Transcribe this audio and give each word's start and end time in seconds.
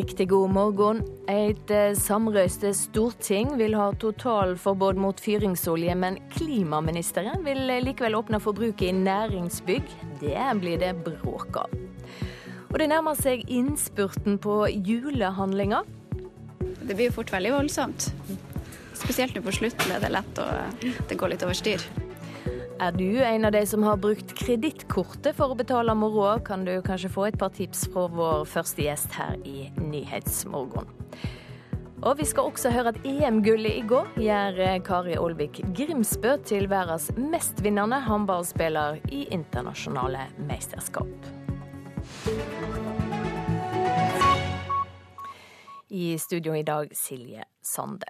Riktig 0.00 0.30
god 0.30 0.50
morgen. 0.54 1.00
Et 1.28 1.70
eh, 1.74 1.90
samrøyste 1.98 2.70
storting 2.72 3.50
vil 3.58 3.74
ha 3.76 3.90
totalforbud 4.00 4.96
mot 4.96 5.18
fyringsolje, 5.20 5.92
men 5.98 6.16
klimaministeren 6.32 7.42
vil 7.44 7.68
likevel 7.84 8.16
åpne 8.16 8.40
for 8.40 8.56
bruk 8.56 8.80
i 8.80 8.94
næringsbygg. 8.96 9.92
Det 10.22 10.46
blir 10.62 10.80
det 10.80 10.94
bråk 11.04 11.58
av. 11.66 11.74
Og 12.70 12.78
det 12.80 12.88
nærmer 12.94 13.18
seg 13.18 13.44
innspurten 13.52 14.40
på 14.40 14.62
julehandlinga. 14.72 15.82
Det 16.62 16.94
blir 16.94 17.10
jo 17.10 17.18
fort 17.18 17.34
veldig 17.34 17.58
voldsomt. 17.58 18.08
Spesielt 18.96 19.36
nå 19.36 19.44
på 19.44 19.58
slutten 19.58 19.92
er 19.92 20.00
det 20.00 20.14
lett 20.16 20.40
å 20.40 20.48
det 21.10 21.20
går 21.20 21.34
litt 21.34 21.44
over 21.44 21.60
styr. 21.60 21.84
Er 22.80 22.92
du 22.96 23.18
en 23.20 23.44
av 23.44 23.52
de 23.52 23.60
som 23.66 23.82
har 23.84 23.98
brukt 24.00 24.30
kredittkortet 24.38 25.36
for 25.36 25.52
å 25.52 25.56
betale 25.58 25.92
moroa, 25.92 26.38
kan 26.40 26.62
du 26.64 26.78
kanskje 26.80 27.10
få 27.12 27.26
et 27.28 27.36
par 27.36 27.50
tips 27.52 27.82
fra 27.92 28.06
vår 28.08 28.46
første 28.48 28.86
gjest 28.86 29.12
her 29.18 29.34
i 29.44 29.66
Nyhetsmorgon. 29.76 30.88
Og 32.00 32.14
vi 32.16 32.24
skal 32.24 32.48
også 32.48 32.70
høre 32.72 32.94
at 32.94 33.00
EM-gullet 33.04 33.82
i 33.82 33.82
går 33.84 34.08
gjør 34.24 34.60
Kari 34.86 35.18
Olvik 35.20 35.60
Grimsbø 35.76 36.38
til 36.48 36.70
verdens 36.72 37.10
mestvinnende 37.20 37.98
håndballspiller 38.06 39.02
i 39.12 39.26
internasjonale 39.28 40.30
mesterskap. 40.48 41.28
I 45.90 46.14
studio 46.22 46.56
i 46.56 46.64
dag 46.64 46.96
Silje 46.96 47.44
Sande. 47.60 48.08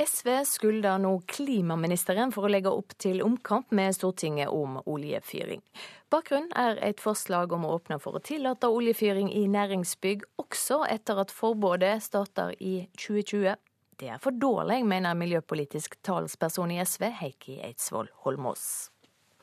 SV 0.00 0.44
skylder 0.48 0.98
nå 1.02 1.10
klimaministeren 1.28 2.30
for 2.32 2.46
å 2.46 2.50
legge 2.50 2.70
opp 2.72 2.94
til 2.96 3.18
omkamp 3.20 3.68
med 3.76 3.92
Stortinget 3.92 4.48
om 4.48 4.78
oljefyring. 4.88 5.60
Bakgrunnen 6.08 6.54
er 6.56 6.80
et 6.86 7.02
forslag 7.04 7.52
om 7.52 7.66
å 7.68 7.74
åpne 7.76 7.98
for 8.00 8.16
å 8.16 8.22
tillate 8.24 8.70
oljefyring 8.72 9.28
i 9.28 9.44
næringsbygg, 9.52 10.24
også 10.40 10.86
etter 10.88 11.20
at 11.20 11.34
forbudet 11.34 11.98
starter 12.06 12.54
i 12.56 12.86
2020. 12.96 13.60
Det 14.00 14.08
er 14.08 14.22
for 14.24 14.32
dårlig, 14.32 14.80
mener 14.88 15.18
miljøpolitisk 15.20 15.98
talsperson 16.06 16.72
i 16.72 16.80
SV, 16.80 17.10
Heikki 17.20 17.58
Eidsvoll 17.60 18.08
Holmås. 18.24 18.88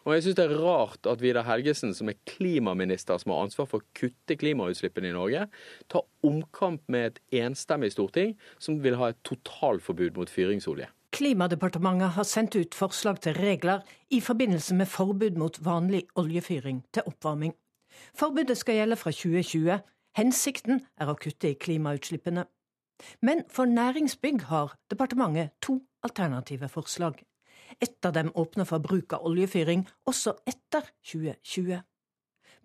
Og 0.07 0.13
jeg 0.15 0.23
syns 0.23 0.37
det 0.39 0.43
er 0.47 0.61
rart 0.63 1.07
at 1.11 1.19
Vidar 1.19 1.43
Helgesen, 1.43 1.91
som 1.91 2.07
er 2.07 2.15
klimaminister 2.29 3.19
som 3.19 3.33
har 3.33 3.41
ansvar 3.43 3.67
for 3.67 3.83
å 3.83 3.89
kutte 3.97 4.37
klimautslippene 4.39 5.09
i 5.09 5.15
Norge, 5.15 5.41
tar 5.91 6.05
omkamp 6.23 6.85
med 6.87 7.09
et 7.09 7.41
enstemmig 7.43 7.91
storting 7.91 8.37
som 8.55 8.79
vil 8.85 8.95
ha 9.01 9.11
et 9.11 9.19
totalforbud 9.27 10.15
mot 10.15 10.31
fyringsolje. 10.31 10.87
Klimadepartementet 11.11 12.15
har 12.15 12.27
sendt 12.27 12.55
ut 12.55 12.75
forslag 12.75 13.19
til 13.19 13.35
regler 13.35 13.83
i 14.07 14.21
forbindelse 14.23 14.79
med 14.79 14.87
forbud 14.87 15.35
mot 15.43 15.59
vanlig 15.65 16.05
oljefyring 16.15 16.85
til 16.95 17.11
oppvarming. 17.11 17.51
Forbudet 18.15 18.55
skal 18.57 18.79
gjelde 18.79 19.01
fra 19.03 19.11
2020. 19.11 19.81
Hensikten 20.15 20.85
er 20.95 21.11
å 21.11 21.19
kutte 21.19 21.51
i 21.51 21.59
klimautslippene. 21.59 22.47
Men 23.19 23.43
for 23.51 23.67
næringsbygg 23.67 24.47
har 24.47 24.77
departementet 24.87 25.51
to 25.61 25.81
alternative 26.03 26.71
forslag. 26.71 27.19
Ett 27.79 28.05
av 28.05 28.13
dem 28.13 28.31
åpner 28.35 28.65
for 28.65 28.83
bruk 28.83 29.13
av 29.17 29.25
oljefyring 29.27 29.85
også 30.07 30.37
etter 30.47 30.87
2020. 31.11 31.81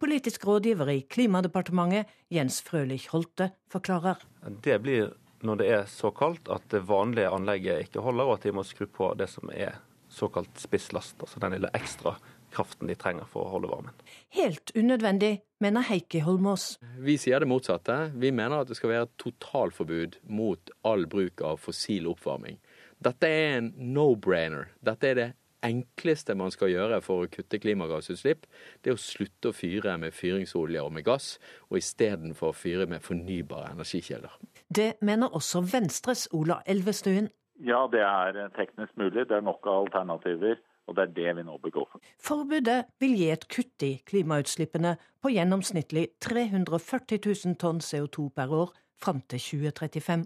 Politisk 0.03 0.47
rådgiver 0.49 0.91
i 0.91 1.01
Klimadepartementet, 1.07 2.11
Jens 2.33 2.59
Frølich 2.67 3.09
Holte, 3.13 3.53
forklarer. 3.71 4.19
Det 4.65 4.81
blir 4.83 5.13
når 5.47 5.59
det 5.61 5.69
er 5.75 5.89
så 5.91 6.11
kaldt 6.15 6.51
at 6.51 6.65
det 6.71 6.85
vanlige 6.89 7.31
anlegget 7.31 7.87
ikke 7.87 8.03
holder, 8.03 8.29
og 8.29 8.39
at 8.39 8.47
de 8.47 8.55
må 8.55 8.65
skru 8.67 8.87
på 8.91 9.13
det 9.19 9.29
som 9.31 9.51
er 9.55 9.79
såkalt 10.13 10.59
spisslast, 10.61 11.17
altså 11.23 11.41
den 11.43 11.57
lille 11.57 11.71
ekstra 11.75 12.17
kraften 12.53 12.91
de 12.91 12.97
trenger 12.99 13.27
for 13.31 13.47
å 13.47 13.55
holde 13.55 13.71
varmen. 13.71 13.95
Helt 14.37 14.75
unødvendig, 14.77 15.39
mener 15.63 15.87
Heikki 15.89 16.21
Holmås. 16.27 16.77
Vi 17.01 17.17
sier 17.21 17.41
det 17.41 17.49
motsatte. 17.49 17.97
Vi 18.13 18.33
mener 18.35 18.61
at 18.61 18.69
det 18.69 18.77
skal 18.77 18.93
være 18.93 19.09
et 19.09 19.15
totalforbud 19.23 20.19
mot 20.29 20.75
all 20.89 21.07
bruk 21.11 21.41
av 21.47 21.63
fossil 21.63 22.11
oppvarming. 22.13 22.59
Dette 23.03 23.29
er 23.29 23.57
en 23.59 23.73
no-brainer. 23.95 24.69
Dette 24.85 25.09
er 25.09 25.19
det 25.19 25.29
enkleste 25.67 26.35
man 26.39 26.51
skal 26.55 26.73
gjøre 26.73 26.99
for 27.03 27.25
å 27.25 27.31
kutte 27.31 27.59
klimagassutslipp. 27.63 28.47
Det 28.83 28.93
er 28.93 28.99
å 28.99 29.03
slutte 29.03 29.51
å 29.51 29.57
fyre 29.57 29.95
med 30.01 30.15
fyringsolje 30.15 30.83
og 30.83 30.93
med 30.95 31.07
gass, 31.07 31.37
og 31.71 31.79
istedenfor 31.79 32.55
fyre 32.57 32.89
med 32.91 33.03
fornybare 33.03 33.73
energikilder. 33.77 34.35
Det 34.69 34.93
mener 35.01 35.35
også 35.35 35.63
Venstres 35.73 36.29
Ola 36.33 36.61
Elvestuen. 36.67 37.31
Ja, 37.63 37.87
det 37.91 38.03
er 38.03 38.51
teknisk 38.57 38.97
mulig. 38.99 39.29
Det 39.29 39.39
er 39.39 39.47
nok 39.47 39.67
av 39.67 39.87
alternativer. 39.87 40.61
Og 40.91 40.97
det 40.99 41.03
er 41.03 41.13
det 41.15 41.33
vi 41.39 41.43
nå 41.47 41.57
begår 41.63 41.87
for. 41.93 42.03
Forbudet 42.19 42.81
vil 42.99 43.13
gi 43.15 43.29
et 43.31 43.45
kutt 43.47 43.85
i 43.87 43.93
klimautslippene 44.11 44.97
på 45.23 45.31
gjennomsnittlig 45.31 46.09
340 46.27 47.21
000 47.23 47.59
tonn 47.63 47.79
CO2 47.79 48.33
per 48.35 48.51
år 48.51 48.73
fram 48.99 49.23
til 49.31 49.39
2035. 49.39 50.25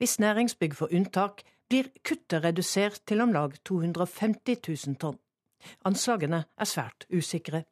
Hvis 0.00 0.16
næringsbygg 0.18 0.78
får 0.78 0.96
unntak, 0.96 1.44
blir 1.72 1.88
kuttet 2.04 2.44
redusert 2.44 3.00
til 3.08 3.22
om 3.24 3.32
lag 3.32 3.54
250 3.64 4.58
000 4.68 4.98
tonn. 5.00 5.16
Anslagene 5.88 6.44
er 6.44 6.68
svært 6.68 7.06
usikre. 7.08 7.64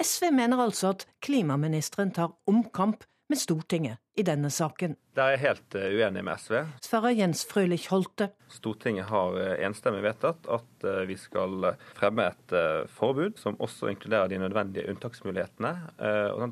SV 0.00 0.32
mener 0.34 0.62
altså 0.64 0.94
at 0.94 1.04
klimaministeren 1.22 2.10
tar 2.16 2.32
omkamp 2.48 3.04
med 3.28 3.38
Stortinget 3.38 4.00
i 4.16 4.24
denne 4.26 4.48
saken. 4.54 4.94
Der 5.18 5.28
er 5.28 5.34
jeg 5.34 5.42
helt 5.42 5.76
eh, 5.78 5.94
uenig 5.98 6.22
med 6.24 6.40
SV. 6.40 6.60
Svarer 6.86 7.14
Jens 7.18 7.42
Frølich 7.46 7.88
Holte. 7.90 8.30
Stortinget 8.54 9.10
har 9.10 9.36
eh, 9.42 9.56
enstemmig 9.66 10.02
vedtatt 10.06 10.46
at 10.56 10.86
eh, 10.86 11.02
vi 11.10 11.18
skal 11.20 11.72
fremme 11.98 12.30
et 12.30 12.56
forbud 12.96 13.36
som 13.42 13.58
også 13.62 13.90
inkluderer 13.92 14.30
de 14.32 14.40
nødvendige 14.40 14.88
unntaksmulighetene. 14.94 15.74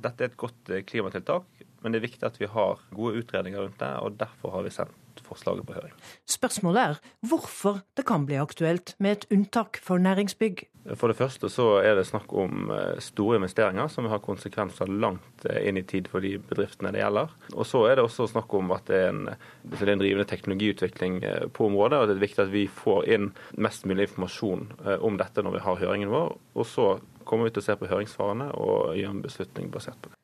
Dette 0.04 0.26
er 0.26 0.30
et 0.30 0.36
godt 0.40 0.74
klimatiltak, 0.90 1.64
men 1.82 1.94
det 1.94 2.02
er 2.02 2.08
viktig 2.08 2.28
at 2.28 2.42
vi 2.42 2.50
har 2.50 2.84
gode 2.92 3.22
utredninger 3.22 3.64
rundt 3.64 3.80
det, 3.80 3.94
og 4.02 4.20
derfor 4.20 4.58
har 4.58 4.66
vi 4.66 4.74
sendt 4.74 5.00
forslaget 5.22 5.66
på 5.66 5.76
høring. 5.76 5.94
Spørsmålet 6.26 6.82
er 6.82 7.02
hvorfor 7.28 7.82
det 7.96 8.06
kan 8.08 8.26
bli 8.26 8.38
aktuelt 8.40 8.94
med 8.98 9.18
et 9.18 9.26
unntak 9.34 9.78
for 9.82 10.02
næringsbygg. 10.02 10.66
For 11.00 11.08
det 11.08 11.16
første 11.16 11.48
så 11.48 11.78
er 11.80 11.94
det 11.96 12.04
snakk 12.04 12.32
om 12.36 12.68
eh, 12.74 12.98
store 13.00 13.38
investeringer 13.38 13.88
som 13.88 14.08
har 14.12 14.20
konsekvenser 14.24 14.90
langt 14.90 15.46
eh, 15.48 15.62
inn 15.68 15.80
i 15.80 15.84
tid 15.88 16.10
for 16.12 16.20
de 16.20 16.34
bedriftene 16.36 16.92
det 16.92 17.00
gjelder. 17.00 17.32
Og 17.54 17.64
så 17.68 17.86
er 17.88 17.96
det 17.96 18.04
også 18.04 18.28
snakk 18.34 18.52
om 18.58 18.74
at 18.76 18.84
det 18.90 18.98
er 19.00 19.14
en, 19.14 19.22
det 19.64 19.80
er 19.80 19.94
en 19.94 20.02
drivende 20.02 20.28
teknologiutvikling 20.28 21.22
eh, 21.24 21.46
på 21.48 21.70
området. 21.70 22.00
og 22.00 22.10
Det 22.10 22.18
er 22.18 22.26
viktig 22.26 22.44
at 22.44 22.52
vi 22.52 22.66
får 22.68 23.08
inn 23.16 23.30
mest 23.56 23.88
mulig 23.88 24.10
informasjon 24.10 24.68
om 25.00 25.16
dette 25.16 25.42
når 25.44 25.56
vi 25.56 25.64
har 25.64 25.80
høringen 25.80 26.12
vår. 26.12 26.36
Og 26.52 26.68
så 26.68 26.90
kommer 27.24 27.48
vi 27.48 27.54
til 27.56 27.64
å 27.64 27.68
se 27.70 27.78
på 27.80 27.88
høringssvarene 27.88 28.52
og 28.60 28.98
gjøre 28.98 29.16
en 29.16 29.24
beslutning 29.24 29.72
basert 29.72 30.00
på 30.04 30.12
det. 30.12 30.20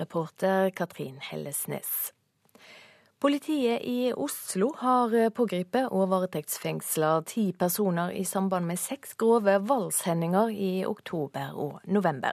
Reporter 0.00 0.70
Katrin 0.74 1.20
Hellesnes. 1.22 2.10
Politiet 3.20 3.82
i 3.84 4.12
Oslo 4.16 4.70
har 4.80 5.12
pågrepet 5.36 5.90
og 5.92 6.06
varetektsfengsla 6.08 7.18
ti 7.28 7.50
personer 7.52 8.14
i 8.16 8.22
samband 8.24 8.64
med 8.64 8.80
seks 8.80 9.12
grove 9.20 9.58
voldshendinger 9.68 10.48
i 10.48 10.70
oktober 10.88 11.52
og 11.52 11.82
november. 11.84 12.32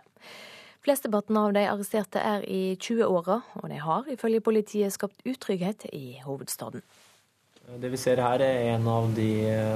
Flesteparten 0.87 1.41
av 1.41 1.51
de 1.57 1.65
arresterte 1.67 2.23
er 2.23 2.47
i 2.47 2.77
20-åra, 2.79 3.41
og 3.59 3.67
de 3.67 3.81
har 3.83 4.07
ifølge 4.15 4.39
politiet 4.47 4.95
skapt 4.95 5.27
utrygghet 5.27 5.89
i 5.91 6.21
hovedstaden. 6.23 6.85
Det 7.67 7.91
vi 7.91 7.99
ser 7.99 8.23
her 8.23 8.39
er 8.47 8.71
en 8.77 8.87
av 8.87 9.11
de 9.11 9.29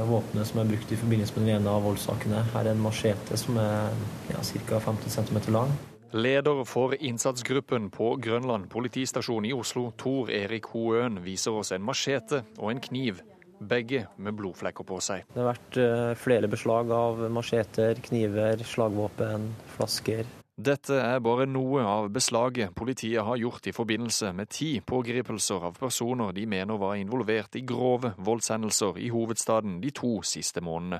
våpnene 0.07 0.47
som 0.47 0.63
er 0.63 0.71
brukt 0.71 0.95
i 0.95 1.03
forbindelse 1.03 1.35
med 1.35 1.49
den 1.49 1.57
ene 1.57 1.75
av 1.75 1.83
voldssakene. 1.91 2.47
Her 2.55 2.63
er 2.63 2.71
en 2.71 2.87
machete 2.87 3.35
som 3.35 3.59
er 3.59 3.91
ja, 4.31 4.39
ca. 4.39 4.79
50 4.87 5.11
cm 5.19 5.49
lang. 5.51 5.75
Leder 6.11 6.65
for 6.67 6.91
innsatsgruppen 6.99 7.85
på 7.89 8.17
Grønland 8.19 8.65
politistasjon 8.69 9.45
i 9.47 9.53
Oslo, 9.55 9.93
Tor 9.95 10.27
Erik 10.27 10.67
Hoøen, 10.73 11.21
viser 11.23 11.55
oss 11.55 11.71
en 11.71 11.85
machete 11.87 12.41
og 12.57 12.73
en 12.73 12.81
kniv, 12.83 13.21
begge 13.61 14.03
med 14.19 14.35
blodflekker 14.35 14.83
på 14.83 14.97
seg. 14.99 15.23
Det 15.31 15.39
har 15.39 15.53
vært 15.53 15.79
eh, 15.79 16.11
flere 16.19 16.49
beslag 16.51 16.91
av 16.91 17.21
macheter, 17.31 18.01
kniver, 18.03 18.59
slagvåpen, 18.67 19.47
flasker. 19.77 20.27
Dette 20.61 20.97
er 20.99 21.23
bare 21.23 21.47
noe 21.47 21.85
av 21.87 22.09
beslaget 22.11 22.75
politiet 22.75 23.23
har 23.23 23.39
gjort 23.39 23.71
i 23.71 23.73
forbindelse 23.73 24.33
med 24.35 24.51
ti 24.51 24.73
pågripelser 24.83 25.63
av 25.69 25.79
personer 25.79 26.35
de 26.35 26.43
mener 26.43 26.81
var 26.81 26.99
involvert 26.99 27.55
i 27.55 27.63
grove 27.63 28.11
voldshendelser 28.19 28.99
i 28.99 29.07
hovedstaden 29.15 29.79
de 29.81 29.93
to 29.95 30.17
siste 30.27 30.59
månedene. 30.59 30.99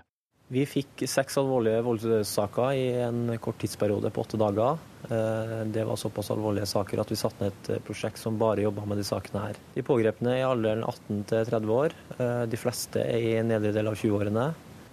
Vi 0.51 0.65
fikk 0.67 1.05
seks 1.07 1.37
alvorlige 1.39 1.79
voldssaker 1.85 2.73
i 2.75 2.87
en 3.05 3.37
kort 3.39 3.61
tidsperiode 3.61 4.09
på 4.11 4.25
åtte 4.25 4.39
dager. 4.39 4.81
Eh, 5.07 5.53
det 5.71 5.85
var 5.87 5.95
såpass 5.95 6.33
alvorlige 6.33 6.67
saker 6.67 6.99
at 6.99 7.13
vi 7.13 7.19
satte 7.21 7.45
ned 7.45 7.53
et 7.53 7.69
eh, 7.77 7.79
prosjekt 7.87 8.19
som 8.19 8.35
bare 8.41 8.65
jobba 8.65 8.83
med 8.83 8.99
de 8.99 9.05
sakene 9.07 9.45
her. 9.45 9.61
De 9.77 9.85
pågrepne 9.87 10.33
er 10.35 10.41
i 10.41 10.49
alderen 10.49 10.83
18 10.83 11.23
til 11.31 11.47
30 11.53 11.73
år. 11.77 11.95
Eh, 12.17 12.43
de 12.51 12.59
fleste 12.59 12.99
er 12.99 13.29
i 13.29 13.33
nedre 13.47 13.71
del 13.77 13.93
av 13.93 13.95
20-årene. 13.95 14.49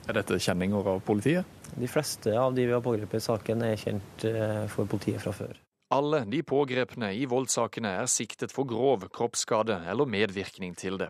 Er 0.06 0.20
dette 0.20 0.38
kjenninger 0.46 0.94
av 0.94 1.02
politiet? 1.04 1.58
De 1.74 1.90
fleste 1.90 2.38
av 2.38 2.54
de 2.54 2.68
vi 2.68 2.78
har 2.78 2.84
pågrepet 2.84 3.18
i 3.18 3.26
saken 3.26 3.66
er 3.66 3.80
kjent 3.82 4.28
for 4.72 4.86
politiet 4.88 5.20
fra 5.20 5.34
før. 5.36 5.58
Alle 5.90 6.24
de 6.28 6.42
pågrepne 6.42 7.14
i 7.16 7.24
voldssakene 7.24 7.94
er 8.02 8.08
siktet 8.12 8.52
for 8.52 8.68
grov 8.68 9.06
kroppsskade 9.08 9.78
eller 9.88 10.04
medvirkning 10.04 10.74
til 10.76 10.98
det. 11.00 11.08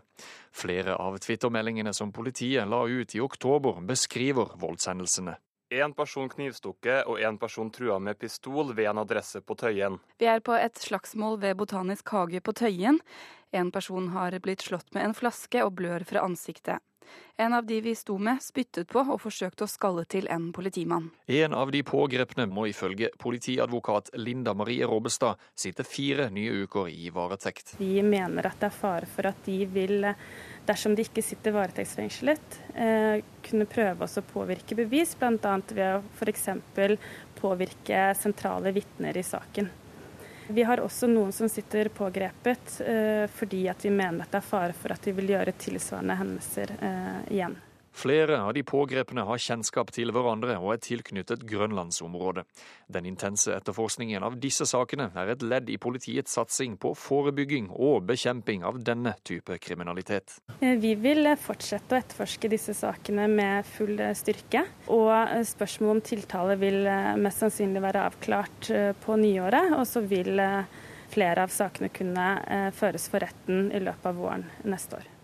Flere 0.55 0.95
av 0.95 1.17
twittermeldingene 1.19 1.91
som 1.93 2.13
politiet 2.15 2.63
la 2.63 2.85
ut 2.87 3.15
i 3.15 3.19
oktober, 3.19 3.81
beskriver 3.83 4.55
voldshendelsene. 4.61 5.35
Én 5.69 5.91
person 5.93 6.31
knivstukket 6.31 7.11
og 7.11 7.19
én 7.19 7.35
person 7.37 7.67
trua 7.69 7.99
med 7.99 8.17
pistol 8.23 8.71
ved 8.71 8.87
en 8.89 9.03
adresse 9.03 9.43
på 9.43 9.59
Tøyen. 9.59 9.99
Vi 10.17 10.31
er 10.31 10.39
på 10.39 10.55
et 10.55 10.79
slagsmål 10.79 11.41
ved 11.43 11.59
Botanisk 11.59 12.15
hage 12.15 12.39
på 12.39 12.55
Tøyen. 12.55 13.03
En 13.51 13.75
person 13.75 14.07
har 14.15 14.39
blitt 14.39 14.63
slått 14.63 14.95
med 14.95 15.09
en 15.09 15.17
flaske 15.17 15.59
og 15.65 15.75
blør 15.75 16.07
fra 16.07 16.23
ansiktet. 16.23 16.79
En 17.39 17.53
av 17.53 17.65
de 17.65 17.81
vi 17.81 17.93
sto 17.95 18.17
med, 18.19 18.41
spyttet 18.43 18.89
på 18.91 18.99
og 18.99 19.21
forsøkte 19.23 19.63
å 19.63 19.71
skalle 19.71 20.03
til 20.11 20.27
en 20.27 20.49
politimann. 20.51 21.05
En 21.31 21.53
av 21.55 21.71
de 21.71 21.79
pågrepne 21.87 22.43
må 22.51 22.65
ifølge 22.67 23.13
politiadvokat 23.21 24.11
Linda 24.19 24.51
Marie 24.59 24.83
Robbestad 24.83 25.39
sitte 25.55 25.85
fire 25.87 26.27
nye 26.35 26.65
uker 26.65 26.91
i 26.91 27.07
varetekt. 27.15 27.77
Vi 27.79 28.03
mener 28.03 28.49
at 28.49 28.59
det 28.59 28.67
er 28.67 28.75
fare 28.75 29.07
for 29.07 29.31
at 29.31 29.39
de 29.47 29.57
vil, 29.71 30.09
dersom 30.67 30.97
de 30.99 31.07
ikke 31.07 31.23
sitter 31.23 31.55
varetektsfengslet, 31.55 32.61
eh, 32.75 33.23
kunne 33.47 33.71
prøve 33.71 34.03
oss 34.03 34.19
å 34.19 34.27
påvirke 34.35 34.75
bevis, 34.75 35.15
bl.a. 35.15 35.55
ved 35.71 35.85
å 35.95 36.03
f.eks. 36.19 36.49
påvirke 37.39 38.09
sentrale 38.19 38.75
vitner 38.75 39.15
i 39.15 39.23
saken. 39.23 39.71
Vi 40.51 40.63
har 40.65 40.81
også 40.81 41.07
noen 41.07 41.31
som 41.35 41.49
sitter 41.49 41.91
pågrepet 41.93 42.79
eh, 42.81 43.25
fordi 43.29 43.67
at 43.69 43.85
vi 43.85 43.91
mener 43.93 44.25
at 44.25 44.31
det 44.33 44.39
er 44.41 44.47
fare 44.49 44.73
for 44.73 44.95
at 44.95 45.03
de 45.05 45.13
vil 45.13 45.29
gjøre 45.35 45.53
tilsvarende 45.61 46.15
hendelser 46.17 46.73
eh, 46.81 47.19
igjen. 47.35 47.53
Flere 47.99 48.37
av 48.41 48.53
de 48.53 48.61
pågrepne 48.63 49.25
har 49.27 49.41
kjennskap 49.43 49.89
til 49.91 50.13
hverandre 50.15 50.53
og 50.61 50.71
er 50.71 50.79
tilknyttet 50.85 51.41
grønlandsområdet. 51.49 52.45
Den 52.87 53.09
intense 53.09 53.51
etterforskningen 53.51 54.23
av 54.23 54.37
disse 54.39 54.63
sakene 54.69 55.09
er 55.19 55.33
et 55.33 55.43
ledd 55.43 55.67
i 55.73 55.75
politiets 55.81 56.37
satsing 56.37 56.77
på 56.79 56.93
forebygging 56.95 57.67
og 57.75 58.07
bekjemping 58.07 58.63
av 58.63 58.79
denne 58.87 59.17
type 59.27 59.57
kriminalitet. 59.59 60.37
Eh, 60.61 60.77
vi 60.79 60.93
vil 60.95 61.27
fortsette 61.43 61.97
å 61.97 61.99
etterforske 61.99 62.53
disse 62.55 62.77
sakene 62.77 63.27
med 63.27 63.67
full 63.67 63.99
styrke. 64.15 64.63
Og 64.95 65.11
spørsmålet 65.51 65.97
om 65.97 66.03
tiltale 66.13 66.57
vil 66.63 66.87
mest 67.19 67.43
sannsynlig 67.43 67.83
være 67.83 68.07
avklart 68.13 68.73
på 69.03 69.19
nyåret. 69.19 69.75
Og 69.75 69.83
så 69.89 70.05
vil 70.07 70.39
flere 71.11 71.43
av 71.43 71.51
sakene 71.51 71.91
kunne 71.91 72.71
føres 72.79 73.11
for 73.11 73.27
retten 73.27 73.73
i 73.75 73.83
løpet 73.83 74.13
av 74.13 74.21
våren 74.23 74.47
neste 74.63 75.01
år. 75.01 75.15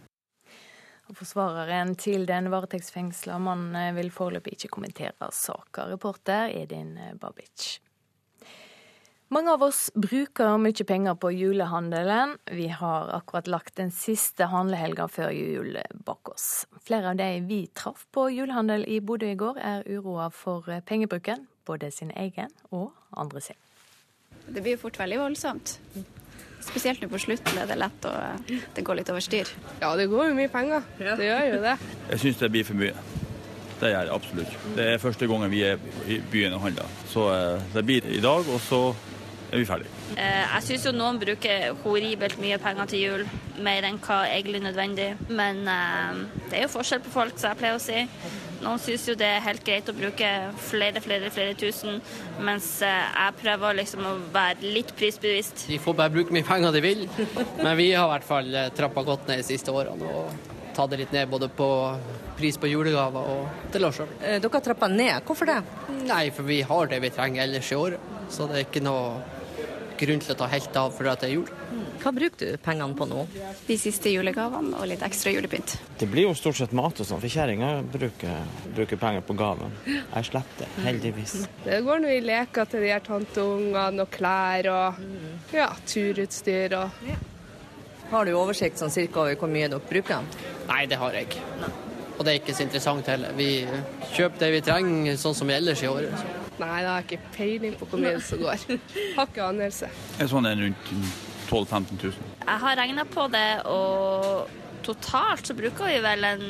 Og 1.06 1.18
Forsvareren 1.20 1.94
til 2.02 2.26
den 2.26 2.50
varetektsfengsla 2.54 3.38
mannen 3.38 3.98
vil 3.98 4.12
foreløpig 4.14 4.58
ikke 4.58 4.74
kommentere 4.80 5.30
saka. 5.32 5.86
Reporter 5.92 6.50
Edin 6.50 6.96
Babic. 7.22 7.80
Mange 9.34 9.52
av 9.52 9.64
oss 9.66 9.88
bruker 9.98 10.60
mye 10.62 10.86
penger 10.86 11.16
på 11.18 11.32
julehandelen. 11.34 12.36
Vi 12.54 12.68
har 12.70 13.10
akkurat 13.16 13.48
lagt 13.50 13.76
den 13.82 13.90
siste 13.92 14.46
handlehelga 14.52 15.08
før 15.10 15.34
jul 15.34 15.80
bak 16.06 16.30
oss. 16.30 16.68
Flere 16.86 17.14
av 17.14 17.18
de 17.18 17.30
vi 17.50 17.64
traff 17.74 18.06
på 18.14 18.28
julehandel 18.30 18.86
i 18.86 19.00
Bodø 19.02 19.32
i 19.34 19.40
går, 19.40 19.58
er 19.58 19.90
uroa 19.90 20.30
for 20.30 20.70
pengebruken. 20.86 21.48
Både 21.66 21.90
sin 21.92 22.14
egen 22.14 22.54
og 22.70 22.94
andre 23.18 23.42
sin. 23.42 23.58
Det 24.46 24.62
blir 24.62 24.78
fort 24.78 25.02
veldig 25.02 25.18
voldsomt. 25.24 25.80
Spesielt 26.66 27.02
nå 27.04 27.10
på 27.12 27.20
slutten 27.22 27.60
er 27.62 27.70
det 27.70 27.78
lett 27.80 28.08
å 28.10 28.14
det 28.76 28.84
går 28.86 29.00
litt 29.00 29.12
over 29.14 29.24
styr. 29.24 29.50
Ja, 29.82 29.94
det 29.96 30.08
går 30.12 30.32
jo 30.32 30.38
mye 30.38 30.52
penger. 30.52 30.86
Ja. 31.00 31.16
Det 31.20 31.30
gjør 31.30 31.44
jo 31.54 31.62
det. 31.64 31.76
Jeg 32.10 32.24
syns 32.24 32.42
det 32.42 32.52
blir 32.56 32.68
for 32.68 32.80
mye. 32.80 32.94
Det 33.80 33.92
gjør 33.92 34.08
det 34.08 34.14
absolutt. 34.16 34.56
Det 34.78 34.86
er 34.94 35.02
første 35.04 35.28
gangen 35.30 35.52
vi 35.52 35.62
er 35.68 35.82
i 36.08 36.20
byen 36.32 36.56
og 36.58 36.64
handler. 36.66 36.96
Så 37.12 37.28
det 37.74 37.84
blir 37.88 38.08
i 38.08 38.22
dag, 38.24 38.48
og 38.50 38.62
så 38.64 38.82
er 39.52 39.62
vi 39.62 39.68
ferdige. 39.68 39.92
Jeg 40.16 40.64
syns 40.68 40.88
jo 40.88 40.96
noen 40.96 41.20
bruker 41.22 41.76
horribelt 41.84 42.40
mye 42.42 42.58
penger 42.62 42.90
til 42.92 43.04
jul, 43.04 43.28
mer 43.66 43.86
enn 43.88 44.00
hva 44.04 44.24
egentlig 44.30 44.64
nødvendig. 44.66 45.12
Men 45.30 45.64
det 45.66 46.58
er 46.58 46.66
jo 46.66 46.74
forskjell 46.74 47.04
på 47.06 47.14
folk, 47.14 47.38
som 47.40 47.54
jeg 47.54 47.62
pleier 47.62 47.78
å 47.78 47.84
si. 47.84 48.06
Noen 48.64 48.80
syns 48.82 49.04
jo 49.10 49.14
det 49.20 49.28
er 49.28 49.44
helt 49.46 49.62
greit 49.68 49.90
å 49.92 49.94
bruke 49.94 50.30
flere, 50.64 51.02
flere, 51.04 51.30
flere 51.34 51.54
tusen, 51.60 52.00
mens 52.42 52.70
jeg 52.82 53.36
prøver 53.42 53.78
liksom 53.82 54.06
å 54.08 54.14
være 54.34 54.72
litt 54.74 54.94
prisbevisst. 54.98 55.68
De 55.70 55.78
får 55.82 55.98
bare 56.00 56.14
bruke 56.16 56.34
mye 56.34 56.48
penger 56.48 56.74
de 56.74 56.82
vil, 56.86 57.06
men 57.60 57.74
vi 57.78 57.92
har 57.92 58.08
i 58.08 58.14
hvert 58.16 58.28
fall 58.28 58.50
trappa 58.78 59.04
godt 59.06 59.28
ned 59.30 59.44
de 59.44 59.48
siste 59.52 59.76
årene 59.76 60.08
og 60.08 60.54
tatt 60.76 60.92
det 60.92 61.04
litt 61.04 61.14
ned 61.16 61.30
både 61.32 61.48
på 61.56 61.68
pris 62.40 62.58
på 62.60 62.68
julegaver 62.68 63.30
og 63.36 63.70
til 63.72 63.86
oss 63.88 64.00
sjøl. 64.00 64.10
Dere 64.24 64.52
har 64.58 64.66
trappa 64.66 64.90
ned, 64.92 65.22
hvorfor 65.28 65.52
det? 65.52 65.62
Nei, 66.08 66.26
for 66.36 66.48
vi 66.48 66.64
har 66.68 66.90
det 66.92 67.00
vi 67.04 67.14
trenger 67.16 67.46
ellers 67.46 67.70
i 67.72 67.78
året, 67.80 68.12
så 68.34 68.48
det 68.50 68.58
er 68.58 68.66
ikke 68.66 68.84
noe 68.84 69.20
grunn 70.00 70.22
til 70.24 70.34
å 70.34 70.38
ta 70.40 70.48
helt 70.52 70.78
av 70.80 70.94
for 70.96 71.10
at 71.12 71.24
det 71.24 71.30
er 71.30 71.34
jul. 71.36 71.50
Hva 72.04 72.12
bruker 72.16 72.54
du 72.54 72.62
pengene 72.62 72.98
på 72.98 73.08
nå? 73.10 73.26
De 73.68 73.78
siste 73.80 74.12
julegavene 74.14 74.78
og 74.78 74.90
litt 74.90 75.04
ekstra 75.06 75.34
julepynt. 75.34 75.76
Det 76.00 76.10
blir 76.12 76.28
jo 76.28 76.36
stort 76.38 76.60
sett 76.60 76.76
mat 76.78 77.00
og 77.02 77.08
sånn, 77.08 77.22
for 77.24 77.32
kjerringa 77.32 77.72
bruker, 77.94 78.44
bruker, 78.76 79.00
penger 79.02 79.26
på 79.26 79.38
gaven. 79.40 79.74
Jeg 79.88 80.30
slipper 80.30 80.64
det, 80.64 80.70
heldigvis. 80.86 81.38
Det 81.66 81.80
går 81.86 82.04
nå 82.04 82.12
i 82.14 82.20
leker 82.26 82.70
til 82.72 82.86
de 82.86 82.92
her 82.94 83.06
tanteungene 83.06 84.06
og 84.06 84.12
klær 84.14 84.70
og 84.74 85.56
ja, 85.56 85.72
turutstyr 85.88 86.78
og 86.82 87.02
Har 88.06 88.28
du 88.28 88.36
oversikt 88.38 88.78
sånn 88.78 88.94
cirka 88.94 89.24
over 89.24 89.34
hvor 89.40 89.50
mye 89.50 89.66
dere 89.72 89.82
bruker? 89.82 90.22
Nei, 90.70 90.84
det 90.86 91.00
har 91.02 91.16
jeg 91.18 91.26
ikke. 91.26 91.72
Og 92.16 92.24
det 92.24 92.32
er 92.32 92.38
ikke 92.40 92.54
så 92.56 92.64
interessant 92.68 93.10
heller. 93.10 93.34
Vi 93.36 93.66
kjøper 94.14 94.46
det 94.46 94.52
vi 94.54 94.66
trenger, 94.70 95.18
sånn 95.20 95.36
som 95.36 95.50
ellers 95.52 95.82
i 95.84 95.90
året. 95.90 96.45
Nei, 96.62 96.74
jeg 96.82 96.90
har 96.90 97.08
ikke 97.08 97.32
peiling 97.36 97.74
på 97.80 97.88
hvor 97.90 98.02
mye 98.02 98.20
det 98.20 98.38
går. 98.42 98.68
Har 99.18 99.28
ikke 99.28 99.48
anelse. 99.50 99.90
Er 100.20 100.30
sånn 100.32 100.48
en 100.48 100.62
rundt 100.68 100.92
12 101.50 101.66
000-15 101.70 101.98
000. 102.04 102.30
Jeg 102.46 102.62
har 102.64 102.78
regna 102.80 103.04
på 103.06 103.26
det, 103.34 103.50
og 103.70 104.50
totalt 104.86 105.50
så 105.50 105.56
bruker 105.58 105.90
vi 105.90 105.98
vel 106.04 106.28
en 106.28 106.46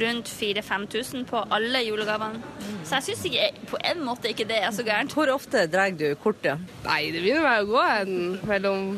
rundt 0.00 0.30
4000-5000 0.30 1.26
på 1.30 1.42
alle 1.54 1.82
julegavene. 1.86 2.42
Så 2.84 3.00
jeg 3.00 3.16
syns 3.16 3.68
på 3.70 3.80
en 3.80 4.02
måte 4.06 4.30
ikke 4.30 4.46
det 4.48 4.60
er 4.62 4.74
så 4.74 4.86
gærent. 4.86 5.14
Hvor 5.14 5.30
ofte 5.34 5.66
drar 5.70 5.94
du 5.94 6.08
kortet? 6.22 6.62
Nei, 6.86 7.00
det 7.14 7.22
begynner 7.22 7.46
vel 7.46 7.66
å 7.66 7.70
gå 7.72 7.86
en 7.86 8.14
mellom 8.46 8.90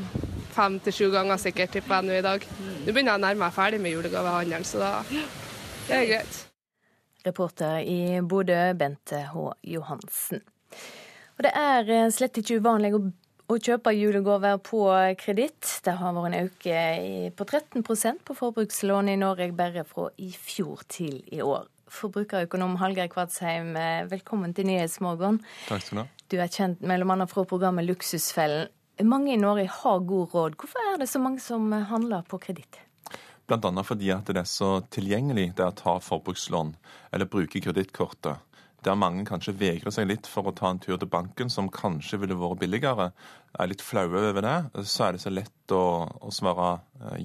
fem 0.59 0.81
til 0.83 0.97
sju 0.97 1.07
ganger 1.15 1.41
sikkert, 1.41 1.77
tipper 1.77 2.01
jeg 2.01 2.09
nå 2.09 2.19
i 2.19 2.27
dag. 2.27 2.45
Nå 2.59 2.91
begynner 2.91 3.15
jeg 3.15 3.23
å 3.23 3.25
nærme 3.29 3.47
meg 3.47 3.57
ferdig 3.57 3.81
med 3.85 3.95
julegavehandelen, 3.95 4.67
så 4.67 4.83
da 4.83 4.93
det 5.89 5.97
er 6.03 6.09
greit. 6.13 6.48
Reporter 7.29 7.85
i 7.85 8.19
Bodø, 8.21 8.73
Bente 8.79 9.23
H. 9.31 9.47
Johansen. 9.77 10.43
Og 11.39 11.47
det 11.47 11.55
er 11.55 12.11
slett 12.11 12.41
ikke 12.41 12.59
uvanlig 12.59 12.97
å 12.97 13.07
å 13.49 13.57
kjøpe 13.57 13.95
julegaver 13.97 14.59
på 14.61 14.83
kreditt. 15.21 15.65
Det 15.85 15.95
har 15.97 16.13
vært 16.13 16.29
en 16.29 16.49
økning 16.49 17.35
på 17.37 17.47
13% 17.49 18.25
på 18.29 18.37
forbrukslån 18.37 19.09
i 19.15 19.19
Norge 19.21 19.49
bare 19.57 19.87
fra 19.89 20.11
i 20.21 20.29
fjor 20.33 20.85
til 20.93 21.23
i 21.33 21.41
år. 21.45 21.65
Forbrukerøkonom 21.89 22.77
Hallgeir 22.83 23.09
Kvadsheim, 23.09 23.73
velkommen 24.11 24.53
til 24.53 24.69
Nyhetsmorgen. 24.69 25.41
Takk 25.71 25.87
skal 25.87 25.97
Du 25.97 26.03
ha. 26.03 26.09
Du 26.29 26.37
er 26.37 26.53
kjent 26.53 26.83
bl.a. 26.85 27.29
fra 27.31 27.47
programmet 27.49 27.89
Luksusfellen. 27.89 28.69
Mange 29.09 29.33
i 29.33 29.41
Norge 29.41 29.65
har 29.71 30.05
god 30.05 30.35
råd. 30.35 30.59
Hvorfor 30.61 30.93
er 30.93 31.01
det 31.01 31.09
så 31.09 31.23
mange 31.23 31.41
som 31.41 31.73
handler 31.73 32.27
på 32.29 32.41
kreditt? 32.43 32.83
Bl.a. 33.49 33.83
fordi 33.87 34.13
at 34.13 34.29
det 34.29 34.43
er 34.43 34.49
så 34.49 34.75
tilgjengelig 34.93 35.55
det 35.57 35.67
å 35.67 35.77
ta 35.77 35.97
forbrukslån 36.05 36.75
eller 37.13 37.31
bruke 37.33 37.63
kredittkortet 37.65 38.45
der 38.85 38.95
mange 38.99 39.25
kanskje 39.27 39.57
vegrer 39.59 39.93
seg 39.95 40.07
litt 40.07 40.29
for 40.31 40.49
å 40.49 40.55
ta 40.55 40.71
en 40.71 40.79
tur 40.83 40.97
til 41.01 41.11
banken, 41.11 41.51
som 41.51 41.71
kanskje 41.73 42.21
ville 42.23 42.37
vært 42.39 42.61
billigere, 42.63 43.09
er 43.59 43.71
litt 43.71 43.83
flaue 43.83 44.21
over 44.31 44.45
det, 44.45 44.85
så 44.87 45.09
er 45.09 45.17
det 45.17 45.23
så 45.25 45.33
lett 45.33 45.75
å, 45.75 45.83
å 46.07 46.31
svare 46.35 46.69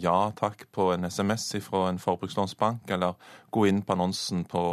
ja 0.02 0.32
takk 0.38 0.66
på 0.74 0.90
en 0.96 1.06
SMS 1.06 1.52
fra 1.66 1.86
en 1.92 2.02
forbrukslånsbank, 2.02 2.90
eller 2.96 3.14
gå 3.54 3.68
inn 3.70 3.84
på 3.86 3.94
annonsen 3.94 4.48
på 4.50 4.64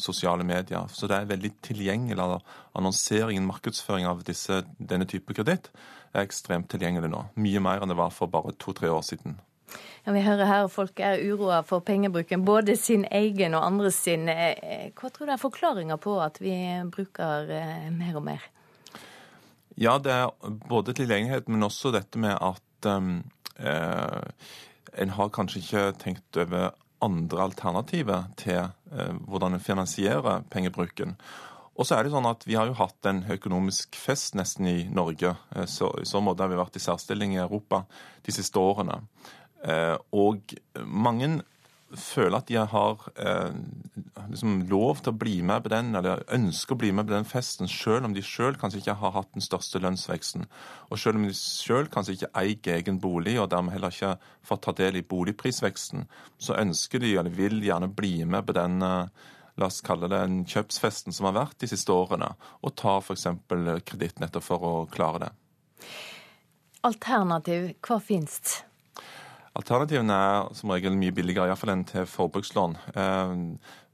sosiale 0.00 0.46
medier. 0.48 0.88
Så 0.88 1.10
det 1.10 1.20
er 1.20 1.30
veldig 1.34 1.52
tilgjengelig. 1.68 2.40
Annonseringen, 2.78 3.48
markedsføring 3.48 4.08
av 4.08 4.24
disse, 4.26 4.62
denne 4.78 5.08
type 5.10 5.36
kreditt 5.36 5.68
er 6.12 6.24
ekstremt 6.24 6.70
tilgjengelig 6.72 7.12
nå. 7.12 7.26
Mye 7.44 7.64
mer 7.64 7.84
enn 7.84 7.92
det 7.92 8.00
var 8.00 8.14
for 8.14 8.32
bare 8.32 8.56
to-tre 8.56 8.88
år 8.92 9.04
siden. 9.04 9.36
Ja, 10.04 10.12
Vi 10.12 10.22
hører 10.26 10.48
her 10.48 10.68
folk 10.68 10.98
er 11.00 11.20
uroa 11.22 11.60
for 11.62 11.80
pengebruken, 11.80 12.44
både 12.44 12.76
sin 12.76 13.04
egen 13.10 13.54
og 13.54 13.66
andres 13.66 14.00
sin. 14.02 14.26
Hva 14.26 15.10
tror 15.10 15.28
du 15.28 15.32
er 15.32 15.38
forklaringa 15.38 15.96
på 16.02 16.16
at 16.24 16.40
vi 16.42 16.56
bruker 16.90 17.46
mer 17.94 18.18
og 18.18 18.26
mer? 18.26 18.48
Ja, 19.78 19.96
det 19.98 20.12
er 20.12 20.30
både 20.68 20.92
tilgjengelighet, 20.96 21.48
men 21.48 21.64
også 21.64 21.92
dette 21.94 22.20
med 22.20 22.36
at 22.36 22.88
um, 22.90 23.22
eh, 23.56 24.50
en 24.92 25.14
har 25.16 25.32
kanskje 25.32 25.62
ikke 25.62 25.84
tenkt 26.02 26.36
over 26.36 26.74
andre 27.02 27.46
alternativer 27.46 28.28
til 28.38 28.60
eh, 28.66 29.14
hvordan 29.28 29.56
en 29.56 29.64
finansierer 29.64 30.44
pengebruken. 30.52 31.16
Og 31.72 31.88
så 31.88 31.96
er 31.96 32.04
det 32.04 32.12
sånn 32.12 32.28
at 32.28 32.44
Vi 32.44 32.58
har 32.58 32.68
jo 32.68 32.76
hatt 32.76 33.06
en 33.08 33.22
økonomisk 33.32 33.96
fest 33.96 34.36
nesten 34.36 34.68
i 34.68 34.78
Norge. 34.92 35.32
Så, 35.66 35.88
I 36.02 36.04
så 36.04 36.20
måte 36.20 36.44
har 36.44 36.50
vi 36.52 36.58
vært 36.60 36.76
i 36.76 36.82
særstilling 36.84 37.32
i 37.32 37.40
Europa 37.40 37.86
de 38.26 38.34
siste 38.36 38.60
årene. 38.60 38.98
Og 39.62 40.54
mange 40.82 41.28
føler 41.98 42.38
at 42.38 42.48
de 42.48 42.56
har 42.56 43.02
eh, 43.20 43.56
liksom 44.30 44.62
lov 44.70 45.02
til 45.02 45.12
å 45.12 45.18
bli 45.18 45.34
med 45.44 45.64
på 45.64 45.72
den, 45.72 45.92
eller 45.98 46.24
ønsker 46.32 46.76
å 46.76 46.80
bli 46.80 46.92
med 46.94 47.08
på 47.08 47.14
den 47.14 47.28
festen, 47.28 47.68
selv 47.68 48.08
om 48.08 48.14
de 48.16 48.24
selv 48.24 48.58
kanskje 48.60 48.80
ikke 48.80 48.96
har 49.00 49.14
hatt 49.16 49.32
den 49.34 49.44
største 49.44 49.80
lønnsveksten. 49.82 50.46
Og 50.90 51.00
selv 51.00 51.20
om 51.20 51.26
de 51.26 51.34
selv 51.36 51.92
kanskje 51.92 52.16
ikke 52.16 52.32
eier 52.42 52.78
egen 52.78 53.00
bolig, 53.02 53.36
og 53.40 53.50
dermed 53.52 53.76
heller 53.76 53.94
ikke 53.94 54.14
får 54.48 54.62
ta 54.64 54.76
del 54.80 55.00
i 55.00 55.04
boligprisveksten, 55.12 56.06
så 56.40 56.58
ønsker 56.60 57.02
de, 57.02 57.14
eller 57.20 57.36
vil 57.36 57.60
gjerne 57.64 57.92
bli 57.92 58.22
med 58.24 58.48
på 58.48 58.56
den 58.56 58.80
la 59.60 59.68
oss 59.68 59.82
kalle 59.84 60.08
det 60.08 60.16
den 60.16 60.42
kjøpsfesten 60.48 61.12
som 61.12 61.28
har 61.28 61.36
vært 61.36 61.58
de 61.60 61.68
siste 61.68 61.92
årene, 61.92 62.30
og 62.64 62.72
tar 62.80 63.02
f.eks. 63.02 63.28
kreditt 63.84 64.22
nettopp 64.22 64.46
for 64.46 64.64
å 64.64 64.74
klare 64.92 65.26
det. 65.26 65.32
Alternativ, 66.88 67.74
hva 67.84 68.00
finnes? 68.02 68.62
Alternativene 69.58 70.16
er 70.16 70.50
som 70.56 70.72
regel 70.72 70.94
mye 70.96 71.12
billigere, 71.12 71.50
iallfall 71.50 71.74
enn 71.74 71.84
til 71.88 72.06
forbrukslån. 72.08 72.76
Eh, 72.96 73.34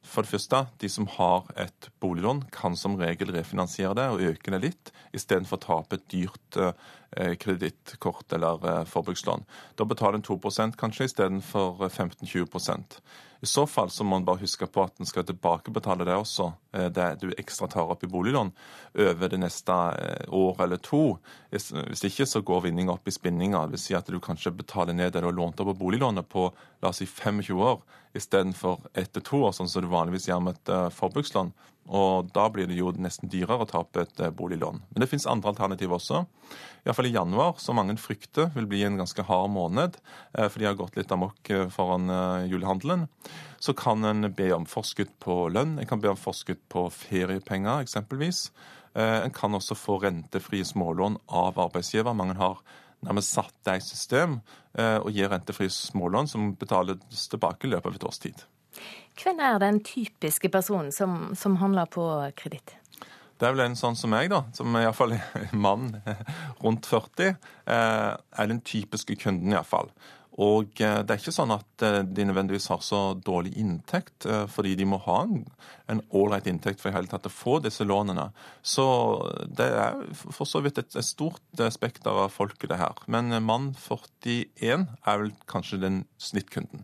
for 0.08 0.24
det 0.24 0.30
første, 0.30 0.60
de 0.80 0.88
som 0.88 1.08
har 1.18 1.48
et 1.58 1.88
boliglån, 2.00 2.44
kan 2.54 2.76
som 2.78 2.94
regel 3.00 3.32
refinansiere 3.34 3.96
det 3.98 4.06
og 4.12 4.22
øke 4.30 4.54
det 4.54 4.60
litt, 4.62 4.92
istedenfor 5.12 5.58
å 5.58 5.64
tape 5.64 5.98
et 5.98 6.06
dyrt 6.12 6.58
eh, 6.62 7.34
kredittkort 7.42 8.32
eller 8.38 8.62
eh, 8.62 8.84
forbrukslån. 8.88 9.44
Da 9.76 9.84
betaler 9.88 10.20
en 10.20 10.28
2% 10.28 10.78
kanskje 10.80 11.10
istedenfor 11.10 11.82
15-20 11.90 12.46
i 13.40 13.47
så 13.47 13.66
fall 13.66 13.90
så 13.90 14.04
må 14.04 14.16
man 14.16 14.25
bare 14.26 14.42
huske 14.42 14.66
på 14.66 14.83
at 14.83 14.99
en 14.99 15.07
skal 15.07 15.26
tilbakebetale 15.26 16.07
det 16.09 16.16
også, 16.18 16.49
eh, 16.75 16.88
det 16.90 17.07
du 17.21 17.28
ekstra 17.38 17.68
tar 17.71 17.90
opp 17.92 18.02
i 18.02 18.11
boliglån, 18.11 18.50
over 18.99 19.30
det 19.30 19.38
neste 19.38 19.76
eh, 19.95 20.25
år 20.35 20.64
eller 20.64 20.83
to. 20.83 21.02
Hvis 21.52 22.04
ikke 22.09 22.26
så 22.26 22.42
går 22.42 22.66
vinninga 22.66 22.97
opp 22.97 23.07
i 23.07 23.14
spinninga. 23.14 23.62
Det 23.66 23.76
vil 23.76 23.85
si 23.85 23.95
at 23.95 24.11
du 24.11 24.18
kanskje 24.21 24.57
betaler 24.59 24.97
ned 24.97 25.12
det 25.12 25.23
du 25.23 25.30
har 25.30 25.38
lånt 25.38 25.61
opp 25.61 25.71
på 25.71 25.78
boliglånet 25.85 26.28
på 26.28 26.49
la 26.83 26.90
oss 26.90 26.99
si 26.99 27.07
25 27.07 27.54
år, 27.62 27.80
istedenfor 28.18 28.90
ett 28.95 29.12
til 29.14 29.23
to 29.23 29.42
år, 29.47 29.54
sånn 29.54 29.71
som 29.71 29.85
du 29.85 29.90
vanligvis 29.92 30.28
gjør 30.30 30.42
med 30.42 30.59
et 30.59 30.71
uh, 30.75 30.88
forbrukslån. 30.95 31.52
Og 31.88 32.28
da 32.37 32.45
blir 32.52 32.68
det 32.68 32.76
jo 32.76 32.90
nesten 33.00 33.30
dyrere 33.33 33.64
å 33.64 33.68
ta 33.68 33.80
opp 33.80 33.97
et 34.00 34.21
uh, 34.21 34.30
boliglån. 34.35 34.83
Men 34.90 35.02
det 35.02 35.09
finnes 35.09 35.28
andre 35.30 35.54
alternativer 35.54 35.97
også. 35.97 36.25
Iallfall 36.85 37.09
i 37.09 37.14
januar, 37.14 37.54
som 37.62 37.78
mange 37.80 37.97
frykter 38.00 38.50
vil 38.54 38.68
bli 38.68 38.83
en 38.85 38.99
ganske 39.00 39.25
hard 39.25 39.52
måned, 39.54 39.97
uh, 40.37 40.47
for 40.47 40.59
de 40.61 40.68
har 40.68 40.76
gått 40.78 40.99
litt 41.00 41.12
amok 41.14 41.52
foran 41.73 42.12
julehandelen. 42.49 43.07
Så 43.59 43.73
kan 43.76 44.04
en 44.04 44.28
be 44.37 44.50
om 44.54 44.68
forskudd 44.68 45.14
på 45.23 45.47
lønn, 45.54 45.78
en 45.80 45.88
kan 45.88 46.02
be 46.02 46.12
om 46.12 46.21
forskudd 46.21 46.61
på 46.73 46.87
feriepenger 46.95 47.87
eksempelvis. 47.87 48.49
En 48.99 49.30
kan 49.35 49.54
også 49.54 49.76
få 49.78 49.99
rentefrie 50.02 50.66
smålån 50.66 51.18
av 51.38 51.59
arbeidsgiver. 51.61 52.16
Mange 52.16 52.35
har 52.38 52.62
nærmest 53.07 53.35
satt 53.37 53.54
det 53.66 53.76
i 53.78 53.85
system 53.85 54.38
og 54.75 55.11
gir 55.14 55.30
rentefrie 55.30 55.71
smålån 55.71 56.30
som 56.30 56.52
betales 56.59 57.28
tilbake 57.30 57.68
i 57.68 57.75
løpet 57.75 57.92
av 57.92 57.99
et 57.99 58.07
års 58.09 58.23
tid. 58.23 58.47
Hvem 59.18 59.40
er 59.42 59.58
den 59.62 59.80
typiske 59.82 60.50
personen 60.52 60.92
som, 60.94 61.32
som 61.38 61.56
handler 61.62 61.90
på 61.90 62.04
kreditt? 62.38 62.76
Det 63.38 63.47
er 63.47 63.54
vel 63.54 63.68
en 63.68 63.78
sånn 63.78 63.97
som 63.99 64.11
meg, 64.11 64.32
da, 64.32 64.42
som 64.54 64.75
er 64.75 64.88
iallfall 64.88 65.14
mann 65.54 65.92
rundt 66.64 66.87
40, 66.90 67.37
eh, 67.70 68.12
er 68.14 68.50
den 68.50 68.62
typiske 68.66 69.14
kunden 69.20 69.54
iallfall. 69.54 69.92
Og 70.38 70.80
eh, 70.82 70.99
det 71.06 71.14
er 71.14 71.20
ikke 71.20 71.35
sånn 71.35 71.54
at 71.54 71.85
eh, 71.87 72.00
de 72.02 72.26
nødvendigvis 72.26 72.66
har 72.73 72.82
så 72.82 73.02
dårlig 73.14 73.54
inntekt, 73.62 74.26
fordi 74.50 74.75
de 74.78 74.88
må 74.90 74.99
ha 75.06 75.20
en 75.90 76.02
ålreit 76.11 76.50
inntekt 76.50 76.82
for 76.82 76.90
i 76.90 76.97
hele 76.97 77.11
tatt 77.11 77.30
å 77.30 77.35
få 77.35 77.61
disse 77.62 77.87
lånene. 77.87 78.28
Så 78.62 78.87
det 79.47 79.70
er 79.85 80.02
for 80.18 80.47
så 80.47 80.62
vidt 80.66 80.82
et, 80.82 80.99
stort 81.06 81.66
spekter 81.75 82.25
av 82.26 82.35
folket, 82.35 82.73
det 82.73 82.82
her. 82.82 83.06
Men 83.06 83.30
mann 83.47 83.70
41 83.78 84.88
er 85.06 85.23
vel 85.23 85.35
kanskje 85.50 85.82
den 85.87 86.06
snittkunden. 86.18 86.82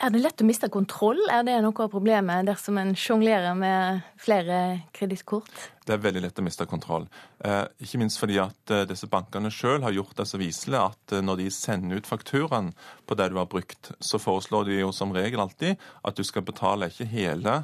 Er 0.00 0.08
det 0.08 0.22
lett 0.22 0.40
å 0.40 0.46
miste 0.48 0.70
kontroll? 0.72 1.18
Er 1.28 1.42
det 1.44 1.58
noe 1.60 1.84
av 1.84 1.90
problemet 1.92 2.46
dersom 2.48 2.78
en 2.80 2.94
sjonglerer 2.96 3.52
med 3.58 3.98
flere 4.16 4.56
kredittkort? 4.96 5.50
Det 5.84 5.92
er 5.92 6.00
veldig 6.00 6.22
lett 6.24 6.40
å 6.40 6.44
miste 6.46 6.64
kontroll. 6.70 7.04
Eh, 7.44 7.66
ikke 7.84 8.00
minst 8.00 8.16
fordi 8.16 8.38
at 8.40 8.72
eh, 8.72 8.86
disse 8.88 9.10
bankene 9.12 9.52
sjøl 9.52 9.84
har 9.84 9.92
gjort 9.92 10.16
det 10.16 10.26
så 10.30 10.40
viselig 10.40 10.78
at 10.80 11.12
eh, 11.12 11.20
når 11.20 11.42
de 11.42 11.50
sender 11.52 12.00
ut 12.00 12.08
fakturaen 12.08 12.72
på 13.04 13.18
det 13.20 13.28
du 13.28 13.36
har 13.36 13.50
brukt, 13.52 13.92
så 14.00 14.22
foreslår 14.22 14.70
de 14.70 14.80
jo 14.80 14.88
som 14.96 15.12
regel 15.12 15.44
alltid 15.44 15.76
at 15.76 16.16
du 16.16 16.24
skal 16.24 16.48
betale 16.48 16.88
ikke 16.88 17.10
hele 17.12 17.58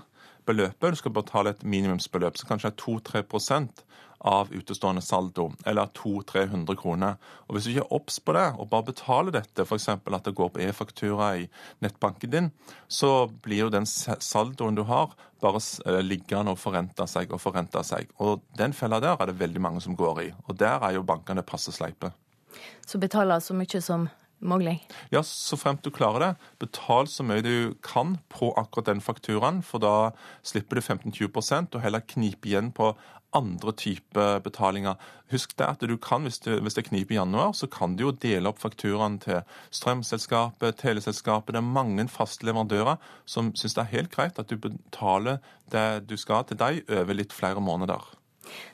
beløpet, 0.47 0.93
du 0.93 1.01
skal 1.01 1.17
betale 1.17 1.57
et 1.57 1.65
minimumsbeløp, 1.65 2.37
som 2.37 2.53
kanskje 2.53 2.75
er 2.75 2.77
2-3 2.85 3.25
av 4.19 4.53
utestående 4.55 5.03
saldo, 5.03 5.51
eller 5.67 5.87
200-300 5.97 6.77
kroner. 6.81 7.17
Og 7.47 7.57
Hvis 7.57 7.65
du 7.65 7.71
ikke 7.71 7.85
er 7.85 7.95
obs 7.99 8.19
på 8.21 8.35
det, 8.37 8.47
og 8.59 8.69
bare 8.71 8.89
betaler 8.91 9.37
dette, 9.39 9.67
f.eks. 9.67 9.89
at 9.89 10.25
det 10.25 10.35
går 10.35 10.53
på 10.55 10.63
e-faktura 10.65 11.31
i 11.43 11.49
nettbanken 11.85 12.33
din, 12.33 12.51
så 12.89 13.29
blir 13.43 13.67
jo 13.67 13.73
den 13.73 13.87
saldoen 13.87 14.79
du 14.79 14.85
har, 14.89 15.15
bare 15.43 15.61
eh, 15.87 16.03
liggende 16.05 16.55
og 16.55 16.61
forrente 16.61 17.07
seg 17.11 17.33
og 17.33 17.43
forrente 17.43 17.83
seg. 17.85 18.09
Og 18.19 18.43
Den 18.57 18.73
fella 18.73 19.01
der 19.01 19.21
er 19.21 19.27
det 19.27 19.41
veldig 19.41 19.61
mange 19.61 19.81
som 19.85 19.97
går 19.97 20.23
i. 20.23 20.31
Og 20.49 20.57
der 20.59 20.81
er 20.81 20.97
jo 20.97 21.05
bankene 21.07 21.45
passe 21.45 21.73
sleipe. 21.73 22.13
Så 22.87 22.99
betaler 22.99 23.41
så 23.41 23.55
mye 23.55 23.81
som 23.85 24.09
mulig? 24.39 24.89
Ja, 25.11 25.23
så 25.23 25.57
fremt 25.57 25.85
du 25.85 25.91
klarer 25.91 26.23
det. 26.23 26.31
Betal 26.61 27.09
så 27.11 27.25
mye 27.27 27.45
du 27.45 27.75
kan 27.85 28.17
på 28.33 28.53
akkurat 28.59 28.91
den 28.91 29.03
fakturaen, 29.05 29.63
for 29.65 29.83
da 29.83 30.13
slipper 30.47 30.79
du 30.79 30.85
15-20 30.85 31.75
og 31.75 31.81
heller 31.83 32.05
knipe 32.07 32.51
igjen 32.51 32.73
på 32.77 32.93
andre 33.37 33.73
typer 33.77 34.41
betalinger. 34.45 34.97
Husk 35.33 35.57
det 35.59 35.67
at 35.67 35.85
du 35.87 35.97
kan, 36.01 36.27
hvis 36.27 36.39
det, 36.45 36.59
hvis 36.63 36.79
det 36.79 36.87
kniper 36.89 37.17
i 37.17 37.19
januar, 37.19 37.53
så 37.57 37.69
kan 37.71 37.97
du 37.97 38.07
jo 38.07 38.13
dele 38.25 38.51
opp 38.51 38.61
fakturaen 38.63 39.19
til 39.23 39.43
strømselskapet, 39.75 40.79
teleselskapet. 40.83 41.55
Det 41.55 41.63
er 41.63 41.75
mange 41.77 42.09
faste 42.13 42.47
leverandører 42.47 43.01
som 43.29 43.53
syns 43.59 43.77
det 43.77 43.85
er 43.85 43.95
helt 43.95 44.15
greit 44.15 44.41
at 44.43 44.51
du 44.51 44.59
betaler 44.61 45.43
det 45.73 46.07
du 46.11 46.17
skal 46.21 46.47
til 46.47 46.61
deg 46.61 46.85
over 46.89 47.19
litt 47.19 47.35
flere 47.37 47.63
måneder. 47.63 48.03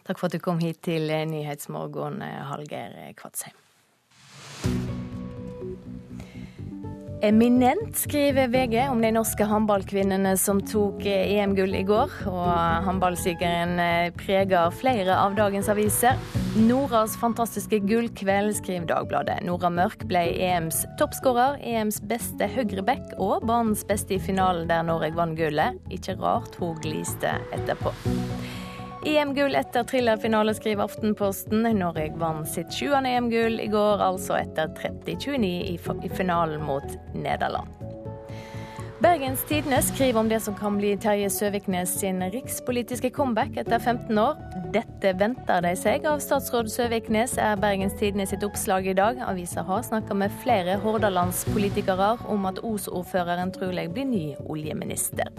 Takk 0.04 0.20
for 0.20 0.28
at 0.28 0.36
du 0.36 0.42
kom 0.44 0.60
hit 0.60 0.82
til 0.84 1.08
Nyhetsmorgen, 1.08 2.20
Hallgeir 2.20 3.14
Kvadsheim. 3.16 3.56
Eminent, 7.22 7.96
skriver 7.96 8.48
VG 8.48 8.88
om 8.90 8.98
de 9.02 9.12
norske 9.14 9.46
håndballkvinnene 9.46 10.32
som 10.42 10.58
tok 10.66 11.04
EM-gull 11.06 11.76
i 11.78 11.84
går. 11.86 12.16
Og 12.26 12.48
håndballsigeren 12.82 13.76
eh, 13.78 14.08
preger 14.18 14.74
flere 14.74 15.14
av 15.14 15.36
dagens 15.38 15.70
aviser. 15.70 16.18
Noras 16.66 17.14
fantastiske 17.20 17.78
gullkveld, 17.86 18.56
skriver 18.58 18.88
Dagbladet. 18.90 19.38
Nora 19.46 19.70
Mørk 19.70 20.02
ble 20.10 20.24
EMs 20.48 20.82
toppskårer, 20.98 21.60
EMs 21.62 22.00
beste 22.10 22.50
høyreback 22.56 23.14
og 23.22 23.46
banens 23.46 23.86
beste 23.86 24.18
i 24.18 24.20
finalen 24.22 24.66
der 24.66 24.82
Norge 24.90 25.14
vant 25.14 25.38
gullet. 25.38 25.78
Ikke 25.94 26.18
rart 26.18 26.58
hun 26.58 26.74
gliste 26.82 27.36
etterpå. 27.54 27.94
EM-gull 29.04 29.54
etter 29.54 29.84
thrillerfinale, 29.84 30.54
skriver 30.54 30.84
Aftenposten. 30.84 31.62
Norge 31.78 32.12
vant 32.20 32.48
sitt 32.48 32.70
sjuende 32.74 33.10
EM-gull 33.10 33.58
i 33.60 33.66
går, 33.72 34.02
altså 34.04 34.36
etter 34.38 34.70
30-29 34.78 36.06
i 36.06 36.12
finalen 36.14 36.62
mot 36.62 36.86
Nederland. 37.14 37.82
Bergens 39.02 39.42
Tidende 39.48 39.80
skriver 39.82 40.20
om 40.20 40.28
det 40.30 40.38
som 40.40 40.54
kan 40.54 40.76
bli 40.78 40.92
Terje 40.96 41.30
Søviknes 41.30 41.96
sin 41.98 42.22
rikspolitiske 42.30 43.10
comeback 43.10 43.56
etter 43.58 43.82
15 43.82 44.18
år. 44.22 44.38
Dette 44.76 45.16
venter 45.18 45.64
de 45.64 45.72
seg 45.80 46.06
av 46.06 46.22
statsråd 46.22 46.70
Søviknes, 46.70 47.34
er 47.34 47.58
Bergens 47.58 47.98
Tidende 47.98 48.28
sitt 48.30 48.46
oppslag 48.46 48.86
i 48.86 48.94
dag. 48.94 49.18
Avisa 49.26 49.66
har 49.66 49.82
snakka 49.82 50.14
med 50.14 50.38
flere 50.44 50.78
hordalandspolitikere 50.84 52.12
om 52.30 52.46
at 52.46 52.62
Os-ordføreren 52.62 53.50
trolig 53.58 53.88
blir 53.90 54.06
ny 54.06 54.24
oljeminister. 54.46 55.34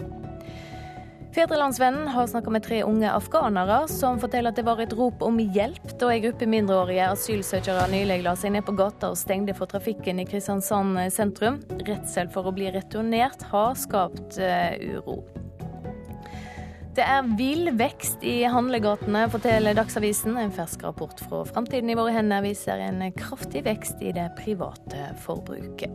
Fedrelandsvennen 1.34 2.08
har 2.08 2.26
snakka 2.26 2.50
med 2.50 2.62
tre 2.62 2.82
unge 2.82 3.10
afghanere 3.10 3.88
som 3.90 4.20
forteller 4.22 4.52
at 4.52 4.58
det 4.60 4.62
var 4.68 4.78
et 4.78 4.92
rop 4.94 5.22
om 5.26 5.40
hjelp 5.42 5.96
da 5.98 6.12
ei 6.12 6.20
gruppe 6.22 6.46
mindreårige 6.46 7.08
asylsøkere 7.10 7.88
nylig 7.90 8.20
la 8.22 8.36
seg 8.38 8.52
ned 8.54 8.62
på 8.68 8.76
gata 8.78 9.10
og 9.10 9.18
stengte 9.18 9.56
for 9.58 9.66
trafikken 9.66 10.22
i 10.22 10.26
Kristiansand 10.30 11.00
sentrum. 11.10 11.58
Redsel 11.88 12.30
for 12.30 12.46
å 12.46 12.54
bli 12.54 12.70
returnert 12.70 13.42
har 13.50 13.74
skapt 13.74 14.38
uh, 14.38 14.78
uro. 14.94 15.24
Det 16.94 17.02
er 17.02 17.26
vill 17.34 17.72
vekst 17.74 18.22
i 18.22 18.36
handlegatene, 18.46 19.26
forteller 19.34 19.74
Dagsavisen. 19.74 20.38
En 20.38 20.54
fersk 20.54 20.86
rapport 20.86 21.18
fra 21.26 21.42
Framtiden 21.50 21.90
i 21.90 21.98
våre 21.98 22.14
hender 22.14 22.46
viser 22.46 22.78
en 22.78 23.02
kraftig 23.18 23.66
vekst 23.66 24.06
i 24.06 24.14
det 24.14 24.30
private 24.38 25.10
forbruket. 25.26 25.90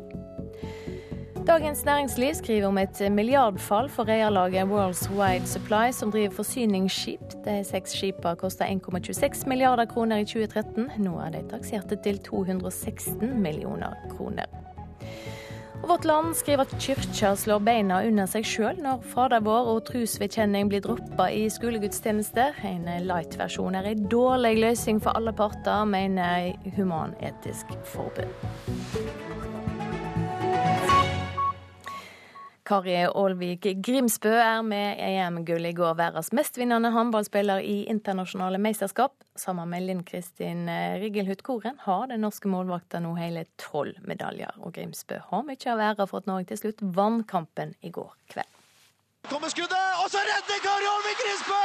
Dagens 1.50 1.86
Næringsliv 1.86 2.34
skriver 2.34 2.68
om 2.68 2.78
et 2.78 3.12
milliardfall 3.12 3.90
for 3.90 4.04
reialaget 4.08 4.64
World's 4.70 5.10
Wide 5.12 5.48
Supply, 5.48 5.92
som 5.92 6.12
driver 6.12 6.30
forsyningsskip. 6.32 7.20
De 7.46 7.64
seks 7.64 7.92
skipene 7.98 8.36
kosta 8.36 8.64
1,26 8.64 9.48
milliarder 9.48 9.86
kroner 9.86 10.18
i 10.18 10.26
2013. 10.26 10.92
Nå 10.98 11.20
er 11.20 11.30
de 11.30 11.42
takserte 11.50 11.98
til 12.04 12.20
216 12.20 13.42
millioner 13.42 13.98
kroner. 14.18 14.46
Og 15.82 15.90
Vårt 15.90 16.06
Land 16.06 16.34
skriver 16.34 16.62
at 16.62 16.76
kyrkja 16.80 17.34
slår 17.36 17.60
beina 17.66 18.04
under 18.06 18.30
seg 18.30 18.46
sjøl 18.46 18.78
når 18.84 19.02
Fader 19.10 19.42
vår 19.42 19.74
og 19.74 19.82
trosvedkjenning 19.90 20.70
blir 20.70 20.86
droppa 20.86 21.32
i 21.34 21.48
skolegudstjenester. 21.50 22.62
En 22.62 22.86
light-versjon 23.10 23.76
er 23.76 23.90
en 23.90 24.06
dårlig 24.06 24.54
løsning 24.62 25.02
for 25.02 25.18
alle 25.18 25.34
parter, 25.34 25.82
mener 25.90 26.54
Human-Etisk 26.78 27.74
Forbund. 27.90 28.38
Kari 32.70 32.94
Aalvik 33.02 33.64
Grimsbø 33.82 34.30
er 34.30 34.60
med 34.62 35.00
EM-gull 35.02 35.64
i 35.66 35.72
går, 35.74 35.96
verdens 35.98 36.28
mestvinnende 36.38 36.92
håndballspiller 36.94 37.64
i 37.66 37.88
internasjonale 37.90 38.60
mesterskap. 38.62 39.16
Sammen 39.34 39.72
med 39.72 39.88
Linn 39.88 40.04
Kristin 40.06 40.68
Riggelhut 41.02 41.42
Koren 41.48 41.80
har 41.82 42.04
den 42.12 42.22
norske 42.22 42.52
målvakta 42.52 43.02
nå 43.02 43.16
hele 43.18 43.48
tolv 43.58 43.98
medaljer. 44.06 44.54
Og 44.62 44.76
Grimsbø 44.76 45.18
har 45.32 45.48
mye 45.48 45.72
av 45.74 45.82
æra 45.88 46.06
for 46.12 46.22
at 46.22 46.30
Norge 46.30 46.52
til 46.52 46.62
slutt 46.62 46.84
vant 47.00 47.26
kampen 47.32 47.74
i 47.82 47.90
går 47.96 48.12
kveld. 48.36 48.60
Kommer 49.32 49.50
skuddet, 49.50 49.90
og 50.04 50.14
så 50.14 50.22
redder 50.30 50.62
Kari 50.68 50.92
Aalvik 50.92 51.24
Grimsbø! 51.24 51.64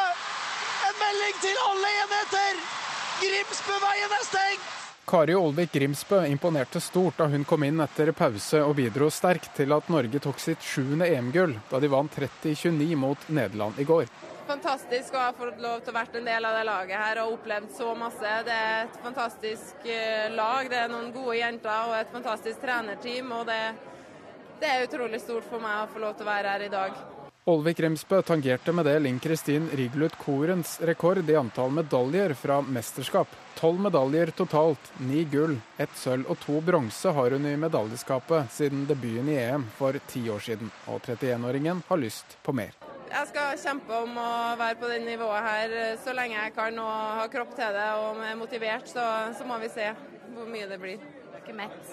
En 0.88 0.96
melding 1.02 1.36
til 1.44 1.60
alle 1.68 1.92
enheter! 1.98 2.64
Grimsbøveien 3.20 4.16
er 4.22 4.26
stengt! 4.30 4.83
Kari 5.06 5.34
Olvik 5.34 5.72
Grimsbø 5.72 6.22
imponerte 6.26 6.80
stort 6.80 7.18
da 7.20 7.26
hun 7.28 7.44
kom 7.44 7.64
inn 7.66 7.80
etter 7.84 8.08
pause 8.16 8.62
og 8.64 8.78
bidro 8.78 9.10
sterkt 9.12 9.50
til 9.58 9.74
at 9.76 9.90
Norge 9.92 10.20
tok 10.24 10.40
sitt 10.40 10.64
sjuende 10.64 11.08
EM-gull 11.12 11.52
da 11.68 11.80
de 11.80 11.90
vant 11.92 12.16
30-29 12.16 12.96
mot 12.96 13.28
Nederland 13.28 13.78
i 13.78 13.84
går. 13.84 14.08
Fantastisk 14.48 15.14
å 15.16 15.26
ha 15.26 15.34
fått 15.36 15.60
lov 15.60 15.84
til 15.84 15.92
å 15.92 15.96
være 15.98 16.20
en 16.20 16.30
del 16.30 16.48
av 16.48 16.56
det 16.56 16.64
laget 16.68 17.00
her 17.00 17.20
og 17.22 17.36
opplevd 17.36 17.70
så 17.76 17.92
masse. 17.96 18.32
Det 18.48 18.56
er 18.56 18.82
et 18.86 18.98
fantastisk 19.04 19.86
eh, 19.88 20.32
lag. 20.32 20.72
Det 20.72 20.80
er 20.82 20.92
noen 20.92 21.12
gode 21.12 21.36
jenter 21.38 21.88
og 21.90 21.96
et 22.00 22.12
fantastisk 22.12 22.64
trenerteam. 22.64 23.32
og 23.32 23.46
det, 23.48 23.60
det 24.60 24.72
er 24.72 24.88
utrolig 24.88 25.20
stort 25.20 25.48
for 25.48 25.64
meg 25.64 25.84
å 25.84 25.88
få 25.92 26.04
lov 26.04 26.16
til 26.16 26.24
å 26.24 26.32
være 26.32 26.56
her 26.56 26.68
i 26.68 26.72
dag. 26.72 27.00
Olvik 27.52 27.80
Remsbø 27.84 28.22
tangerte 28.24 28.72
med 28.72 28.88
det 28.88 29.00
Linn 29.04 29.20
Kristin 29.20 29.68
Riglut 29.76 30.16
Korens 30.16 30.78
rekord 30.80 31.28
i 31.28 31.36
antall 31.36 31.72
medaljer 31.76 32.32
fra 32.40 32.62
mesterskap. 32.64 33.43
Tolv 33.54 33.80
medaljer 33.80 34.30
totalt, 34.34 34.92
ni 34.98 35.24
gull, 35.24 35.54
ett 35.78 35.92
sølv 35.96 36.26
og 36.30 36.40
to 36.42 36.58
bronse 36.64 37.12
har 37.14 37.36
hun 37.36 37.46
i 37.46 37.54
medaljeskapet 37.56 38.50
siden 38.52 38.82
debuten 38.88 39.28
i 39.30 39.36
EM 39.38 39.68
for 39.78 39.96
ti 40.10 40.24
år 40.30 40.42
siden. 40.42 40.72
Og 40.90 40.98
31-åringen 41.06 41.84
har 41.88 42.00
lyst 42.02 42.36
på 42.42 42.52
mer. 42.52 42.74
Jeg 43.14 43.28
skal 43.30 43.58
kjempe 43.62 44.00
om 44.02 44.16
å 44.18 44.30
være 44.58 44.78
på 44.80 44.90
det 44.90 44.98
nivået 45.04 45.46
her 45.46 45.74
så 46.02 46.12
lenge 46.18 46.34
jeg 46.34 46.54
kan 46.56 46.78
og 46.82 46.94
ha 47.20 47.26
kropp 47.30 47.54
til 47.54 47.76
det 47.76 47.88
og 48.02 48.22
er 48.26 48.38
motivert. 48.40 48.90
Så, 48.90 49.04
så 49.38 49.46
må 49.46 49.60
vi 49.62 49.70
se 49.70 49.92
hvor 50.34 50.50
mye 50.50 50.66
det 50.70 50.80
blir. 50.82 50.98
Du 50.98 51.36
er 51.36 51.44
ikke 51.44 51.58
mett? 51.60 51.92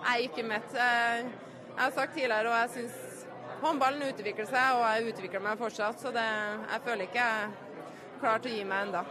Jeg 0.00 0.10
er 0.12 0.26
ikke 0.28 0.44
mett. 0.46 0.76
Jeg, 0.78 1.24
jeg 1.70 1.80
har 1.82 1.96
sagt 1.96 2.14
tidligere, 2.14 2.52
og 2.52 2.60
jeg 2.60 2.70
syns 2.76 3.26
håndballen 3.64 4.06
utvikler 4.12 4.46
seg, 4.48 4.78
og 4.78 4.86
jeg 4.86 5.10
utvikler 5.10 5.42
meg 5.48 5.58
fortsatt. 5.58 5.98
Så 6.00 6.14
det, 6.14 6.28
jeg 6.70 6.86
føler 6.86 7.08
ikke 7.08 7.24
jeg 7.24 7.48
er 7.48 7.58
klar 8.22 8.44
til 8.44 8.54
å 8.54 8.60
gi 8.60 8.68
meg 8.70 8.86
ennå. 8.86 9.04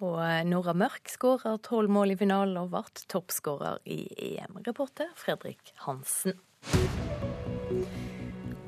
Og 0.00 0.20
Nora 0.48 0.72
Mørk 0.72 1.10
skårer 1.12 1.58
tolv 1.60 1.92
mål 1.92 2.14
i 2.14 2.16
finalen 2.16 2.56
og 2.56 2.70
ble 2.72 3.02
toppskårer 3.12 3.82
i 3.84 4.06
EM. 4.16 4.62
Reporter 4.64 5.10
Fredrik 5.18 5.74
Hansen. 5.84 6.38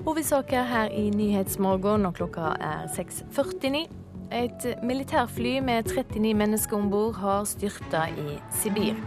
Hovedsaker 0.05 0.67
her 0.69 0.93
i 0.93 1.07
Nyhetsmorgen 1.15 2.05
når 2.05 2.19
klokka 2.19 2.53
er 2.61 2.85
6.49. 2.93 3.87
Et 4.33 4.67
militærfly 4.85 5.55
med 5.65 5.89
39 5.89 6.35
mennesker 6.37 6.77
om 6.77 6.93
bord 6.93 7.17
har 7.23 7.49
styrta 7.49 8.07
i 8.13 8.37
Sibir. 8.53 9.01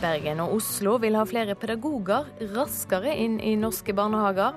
Bergen 0.00 0.40
og 0.40 0.54
Oslo 0.56 0.96
vil 1.02 1.16
ha 1.18 1.26
flere 1.28 1.56
pedagoger 1.58 2.28
raskere 2.54 3.12
inn 3.18 3.36
i 3.40 3.56
norske 3.58 3.92
barnehager. 3.92 4.56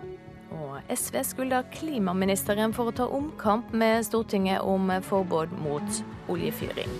SV 0.91 1.21
skylder 1.23 1.63
klimaministeren 1.71 2.73
for 2.75 2.91
å 2.91 2.95
ta 2.95 3.05
omkamp 3.07 3.69
med 3.71 4.03
Stortinget 4.03 4.59
om 4.67 4.89
forbud 5.07 5.53
mot 5.63 6.01
oljefyring. 6.27 6.91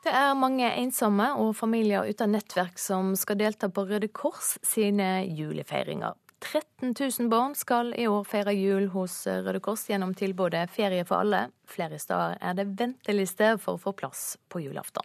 Det 0.00 0.14
er 0.16 0.32
mange 0.40 0.70
ensomme 0.80 1.28
og 1.36 1.52
familier 1.58 2.08
uten 2.08 2.32
nettverk 2.32 2.80
som 2.80 3.12
skal 3.20 3.42
delta 3.42 3.68
på 3.68 3.84
Røde 3.90 4.08
Kors 4.08 4.56
sine 4.64 5.20
julefeiringer. 5.28 6.16
13 6.40 6.94
000 6.96 7.28
barn 7.28 7.52
skal 7.54 7.92
i 7.92 8.08
år 8.08 8.24
feire 8.24 8.56
jul 8.56 8.88
hos 8.94 9.20
Røde 9.28 9.60
Kors 9.60 9.84
gjennom 9.90 10.16
tilbudet 10.16 10.64
Ferie 10.72 11.04
for 11.04 11.20
alle. 11.20 11.50
Flere 11.68 12.00
steder 12.00 12.40
er 12.40 12.56
det 12.56 12.70
venteliste 12.80 13.58
for 13.60 13.76
å 13.76 13.82
få 13.84 13.92
plass 14.00 14.38
på 14.48 14.64
julaften. 14.64 15.04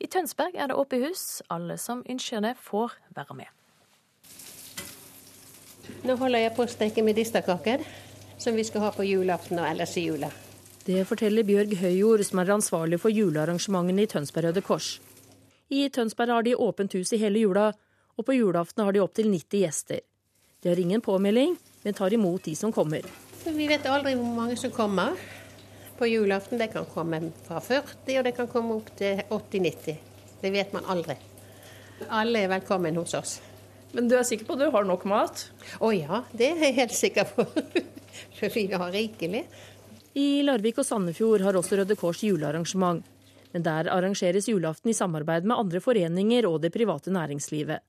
I 0.00 0.08
Tønsberg 0.08 0.56
er 0.56 0.70
det 0.70 0.76
åpent 0.80 1.04
hus. 1.04 1.42
Alle 1.52 1.76
som 1.78 2.00
ønsker 2.08 2.40
det, 2.40 2.54
får 2.56 2.94
være 3.16 3.36
med. 3.36 3.50
Nå 6.08 6.16
holder 6.16 6.46
jeg 6.46 6.54
på 6.56 6.64
å 6.64 6.70
steke 6.70 7.04
medisterkaker, 7.04 7.82
som 8.40 8.56
vi 8.56 8.64
skal 8.64 8.86
ha 8.86 8.92
på 8.94 9.04
julaften 9.04 9.60
og 9.60 9.68
ellers 9.68 9.96
i 10.00 10.06
jula. 10.06 10.30
Det 10.86 11.02
forteller 11.04 11.44
Bjørg 11.44 11.74
Høyjord, 11.82 12.24
som 12.24 12.40
er 12.40 12.54
ansvarlig 12.54 13.00
for 13.02 13.12
julearrangementene 13.12 14.06
i 14.06 14.08
Tønsberg 14.08 14.48
Røde 14.48 14.62
Kors. 14.64 14.94
I 15.68 15.88
Tønsberg 15.92 16.32
har 16.32 16.46
de 16.46 16.56
åpent 16.56 16.96
hus 16.96 17.12
i 17.12 17.20
hele 17.20 17.42
jula, 17.42 17.68
og 18.16 18.26
på 18.26 18.38
julaften 18.38 18.86
har 18.86 18.96
de 18.96 19.02
opptil 19.04 19.28
90 19.28 19.66
gjester. 19.66 20.00
De 20.62 20.72
har 20.72 20.80
ingen 20.80 21.04
påmelding, 21.04 21.58
men 21.84 21.96
tar 21.96 22.16
imot 22.16 22.48
de 22.48 22.56
som 22.56 22.72
kommer. 22.72 23.04
Vi 23.44 23.68
vet 23.68 23.84
aldri 23.88 24.16
hvor 24.16 24.32
mange 24.36 24.56
som 24.60 24.72
kommer 24.72 25.20
på 26.00 26.08
julaften. 26.08 26.58
Det 26.58 26.70
kan 26.72 26.88
komme 26.88 27.20
fra 27.44 27.60
40, 27.60 28.18
og 28.18 28.24
det 28.24 28.32
kan 28.36 28.48
komme 28.48 28.78
opp 28.80 28.88
til 28.96 29.20
80-90. 29.28 29.96
Det 30.40 30.52
vet 30.54 30.72
man 30.72 30.88
aldri. 30.88 31.16
Alle 32.08 32.46
er 32.46 32.52
velkommen 32.54 32.96
hos 32.96 33.12
oss. 33.18 33.34
Men 33.92 34.08
du 34.08 34.14
er 34.16 34.24
sikker 34.24 34.48
på 34.48 34.56
at 34.56 34.62
du 34.62 34.70
har 34.72 34.86
nok 34.88 35.04
mat? 35.10 35.42
Å 35.82 35.90
ja, 35.92 36.22
det 36.32 36.54
er 36.54 36.64
jeg 36.64 36.78
helt 36.78 36.96
sikker 36.96 37.28
på. 37.34 37.44
For 38.38 38.54
vi 38.54 38.70
har 38.72 38.94
rikelig. 38.94 39.44
I 40.16 40.40
Larvik 40.46 40.80
og 40.80 40.86
Sandefjord 40.86 41.44
har 41.44 41.58
også 41.58 41.82
Røde 41.82 41.98
Kors 41.98 42.22
julearrangement. 42.24 43.04
Men 43.52 43.66
der 43.66 43.90
arrangeres 43.90 44.48
julaften 44.48 44.92
i 44.92 44.96
samarbeid 44.96 45.44
med 45.44 45.58
andre 45.58 45.82
foreninger 45.82 46.46
og 46.48 46.60
det 46.62 46.72
private 46.72 47.12
næringslivet. 47.12 47.82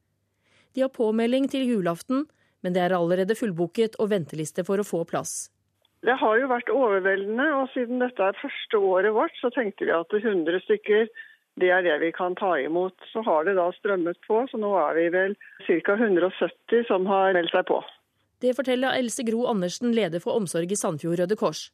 De 0.73 0.83
har 0.83 0.91
påmelding 0.91 1.47
til 1.51 1.67
julaften, 1.69 2.25
men 2.61 2.73
det 2.73 2.81
er 2.83 2.97
allerede 2.97 3.37
fullbooket 3.37 3.97
og 4.01 4.11
venteliste 4.11 4.65
for 4.67 4.81
å 4.81 4.87
få 4.87 5.03
plass. 5.07 5.50
Det 6.01 6.15
har 6.17 6.39
jo 6.41 6.47
vært 6.49 6.71
overveldende, 6.73 7.45
og 7.59 7.67
siden 7.75 8.01
dette 8.01 8.25
er 8.25 8.39
første 8.41 8.79
året 8.81 9.13
vårt, 9.13 9.35
så 9.37 9.51
tenkte 9.53 9.85
vi 9.85 9.93
at 9.93 10.13
100 10.17 10.63
stykker 10.65 11.09
det 11.59 11.69
er 11.69 11.83
det 11.83 11.97
vi 11.99 12.11
kan 12.15 12.35
ta 12.39 12.55
imot. 12.57 12.95
Så 13.11 13.21
har 13.27 13.45
det 13.45 13.57
da 13.57 13.67
strømmet 13.75 14.17
på, 14.25 14.39
så 14.49 14.57
nå 14.57 14.71
er 14.79 14.95
vi 14.97 15.07
vel 15.13 15.35
ca. 15.67 15.97
170 15.97 16.87
som 16.87 17.05
har 17.09 17.35
meldt 17.37 17.53
seg 17.53 17.67
på. 17.67 17.81
Det 18.41 18.55
forteller 18.57 18.97
Else 18.97 19.23
Gro 19.27 19.45
Andersen, 19.51 19.91
leder 19.93 20.23
for 20.23 20.39
omsorg 20.39 20.71
i 20.71 20.79
Sandfjord 20.79 21.19
Røde 21.21 21.37
Kors. 21.37 21.67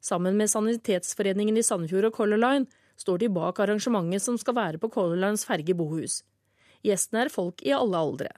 Sammen 0.00 0.38
med 0.40 0.48
Sanitetsforeningen 0.48 1.58
i 1.60 1.64
Sandefjord 1.66 2.08
og 2.08 2.14
Color 2.16 2.40
Line 2.40 2.70
står 3.00 3.20
de 3.20 3.28
bak 3.34 3.60
arrangementet 3.60 4.24
som 4.24 4.38
skal 4.40 4.56
være 4.56 4.80
på 4.80 4.88
Color 4.94 5.20
Lines 5.20 5.44
ferge 5.44 5.76
bohus. 5.76 6.22
Gjestene 6.86 7.26
er 7.26 7.32
folk 7.32 7.60
i 7.66 7.74
alle 7.76 8.00
aldre. 8.00 8.30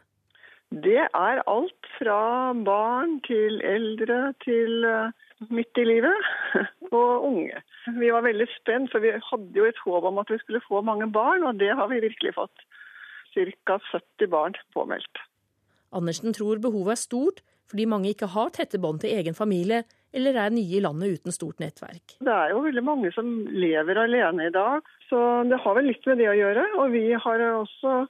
Det 0.73 1.03
er 1.05 1.43
alt 1.51 1.89
fra 1.99 2.53
barn 2.65 3.19
til 3.27 3.61
eldre 3.61 4.33
til 4.45 4.87
midt 5.51 5.79
i 5.81 5.85
livet 5.85 6.29
og 6.93 7.27
unge. 7.29 7.63
Vi 7.99 8.11
var 8.15 8.25
veldig 8.25 8.47
spent, 8.55 8.93
for 8.93 9.03
vi 9.05 9.13
hadde 9.13 9.59
jo 9.59 9.67
et 9.69 9.81
håp 9.85 10.07
om 10.09 10.21
at 10.23 10.31
vi 10.31 10.39
skulle 10.41 10.63
få 10.65 10.83
mange 10.87 11.09
barn, 11.13 11.45
og 11.45 11.59
det 11.61 11.73
har 11.77 11.91
vi 11.91 12.03
virkelig 12.05 12.35
fått. 12.39 12.65
Ca. 13.33 13.79
70 13.91 14.29
barn 14.31 14.57
påmeldt. 14.75 15.25
Andersen 15.93 16.33
tror 16.37 16.61
behovet 16.61 16.97
er 16.97 17.01
stort, 17.01 17.43
fordi 17.69 17.89
mange 17.89 18.13
ikke 18.13 18.29
har 18.35 18.53
tette 18.53 18.81
bånd 18.81 19.01
til 19.01 19.13
egen 19.17 19.37
familie, 19.37 19.83
eller 20.13 20.37
er 20.37 20.53
nye 20.53 20.77
i 20.77 20.83
landet 20.85 21.19
uten 21.19 21.33
stort 21.33 21.61
nettverk. 21.63 22.19
Det 22.21 22.33
er 22.33 22.53
jo 22.53 22.65
veldig 22.67 22.85
mange 22.85 23.13
som 23.17 23.31
lever 23.49 24.01
alene 24.03 24.49
i 24.49 24.53
dag, 24.53 24.85
så 25.09 25.21
det 25.49 25.61
har 25.65 25.79
vel 25.79 25.89
litt 25.89 26.05
med 26.09 26.21
det 26.21 26.29
å 26.29 26.37
gjøre. 26.37 26.67
Og 26.83 26.93
vi 26.93 27.07
har 27.17 27.45
også 27.49 28.03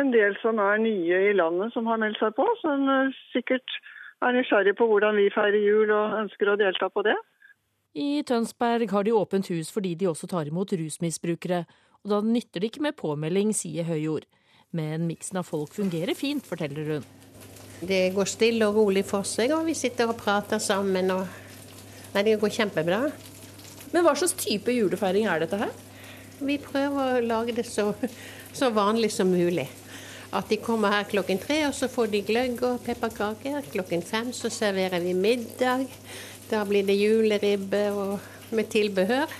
en 0.00 0.10
del 0.14 0.36
som 0.42 0.58
er 0.62 0.80
nye 0.82 1.20
i 1.30 1.34
landet 1.36 1.74
som 1.74 1.86
har 1.90 2.00
meldt 2.02 2.18
seg 2.22 2.34
på, 2.36 2.46
som 2.62 2.88
sikkert 3.32 3.76
er 4.24 4.34
nysgjerrig 4.36 4.74
på 4.78 4.88
hvordan 4.88 5.16
vi 5.18 5.30
feirer 5.34 5.60
jul 5.60 5.92
og 5.94 6.18
ønsker 6.24 6.50
å 6.50 6.58
delta 6.60 6.88
på 6.90 7.04
det. 7.06 7.16
I 7.94 8.24
Tønsberg 8.26 8.90
har 8.90 9.06
de 9.06 9.14
åpent 9.14 9.50
hus 9.52 9.70
fordi 9.70 9.94
de 9.98 10.08
også 10.10 10.26
tar 10.30 10.48
imot 10.50 10.72
rusmisbrukere, 10.74 11.62
og 12.02 12.10
da 12.10 12.18
nytter 12.26 12.60
det 12.60 12.72
ikke 12.72 12.88
med 12.88 12.98
påmelding, 12.98 13.52
sier 13.56 13.86
Høyjord. 13.86 14.26
Men 14.74 15.06
miksen 15.06 15.38
av 15.38 15.46
folk 15.46 15.76
fungerer 15.76 16.16
fint, 16.18 16.42
forteller 16.44 16.96
hun. 16.96 17.06
Det 17.84 18.10
går 18.16 18.28
stille 18.28 18.66
og 18.66 18.80
rolig 18.80 19.04
for 19.06 19.26
seg, 19.28 19.54
og 19.54 19.68
vi 19.68 19.76
sitter 19.78 20.10
og 20.10 20.18
prater 20.18 20.58
sammen. 20.62 21.12
Og... 21.14 21.22
Nei, 22.14 22.24
det 22.26 22.40
går 22.42 22.52
kjempebra. 22.58 23.00
Men 23.94 24.02
hva 24.02 24.16
slags 24.18 24.34
type 24.40 24.74
julefeiring 24.74 25.28
er 25.30 25.44
dette 25.44 25.60
her? 25.60 25.72
Vi 26.42 26.58
prøver 26.58 27.20
å 27.20 27.24
lage 27.24 27.54
det 27.54 27.66
så, 27.68 27.92
så 28.52 28.72
vanlig 28.74 29.12
som 29.14 29.30
mulig. 29.30 29.68
At 30.34 30.50
de 30.50 30.56
kommer 30.58 30.90
her 30.90 31.06
klokken 31.06 31.38
tre, 31.38 31.60
og 31.68 31.74
så 31.78 31.86
får 31.90 32.10
de 32.10 32.20
gløgg 32.26 32.62
og 32.66 32.80
pepperkaker. 32.82 33.60
Klokken 33.70 34.02
fem 34.02 34.32
så 34.34 34.50
serverer 34.50 35.02
vi 35.04 35.12
middag. 35.14 35.86
Da 36.50 36.64
blir 36.66 36.86
det 36.86 36.96
juleribbe 36.98 37.82
med 38.50 38.70
tilbehør. 38.72 39.30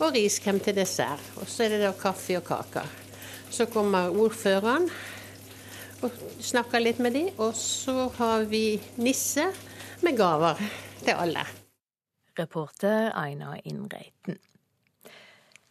Og 0.00 0.16
riskrem 0.16 0.58
til 0.60 0.76
dessert. 0.76 1.22
Og 1.36 1.48
så 1.48 1.66
er 1.66 1.74
det 1.74 1.82
da 1.84 1.92
kaffe 1.96 2.38
og 2.40 2.46
kaker. 2.48 2.88
Så 3.52 3.68
kommer 3.68 4.08
ordføreren 4.08 4.88
og 6.02 6.16
snakker 6.40 6.80
litt 6.80 7.02
med 7.04 7.14
dem. 7.18 7.28
Og 7.36 7.52
så 7.58 8.08
har 8.16 8.48
vi 8.48 8.80
nisse 8.96 9.44
med 10.02 10.16
gaver 10.16 10.64
til 11.04 11.12
alle. 11.12 11.44
Reporter 12.40 13.12
Aina 13.12 13.58
Innreiten. 13.68 14.40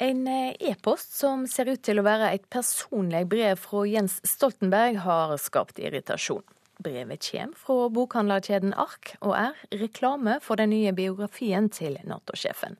En 0.01 0.27
e-post 0.27 1.13
som 1.13 1.43
ser 1.45 1.69
ut 1.69 1.81
til 1.85 2.01
å 2.01 2.03
være 2.07 2.31
et 2.33 2.47
personlig 2.49 3.19
brev 3.29 3.59
fra 3.61 3.83
Jens 3.85 4.15
Stoltenberg, 4.25 4.95
har 5.03 5.35
skapt 5.37 5.77
irritasjon. 5.77 6.41
Brevet 6.81 7.21
kommer 7.27 7.59
fra 7.61 7.75
bokhandlerkjeden 7.93 8.73
Ark, 8.81 9.11
og 9.21 9.35
er 9.37 9.59
reklame 9.77 10.39
for 10.41 10.57
den 10.57 10.73
nye 10.73 10.95
biografien 10.97 11.69
til 11.69 11.99
Nato-sjefen. 12.09 12.79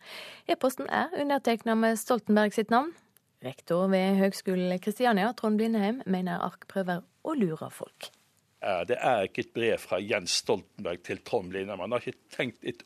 E-posten 0.49 0.89
er 0.89 1.13
undertegna 1.21 1.77
med 1.77 2.01
Stoltenberg 2.01 2.57
sitt 2.57 2.73
navn. 2.73 2.89
Rektor 3.45 3.85
ved 3.93 4.17
Høgskolen 4.17 4.73
Kristiania, 4.81 5.29
Trond 5.37 5.61
Blindheim, 5.61 6.01
mener 6.09 6.41
ARK 6.41 6.65
prøver 6.73 7.05
å 7.21 7.37
lure 7.37 7.69
folk. 7.69 8.09
Det 8.89 8.97
er 8.97 9.29
ikke 9.29 9.45
et 9.45 9.53
brev 9.53 9.77
fra 9.85 10.01
Jens 10.01 10.41
Stoltenberg 10.41 11.05
til 11.05 11.21
Trond 11.21 11.53
Blindheim. 11.53 11.85
Han 11.85 11.93
har 11.93 12.01
ikke 12.01 12.33
tenkt 12.33 12.65
et 12.65 12.81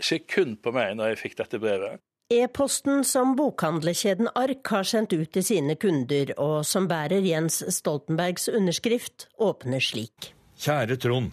sekund 0.00 0.62
på 0.64 0.72
meg 0.72 0.96
når 0.96 1.12
jeg 1.12 1.26
fikk 1.26 1.42
dette 1.44 1.60
brevet. 1.60 2.00
E-posten 2.28 3.06
som 3.08 3.30
bokhandlekjeden 3.36 4.28
Ark 4.36 4.68
har 4.68 4.84
sendt 4.84 5.14
ut 5.16 5.30
til 5.32 5.44
sine 5.46 5.78
kunder, 5.80 6.34
og 6.36 6.58
som 6.68 6.84
bærer 6.84 7.24
Jens 7.24 7.62
Stoltenbergs 7.72 8.50
underskrift, 8.52 9.24
åpner 9.40 9.80
slik. 9.80 10.34
Kjære 10.60 10.98
Trond. 11.00 11.30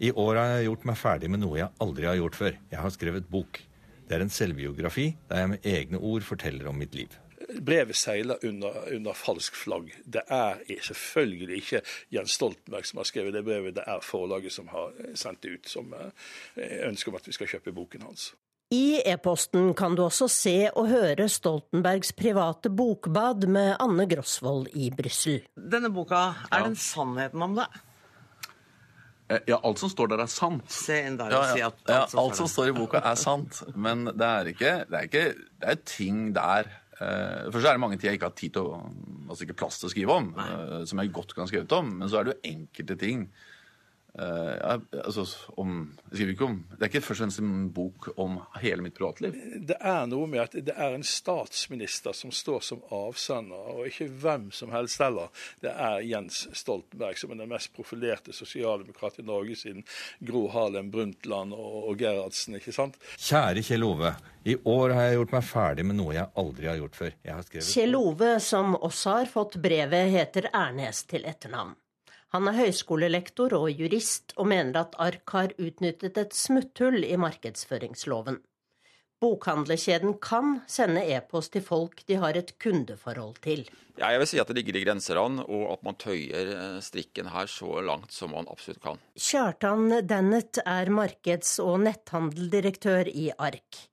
I 0.00 0.08
år 0.08 0.40
har 0.40 0.54
jeg 0.54 0.70
gjort 0.70 0.86
meg 0.88 0.96
ferdig 1.02 1.30
med 1.34 1.42
noe 1.42 1.60
jeg 1.60 1.68
aldri 1.84 2.08
har 2.08 2.16
gjort 2.16 2.40
før. 2.40 2.56
Jeg 2.72 2.80
har 2.80 2.96
skrevet 2.96 3.28
bok. 3.28 3.60
Det 4.08 4.16
er 4.16 4.24
en 4.24 4.32
selvbiografi 4.32 5.06
der 5.28 5.44
jeg 5.44 5.52
med 5.52 5.70
egne 5.74 6.00
ord 6.00 6.24
forteller 6.24 6.72
om 6.72 6.80
mitt 6.80 6.96
liv. 6.96 7.12
Brevet 7.60 8.00
seiler 8.00 8.40
under, 8.48 8.80
under 8.96 9.20
falsk 9.20 9.52
flagg. 9.66 9.92
Det 10.08 10.24
er 10.32 10.64
selvfølgelig 10.80 11.60
ikke 11.60 11.84
Jens 12.16 12.40
Stoltenberg 12.40 12.88
som 12.88 13.04
har 13.04 13.12
skrevet 13.12 13.36
det 13.36 13.44
brevet, 13.44 13.76
det 13.76 13.84
er 13.84 14.00
forlaget 14.00 14.56
som 14.56 14.72
har 14.72 14.96
sendt 15.12 15.44
det 15.44 15.58
ut 15.58 15.72
som 15.76 15.92
ønsker 16.56 17.12
om 17.12 17.20
at 17.20 17.28
vi 17.28 17.36
skal 17.36 17.52
kjøpe 17.58 17.76
boken 17.76 18.08
hans. 18.08 18.30
I 18.68 19.00
e-posten 19.00 19.70
kan 19.72 19.94
du 19.96 20.02
også 20.04 20.26
se 20.28 20.56
og 20.76 20.90
høre 20.90 21.24
Stoltenbergs 21.32 22.10
private 22.12 22.68
bokbad 22.68 23.46
med 23.48 23.78
Anne 23.80 24.04
Grosvold 24.10 24.66
i 24.76 24.90
Brussel. 24.92 25.38
Denne 25.56 25.88
boka, 25.88 26.34
er 26.52 26.66
den 26.66 26.76
sannheten 26.76 27.46
om 27.46 27.56
det? 27.56 27.64
Ja, 29.48 29.56
alt 29.62 29.80
som 29.80 29.88
står 29.92 30.12
der 30.12 30.24
er 30.24 30.28
sant. 30.32 30.68
Se 30.72 30.98
inn 31.04 31.16
der 31.16 31.32
Ja, 31.32 31.40
og 31.40 31.48
si 31.54 31.64
at 31.64 31.80
at 31.84 31.94
ja, 31.94 32.20
alt 32.20 32.36
som 32.36 32.48
står 32.48 32.70
i 32.70 32.76
boka 32.76 33.00
er 33.00 33.16
sant, 33.20 33.62
men 33.76 34.04
det 34.08 34.28
er 34.28 34.52
ikke 34.52 34.74
Det 34.84 35.00
er, 35.00 35.08
ikke, 35.08 35.24
det 35.64 35.72
er 35.72 35.82
ting 35.88 36.22
der. 36.36 36.68
For 36.98 37.52
Først 37.56 37.66
er 37.66 37.72
det 37.72 37.80
mange 37.80 37.96
ting 37.96 38.10
jeg 38.10 38.20
ikke 38.20 38.32
har 38.32 38.36
tid 38.36 38.56
til 38.56 38.68
å 38.68 38.80
Altså 39.28 39.44
ikke 39.44 39.60
plass 39.60 39.80
til 39.80 39.88
å 39.88 39.92
skrive 39.92 40.12
om, 40.12 40.34
eh, 40.40 40.84
som 40.88 41.00
jeg 41.00 41.12
godt 41.12 41.34
kan 41.36 41.48
skrive 41.48 41.64
ut 41.68 41.72
om, 41.76 41.88
men 42.00 42.08
så 42.08 42.20
er 42.20 42.24
det 42.24 42.36
jo 42.36 42.52
enkelte 42.52 42.96
ting 43.00 43.28
eh, 44.18 44.54
ja, 44.58 44.74
altså 45.04 45.24
om, 45.60 45.92
ikke 46.12 46.44
om, 46.44 46.58
Det 46.70 46.82
er 46.82 46.90
ikke 46.90 47.04
først 47.06 47.20
og 47.20 47.24
fremst 47.24 47.42
en 47.42 47.68
bok 47.74 48.08
om 48.16 48.38
hele 48.62 48.84
mitt 48.84 48.96
privatliv. 48.98 49.36
Det 49.68 49.78
er 49.80 50.06
noe 50.10 50.28
med 50.30 50.44
at 50.44 50.56
det 50.66 50.74
er 50.74 50.96
en 50.96 51.06
statsminister 51.06 52.16
som 52.16 52.32
står 52.34 52.64
som 52.66 52.82
avsender, 52.94 53.72
og 53.74 53.88
ikke 53.88 54.08
hvem 54.22 54.48
som 54.54 54.72
helst 54.74 55.02
heller. 55.02 55.32
Det 55.62 55.72
er 55.72 56.04
Jens 56.06 56.44
Stoltenberg, 56.58 57.18
som 57.20 57.32
er 57.34 57.42
den 57.42 57.52
mest 57.52 57.72
profilerte 57.76 58.34
sosialdemokrat 58.36 59.20
i 59.22 59.26
Norge 59.26 59.56
siden 59.58 59.86
Gro 60.20 60.46
Harlem 60.52 60.92
Brundtland 60.94 61.56
og, 61.56 61.90
og 61.90 62.02
Gerhardsen, 62.02 62.58
ikke 62.58 62.74
sant? 62.74 62.98
Kjære 63.16 63.64
Kjell 63.66 63.86
Ove. 63.86 64.14
I 64.48 64.54
år 64.64 64.94
har 64.96 65.08
jeg 65.08 65.18
gjort 65.18 65.34
meg 65.34 65.44
ferdig 65.44 65.84
med 65.84 65.98
noe 65.98 66.14
jeg 66.16 66.30
aldri 66.40 66.70
har 66.70 66.78
gjort 66.80 66.96
før. 66.96 67.12
Jeg 67.26 67.34
har 67.34 67.44
skrevet 67.44 67.74
Kjell 67.74 67.98
Ove, 67.98 68.30
som 68.40 68.78
også 68.78 69.18
har 69.18 69.28
fått 69.32 69.58
brevet, 69.62 70.08
heter 70.14 70.48
Ernes 70.54 71.04
til 71.10 71.26
etternavn. 71.28 71.76
Han 72.34 72.48
er 72.50 72.58
høyskolelektor 72.58 73.54
og 73.56 73.70
jurist, 73.72 74.34
og 74.36 74.50
mener 74.50 74.82
at 74.82 74.96
ARK 75.00 75.32
har 75.32 75.54
utnyttet 75.56 76.18
et 76.20 76.36
smutthull 76.36 77.00
i 77.06 77.16
markedsføringsloven. 77.16 78.42
Bokhandlerkjeden 79.18 80.12
kan 80.22 80.60
sende 80.70 81.02
e-post 81.10 81.50
til 81.56 81.64
folk 81.66 82.04
de 82.06 82.20
har 82.22 82.36
et 82.38 82.52
kundeforhold 82.62 83.40
til. 83.42 83.64
Ja, 83.98 84.12
jeg 84.12 84.20
vil 84.22 84.30
si 84.30 84.38
at 84.38 84.50
det 84.52 84.60
ligger 84.60 84.78
i 84.78 84.84
grenseland, 84.84 85.40
og 85.42 85.72
at 85.72 85.82
man 85.82 85.98
tøyer 85.98 86.52
eh, 86.54 86.76
strikken 86.84 87.32
her 87.32 87.50
så 87.50 87.80
langt 87.82 88.14
som 88.14 88.30
man 88.36 88.46
absolutt 88.52 88.84
kan. 88.84 89.00
Kjartan 89.18 89.90
Dennett 90.06 90.60
er 90.62 90.92
markeds- 90.94 91.58
og 91.64 91.80
netthandeldirektør 91.88 93.10
i 93.10 93.32
ARK. 93.34 93.88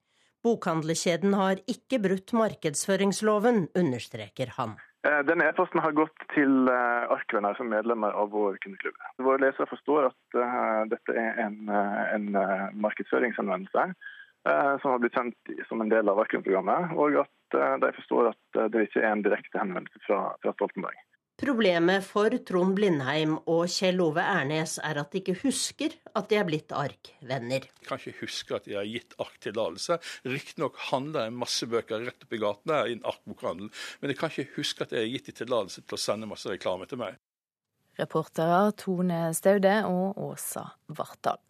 Bokhandlerkjeden 0.46 1.34
har 1.34 1.58
ikke 1.66 1.98
brutt 2.04 2.36
markedsføringsloven, 2.36 3.64
understreker 3.74 4.54
han. 4.60 4.76
Eh, 5.06 5.22
Denne 5.28 5.46
e-posten 5.48 5.82
har 5.82 5.94
gått 5.94 6.24
til 6.32 6.68
eh, 6.70 7.04
arkvenner 7.14 7.54
som 7.58 7.68
medlemmer 7.70 8.14
av 8.18 8.32
vår 8.34 8.56
kundeklubb. 8.64 8.96
Våre 9.22 9.42
lesere 9.44 9.68
forstår 9.70 10.08
at 10.08 10.38
eh, 10.40 10.82
dette 10.92 11.16
er 11.20 11.42
en, 11.44 11.58
en 11.70 12.30
markedsføringshenvendelse 12.86 13.90
som 14.46 14.92
har 14.92 15.00
blitt 15.02 15.16
sendt 15.18 15.48
som 15.66 15.80
en 15.82 15.88
del 15.90 16.06
av 16.06 16.20
Arkven-programmet, 16.22 16.92
og 16.94 17.16
at 17.18 17.54
de 17.82 17.88
forstår 17.96 18.28
at 18.28 18.58
det 18.70 18.84
ikke 18.86 19.00
er 19.00 19.08
en 19.08 19.24
direkte 19.24 19.58
henvendelse 19.58 19.98
fra, 20.04 20.20
fra 20.38 20.52
Stoltenberg. 20.54 21.00
Problemet 21.36 22.00
for 22.00 22.32
Trond 22.48 22.72
Blindheim 22.78 23.34
og 23.52 23.66
Kjell 23.68 23.98
Ove 24.00 24.22
Ernes 24.24 24.78
er 24.80 24.96
at 25.02 25.10
de 25.12 25.20
ikke 25.20 25.34
husker 25.42 25.92
at 26.16 26.30
de 26.30 26.38
er 26.40 26.46
blitt 26.48 26.72
ARK-venner. 26.72 27.66
Jeg 27.68 27.88
kan 27.90 28.00
ikke 28.00 28.22
huske 28.22 28.56
at 28.56 28.64
de 28.64 28.78
har 28.78 28.88
gitt 28.88 29.12
ARK 29.20 29.34
tillatelse. 29.44 29.98
Riktignok 30.24 30.80
handler 30.88 31.28
en 31.28 31.36
masse 31.36 31.68
bøker 31.68 32.06
rett 32.06 32.24
oppi 32.24 32.40
gaten 32.40 32.72
her 32.72 32.88
i 32.88 32.96
en 32.96 33.04
ARK-bokhandel, 33.04 33.68
men 34.00 34.14
jeg 34.14 34.20
kan 34.22 34.32
ikke 34.32 34.56
huske 34.62 34.86
at 34.86 34.96
jeg 34.96 35.04
har 35.04 35.12
gitt 35.12 35.28
dem 35.28 35.36
tillatelse 35.42 35.84
til 35.84 35.98
å 35.98 36.00
sende 36.06 36.30
masse 36.30 36.48
reklame 36.48 36.88
til 36.88 37.02
meg. 37.04 37.20
Reportere 38.00 38.72
Tone 38.80 39.20
Staude 39.36 39.76
og 39.92 40.16
Åsa 40.30 40.64
Vartdal. 40.88 41.42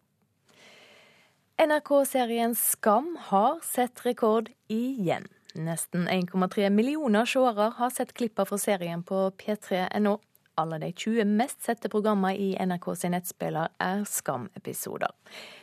NRK-serien 1.63 2.59
Skam 2.59 3.13
har 3.31 3.63
sett 3.63 4.03
rekord 4.03 4.51
igjen. 4.67 5.31
Nesten 5.57 6.07
1,3 6.07 6.69
millioner 6.69 7.25
seere 7.25 7.71
har 7.77 7.89
sett 7.89 8.13
klipper 8.13 8.45
fra 8.45 8.57
serien 8.57 9.03
på 9.03 9.29
p3.no. 9.37 10.17
Alle 10.57 10.79
de 10.81 10.91
20 10.91 11.25
mest 11.37 11.61
sette 11.65 11.89
programmene 11.89 12.33
i 12.37 12.47
NRK 12.57 12.87
sin 12.97 13.13
nettspiller 13.13 13.69
er 13.81 14.03
Skam-episoder. 14.09 15.13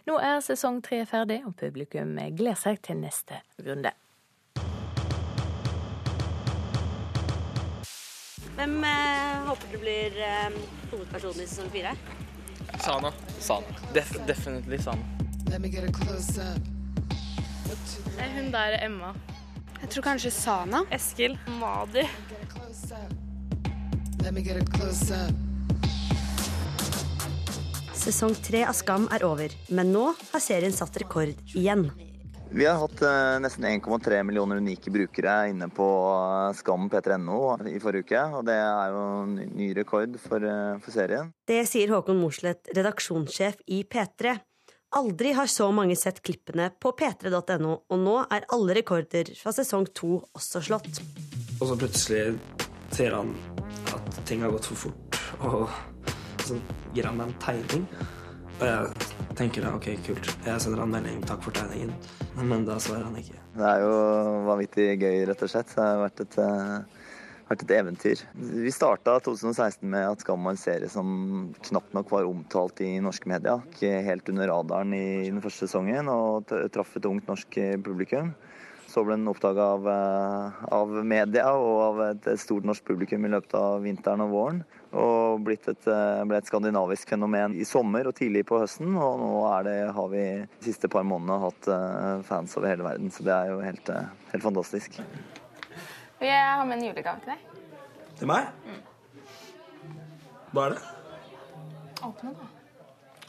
Nå 0.06 0.18
er 0.22 0.38
sesong 0.42 0.78
tre 0.86 1.00
ferdig, 1.10 1.40
og 1.46 1.56
publikum 1.58 2.14
gleder 2.38 2.60
seg 2.60 2.78
til 2.86 3.00
neste 3.02 3.40
runde. 3.66 3.90
Hvem 8.54 8.76
eh, 8.86 9.48
håper 9.48 9.74
du 9.74 9.78
blir 9.82 10.18
eh, 10.22 10.58
hovedpersonen 10.92 11.42
i 11.42 11.48
sesong 11.50 11.70
fire? 11.74 11.96
Sana. 12.78 13.10
Sana. 13.42 13.78
Def 13.94 14.14
definitivt 14.28 14.86
Sana. 14.86 15.02
Det 15.44 15.58
er 18.18 18.30
hun 18.38 18.52
der 18.52 18.78
Emma. 18.84 19.14
Jeg 19.84 19.90
tror 19.98 20.04
kanskje 20.06 20.30
Sana. 20.32 20.78
Eskil. 20.96 21.34
Madi. 21.60 22.06
Sesong 27.92 28.32
tre 28.46 28.62
av 28.64 28.72
Skam 28.78 29.04
er 29.12 29.26
over, 29.28 29.52
men 29.76 29.92
nå 29.92 30.06
har 30.30 30.40
serien 30.40 30.72
satt 30.72 30.96
rekord 31.02 31.36
igjen. 31.52 31.84
Vi 32.48 32.64
har 32.64 32.80
hatt 32.80 33.04
eh, 33.04 33.34
nesten 33.44 33.68
1,3 33.68 34.22
millioner 34.24 34.62
unike 34.64 34.88
brukere 34.94 35.36
inne 35.52 35.68
på 35.68 35.90
eh, 36.14 36.56
Skam 36.56 36.88
p3.no 36.88 37.42
i 37.68 37.76
forrige 37.82 38.08
uke. 38.08 38.24
Og 38.40 38.48
det 38.48 38.56
er 38.56 38.96
jo 38.96 39.04
en 39.26 39.36
ny 39.52 39.68
rekord 39.76 40.16
for, 40.22 40.48
eh, 40.48 40.80
for 40.80 40.96
serien. 40.96 41.28
Det 41.44 41.60
sier 41.68 41.92
Håkon 41.92 42.24
Mosleth, 42.24 42.72
redaksjonssjef 42.72 43.60
i 43.68 43.84
P3. 43.84 44.38
Aldri 44.94 45.32
har 45.32 45.46
så 45.46 45.72
mange 45.74 45.96
sett 45.96 46.20
klippene 46.22 46.68
på 46.78 46.92
p3.no, 46.94 47.72
og 47.90 47.98
nå 47.98 48.12
er 48.30 48.44
alle 48.54 48.76
rekorder 48.78 49.32
fra 49.34 49.50
sesong 49.50 49.88
to 49.90 50.20
også 50.38 50.60
slått. 50.62 51.00
Og 51.58 51.64
så 51.66 51.76
plutselig 51.80 52.20
ser 52.94 53.16
han 53.16 53.32
at 53.90 54.20
ting 54.28 54.44
har 54.46 54.54
gått 54.54 54.68
for 54.70 54.84
fort, 54.84 55.18
og 55.42 56.44
så 56.46 56.60
gir 56.94 57.08
han 57.10 57.18
meg 57.18 57.32
en 57.32 57.40
tegning. 57.42 57.88
Og 58.60 58.62
jeg 58.68 59.34
tenker 59.34 59.66
da, 59.66 59.72
ok, 59.74 59.88
kult. 60.06 60.30
Jeg 60.46 60.62
sender 60.62 60.84
han 60.84 60.94
melding 60.94 61.24
'takk 61.26 61.42
for 61.42 61.58
tegningen', 61.58 61.94
men 62.38 62.62
da 62.68 62.78
svarer 62.78 63.08
han 63.08 63.18
ikke. 63.18 63.40
Det 63.58 63.66
er 63.66 63.82
jo 63.82 63.96
vanvittig 64.46 64.88
gøy, 65.02 65.24
rett 65.26 65.42
og 65.42 65.50
slett. 65.50 65.74
Det 65.74 65.82
har 65.82 66.04
vært 66.04 66.22
et, 66.22 66.38
eh, 66.38 66.93
vært 67.54 67.66
et 67.66 67.76
eventyr. 67.78 68.24
Vi 68.34 68.72
starta 68.74 69.16
2016 69.24 69.86
med 69.88 70.08
at 70.08 70.24
Skam 70.24 70.44
var 70.44 70.56
en 70.56 70.60
serie 70.60 70.90
som 70.92 71.54
knapt 71.70 71.94
nok 71.96 72.10
var 72.12 72.28
omtalt 72.28 72.82
i 72.84 72.96
norske 73.04 73.30
media. 73.30 73.60
Ikke 73.72 74.02
helt 74.06 74.28
under 74.32 74.50
radaren 74.50 74.94
i 74.96 75.30
den 75.30 75.42
første 75.44 75.68
sesongen, 75.68 76.10
og 76.10 76.50
traff 76.74 76.96
et 76.98 77.08
ungt 77.08 77.30
norsk 77.30 77.60
publikum. 77.84 78.34
Så 78.94 79.02
ble 79.02 79.16
den 79.16 79.26
oppdaga 79.26 79.64
av, 79.74 79.86
eh, 79.90 80.58
av 80.76 80.92
media 81.02 81.48
og 81.58 81.78
av 81.82 82.00
et, 82.04 82.28
stort 82.38 82.66
norsk 82.68 82.84
publikum 82.86 83.24
i 83.26 83.30
løpet 83.32 83.56
av 83.58 83.82
vinteren 83.82 84.22
og 84.22 84.30
våren. 84.30 84.60
Og 84.92 85.42
blitt 85.42 85.66
et, 85.66 85.88
eh, 85.88 86.22
ble 86.22 86.36
et 86.36 86.46
skandinavisk 86.46 87.08
fenomen 87.08 87.56
i 87.58 87.64
sommer 87.64 88.06
og 88.06 88.14
tidlig 88.14 88.44
på 88.46 88.60
høsten. 88.60 88.94
Og 88.94 89.18
nå 89.18 89.64
det, 89.64 89.92
har 89.92 90.08
vi 90.08 90.46
de 90.46 90.46
siste 90.62 90.88
par 90.88 91.02
månedene 91.02 91.40
hatt 91.42 91.66
eh, 91.66 92.22
fans 92.22 92.56
over 92.56 92.68
hele 92.68 92.84
verden, 92.84 93.10
så 93.10 93.24
det 93.24 93.34
er 93.34 93.48
jo 93.50 93.60
helt, 93.60 93.88
helt 94.30 94.42
fantastisk. 94.42 95.00
Jeg 96.24 96.56
har 96.56 96.64
med 96.64 96.78
en 96.78 96.86
julegave 96.88 97.20
til 97.20 97.34
deg. 97.34 97.62
Til 98.18 98.30
meg? 98.30 98.48
Hva 100.54 100.68
er 100.68 100.76
det? 100.76 100.82
Åpne, 102.04 102.32
da. 102.34 102.50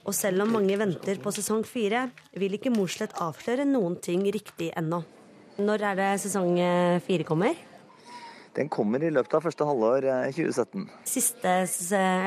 Og 0.05 0.13
selv 0.13 0.43
om 0.43 0.51
mange 0.53 0.75
venter 0.77 1.17
på 1.21 1.33
sesong 1.33 1.63
fire, 1.65 2.05
vil 2.37 2.55
ikke 2.57 2.73
Mosleth 2.73 3.17
avsløre 3.25 3.65
noen 3.65 3.97
ting 3.97 4.21
riktig 4.29 4.69
ennå. 4.77 5.01
Når 5.57 5.85
er 5.89 5.97
det 5.97 6.09
sesong 6.21 6.59
eh, 6.61 6.99
fire 7.01 7.25
kommer? 7.25 7.57
Den 8.55 8.69
kommer 8.71 9.03
i 9.03 9.09
løpet 9.11 9.33
av 9.35 9.43
første 9.47 9.65
halvår 9.67 10.05
eh, 10.11 10.27
2017. 10.35 10.85
Siste 11.09 11.55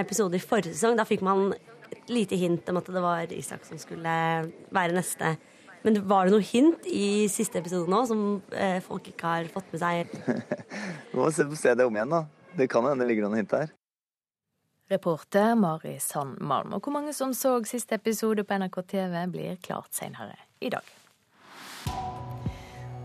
episode 0.01 0.37
i 0.37 0.43
forrige 0.43 0.75
sesong, 0.75 0.99
da 0.99 1.07
fikk 1.09 1.23
man 1.25 1.53
et 1.89 2.11
lite 2.11 2.37
hint 2.41 2.67
om 2.69 2.81
at 2.81 2.91
det 2.93 3.05
var 3.05 3.37
Isak 3.37 3.65
som 3.69 3.79
skulle 3.81 4.17
være 4.75 4.97
neste 4.97 5.37
Men 5.87 6.01
var 6.11 6.27
det 6.27 6.35
noe 6.35 6.45
hint 6.45 6.87
i 6.91 7.29
siste 7.31 7.61
episode 7.61 7.91
nå 7.91 8.03
som 8.11 8.25
eh, 8.51 8.79
folk 8.85 9.11
ikke 9.13 9.35
har 9.35 9.51
fått 9.53 9.71
med 9.75 9.83
seg? 9.83 10.15
Vi 11.13 11.17
må 11.19 11.31
se, 11.35 11.47
se 11.59 11.75
det 11.79 11.87
om 11.87 11.95
igjen, 11.95 12.15
da. 12.15 12.25
Det 12.59 12.67
kan 12.73 12.87
hende 12.89 13.05
det 13.05 13.13
ligger 13.13 13.29
noen 13.29 13.43
hint 13.43 13.53
der. 13.55 13.75
Reporter 14.89 15.55
Mari 15.55 15.99
Sand 16.01 16.39
Malm. 16.41 16.73
Og 16.73 16.83
hvor 16.83 16.95
mange 16.95 17.13
som 17.13 17.35
så 17.37 17.59
siste 17.69 17.99
episode 17.99 18.45
på 18.45 18.57
NRK 18.57 18.81
TV, 18.89 19.19
blir 19.31 19.61
klart 19.63 19.93
senere 19.95 20.39
i 20.65 20.73
dag. 20.73 20.95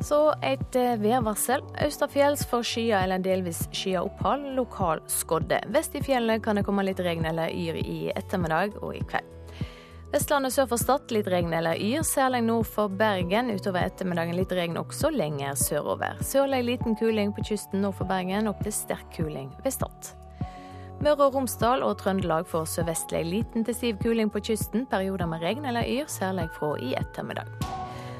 Så 0.03 0.33
et 0.43 0.75
eh, 0.75 0.97
værvarsel. 0.99 1.63
Østafjells 1.85 2.43
får 2.51 2.65
skyer 2.67 3.05
eller 3.05 3.23
delvis 3.23 3.61
skya 3.71 4.01
opphold. 4.03 4.49
Lokal 4.57 5.03
skodde. 5.11 5.61
Vest 5.75 5.95
i 5.95 6.03
fjellet 6.03 6.43
kan 6.43 6.59
det 6.59 6.65
komme 6.67 6.83
litt 6.87 6.99
regn 7.03 7.27
eller 7.29 7.51
yr 7.51 7.79
i 7.79 8.11
ettermiddag 8.15 8.79
og 8.81 8.97
i 8.97 9.03
kveld. 9.07 9.42
Vestlandet 10.13 10.53
sør 10.53 10.67
for 10.69 10.77
Stad 10.77 11.09
litt 11.09 11.25
regn 11.33 11.55
eller 11.57 11.79
yr, 11.81 12.03
særlig 12.05 12.43
nord 12.45 12.67
for 12.69 12.91
Bergen. 12.99 13.47
Utover 13.49 13.87
ettermiddagen 13.87 14.35
litt 14.37 14.51
regn 14.53 14.77
også 14.77 15.09
lenger 15.09 15.55
sørover. 15.57 16.19
Sørlig 16.21 16.59
liten 16.67 16.93
kuling 16.99 17.31
på 17.33 17.41
kysten 17.47 17.81
nord 17.81 17.95
for 17.97 18.05
Bergen, 18.05 18.45
opp 18.51 18.61
til 18.61 18.75
sterk 18.77 19.07
kuling 19.15 19.49
ved 19.65 19.73
Stad. 19.73 20.11
Møre 21.01 21.31
og 21.31 21.39
Romsdal 21.39 21.81
og 21.81 21.97
Trøndelag 22.03 22.45
får 22.45 22.69
sørvestlig 22.75 23.23
liten 23.25 23.65
til 23.65 23.79
stiv 23.79 23.97
kuling 24.05 24.29
på 24.29 24.43
kysten. 24.51 24.85
Perioder 24.93 25.33
med 25.33 25.41
regn 25.41 25.65
eller 25.65 25.89
yr, 25.89 26.05
særlig 26.05 26.45
fra 26.59 26.75
i 26.77 26.93
ettermiddag. 27.01 27.49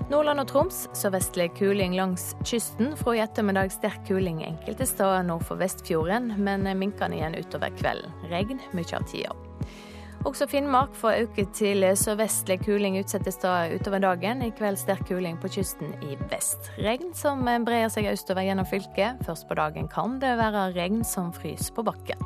Nordland 0.10 0.42
og 0.42 0.50
Troms 0.50 0.84
sørvestlig 0.98 1.52
kuling 1.62 1.94
langs 1.94 2.32
kysten. 2.42 2.98
Fra 2.98 3.14
i 3.14 3.22
ettermiddag 3.22 3.70
sterk 3.78 4.02
kuling 4.10 4.42
enkelte 4.50 4.90
steder 4.90 5.30
nord 5.30 5.46
for 5.46 5.62
Vestfjorden, 5.62 6.34
men 6.42 6.66
minkende 6.74 7.22
igjen 7.22 7.38
utover 7.38 7.70
kvelden. 7.78 8.18
Regn 8.34 8.66
mye 8.74 8.98
av 8.98 9.06
tida. 9.14 9.38
Også 10.24 10.46
Finnmark 10.48 10.94
får 10.96 11.18
øke 11.26 11.44
til 11.52 11.84
sørvestlig 12.00 12.62
kuling 12.64 12.96
utsatte 13.00 13.32
steder 13.32 13.74
utover 13.76 14.00
dagen. 14.00 14.42
I 14.42 14.54
kveld 14.56 14.80
sterk 14.80 15.04
kuling 15.10 15.36
på 15.42 15.52
kysten 15.52 15.92
i 16.00 16.16
vest. 16.32 16.70
Regn 16.80 17.12
som 17.14 17.44
brer 17.66 17.90
seg 17.92 18.08
østover 18.08 18.48
gjennom 18.48 18.68
fylket. 18.70 19.20
Først 19.28 19.50
på 19.50 19.58
dagen 19.60 19.92
kan 19.92 20.16
det 20.24 20.38
være 20.40 20.70
regn 20.78 21.04
som 21.04 21.34
fryser 21.36 21.76
på 21.76 21.84
bakken. 21.84 22.24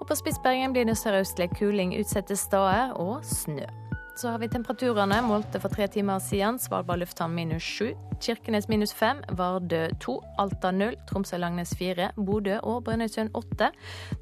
Og 0.00 0.08
på 0.10 0.18
Spitsbergen 0.18 0.74
blir 0.74 0.90
det 0.90 0.98
sørøstlig 0.98 1.52
kuling 1.54 1.94
utsatte 2.00 2.34
steder 2.36 2.98
og 2.98 3.22
snø. 3.22 3.70
Så 4.16 4.28
har 4.28 4.38
vi 4.38 4.46
temperaturene 4.48 5.16
målte 5.26 5.58
for 5.58 5.74
tre 5.74 5.88
timer 5.90 6.20
siden. 6.22 6.58
Svalbard 6.62 7.00
lufthavn 7.02 7.34
minus 7.34 7.62
sju. 7.66 7.88
Kirkenes 8.22 8.68
minus 8.70 8.92
fem. 8.94 9.18
Vardø 9.34 9.88
to. 10.00 10.20
Alta 10.38 10.70
null. 10.70 10.94
Tromsø-Langnes 11.10 11.74
fire. 11.78 12.12
Bodø 12.16 12.60
og 12.62 12.84
Brønnøysund 12.86 13.34
åtte. 13.34 13.72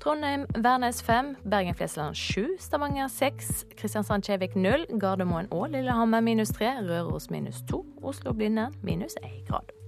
Trondheim-Værnes 0.01 1.03
fem. 1.05 1.35
Bergen-Flesland 1.45 2.17
sju. 2.17 2.49
Stavanger 2.61 3.13
seks. 3.13 3.67
Kristiansand-Kjevik 3.77 4.57
null. 4.57 4.89
Gardermoen 4.97 5.53
og 5.53 5.69
Lillehammer 5.77 6.25
minus 6.25 6.57
tre. 6.57 6.73
Røros 6.89 7.31
minus 7.31 7.61
to. 7.69 7.85
Oslo-Blindern 8.03 8.73
minus 8.83 9.21
én 9.23 9.45
grad. 9.47 9.82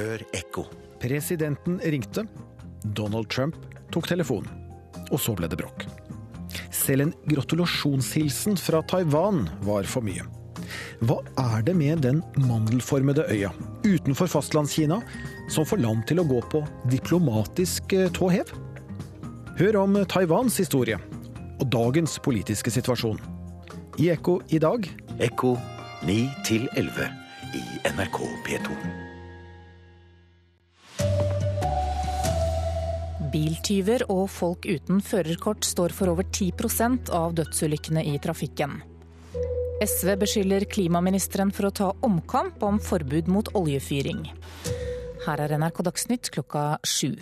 Hør 0.00 0.22
ekko. 0.32 0.64
Presidenten 1.00 1.80
ringte. 1.92 2.24
Donald 2.96 3.28
Trump 3.28 3.56
tok 3.92 4.08
telefonen. 4.08 4.48
Og 5.10 5.20
så 5.20 5.34
ble 5.36 5.48
det 5.50 5.58
bråk. 5.60 5.84
Selv 6.72 7.04
en 7.04 7.12
gratulasjonshilsen 7.28 8.56
fra 8.60 8.80
Taiwan 8.88 9.42
var 9.66 9.88
for 9.90 10.06
mye. 10.06 10.24
Hva 11.04 11.18
er 11.40 11.66
det 11.66 11.74
med 11.76 12.04
den 12.06 12.22
mandelformede 12.46 13.26
øya 13.32 13.50
utenfor 13.84 14.30
fastlandskina 14.30 15.00
som 15.52 15.66
får 15.68 15.82
land 15.82 16.06
til 16.08 16.22
å 16.22 16.26
gå 16.28 16.40
på 16.52 16.62
diplomatisk 16.92 17.92
eh, 17.96 18.08
tå 18.14 18.30
hev? 18.32 18.54
Hør 19.60 19.82
om 19.82 20.00
Taiwans 20.08 20.56
historie 20.62 21.00
og 21.60 21.68
dagens 21.74 22.16
politiske 22.24 22.72
situasjon. 22.72 23.20
I 24.00 24.12
Ekko 24.14 24.38
i 24.48 24.62
dag 24.62 24.88
Ekko 25.20 25.56
9 26.08 26.18
11 26.78 27.14
i 27.60 27.64
NRK 27.92 28.24
P2. 28.48 29.09
Biltyver 33.30 34.02
og 34.10 34.24
folk 34.32 34.66
uten 34.66 34.98
førerkort 35.04 35.62
står 35.66 35.92
for 35.94 36.10
over 36.10 36.26
10% 36.26 37.12
av 37.14 37.36
dødsulykkene 37.38 38.02
i 38.10 38.16
trafikken. 38.22 38.80
SV 39.80 40.16
beskylder 40.20 40.66
klimaministeren 40.68 41.52
for 41.54 41.68
å 41.68 41.74
ta 41.74 41.90
omkamp 42.06 42.62
om 42.66 42.80
forbud 42.82 43.30
mot 43.30 43.46
oljefyring. 43.56 44.26
Her 45.24 45.44
er 45.44 45.54
NRK 45.60 45.82
Dagsnytt 45.86 46.32
klokka 46.34 46.64
sju. 46.82 47.14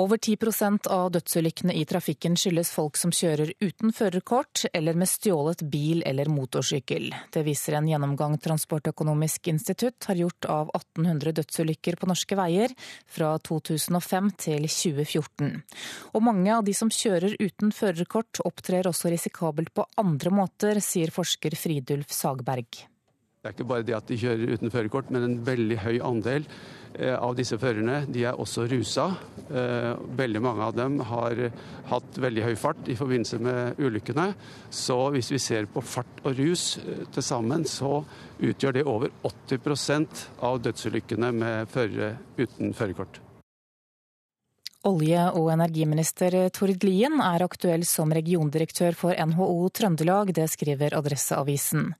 Over 0.00 0.16
10% 0.16 0.86
av 0.86 1.10
dødsulykkene 1.12 1.74
i 1.76 1.82
trafikken 1.84 2.36
skyldes 2.38 2.70
folk 2.72 2.96
som 2.96 3.10
kjører 3.12 3.50
uten 3.60 3.92
førerkort 3.92 4.62
eller 4.72 4.96
med 4.96 5.10
stjålet 5.10 5.60
bil 5.68 6.00
eller 6.08 6.30
motorsykkel. 6.32 7.10
Det 7.34 7.42
viser 7.44 7.76
en 7.76 7.88
gjennomgang 7.90 8.38
Transportøkonomisk 8.40 9.50
institutt 9.52 10.08
har 10.08 10.16
gjort 10.22 10.48
av 10.48 10.70
1800 10.78 11.34
dødsulykker 11.42 11.98
på 12.00 12.08
norske 12.08 12.38
veier 12.38 12.72
fra 13.04 13.34
2005 13.44 14.30
til 14.46 14.64
2014. 14.70 15.50
Og 16.14 16.24
mange 16.24 16.54
av 16.54 16.64
de 16.64 16.76
som 16.80 16.88
kjører 16.88 17.36
uten 17.36 17.74
førerkort 17.76 18.40
opptrer 18.48 18.88
også 18.88 19.12
risikabelt 19.12 19.74
på 19.76 19.84
andre 20.00 20.32
måter, 20.32 20.80
sier 20.80 21.12
forsker 21.12 21.58
Fridulf 21.60 22.16
Sagberg. 22.16 22.86
Det 23.40 23.48
er 23.48 23.54
ikke 23.54 23.64
bare 23.70 23.84
det 23.88 23.94
at 23.96 24.04
de 24.04 24.16
kjører 24.20 24.50
uten 24.52 24.68
førerkort, 24.68 25.06
men 25.08 25.22
en 25.24 25.36
veldig 25.46 25.78
høy 25.80 25.94
andel 26.04 26.44
eh, 26.44 27.14
av 27.16 27.32
disse 27.38 27.56
førerne 27.56 28.02
de 28.12 28.26
er 28.28 28.36
også 28.36 28.66
rusa. 28.68 29.06
Eh, 29.48 29.94
veldig 30.18 30.42
mange 30.44 30.66
av 30.66 30.74
dem 30.76 30.98
har 31.08 31.40
hatt 31.88 32.18
veldig 32.20 32.44
høy 32.44 32.52
fart 32.60 32.90
i 32.92 32.98
forbindelse 33.00 33.38
med 33.40 33.80
ulykkene. 33.80 34.26
Så 34.68 34.98
hvis 35.16 35.32
vi 35.32 35.40
ser 35.40 35.70
på 35.72 35.80
fart 35.80 36.20
og 36.20 36.36
rus 36.36 36.66
eh, 36.84 37.06
til 37.16 37.24
sammen, 37.24 37.64
så 37.64 38.02
utgjør 38.44 38.76
det 38.76 38.84
over 38.84 39.08
80% 39.24 40.26
av 40.44 40.60
dødsulykkene 40.68 41.32
med 41.40 41.72
førere 41.72 42.12
uten 42.36 42.76
førerkort. 42.76 43.22
Olje- 44.82 45.26
og 45.36 45.50
energiminister 45.52 46.32
Tord 46.56 46.84
Lien 46.88 47.18
er 47.20 47.42
aktuell 47.44 47.82
som 47.84 48.14
regiondirektør 48.16 48.94
for 48.96 49.12
NHO 49.12 49.68
Trøndelag, 49.76 50.32
det 50.32 50.46
skriver 50.48 50.96
Adresseavisen. 50.96 51.90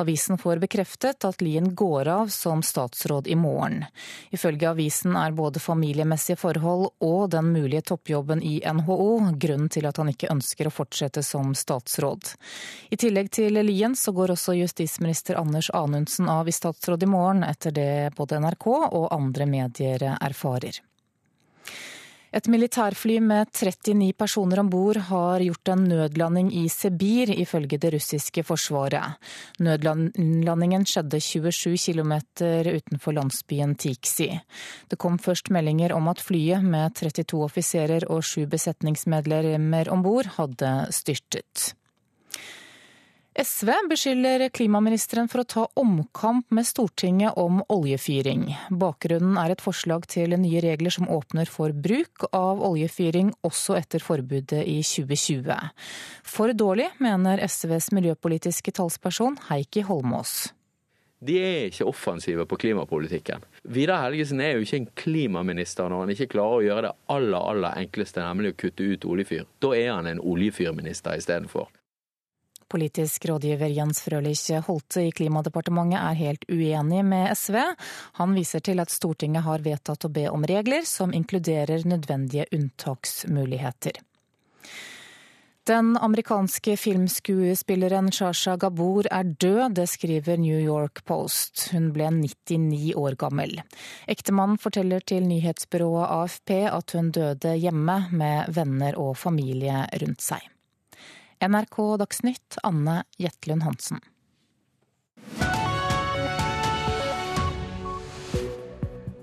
Avisen 0.00 0.40
får 0.40 0.62
bekreftet 0.62 1.26
at 1.28 1.44
Lien 1.44 1.68
går 1.76 2.08
av 2.08 2.32
som 2.32 2.62
statsråd 2.64 3.28
i 3.28 3.36
morgen. 3.36 3.84
Ifølge 4.32 4.70
avisen 4.70 5.20
er 5.20 5.36
både 5.36 5.60
familiemessige 5.60 6.40
forhold 6.40 6.88
og 7.04 7.28
den 7.36 7.52
mulige 7.52 7.84
toppjobben 7.92 8.40
i 8.40 8.56
NHO 8.64 9.36
grunnen 9.36 9.68
til 9.68 9.92
at 9.92 10.00
han 10.00 10.08
ikke 10.08 10.32
ønsker 10.32 10.70
å 10.70 10.72
fortsette 10.72 11.20
som 11.20 11.52
statsråd. 11.52 12.34
I 12.88 12.96
tillegg 12.96 13.28
til 13.36 13.60
Lien 13.68 13.92
så 13.92 14.16
går 14.16 14.32
også 14.32 14.56
justisminister 14.56 15.36
Anders 15.36 15.68
Anundsen 15.76 16.32
av 16.32 16.48
i 16.48 16.56
statsråd 16.56 17.04
i 17.04 17.14
morgen, 17.18 17.44
etter 17.44 17.76
det 17.76 18.14
både 18.16 18.40
NRK 18.40 18.70
og 18.72 19.10
andre 19.12 19.44
medier 19.58 20.14
erfarer. 20.16 20.80
Et 22.30 22.46
militærfly 22.46 23.16
med 23.18 23.48
39 23.50 24.12
personer 24.14 24.60
om 24.62 24.68
bord 24.70 25.00
har 25.08 25.42
gjort 25.42 25.72
en 25.72 25.82
nødlanding 25.90 26.52
i 26.54 26.68
Sibir, 26.70 27.32
ifølge 27.34 27.78
det 27.82 27.90
russiske 27.96 28.44
forsvaret. 28.46 29.18
Nødlandingen 29.58 30.86
skjedde 30.86 31.20
27 31.20 31.74
km 31.76 32.14
utenfor 32.70 33.16
landsbyen 33.18 33.74
Tiksi. 33.74 34.30
Det 34.86 34.98
kom 34.98 35.18
først 35.18 35.50
meldinger 35.50 35.96
om 35.96 36.06
at 36.08 36.22
flyet 36.22 36.62
med 36.62 36.94
32 36.94 37.42
offiserer 37.48 38.06
og 38.06 38.22
sju 38.22 38.46
besetningsmedlemmer 38.46 39.90
om 39.90 40.06
bord 40.06 40.30
hadde 40.38 40.72
styrtet. 40.94 41.74
SV 43.40 43.70
beskylder 43.88 44.42
klimaministeren 44.52 45.28
for 45.30 45.40
å 45.40 45.48
ta 45.48 45.62
omkamp 45.80 46.50
med 46.52 46.66
Stortinget 46.68 47.38
om 47.40 47.62
oljefyring. 47.72 48.42
Bakgrunnen 48.68 49.38
er 49.40 49.54
et 49.54 49.64
forslag 49.64 50.04
til 50.12 50.34
nye 50.36 50.60
regler 50.60 50.92
som 50.92 51.08
åpner 51.08 51.48
for 51.48 51.72
bruk 51.72 52.26
av 52.36 52.60
oljefyring 52.68 53.30
også 53.46 53.78
etter 53.78 54.04
forbudet 54.04 54.60
i 54.68 54.82
2020. 54.84 55.56
For 56.34 56.52
dårlig, 56.52 56.90
mener 57.00 57.40
SVs 57.46 57.88
miljøpolitiske 57.96 58.76
talsperson 58.76 59.40
Heikki 59.48 59.86
Holmås. 59.88 60.50
De 61.24 61.40
er 61.40 61.70
ikke 61.70 61.88
offensive 61.88 62.44
på 62.44 62.60
klimapolitikken. 62.60 63.40
Vidar 63.64 64.04
Helgesen 64.04 64.44
er 64.44 64.56
jo 64.58 64.68
ikke 64.68 64.82
en 64.82 64.92
klimaminister 65.00 65.88
når 65.88 66.04
han 66.04 66.16
ikke 66.18 66.32
klarer 66.36 66.60
å 66.60 66.64
gjøre 66.68 66.88
det 66.90 66.96
aller, 67.16 67.40
aller 67.40 67.84
enkleste, 67.86 68.20
nemlig 68.20 68.52
å 68.52 68.62
kutte 68.66 68.92
ut 68.92 69.12
oljefyr. 69.16 69.48
Da 69.64 69.76
er 69.80 69.94
han 69.94 70.12
en 70.12 70.20
oljefyrminister 70.20 71.16
istedenfor. 71.16 71.72
Politisk 72.70 73.24
rådgiver 73.26 73.72
Jens 73.74 74.02
Frølich 74.04 74.60
Holte 74.68 75.02
i 75.08 75.10
Klimadepartementet 75.10 75.98
er 75.98 76.20
helt 76.20 76.44
uenig 76.46 77.02
med 77.04 77.32
SV. 77.34 77.56
Han 78.20 78.36
viser 78.36 78.62
til 78.62 78.78
at 78.82 78.92
Stortinget 78.94 79.42
har 79.42 79.64
vedtatt 79.64 80.06
å 80.06 80.12
be 80.14 80.28
om 80.30 80.46
regler 80.46 80.86
som 80.86 81.14
inkluderer 81.16 81.82
nødvendige 81.88 82.46
unntaksmuligheter. 82.54 83.98
Den 85.70 85.96
amerikanske 85.96 86.76
filmskuespilleren 86.80 88.08
Shasha 88.14 88.56
Gabor 88.56 89.06
er 89.12 89.28
død, 89.28 89.74
det 89.76 89.84
skriver 89.92 90.38
New 90.40 90.58
York 90.58 91.02
Post. 91.06 91.68
Hun 91.74 91.90
ble 91.94 92.08
99 92.16 92.94
år 92.98 93.18
gammel. 93.20 93.60
Ektemannen 94.10 94.58
forteller 94.58 95.04
til 95.04 95.28
nyhetsbyrået 95.28 96.08
AFP 96.16 96.54
at 96.70 96.96
hun 96.96 97.12
døde 97.14 97.54
hjemme 97.60 98.00
med 98.10 98.50
venner 98.56 98.98
og 98.98 99.18
familie 99.20 99.84
rundt 100.00 100.24
seg. 100.24 100.48
NRK 101.40 101.96
Dagsnytt, 101.98 102.56
Anne 102.62 103.04
Jetlund 103.16 103.62
Hansen. 103.62 104.00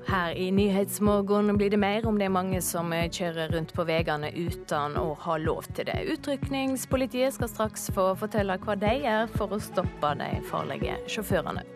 Her 0.08 0.32
i 0.34 0.52
Nyhetsmorgen 0.52 1.58
blir 1.58 1.70
det 1.70 1.78
mer 1.78 2.08
om 2.08 2.18
det 2.18 2.26
er 2.26 2.34
mange 2.34 2.62
som 2.66 2.90
kjører 2.90 3.54
rundt 3.54 3.74
på 3.78 3.86
veiene 3.86 4.32
uten 4.34 4.98
å 4.98 5.12
ha 5.28 5.36
lov 5.38 5.70
til 5.78 5.92
det. 5.92 6.00
Utrykningspolitiet 6.16 7.38
skal 7.38 7.52
straks 7.52 7.92
få 7.94 8.08
fortelle 8.18 8.58
hva 8.66 8.78
de 8.82 8.96
gjør 9.04 9.30
for 9.36 9.54
å 9.54 9.62
stoppe 9.62 10.16
de 10.18 10.32
farlige 10.50 10.98
sjåførene. 11.06 11.68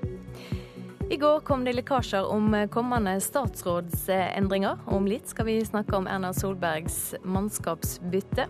I 1.11 1.19
går 1.21 1.43
kom 1.45 1.67
det 1.67 1.75
lekkasjer 1.75 2.33
om 2.33 2.55
kommende 2.73 3.17
statsrådsendringer. 3.21 4.87
Om 4.89 5.05
litt 5.11 5.29
skal 5.29 5.51
vi 5.51 5.59
snakke 5.67 5.99
om 5.99 6.09
Erna 6.09 6.33
Solbergs 6.33 7.11
mannskapsbytte. 7.21 8.47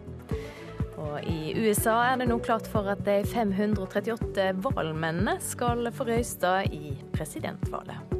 Og 1.01 1.23
I 1.25 1.53
USA 1.57 1.95
er 2.11 2.19
det 2.21 2.29
nå 2.29 2.37
klart 2.45 2.67
for 2.69 2.85
at 2.91 3.01
de 3.07 3.21
538 3.25 4.51
valgmennene 4.61 5.39
skal 5.41 5.89
få 5.95 6.05
røysta 6.11 6.59
i 6.69 6.93
presidentvalget. 7.15 8.17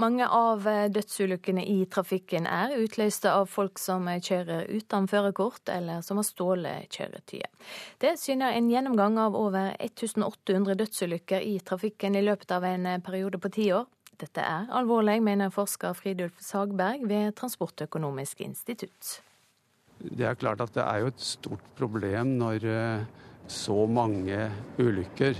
Mange 0.00 0.24
av 0.24 0.64
dødsulykkene 0.88 1.66
i 1.68 1.82
trafikken 1.92 2.46
er 2.48 2.72
utløste 2.80 3.28
av 3.28 3.50
folk 3.52 3.78
som 3.78 4.08
kjører 4.08 4.70
uten 4.72 5.04
førerkort, 5.10 5.68
eller 5.68 6.00
som 6.06 6.16
har 6.18 6.26
stjålet 6.26 6.96
kjøretøyet. 6.96 7.50
Det 8.00 8.14
syner 8.18 8.56
en 8.56 8.70
gjennomgang 8.72 9.20
av 9.20 9.36
over 9.36 9.74
1800 9.76 10.78
dødsulykker 10.80 11.44
i 11.44 11.58
trafikken 11.60 12.16
i 12.16 12.24
løpet 12.24 12.56
av 12.56 12.64
en 12.66 12.88
periode 13.04 13.42
på 13.42 13.52
ti 13.52 13.68
år. 13.76 13.84
Dette 14.20 14.44
er 14.44 14.68
alvorlig, 14.74 15.18
mener 15.24 15.50
forsker 15.52 15.96
Fridulf 15.98 16.38
Sagberg 16.44 17.06
ved 17.08 17.32
Transportøkonomisk 17.38 18.42
institutt. 18.44 19.20
Det 20.02 20.26
er 20.26 20.38
klart 20.38 20.60
at 20.64 20.74
det 20.74 20.82
er 20.84 21.02
jo 21.02 21.10
et 21.12 21.22
stort 21.22 21.64
problem 21.78 22.36
når 22.40 22.66
så 23.50 23.86
mange 23.90 24.38
ulykker 24.80 25.38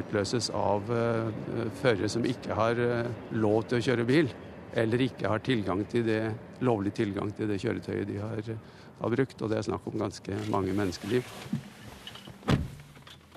utløses 0.00 0.50
av 0.56 0.84
førere 1.80 2.08
som 2.12 2.26
ikke 2.28 2.56
har 2.56 2.80
lov 3.32 3.64
til 3.68 3.80
å 3.80 3.84
kjøre 3.88 4.06
bil, 4.08 4.30
eller 4.76 5.04
ikke 5.04 5.30
har 5.32 5.42
tilgang 5.44 5.82
til 5.90 6.04
det, 6.06 6.20
lovlig 6.64 6.92
tilgang 6.96 7.32
til 7.36 7.50
det 7.50 7.58
kjøretøyet 7.62 8.08
de 8.08 8.20
har, 8.22 8.54
har 9.00 9.14
brukt. 9.16 9.42
Og 9.42 9.50
det 9.50 9.58
er 9.58 9.68
snakk 9.68 9.88
om 9.90 10.00
ganske 10.00 10.40
mange 10.52 10.76
menneskeliv. 10.76 11.26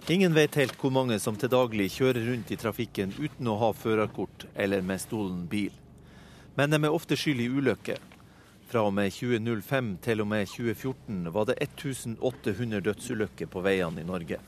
Ingen 0.08 0.34
vet 0.36 0.56
helt 0.60 0.76
hvor 0.76 0.92
mange 0.92 1.16
som 1.24 1.38
til 1.40 1.48
daglig 1.48 1.86
kjører 1.94 2.26
rundt 2.28 2.50
i 2.52 2.58
trafikken 2.60 3.14
uten 3.16 3.48
å 3.48 3.54
ha 3.62 3.70
førerkort 3.72 4.50
eller 4.60 4.84
med 4.84 5.00
stolen 5.00 5.46
bil. 5.48 5.72
Men 6.60 6.74
de 6.74 6.82
er 6.82 6.92
ofte 6.92 7.16
skyld 7.16 7.40
i 7.40 7.48
ulykker. 7.48 8.02
Fra 8.68 8.84
og 8.84 8.92
med 8.98 9.14
2005 9.16 9.94
til 10.04 10.26
og 10.26 10.28
med 10.28 10.52
2014 10.52 11.32
var 11.32 11.48
det 11.48 11.56
1800 11.64 12.84
dødsulykker 12.84 13.48
på 13.48 13.64
veiene 13.64 14.04
i 14.04 14.10
Norge. 14.10 14.42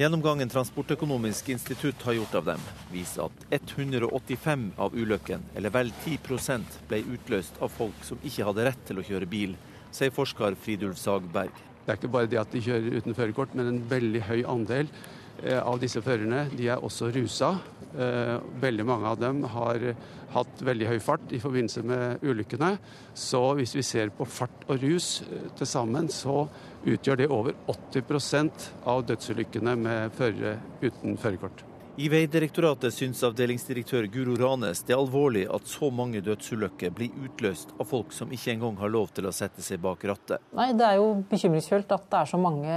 Gjennomgangen 0.00 0.48
Transportøkonomisk 0.48 1.52
institutt 1.52 2.08
har 2.08 2.16
gjort 2.16 2.40
av 2.40 2.48
dem, 2.54 2.66
viser 2.92 3.28
at 3.28 3.46
185 3.60 4.66
av 4.80 4.96
ulykkene, 4.96 5.52
eller 5.52 5.76
vel 5.76 5.92
10% 6.06 6.80
ble 6.88 7.04
utløst 7.12 7.60
av 7.60 7.76
folk 7.76 8.00
som 8.08 8.24
ikke 8.24 8.48
hadde 8.48 8.70
rett 8.70 8.88
til 8.88 9.04
å 9.04 9.04
kjøre 9.04 9.28
bil, 9.28 9.56
sier 9.92 10.16
forsker 10.16 10.56
Fridulf 10.64 11.00
Sagberg. 11.00 11.65
Det 11.86 11.92
er 11.92 12.00
ikke 12.00 12.10
bare 12.10 12.26
det 12.26 12.40
at 12.42 12.50
de 12.50 12.64
kjører 12.64 12.98
uten 12.98 13.14
førerkort, 13.14 13.54
men 13.54 13.70
en 13.70 13.84
veldig 13.86 14.24
høy 14.26 14.40
andel 14.50 14.90
av 15.62 15.78
disse 15.78 16.00
førerne 16.02 16.46
de 16.56 16.66
er 16.72 16.82
også 16.82 17.12
rusa. 17.14 17.52
Veldig 18.60 18.86
mange 18.88 19.10
av 19.12 19.20
dem 19.20 19.44
har 19.52 19.84
hatt 20.34 20.64
veldig 20.66 20.88
høy 20.90 20.98
fart 21.04 21.30
i 21.30 21.40
forbindelse 21.40 21.84
med 21.86 22.24
ulykkene. 22.26 22.72
Så 23.14 23.42
hvis 23.60 23.76
vi 23.76 23.84
ser 23.86 24.10
på 24.16 24.26
fart 24.26 24.66
og 24.66 24.82
rus 24.82 25.20
til 25.56 25.70
sammen, 25.70 26.10
så 26.10 26.46
utgjør 26.86 27.22
det 27.22 27.30
over 27.30 27.54
80% 27.70 28.68
av 28.88 29.06
dødsulykkene 29.06 29.78
med 29.86 30.18
førere 30.18 30.58
uten 30.82 31.16
førerkort. 31.20 31.65
I 31.96 32.10
Vegdirektoratet 32.12 32.92
syns 32.92 33.22
avdelingsdirektør 33.24 34.04
Guro 34.12 34.34
Ranes 34.36 34.82
det 34.84 34.92
er 34.92 34.98
alvorlig 35.00 35.46
at 35.48 35.64
så 35.70 35.88
mange 35.88 36.20
dødsulykker 36.20 36.92
blir 36.92 37.14
utløst 37.24 37.72
av 37.80 37.88
folk 37.88 38.12
som 38.12 38.34
ikke 38.36 38.52
engang 38.52 38.76
har 38.82 38.92
lov 38.92 39.14
til 39.16 39.24
å 39.24 39.32
sette 39.32 39.64
seg 39.64 39.80
bak 39.80 40.04
rattet. 40.04 40.44
Nei, 40.52 40.74
Det 40.76 40.84
er 40.84 40.98
jo 41.00 41.06
bekymringsfullt 41.30 41.96
at 41.96 42.04
det 42.12 42.20
er 42.20 42.28
så 42.28 42.42
mange 42.42 42.76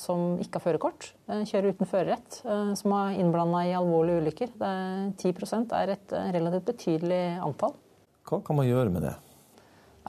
som 0.00 0.40
ikke 0.40 0.56
har 0.56 0.64
førerkort, 0.64 1.10
kjører 1.28 1.74
uten 1.76 1.92
førerrett, 1.92 2.40
som 2.80 2.96
er 3.02 3.20
innblanda 3.20 3.66
i 3.68 3.76
alvorlige 3.76 4.24
ulykker. 4.24 4.56
Det 4.56 4.72
er 4.80 5.12
10 5.20 5.76
er 5.82 5.92
et 5.98 6.20
relativt 6.38 6.72
betydelig 6.72 7.24
antall. 7.44 7.76
Hva 8.24 8.40
kan 8.40 8.56
man 8.56 8.70
gjøre 8.70 8.96
med 8.96 9.10
det? 9.10 9.18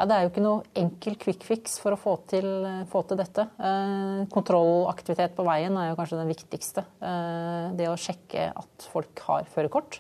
Ja, 0.02 0.08
det 0.10 0.16
er 0.18 0.24
jo 0.26 0.30
ikke 0.32 0.42
noe 0.42 0.64
enkel 0.82 1.16
quick 1.22 1.44
fix 1.46 1.76
for 1.78 1.94
å 1.94 1.98
få 2.00 2.16
til, 2.26 2.46
få 2.90 3.04
til 3.06 3.20
dette. 3.20 3.44
Eh, 3.62 4.24
kontrollaktivitet 4.34 5.36
på 5.38 5.46
veien 5.46 5.78
er 5.78 5.92
jo 5.92 5.98
kanskje 6.00 6.18
den 6.18 6.32
viktigste. 6.32 6.84
Eh, 7.06 7.68
det 7.78 7.86
å 7.86 8.00
sjekke 8.02 8.48
at 8.50 8.88
folk 8.90 9.22
har 9.28 9.46
førerkort. 9.54 10.00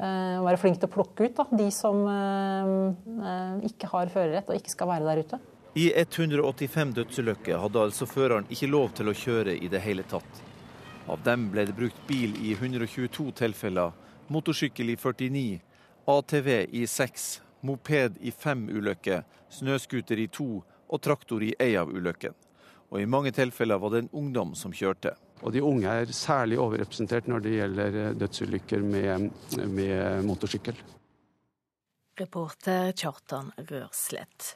Eh, 0.00 0.40
være 0.40 0.62
flink 0.62 0.80
til 0.80 0.88
å 0.88 0.94
plukke 0.96 1.28
ut 1.28 1.36
da, 1.36 1.48
de 1.52 1.68
som 1.68 2.00
ikke 3.68 3.92
har 3.92 4.16
førerrett 4.16 4.48
og 4.48 4.56
ikke 4.56 4.72
skal 4.72 4.92
være 4.94 5.10
der 5.10 5.20
ute. 5.26 5.44
I 5.76 5.90
185 5.92 6.96
dødsulykker 6.96 7.60
hadde 7.60 7.86
altså 7.90 8.08
føreren 8.08 8.48
ikke 8.48 8.72
lov 8.72 8.96
til 8.96 9.12
å 9.12 9.18
kjøre 9.26 9.60
i 9.60 9.68
det 9.68 9.84
hele 9.84 10.08
tatt. 10.08 10.44
Av 11.12 11.20
dem 11.28 11.50
ble 11.52 11.68
det 11.68 11.76
brukt 11.76 12.06
bil 12.08 12.40
i 12.40 12.56
122 12.56 13.34
tilfeller, 13.36 13.92
motorsykkel 14.32 14.96
i 14.96 14.96
49, 14.96 15.50
ATV 16.08 16.54
i 16.72 16.88
6 16.88 17.34
moped 17.60 18.18
i 18.20 18.30
fem 18.30 18.66
ulykker, 18.68 19.22
snøscooter 19.50 20.20
i 20.20 20.26
to 20.32 20.48
og 20.60 21.02
traktor 21.02 21.42
i 21.42 21.54
ei 21.60 21.74
av 21.78 21.90
ulykkene. 21.92 22.36
Og 22.92 23.00
i 23.02 23.08
mange 23.10 23.32
tilfeller 23.34 23.80
var 23.82 23.90
det 23.92 24.04
en 24.04 24.12
ungdom 24.20 24.52
som 24.54 24.74
kjørte. 24.74 25.16
Og 25.42 25.52
de 25.52 25.62
unge 25.64 25.90
er 25.90 26.12
særlig 26.14 26.60
overrepresentert 26.62 27.26
når 27.28 27.42
det 27.44 27.56
gjelder 27.56 27.96
dødsulykker 28.20 28.84
med, 28.86 29.26
med 29.68 30.22
motorsykkel. 30.24 30.78
Reporter 32.16 32.94
Kjartan 32.96 33.50
Rørslett. 33.58 34.54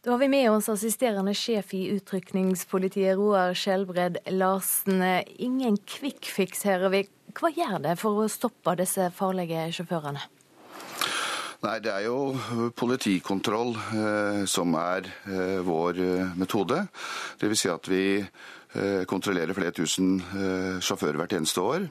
Da 0.00 0.14
har 0.14 0.18
vi 0.22 0.30
med 0.32 0.46
oss 0.48 0.70
assisterende 0.72 1.34
sjef 1.36 1.74
i 1.76 1.82
utrykningspolitiet, 1.92 3.18
Roar 3.18 3.52
Skjelbred 3.52 4.16
Larsen. 4.32 5.02
Ingen 5.36 5.76
kvikkfiks 5.76 6.62
fix 6.62 6.64
her. 6.64 6.86
Hva 7.36 7.50
gjør 7.52 7.82
det 7.84 7.98
for 8.00 8.22
å 8.22 8.30
stoppe 8.32 8.78
disse 8.80 9.10
farlige 9.12 9.66
sjåførene? 9.76 10.22
Nei, 11.60 11.76
Det 11.84 11.90
er 11.92 12.06
jo 12.06 12.70
politikontroll 12.72 13.74
eh, 13.76 14.44
som 14.48 14.72
er 14.80 15.04
eh, 15.28 15.58
vår 15.60 15.98
metode. 16.40 16.86
Dvs. 17.40 17.60
Si 17.60 17.68
at 17.68 17.90
vi 17.90 18.04
eh, 18.16 19.02
kontrollerer 19.04 19.52
flere 19.52 19.74
tusen 19.76 20.14
sjåfører 20.80 21.20
hvert 21.20 21.36
eneste 21.36 21.60
år. 21.60 21.84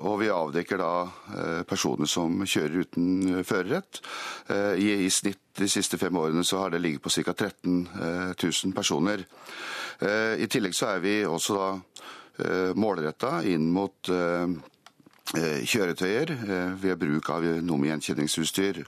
Og 0.00 0.14
vi 0.22 0.30
avdekker 0.32 0.80
da 0.80 1.64
personer 1.68 2.08
som 2.08 2.40
kjører 2.48 2.86
uten 2.86 3.42
førerrett. 3.44 4.00
I, 4.80 5.10
snitt 5.12 5.42
de 5.58 5.68
siste 5.68 5.98
fem 6.00 6.16
årene 6.16 6.44
så 6.46 6.62
har 6.62 6.72
det 6.72 6.80
ligget 6.80 7.04
på 7.04 7.12
ca. 7.12 7.34
13 7.34 8.32
000 8.40 8.72
personer. 8.72 9.26
I 10.00 10.48
tillegg 10.48 10.72
så 10.78 10.94
er 10.94 11.04
vi 11.04 11.18
også 11.28 11.58
da 11.58 12.72
målretta 12.72 13.42
inn 13.44 13.68
mot 13.74 14.08
kjøretøyer 15.32 16.32
ved 16.80 16.98
bruk 17.00 17.30
av 17.32 17.46
nummergjenkjenningsutstyr 17.64 18.82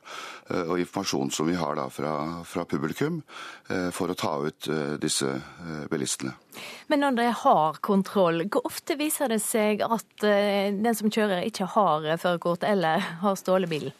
og 0.64 0.74
informasjon 0.82 1.32
som 1.32 1.48
vi 1.48 1.56
har 1.58 1.80
fra, 1.90 2.14
fra, 2.44 2.64
publikum 2.68 3.22
for 3.96 4.12
å 4.12 4.18
ta 4.18 4.34
ut 4.44 4.68
disse 5.00 5.30
bilistene. 5.90 6.34
Men 6.92 7.04
når 7.04 7.18
dere 7.18 7.36
har 7.40 7.80
kontroll, 7.84 8.44
hvor 8.48 8.68
ofte 8.68 8.98
viser 9.00 9.32
det 9.32 9.40
seg 9.44 9.84
at 9.86 10.24
den 10.24 10.94
som 10.94 11.12
kjører 11.12 11.46
ikke 11.48 11.70
har 11.74 12.10
førerkort 12.20 12.66
eller 12.68 13.00
har 13.24 13.40
stjålet 13.40 13.72
bilen? 13.72 13.96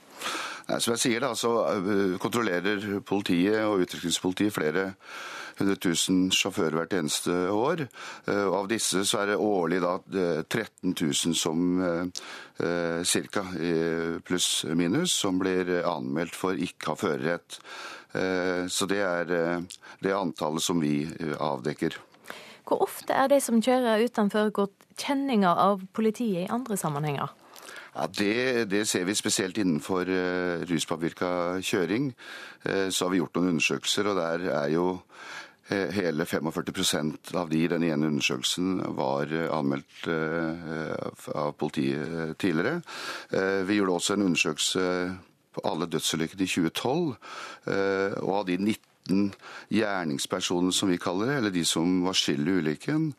Som 0.65 0.95
jeg 0.95 1.03
sier, 1.03 1.21
da, 1.21 1.35
så 1.37 1.51
kontrollerer 2.23 3.01
politiet 3.05 3.61
og 3.67 3.85
utrykningspolitiet 3.85 4.55
flere 4.55 4.85
100 5.59 5.77
000 5.77 6.33
sjåfører 6.35 6.79
hvert 6.79 6.95
eneste 6.99 7.35
år. 7.53 7.85
Og 8.33 8.57
av 8.63 8.71
disse 8.71 9.05
så 9.07 9.21
er 9.23 9.33
det 9.33 9.43
årlig 9.43 9.83
da 9.85 9.99
13 10.43 10.95
000 10.95 11.37
som 11.37 11.77
ca. 12.57 13.45
pluss 14.27 14.49
minus 14.75 15.15
som 15.21 15.39
blir 15.43 15.77
anmeldt 15.85 16.35
for 16.39 16.59
ikke 16.59 16.91
å 16.91 16.95
ha 16.95 17.03
førerrett. 17.05 17.61
Så 18.71 18.89
det 18.91 19.03
er 19.05 19.31
det 20.03 20.17
antallet 20.17 20.65
som 20.65 20.83
vi 20.83 21.05
avdekker. 21.39 22.01
Hvor 22.65 22.87
ofte 22.87 23.13
er 23.13 23.29
de 23.29 23.41
som 23.45 23.61
kjører 23.63 24.07
uten 24.09 24.31
førerkort 24.33 24.87
kjenninger 24.97 25.65
av 25.69 25.85
politiet 25.93 26.47
i 26.47 26.53
andre 26.53 26.79
sammenhenger? 26.81 27.35
Ja, 27.95 28.09
det, 28.11 28.65
det, 28.71 28.87
ser 28.91 29.05
vi 29.07 29.15
spesielt 29.15 29.59
innenfor 29.59 30.09
uh, 30.11 30.63
ruspåvirka 30.67 31.61
kjøring. 31.63 32.11
Uh, 32.67 32.89
så 32.91 33.07
har 33.07 33.13
vi 33.13 33.21
gjort 33.21 33.39
noen 33.39 33.53
undersøkelser, 33.55 34.09
og 34.11 34.19
der 34.19 34.47
er 34.51 34.73
jo 34.73 34.87
uh, 34.97 35.91
hele 35.95 36.27
45% 36.27 37.31
av 37.39 37.53
de 37.53 37.61
i 37.63 37.69
den 37.71 37.87
ene 37.87 38.11
undersøkelsen 38.11 38.81
var 38.99 39.31
anmeldt 39.55 40.09
av 40.11 41.55
politiet 41.59 42.35
tidligere. 42.39 42.83
Vi 43.65 43.79
gjorde 43.79 43.95
også 43.95 44.19
en 44.19 44.27
undersøkelse 44.27 44.83
på 45.55 45.63
alle 45.71 45.87
dødsulykkene 45.87 46.45
i 46.45 46.51
2012, 46.51 47.15
og 48.27 48.33
av 48.41 48.45
de 48.51 48.59
19 48.59 48.94
19 49.11 49.33
gjerningspersonene, 49.69 50.73
som 50.73 50.89
vi 50.89 50.99
kaller 50.99 51.27
det, 51.27 51.37
eller 51.37 51.51
de 51.51 51.65
som 51.65 52.03
var 52.05 52.17
skyld 52.17 52.49
i 52.49 52.57
ulykken, 52.59 53.13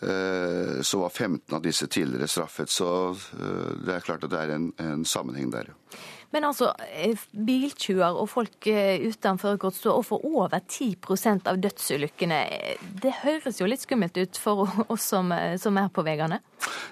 eh, 0.00 0.80
så 0.82 0.98
var 0.98 1.10
15 1.10 1.54
av 1.54 1.62
disse 1.62 1.86
tidligere 1.86 2.28
straffet. 2.28 2.70
Så 2.70 3.10
eh, 3.10 3.70
det 3.86 3.96
er 3.96 4.06
klart 4.06 4.24
at 4.24 4.30
det 4.30 4.40
er 4.40 4.54
en, 4.54 4.72
en 4.78 5.04
sammenheng 5.04 5.50
der. 5.50 5.72
Men 6.32 6.46
altså, 6.48 6.70
eh, 6.88 7.18
biltjuver 7.32 8.18
og 8.20 8.28
folk 8.32 8.68
uten 8.68 9.40
førerkort 9.40 9.76
står 9.76 10.00
for 10.06 10.24
over 10.24 10.60
10 10.60 11.42
av 11.50 11.60
dødsulykkene. 11.60 12.40
Det 13.02 13.12
høres 13.22 13.60
jo 13.60 13.68
litt 13.68 13.84
skummelt 13.84 14.16
ut 14.16 14.40
for 14.40 14.66
oss 14.92 15.10
som, 15.12 15.32
som 15.60 15.78
er 15.78 15.92
på 15.92 16.04
veiene? 16.06 16.40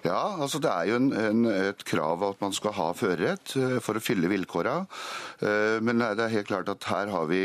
Ja, 0.05 0.37
altså 0.41 0.61
det 0.63 0.71
er 0.71 0.91
jo 0.91 0.99
en, 0.99 1.11
en, 1.15 1.47
et 1.71 1.85
krav 1.87 2.23
at 2.27 2.41
man 2.43 2.53
skal 2.57 2.75
ha 2.77 2.91
førerrett 2.97 3.55
for 3.85 3.97
å 3.97 4.03
fylle 4.03 4.31
vilkåra. 4.31 4.81
Men 5.85 6.03
det 6.03 6.25
er 6.25 6.35
helt 6.35 6.49
klart 6.51 6.73
at 6.73 6.89
her 6.91 7.13
har 7.13 7.29
vi 7.31 7.45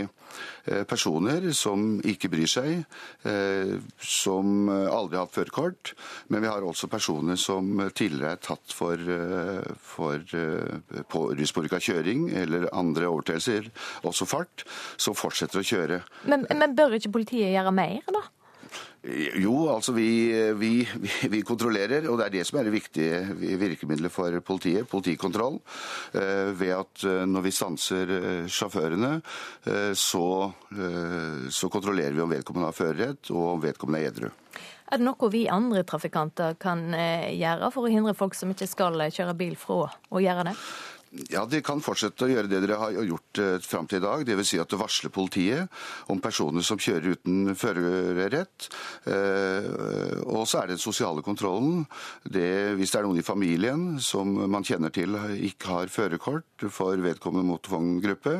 Eh, 0.65 0.81
personer 0.89 1.43
som 1.53 1.99
ikke 2.01 2.29
bryr 2.33 2.49
seg, 2.49 2.85
eh, 3.29 3.75
som 4.01 4.69
aldri 4.69 5.19
har 5.19 5.27
hatt 5.27 5.35
førerkort. 5.35 5.93
Men 6.33 6.41
vi 6.41 6.49
har 6.49 6.65
også 6.65 6.89
personer 6.89 7.37
som 7.37 7.77
tidligere 7.93 8.33
er 8.33 8.41
tatt 8.41 8.73
for, 8.73 8.97
for 9.77 10.23
på 11.11 11.21
ruspåvirka 11.37 11.79
kjøring 11.85 12.29
eller 12.43 12.69
andre 12.75 13.09
overtredelser, 13.11 13.69
også 14.05 14.27
fart, 14.29 14.65
så 14.97 15.15
fortsetter 15.17 15.61
å 15.61 15.67
kjøre. 15.67 16.01
Men, 16.29 16.47
men 16.53 16.77
bør 16.77 16.97
ikke 16.97 17.13
politiet 17.19 17.53
gjøre 17.53 17.75
mer, 17.75 18.01
da? 18.13 18.25
Jo, 19.37 19.67
altså 19.69 19.93
vi, 19.93 20.33
vi, 20.57 20.71
vi, 21.29 21.41
kontrollerer, 21.45 22.07
og 22.09 22.17
det 22.17 22.25
er 22.25 22.33
det 22.39 22.45
som 22.49 22.57
er 22.57 22.65
det 22.65 22.73
viktige 22.73 23.19
virkemidlet 23.61 24.13
for 24.13 24.33
politiet. 24.45 24.87
Politikontroll. 24.89 25.59
Eh, 26.17 26.49
ved 26.57 26.73
at 26.73 27.05
eh, 27.05 27.21
når 27.29 27.45
vi 27.45 27.53
stanser 27.53 28.13
eh, 28.15 28.47
sjåførene, 28.49 29.19
så, 29.97 30.25
så 31.51 31.69
kontrollerer 31.71 32.15
vi 32.15 32.23
om 32.23 32.31
vedkommende 32.31 32.69
har 32.69 32.75
førerrett 32.75 33.29
og 33.33 33.45
om 33.55 33.61
vedkommende 33.63 34.01
er 34.01 34.11
edru. 34.11 34.29
Er 34.85 35.01
det 35.01 35.05
noe 35.07 35.29
vi 35.33 35.45
andre 35.49 35.81
trafikanter 35.87 36.57
kan 36.61 36.83
gjøre 36.93 37.71
for 37.73 37.87
å 37.87 37.91
hindre 37.91 38.13
folk 38.17 38.37
som 38.37 38.51
ikke 38.53 38.67
skal 38.69 39.07
kjøre 39.09 39.37
bil 39.37 39.55
fra 39.57 39.87
å 39.89 40.21
gjøre 40.21 40.45
det? 40.51 40.55
Ja, 41.31 41.45
De 41.47 41.61
kan 41.63 41.79
fortsette 41.83 42.25
å 42.25 42.29
gjøre 42.29 42.49
det 42.51 42.59
dere 42.63 42.77
har 42.79 42.95
gjort 43.07 43.39
eh, 43.39 43.57
fram 43.63 43.87
til 43.87 44.01
i 44.01 44.03
dag. 44.03 44.23
Dvs. 44.27 44.49
Si 44.49 44.59
at 44.59 44.71
du 44.71 44.75
varsler 44.79 45.13
politiet 45.13 45.71
om 46.11 46.19
personer 46.23 46.65
som 46.65 46.79
kjører 46.81 47.15
uten 47.15 47.55
førerrett. 47.55 48.67
Eh, 49.07 49.69
og 50.25 50.43
så 50.49 50.61
er 50.61 50.67
det 50.67 50.75
den 50.75 50.83
sosiale 50.83 51.23
kontrollen. 51.25 51.85
Det, 52.23 52.75
hvis 52.79 52.91
det 52.91 52.99
er 52.99 53.07
noen 53.07 53.21
i 53.21 53.25
familien 53.25 53.85
som 54.03 54.33
man 54.51 54.67
kjenner 54.67 54.91
til 54.95 55.15
ikke 55.47 55.71
har 55.71 55.93
førerkort 55.93 56.67
for 56.73 56.99
vedkommende 56.99 57.47
motorvogngruppe, 57.47 58.35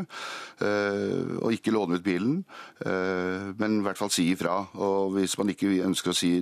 eh, 0.65 1.39
og 1.39 1.55
ikke 1.55 1.73
låne 1.75 1.99
ut 1.99 2.05
bilen, 2.05 2.41
men 2.85 3.77
i 3.79 3.83
hvert 3.85 3.99
fall 3.99 4.11
si 4.13 4.27
ifra. 4.33 4.57
Og 4.83 5.15
hvis 5.15 5.37
man 5.39 5.51
ikke 5.53 5.71
ønsker 5.85 6.11
å 6.11 6.17
si 6.17 6.33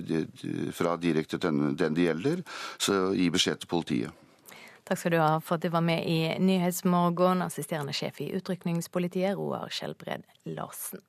fra 0.74 0.96
direkte 1.00 1.38
til 1.38 1.62
den 1.78 1.96
det 1.96 2.08
gjelder, 2.08 2.44
så 2.78 3.14
gi 3.14 3.30
beskjed 3.32 3.62
til 3.62 3.70
politiet. 3.70 4.23
Takk 4.84 5.00
skal 5.00 5.14
du 5.14 5.18
ha 5.22 5.38
for 5.40 5.56
at 5.56 5.64
du 5.64 5.70
var 5.72 5.80
med 5.80 6.04
i 6.04 6.18
Nyhetsmorgen, 6.38 7.40
assisterende 7.42 7.94
sjef 7.96 8.20
i 8.20 8.30
Utrykningspolitiet, 8.36 9.38
Roar 9.38 9.72
Skjelbred 9.72 10.28
Larsen. 10.44 11.00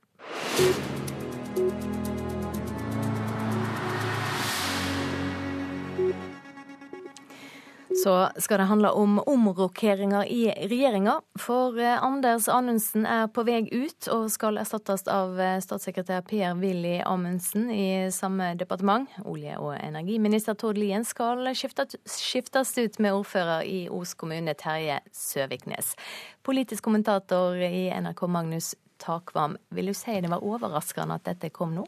Så 8.04 8.30
skal 8.38 8.60
det 8.60 8.64
handle 8.64 8.92
om 8.92 9.20
omrokeringer 9.20 10.26
i 10.26 10.50
regjeringa. 10.68 11.22
For 11.40 11.80
eh, 11.80 12.04
Anders 12.04 12.50
Anundsen 12.52 13.06
er 13.08 13.30
på 13.32 13.46
vei 13.48 13.62
ut 13.72 14.10
og 14.12 14.28
skal 14.34 14.60
erstattes 14.60 15.06
av 15.12 15.40
eh, 15.40 15.58
statssekretær 15.64 16.26
Per-Willy 16.28 16.98
Amundsen 17.08 17.70
i 17.72 18.12
samme 18.12 18.52
departement. 18.60 19.08
Olje- 19.24 19.56
og 19.62 19.78
energiminister 19.80 20.60
Tord 20.60 20.80
Lien 20.82 21.08
skal 21.08 21.48
skiftes 21.56 22.76
ut 22.78 23.00
med 23.00 23.16
ordfører 23.16 23.64
i 23.64 23.86
Os 23.88 24.14
kommune, 24.20 24.58
Terje 24.60 25.00
Søviknes. 25.16 25.96
Politisk 26.44 26.84
kommentator 26.84 27.56
i 27.56 27.88
NRK, 27.96 28.28
Magnus 28.28 28.74
Takvam, 29.00 29.56
vil 29.72 29.92
du 29.92 29.96
si 29.96 30.20
det 30.20 30.32
var 30.32 30.44
overraskende 30.44 31.16
at 31.16 31.32
dette 31.32 31.54
kom 31.56 31.78
nå? 31.80 31.88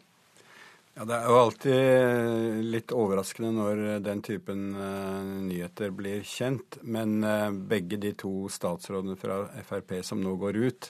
Ja, 0.98 1.06
Det 1.06 1.14
er 1.14 1.28
jo 1.30 1.38
alltid 1.38 2.62
litt 2.74 2.89
overraskende 2.89 3.52
når 3.54 3.80
den 4.02 4.24
typen 4.26 4.72
uh, 4.74 5.22
nyheter 5.45 5.91
blir 5.93 6.24
kjent. 6.26 6.80
Men 6.82 7.22
begge 7.70 8.00
de 8.02 8.16
to 8.18 8.48
statsrådene 8.50 9.14
fra 9.22 9.43
Frp 9.68 10.00
som 10.02 10.24
nå 10.24 10.34
går 10.41 10.58
ut, 10.58 10.88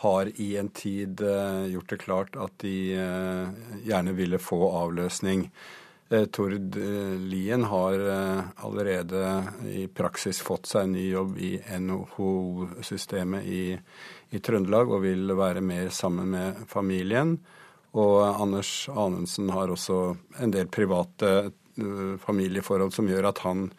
har 0.00 0.30
i 0.40 0.54
en 0.56 0.70
tid 0.72 1.20
gjort 1.72 1.92
det 1.92 1.98
klart 2.00 2.36
at 2.40 2.52
de 2.60 2.72
gjerne 3.84 4.12
ville 4.16 4.40
få 4.40 4.58
avløsning. 4.76 5.46
Tord 6.36 6.76
Lien 6.76 7.64
har 7.64 8.04
allerede 8.60 9.22
i 9.72 9.86
praksis 9.88 10.42
fått 10.44 10.68
seg 10.68 10.84
en 10.84 10.92
ny 10.98 11.06
jobb 11.08 11.40
i 11.40 11.52
NHO-systemet 11.80 13.48
i, 13.48 13.62
i 14.36 14.42
Trøndelag 14.44 14.92
og 14.92 15.06
vil 15.08 15.32
være 15.32 15.64
mer 15.64 15.88
sammen 15.96 16.36
med 16.36 16.60
familien. 16.68 17.38
Og 17.96 18.16
Anders 18.42 18.88
Anundsen 18.92 19.50
har 19.50 19.72
også 19.72 20.00
en 20.42 20.52
del 20.52 20.68
private 20.68 21.30
uh, 21.48 22.16
familieforhold 22.20 22.92
som 22.92 23.08
gjør 23.08 23.30
at 23.30 23.40
han 23.46 23.70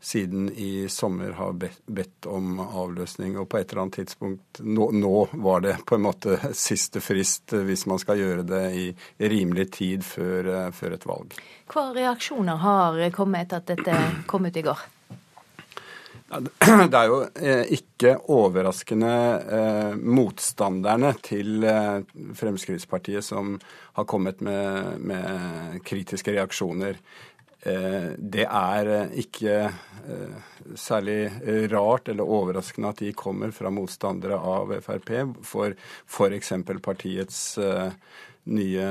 siden 0.00 0.46
i 0.54 0.86
sommer 0.88 1.32
har 1.34 1.56
bedt, 1.58 2.26
om 2.26 2.60
avløsning. 2.62 3.34
Og 3.38 3.48
på 3.50 3.58
et 3.58 3.72
eller 3.72 3.82
annet 3.82 3.98
tidspunkt 3.98 4.60
nå, 4.62 4.90
nå, 4.94 5.14
var 5.32 5.64
det 5.66 5.74
på 5.86 5.98
en 5.98 6.06
måte 6.06 6.38
siste 6.68 7.02
frist 7.04 7.52
uh, 7.52 7.64
hvis 7.68 7.84
man 7.90 8.00
skal 8.00 8.20
gjøre 8.22 8.46
det 8.48 8.64
i 8.78 8.86
rimelig 9.18 9.70
tid 9.80 10.06
før, 10.06 10.52
uh, 10.54 10.68
før 10.72 10.96
et 10.96 11.08
valg. 11.08 11.40
Hva 11.68 11.90
reaksjoner 11.96 12.62
har 12.62 13.02
kommet 13.16 13.52
etter 13.52 13.60
at 13.60 13.74
dette 13.74 14.28
kom 14.30 14.48
ut 14.48 14.56
i 14.56 14.64
går? 14.64 14.86
Det 16.92 16.98
er 16.98 17.06
jo 17.08 17.22
eh, 17.40 17.70
ikke 17.78 18.12
overraskende 18.34 19.12
eh, 19.58 19.94
motstanderne 19.96 21.14
til 21.24 21.64
eh, 21.64 22.02
Fremskrittspartiet 22.36 23.24
som 23.24 23.54
har 23.96 24.06
kommet 24.08 24.42
med, 24.44 25.00
med 25.00 25.80
kritiske 25.88 26.36
reaksjoner. 26.36 27.00
Det 27.58 28.44
er 28.46 28.88
ikke 29.18 29.54
særlig 30.78 31.66
rart 31.72 32.06
eller 32.08 32.30
overraskende 32.30 32.92
at 32.94 33.00
de 33.02 33.10
kommer 33.18 33.50
fra 33.52 33.72
motstandere 33.74 34.38
av 34.38 34.70
Frp. 34.84 35.10
For 35.44 35.74
f.eks. 36.06 36.52
partiets 36.80 37.40
nye 38.54 38.86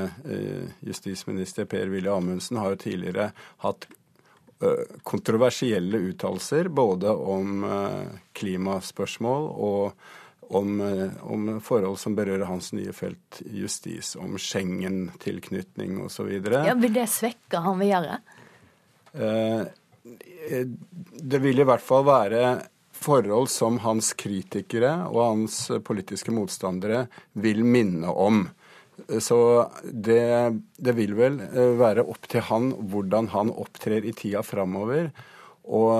justisminister 0.84 1.64
Per-Willy 1.64 2.12
Amundsen 2.12 2.60
har 2.60 2.76
jo 2.76 2.82
tidligere 2.84 3.30
hatt 3.64 3.88
kontroversielle 5.02 5.98
uttalelser 5.98 6.68
både 6.68 7.10
om 7.10 7.64
eh, 7.64 8.06
klimaspørsmål 8.32 9.50
og 9.54 9.92
om, 10.48 10.80
eh, 10.80 11.10
om, 11.22 11.60
forhold 11.60 11.98
som 12.00 12.16
berører 12.18 12.46
hans 12.48 12.72
nye 12.72 12.92
felt, 12.96 13.42
justis, 13.52 14.16
om 14.16 14.38
Schengen-tilknytning 14.38 16.00
osv. 16.04 16.32
Ja, 16.50 16.74
vil 16.74 16.96
det 16.96 17.06
svekke 17.12 17.62
han 17.62 17.78
videre? 17.82 18.20
Det 21.18 21.38
vil 21.42 21.60
i 21.60 21.66
hvert 21.66 21.82
fall 21.84 22.04
være 22.06 22.42
forhold 22.98 23.48
som 23.52 23.78
hans 23.84 24.12
kritikere 24.18 24.92
og 25.08 25.22
hans 25.22 25.60
politiske 25.86 26.34
motstandere 26.34 27.06
vil 27.32 27.64
minne 27.64 28.10
om. 28.10 28.46
Så 29.20 29.70
det, 29.84 30.60
det, 30.76 30.94
vil 30.98 31.14
vel 31.18 31.40
eh, 31.48 31.74
være 31.78 32.06
opp 32.08 32.28
til 32.30 32.44
han 32.48 32.72
hvordan 32.90 33.30
han 33.34 33.52
opptrer 33.54 34.06
i 34.06 34.14
tida 34.16 34.42
framover. 34.46 35.10
Og, 35.68 35.90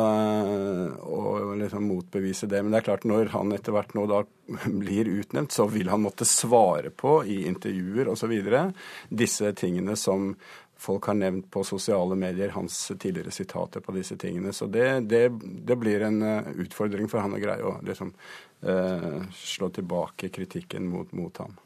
og 1.05 1.51
liksom 1.61 1.91
motbevise 1.91 2.49
det. 2.49 2.63
Men 2.63 2.73
det 2.73 2.79
er 2.79 2.87
klart 2.87 3.05
når 3.05 3.35
han 3.35 3.53
etter 3.53 3.75
hvert 3.77 3.93
nå 3.93 4.07
da 4.09 4.23
blir 4.85 5.11
utnevnt, 5.13 5.53
så 5.53 5.67
vil 5.69 5.91
han 5.93 6.07
måtte 6.07 6.25
svare 6.29 6.89
på 6.89 7.19
i 7.29 7.43
intervjuer 7.51 8.09
osv. 8.09 8.33
disse 9.13 9.53
tingene 9.61 9.97
som 10.01 10.33
folk 10.79 11.11
har 11.11 11.19
nevnt 11.19 11.51
på 11.51 11.65
sosiale 11.67 12.17
medier 12.17 12.55
hans 12.55 12.93
tidligere 12.99 13.35
sitater 13.35 13.85
på 13.85 13.93
disse 13.93 14.17
tingene. 14.17 14.53
Så 14.57 14.71
det, 14.73 15.01
det, 15.11 15.27
det 15.69 15.77
blir 15.77 16.07
en 16.07 16.23
utfordring 16.65 17.11
for 17.11 17.21
han 17.21 17.35
å 17.35 17.41
greie 17.43 17.67
å 17.67 17.77
liksom, 17.85 18.13
eh, 18.63 19.23
slå 19.35 19.69
tilbake 19.75 20.29
kritikken 20.29 20.87
mot, 20.89 21.13
mot, 21.13 21.37
ham. 21.37 21.57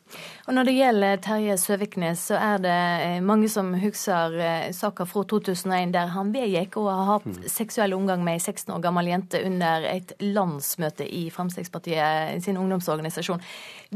Og 0.47 0.55
Når 0.57 0.67
det 0.67 0.75
gjelder 0.75 1.21
Terje 1.23 1.57
Søviknes, 1.61 2.25
så 2.31 2.39
er 2.41 2.63
det 2.65 2.79
eh, 3.05 3.21
mange 3.25 3.49
som 3.53 3.71
husker 3.79 4.35
eh, 4.43 4.73
saka 4.75 5.07
fra 5.09 5.23
2001 5.31 5.95
der 5.95 6.11
han 6.15 6.33
vedgikk 6.35 6.81
å 6.81 6.89
ha 6.89 7.05
hatt 7.13 7.29
mm. 7.31 7.39
seksuell 7.51 7.95
omgang 7.97 8.25
med 8.27 8.41
ei 8.41 8.43
16 8.43 8.75
år 8.75 8.83
gammel 8.83 9.13
jente 9.13 9.43
under 9.47 9.87
et 9.87 10.17
landsmøte 10.23 11.07
i 11.07 11.29
Fremskrittspartiet 11.35 12.43
sin 12.45 12.59
ungdomsorganisasjon. 12.61 13.43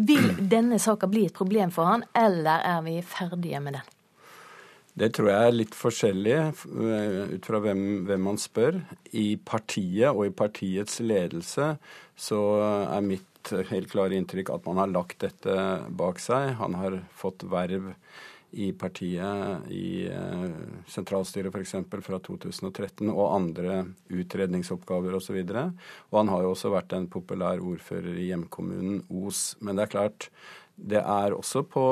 Vil 0.06 0.32
denne 0.54 0.78
saka 0.82 1.10
bli 1.10 1.26
et 1.26 1.36
problem 1.36 1.74
for 1.74 1.90
han, 1.90 2.06
eller 2.14 2.64
er 2.76 2.82
vi 2.86 3.00
ferdige 3.02 3.60
med 3.62 3.80
den? 3.80 3.92
Det 4.96 5.10
tror 5.12 5.28
jeg 5.28 5.46
er 5.46 5.56
litt 5.58 5.74
forskjellig 5.76 6.36
eh, 6.40 7.22
ut 7.34 7.48
fra 7.50 7.58
hvem, 7.60 7.80
hvem, 8.08 8.22
man 8.30 8.38
spør. 8.40 8.78
I 9.12 9.34
partiet 9.36 10.08
og 10.08 10.24
i 10.24 10.32
partiets 10.32 11.02
ledelse 11.04 11.74
så 12.16 12.42
er 12.62 13.04
mitt 13.04 13.35
helt 13.70 13.90
klare 13.92 14.16
inntrykk 14.18 14.54
at 14.54 14.66
man 14.68 14.80
har 14.82 14.92
lagt 14.92 15.20
dette 15.24 15.58
bak 15.88 16.22
seg. 16.22 16.56
Han 16.60 16.78
har 16.78 17.00
fått 17.16 17.46
verv 17.46 17.92
i 18.56 18.72
partiet, 18.72 19.66
i 19.68 20.06
eh, 20.08 20.44
sentralstyret 20.88 21.54
f.eks. 21.54 21.74
fra 22.06 22.20
2013, 22.24 23.10
og 23.10 23.34
andre 23.34 23.82
utredningsoppgaver 24.08 25.18
osv. 25.18 25.40
Og, 25.42 25.50
så 25.50 25.66
og 26.12 26.20
han 26.20 26.30
har 26.32 26.44
jo 26.44 26.52
også 26.54 26.72
vært 26.72 26.94
en 26.96 27.08
populær 27.12 27.60
ordfører 27.60 28.16
i 28.16 28.30
hjemkommunen 28.30 29.02
Os. 29.10 29.58
Men 29.60 29.76
det 29.76 29.86
er 29.86 29.92
klart, 29.92 30.30
det 30.76 31.02
er 31.02 31.36
også 31.36 31.66
på, 31.68 31.84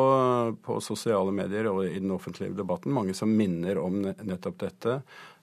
på, 0.65 0.81
sosiale 0.85 1.35
medier 1.37 1.69
og 1.73 1.85
i 1.89 1.99
den 1.99 2.15
offentlige 2.15 2.57
debatten 2.57 2.95
mange 2.97 3.17
som 3.17 3.33
minner 3.33 3.81
om 3.83 4.01
nettopp 4.05 4.61
dette. 4.65 4.99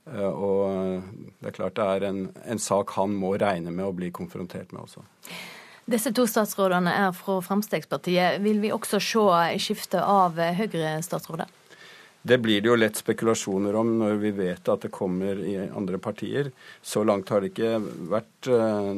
Eh, 0.10 0.28
og 0.32 1.06
det 1.38 1.52
er 1.52 1.58
klart 1.60 1.78
det 1.78 1.90
er 1.96 2.10
en, 2.10 2.28
en 2.56 2.62
sak 2.62 2.98
han 2.98 3.14
må 3.14 3.36
regne 3.38 3.74
med 3.74 3.86
å 3.86 3.96
bli 3.98 4.14
konfrontert 4.16 4.74
med 4.74 4.88
også. 4.88 5.06
Disse 5.90 6.12
to 6.14 6.28
statsrådene 6.30 6.94
er 7.08 7.16
fra 7.16 7.40
Fremskrittspartiet. 7.44 8.42
Vil 8.44 8.62
vi 8.62 8.72
også 8.72 9.00
se 9.02 9.26
skifte 9.60 10.04
av 10.04 10.38
Høyre-statsråder? 10.38 11.50
Det 12.22 12.38
blir 12.38 12.62
det 12.62 12.70
jo 12.70 12.78
lett 12.78 13.00
spekulasjoner 13.00 13.76
om 13.80 13.96
når 13.98 14.20
vi 14.22 14.30
vet 14.38 14.68
at 14.70 14.84
det 14.86 14.92
kommer 14.94 15.40
i 15.42 15.56
andre 15.58 15.98
partier. 15.98 16.52
Så 16.82 17.02
langt 17.04 17.32
har 17.34 17.42
det 17.42 17.50
ikke 17.50 17.80
vært 18.12 18.50
uh, 18.52 18.94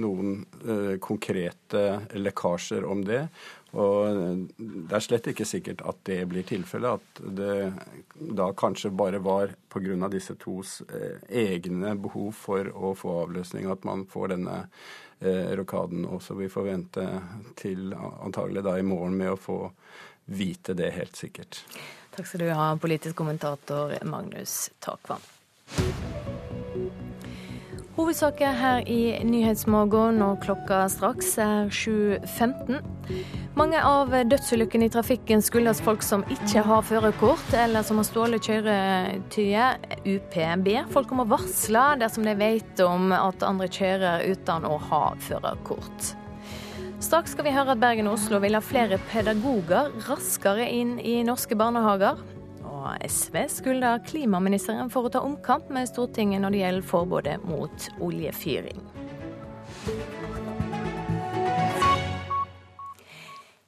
noen 0.00 0.38
uh, 0.64 0.94
konkrete 1.04 1.82
lekkasjer 2.16 2.86
om 2.88 3.04
det. 3.04 3.26
Og 3.74 4.46
det 4.56 4.94
er 4.94 5.02
slett 5.04 5.26
ikke 5.32 5.46
sikkert 5.48 5.82
at 5.84 5.98
det 6.08 6.20
blir 6.30 6.46
tilfellet. 6.46 7.00
At 7.00 7.22
det 7.36 7.56
da 8.38 8.50
kanskje 8.56 8.92
bare 8.94 9.18
var 9.18 9.52
pga. 9.72 10.08
disse 10.08 10.34
tos 10.34 10.82
eh, 10.88 11.18
egne 11.28 11.96
behov 11.96 12.32
for 12.32 12.70
å 12.70 12.94
få 12.94 13.22
avløsning 13.24 13.70
at 13.70 13.84
man 13.84 14.06
får 14.06 14.28
denne 14.36 14.56
eh, 15.20 15.52
rokaden. 15.58 16.06
også. 16.06 16.34
vi 16.34 16.48
får 16.48 16.62
vente 16.62 17.06
til 17.56 17.92
antagelig 17.94 18.62
da 18.62 18.78
i 18.78 18.82
morgen 18.86 19.16
med 19.16 19.32
å 19.32 19.36
få 19.36 19.60
vite 20.24 20.74
det 20.74 20.90
helt 20.90 21.16
sikkert. 21.16 21.62
Takk 22.16 22.26
skal 22.26 22.46
du 22.46 22.50
ha, 22.50 22.76
politisk 22.80 23.16
kommentator 23.16 23.92
Magnus 24.04 24.70
Takvam. 24.80 25.20
Hovedsaker 27.96 28.52
her 28.52 28.82
i 28.92 29.16
Nyhetsmorgen 29.24 30.18
og 30.20 30.42
klokka 30.42 30.82
straks 30.92 31.30
er 31.40 31.70
7.15. 31.72 32.82
Mange 33.56 33.80
av 33.80 34.12
dødsulykkene 34.28 34.90
i 34.90 34.92
trafikken 34.92 35.40
skyldes 35.40 35.80
folk 35.80 36.04
som 36.04 36.26
ikke 36.28 36.60
har 36.66 36.84
førerkort, 36.84 37.46
eller 37.56 37.86
som 37.88 37.96
har 37.96 38.04
stjålet 38.04 38.50
kjøretøyet. 38.50 39.88
UPB 40.04 40.68
folk 40.92 41.16
om 41.16 41.24
å 41.24 41.28
varsle 41.32 41.86
dersom 42.02 42.28
de 42.28 42.36
vet 42.36 42.84
om 42.84 43.16
at 43.16 43.48
andre 43.48 43.72
kjører 43.72 44.28
uten 44.28 44.68
å 44.68 44.76
ha 44.90 45.02
førerkort. 45.30 46.12
Straks 47.00 47.32
skal 47.32 47.48
vi 47.48 47.56
høre 47.56 47.78
at 47.78 47.80
Bergen 47.80 48.12
og 48.12 48.18
Oslo 48.20 48.44
vil 48.44 48.60
ha 48.60 48.64
flere 48.64 49.00
pedagoger 49.08 49.88
raskere 50.04 50.68
inn 50.68 50.98
i 51.00 51.22
norske 51.24 51.56
barnehager. 51.56 52.20
SV 53.02 53.36
skulle 53.50 53.82
da 53.82 53.98
klimaministeren 54.04 54.90
for 54.92 55.08
å 55.08 55.12
ta 55.12 55.22
omkamp 55.26 55.68
med 55.74 55.88
Stortinget 55.90 56.42
når 56.44 56.54
det 56.54 56.62
gjelder 56.62 56.88
forbudet 56.90 57.36
mot 57.48 57.88
oljefyring. 58.02 58.80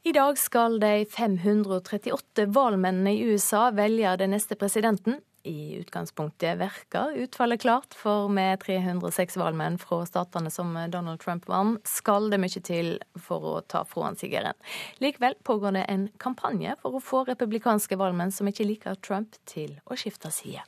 I 0.09 0.13
dag 0.17 0.39
skal 0.41 0.79
de 0.81 1.05
538 1.11 2.47
valgmennene 2.55 3.13
i 3.13 3.27
USA 3.29 3.67
velge 3.77 4.15
den 4.23 4.33
neste 4.33 4.57
presidenten. 4.57 5.19
I 5.49 5.79
utgangspunktet 5.81 6.59
virker 6.61 7.17
utfallet 7.25 7.63
klart, 7.65 7.97
for 7.97 8.29
med 8.29 8.61
306 8.65 9.39
valgmenn 9.41 9.79
fra 9.81 10.03
statene 10.09 10.53
som 10.53 10.77
Donald 10.93 11.23
Trump 11.25 11.49
vant, 11.49 11.81
skal 11.89 12.29
det 12.33 12.41
mye 12.43 12.65
til 12.65 12.95
for 13.17 13.53
å 13.53 13.55
ta 13.65 13.85
fra 13.89 14.11
han 14.11 14.19
sigeren. 14.21 14.59
Likevel 15.03 15.39
pågår 15.49 15.79
det 15.79 15.87
en 15.89 16.09
kampanje 16.21 16.77
for 16.83 16.99
å 16.99 17.05
få 17.05 17.25
republikanske 17.29 17.97
valgmenn 17.99 18.35
som 18.35 18.51
ikke 18.51 18.69
liker 18.69 19.01
Trump, 19.01 19.41
til 19.49 19.79
å 19.89 19.97
skifte 19.97 20.31
side. 20.35 20.65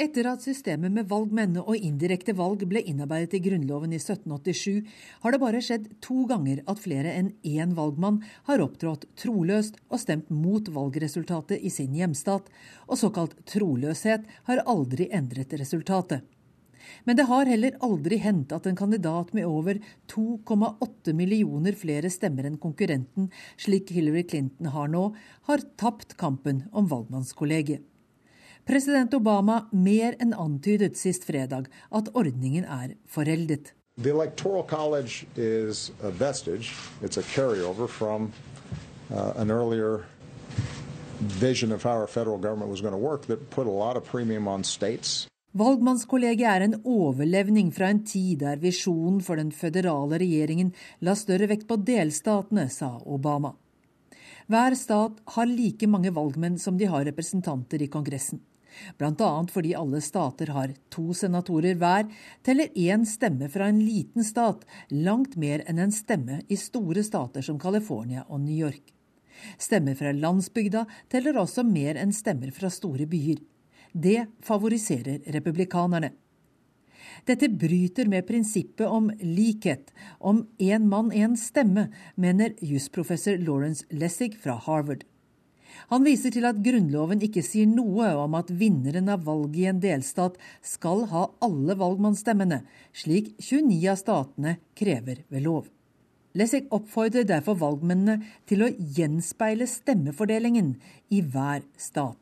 Etter 0.00 0.24
at 0.30 0.40
systemet 0.40 0.94
med 0.96 1.10
valgmenn 1.10 1.58
og 1.60 1.74
indirekte 1.76 2.32
valg 2.32 2.62
ble 2.70 2.80
innarbeidet 2.88 3.34
i 3.36 3.40
Grunnloven 3.44 3.92
i 3.92 3.98
1787, 3.98 4.86
har 5.20 5.34
det 5.34 5.40
bare 5.42 5.60
skjedd 5.60 5.90
to 6.00 6.22
ganger 6.30 6.62
at 6.72 6.80
flere 6.80 7.12
enn 7.18 7.34
én 7.44 7.74
valgmann 7.76 8.22
har 8.48 8.62
opptrådt 8.64 9.04
troløst 9.20 9.76
og 9.90 10.00
stemt 10.00 10.30
mot 10.32 10.70
valgresultatet 10.72 11.60
i 11.60 11.72
sin 11.74 11.92
hjemstat, 11.98 12.48
og 12.88 12.96
såkalt 13.02 13.36
troløshet 13.52 14.24
har 14.48 14.64
aldri 14.64 15.10
endret 15.12 15.52
resultatet. 15.60 16.24
Men 17.04 17.20
det 17.20 17.28
har 17.28 17.52
heller 17.52 17.76
aldri 17.84 18.22
hendt 18.24 18.56
at 18.56 18.64
en 18.70 18.80
kandidat 18.80 19.34
med 19.36 19.44
over 19.44 19.82
2,8 20.08 21.12
millioner 21.12 21.76
flere 21.76 22.08
stemmer 22.08 22.48
enn 22.48 22.56
konkurrenten, 22.62 23.28
slik 23.60 23.92
Hillary 23.92 24.24
Clinton 24.32 24.72
har 24.72 24.88
nå, 24.88 25.10
har 25.44 25.68
tapt 25.76 26.16
kampen 26.16 26.64
om 26.72 26.88
valgmannskollegiet. 26.88 27.84
President 28.70 29.10
Obama 29.14 29.64
mer 29.72 30.14
enn 30.22 30.30
antydet 30.30 30.94
sist 30.94 31.24
fredag 31.26 31.64
at 31.90 32.08
ordningen 32.14 32.62
er 32.62 32.92
foreldet. 33.10 33.72
The 33.98 34.10
Electoral 34.10 34.62
College 34.62 35.26
is 35.34 35.90
a 36.04 36.10
vestige. 36.10 36.70
It's 37.02 37.18
a 37.18 37.22
carryover 37.34 37.88
from 37.88 38.30
uh, 39.10 39.32
an 39.34 39.50
earlier 39.50 40.04
vision 41.18 41.72
of 41.72 41.82
how 41.82 41.96
our 41.98 42.06
federal 42.06 42.38
government 42.38 42.70
was 42.70 42.80
going 42.80 42.94
to 42.94 43.04
work 43.10 43.26
that 43.26 43.50
put 43.50 43.66
a 43.66 43.70
lot 43.70 43.96
of 43.96 44.04
premium 44.04 44.46
on 44.46 44.62
states. 44.62 45.26
Valgmannskollegiet 45.52 46.46
er 46.46 46.66
en 46.68 46.76
overlevning 46.84 47.72
fra 47.74 47.88
en 47.90 48.04
tid 48.06 48.38
der 48.44 48.62
visjonen 48.62 49.18
for 49.18 49.40
den 49.42 49.50
føderale 49.50 50.20
regjeringen 50.22 50.70
la 51.00 51.16
større 51.18 51.50
vekt 51.50 51.66
på 51.66 51.80
delstatene, 51.90 52.68
sa 52.70 52.92
Obama. 53.02 53.50
Hver 54.46 54.78
stat 54.78 55.18
har 55.34 55.50
like 55.50 55.90
mange 55.90 56.14
valgmenn 56.14 56.58
som 56.58 56.78
de 56.78 56.86
har 56.86 57.02
representanter 57.10 57.82
i 57.82 57.90
Kongressen. 57.90 58.38
Bl.a. 58.98 59.30
fordi 59.52 59.74
alle 59.74 60.00
stater 60.04 60.52
har 60.54 60.74
to 60.92 61.10
senatorer 61.16 61.76
hver, 61.80 62.08
teller 62.46 62.70
én 62.76 63.06
stemme 63.08 63.48
fra 63.48 63.68
en 63.68 63.82
liten 63.84 64.24
stat 64.24 64.64
langt 64.90 65.36
mer 65.36 65.64
enn 65.66 65.82
en 65.82 65.92
stemme 65.94 66.40
i 66.48 66.58
store 66.60 67.04
stater 67.06 67.44
som 67.46 67.60
California 67.60 68.24
og 68.28 68.42
New 68.44 68.56
York. 68.56 68.94
Stemmer 69.58 69.96
fra 69.96 70.12
landsbygda 70.12 70.84
teller 71.08 71.38
også 71.40 71.64
mer 71.64 72.00
enn 72.00 72.12
stemmer 72.12 72.52
fra 72.52 72.70
store 72.72 73.06
byer. 73.08 73.40
Det 73.92 74.26
favoriserer 74.46 75.24
republikanerne. 75.34 76.12
Dette 77.26 77.48
bryter 77.52 78.08
med 78.08 78.26
prinsippet 78.28 78.86
om 78.86 79.10
likhet, 79.20 79.90
om 80.20 80.44
én 80.62 80.86
mann, 80.88 81.10
én 81.12 81.36
stemme, 81.36 81.88
mener 82.16 82.54
jusprofessor 82.64 83.40
Lawrence 83.42 83.84
Lessig 83.90 84.36
fra 84.40 84.56
Harvard. 84.66 85.04
Han 85.88 86.04
viser 86.04 86.34
til 86.34 86.44
at 86.48 86.60
Grunnloven 86.64 87.24
ikke 87.24 87.42
sier 87.46 87.68
noe 87.70 88.12
om 88.20 88.36
at 88.38 88.52
vinneren 88.52 89.08
av 89.12 89.24
valget 89.26 89.58
i 89.62 89.66
en 89.72 89.82
delstat 89.82 90.38
skal 90.62 91.06
ha 91.10 91.26
alle 91.40 91.76
valgmannsstemmene, 91.80 92.62
slik 92.92 93.32
29 93.40 93.80
av 93.90 94.00
statene 94.00 94.56
krever 94.76 95.24
ved 95.32 95.46
lov. 95.48 95.68
Lessig 96.36 96.68
oppfordrer 96.70 97.26
derfor 97.26 97.58
valgmennene 97.58 98.20
til 98.46 98.62
å 98.62 98.70
gjenspeile 98.70 99.66
stemmefordelingen 99.66 100.76
i 101.10 101.24
hver 101.26 101.66
stat. 101.76 102.16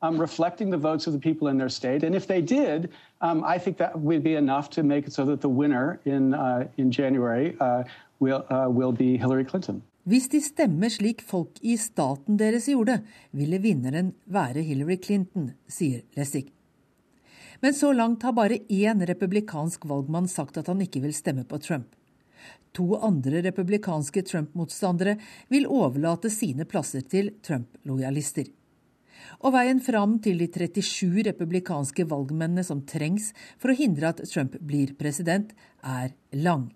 Um, 0.00 0.16
reflecting 0.16 0.70
the 0.70 0.78
votes 0.78 1.08
of 1.08 1.12
the 1.12 1.18
people 1.18 1.48
in 1.48 1.58
their 1.58 1.68
state. 1.68 2.04
And 2.04 2.14
if 2.14 2.28
they 2.28 2.40
did, 2.40 2.88
um, 3.20 3.42
I 3.42 3.58
think 3.58 3.78
that 3.78 3.98
would 3.98 4.22
be 4.22 4.36
enough 4.36 4.70
to 4.70 4.84
make 4.84 5.08
it 5.08 5.12
so 5.12 5.24
that 5.24 5.40
the 5.40 5.48
winner 5.48 5.98
in, 6.04 6.34
uh, 6.34 6.68
in 6.76 6.92
January 6.92 7.56
uh, 7.58 7.82
will, 8.20 8.46
uh, 8.48 8.68
will 8.68 8.92
be 8.92 9.16
Hillary 9.16 9.44
Clinton. 9.44 9.82
Hvis 10.08 10.30
de 10.32 10.38
stemmer 10.40 10.88
slik 10.88 11.20
folk 11.20 11.58
i 11.60 11.74
staten 11.76 12.38
deres 12.40 12.70
gjorde, 12.70 13.02
ville 13.36 13.58
vinneren 13.60 14.14
være 14.32 14.62
Hillary 14.64 14.96
Clinton, 15.04 15.50
sier 15.68 16.06
Lessig. 16.16 16.46
Men 17.60 17.74
så 17.76 17.90
langt 17.92 18.22
har 18.24 18.32
bare 18.32 18.62
én 18.72 19.04
republikansk 19.04 19.84
valgmann 19.90 20.30
sagt 20.30 20.56
at 20.56 20.70
han 20.70 20.80
ikke 20.80 21.02
vil 21.04 21.12
stemme 21.12 21.44
på 21.44 21.58
Trump. 21.60 21.90
To 22.78 22.94
andre 23.04 23.42
republikanske 23.44 24.22
Trump-motstandere 24.30 25.18
vil 25.52 25.68
overlate 25.68 26.30
sine 26.32 26.64
plasser 26.64 27.04
til 27.04 27.34
Trump-lojalister. 27.44 28.48
Og 29.44 29.52
veien 29.52 29.82
fram 29.84 30.16
til 30.24 30.40
de 30.40 30.48
37 30.48 31.26
republikanske 31.26 32.08
valgmennene 32.08 32.64
som 32.64 32.80
trengs 32.86 33.34
for 33.58 33.74
å 33.74 33.76
hindre 33.76 34.14
at 34.14 34.24
Trump 34.30 34.56
blir 34.62 34.94
president, 34.96 35.52
er 35.82 36.14
lang. 36.32 36.70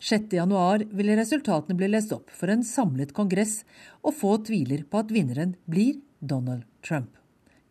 6.1 0.00 0.86
vil 0.96 1.12
resultatene 1.16 1.76
bli 1.76 1.90
lest 1.92 2.12
opp 2.16 2.30
for 2.32 2.48
en 2.52 2.62
samlet 2.64 3.12
kongress, 3.16 3.60
og 4.00 4.16
få 4.16 4.38
tviler 4.48 4.86
på 4.88 5.02
at 5.02 5.12
vinneren 5.12 5.58
blir 5.68 6.00
Donald 6.20 6.64
Trump. 6.86 7.12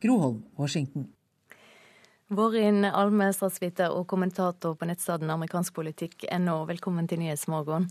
Groholm, 0.01 0.43
Washington. 0.55 1.09
Vårin 2.29 2.85
Alme, 2.85 3.31
statsviter 3.33 3.89
og 3.89 4.05
kommentator 4.07 4.75
på 4.77 4.85
nettstedet 4.85 5.25
amerikanskpolitikk.no, 5.33 6.59
velkommen 6.69 7.09
til 7.09 7.23
Nyhetsmorgen. 7.23 7.89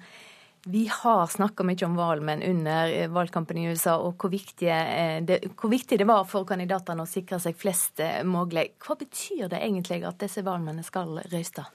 Vi 0.71 0.85
har 0.91 1.27
snakka 1.27 1.67
mye 1.67 1.87
om 1.87 1.97
valgmenn 1.99 2.43
under 2.47 2.93
eh, 2.95 3.11
valgkampen 3.11 3.59
i 3.59 3.67
USA, 3.71 3.97
og 3.99 4.15
hvor 4.19 4.31
viktig, 4.31 4.71
eh, 4.71 5.19
det, 5.27 5.41
hvor 5.59 5.71
viktig 5.71 5.99
det 5.99 6.07
var 6.07 6.23
for 6.31 6.47
kandidatene 6.47 7.03
å 7.03 7.11
sikre 7.11 7.39
seg 7.43 7.59
flest 7.59 8.03
eh, 8.05 8.23
mulig. 8.27 8.69
Hva 8.83 8.99
betyr 8.99 9.51
det 9.51 9.63
egentlig 9.63 10.05
at 10.07 10.19
disse 10.23 10.47
valgmennene 10.47 10.87
skal 10.87 11.19
røyste? 11.31 11.67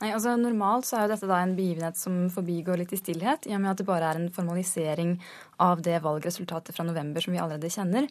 Nei, 0.00 0.14
altså 0.16 0.32
Normalt 0.40 0.88
så 0.88 0.96
er 0.96 1.06
jo 1.06 1.12
dette 1.14 1.28
da 1.28 1.42
en 1.42 1.56
begivenhet 1.58 1.98
som 2.00 2.22
forbigår 2.32 2.80
litt 2.80 2.94
i 2.96 3.00
stillhet, 3.00 3.44
i 3.44 3.54
og 3.56 3.60
med 3.60 3.74
at 3.74 3.82
det 3.82 3.88
bare 3.88 4.12
er 4.12 4.20
en 4.20 4.30
formalisering 4.32 5.18
av 5.60 5.82
det 5.84 5.98
valgresultatet 6.00 6.72
fra 6.72 6.86
november 6.88 7.20
som 7.20 7.34
vi 7.34 7.40
allerede 7.42 7.68
kjenner. 7.72 8.06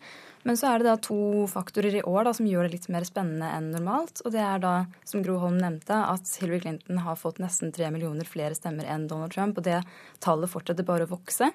Men 0.45 0.57
så 0.59 0.69
er 0.69 0.79
det 0.79 0.87
da 0.87 0.95
to 1.01 1.47
faktorer 1.49 1.97
i 1.97 2.03
år 2.05 2.27
da, 2.27 2.33
som 2.37 2.47
gjør 2.47 2.67
det 2.67 2.75
litt 2.77 2.87
mer 2.93 3.07
spennende 3.07 3.49
enn 3.57 3.71
normalt. 3.73 4.21
Og 4.23 4.35
det 4.35 4.43
er 4.45 4.61
da, 4.63 4.73
som 5.09 5.23
Gro 5.25 5.39
Holm 5.41 5.57
nevnte, 5.59 5.97
at 5.97 6.29
Hillary 6.39 6.61
Clinton 6.63 7.01
har 7.03 7.17
fått 7.19 7.41
nesten 7.41 7.73
tre 7.75 7.89
millioner 7.91 8.27
flere 8.29 8.55
stemmer 8.55 8.87
enn 8.87 9.07
Donald 9.09 9.33
Trump. 9.33 9.57
Og 9.57 9.65
det 9.65 9.81
tallet 10.23 10.51
fortsetter 10.51 10.87
bare 10.87 11.09
å 11.09 11.11
vokse. 11.11 11.49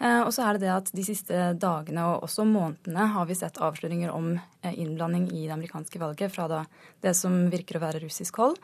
Eh, 0.00 0.20
og 0.24 0.32
så 0.34 0.48
er 0.48 0.56
det 0.56 0.64
det 0.64 0.72
at 0.74 0.90
de 0.96 1.06
siste 1.06 1.44
dagene 1.60 2.08
og 2.08 2.26
også 2.26 2.48
månedene 2.48 3.06
har 3.14 3.28
vi 3.28 3.36
sett 3.38 3.60
avsløringer 3.62 4.10
om 4.16 4.32
eh, 4.34 4.72
innblanding 4.72 5.28
i 5.30 5.44
det 5.44 5.54
amerikanske 5.54 6.00
valget 6.02 6.34
fra 6.34 6.48
da 6.50 6.64
det 7.04 7.14
som 7.18 7.44
virker 7.52 7.78
å 7.78 7.84
være 7.84 8.02
russisk 8.02 8.40
hold. 8.42 8.58